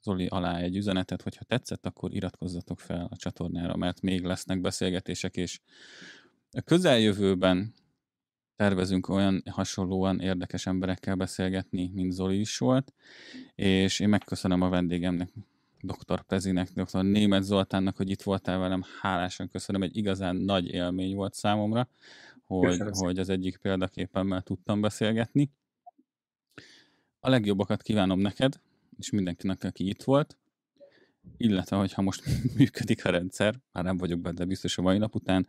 Zoli 0.03 0.25
alá 0.25 0.57
egy 0.57 0.75
üzenetet, 0.75 1.21
hogy 1.21 1.35
ha 1.37 1.43
tetszett, 1.43 1.85
akkor 1.85 2.13
iratkozzatok 2.13 2.79
fel 2.79 3.07
a 3.11 3.15
csatornára, 3.15 3.75
mert 3.75 4.01
még 4.01 4.23
lesznek 4.23 4.61
beszélgetések, 4.61 5.35
és 5.35 5.59
a 6.51 6.61
közeljövőben 6.61 7.73
tervezünk 8.55 9.09
olyan 9.09 9.43
hasonlóan 9.49 10.19
érdekes 10.19 10.65
emberekkel 10.65 11.15
beszélgetni, 11.15 11.91
mint 11.93 12.11
Zoli 12.11 12.39
is 12.39 12.57
volt, 12.57 12.93
és 13.55 13.99
én 13.99 14.09
megköszönöm 14.09 14.61
a 14.61 14.69
vendégemnek, 14.69 15.29
dr. 15.81 16.21
Prezinek, 16.21 16.69
dr. 16.69 17.03
Német 17.03 17.43
Zoltánnak, 17.43 17.95
hogy 17.95 18.09
itt 18.09 18.21
voltál 18.21 18.57
velem, 18.57 18.83
hálásan 19.01 19.47
köszönöm, 19.47 19.81
egy 19.81 19.97
igazán 19.97 20.35
nagy 20.35 20.67
élmény 20.67 21.15
volt 21.15 21.33
számomra, 21.33 21.89
hogy, 22.45 22.81
hogy 22.89 23.19
az 23.19 23.29
egyik 23.29 23.57
példaképemmel 23.57 24.41
tudtam 24.41 24.81
beszélgetni. 24.81 25.51
A 27.19 27.29
legjobbakat 27.29 27.81
kívánom 27.81 28.19
neked, 28.19 28.59
és 29.03 29.09
mindenkinek, 29.09 29.63
aki 29.63 29.87
itt 29.87 30.03
volt, 30.03 30.37
illetve, 31.37 31.75
hogyha 31.75 32.01
most 32.01 32.23
működik 32.57 33.05
a 33.05 33.09
rendszer, 33.09 33.59
már 33.71 33.83
nem 33.83 33.97
vagyok 33.97 34.19
benne 34.19 34.45
biztos 34.45 34.77
a 34.77 34.81
mai 34.81 34.97
nap 34.97 35.15
után, 35.15 35.47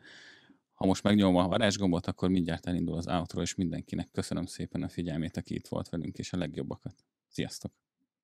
ha 0.75 0.87
most 0.87 1.03
megnyomom 1.03 1.37
a 1.37 1.49
varázsgombot, 1.49 2.07
akkor 2.07 2.29
mindjárt 2.29 2.67
elindul 2.67 2.97
az 2.97 3.09
outro, 3.09 3.41
és 3.41 3.55
mindenkinek 3.55 4.09
köszönöm 4.13 4.47
szépen 4.47 4.83
a 4.83 4.89
figyelmét, 4.89 5.37
aki 5.37 5.55
itt 5.55 5.69
volt 5.69 5.89
velünk, 5.89 6.17
és 6.17 6.33
a 6.33 6.37
legjobbakat. 6.37 6.95
Sziasztok! 7.29 7.73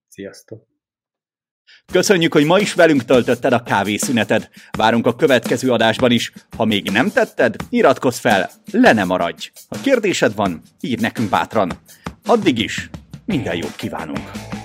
Sziasztok! 0.08 0.66
Köszönjük, 1.92 2.32
hogy 2.32 2.44
ma 2.44 2.58
is 2.58 2.74
velünk 2.74 3.04
töltötted 3.04 3.52
a 3.52 3.62
kávészüneted. 3.62 4.48
Várunk 4.70 5.06
a 5.06 5.16
következő 5.16 5.72
adásban 5.72 6.10
is. 6.10 6.32
Ha 6.56 6.64
még 6.64 6.90
nem 6.90 7.10
tetted, 7.10 7.56
iratkozz 7.68 8.18
fel, 8.18 8.50
le 8.72 8.92
ne 8.92 9.04
maradj. 9.04 9.50
Ha 9.68 9.80
kérdésed 9.80 10.34
van, 10.34 10.62
írd 10.80 11.00
nekünk 11.00 11.30
bátran. 11.30 11.72
Addig 12.24 12.58
is 12.58 12.90
minden 13.24 13.56
jót 13.56 13.76
kívánunk! 13.76 14.58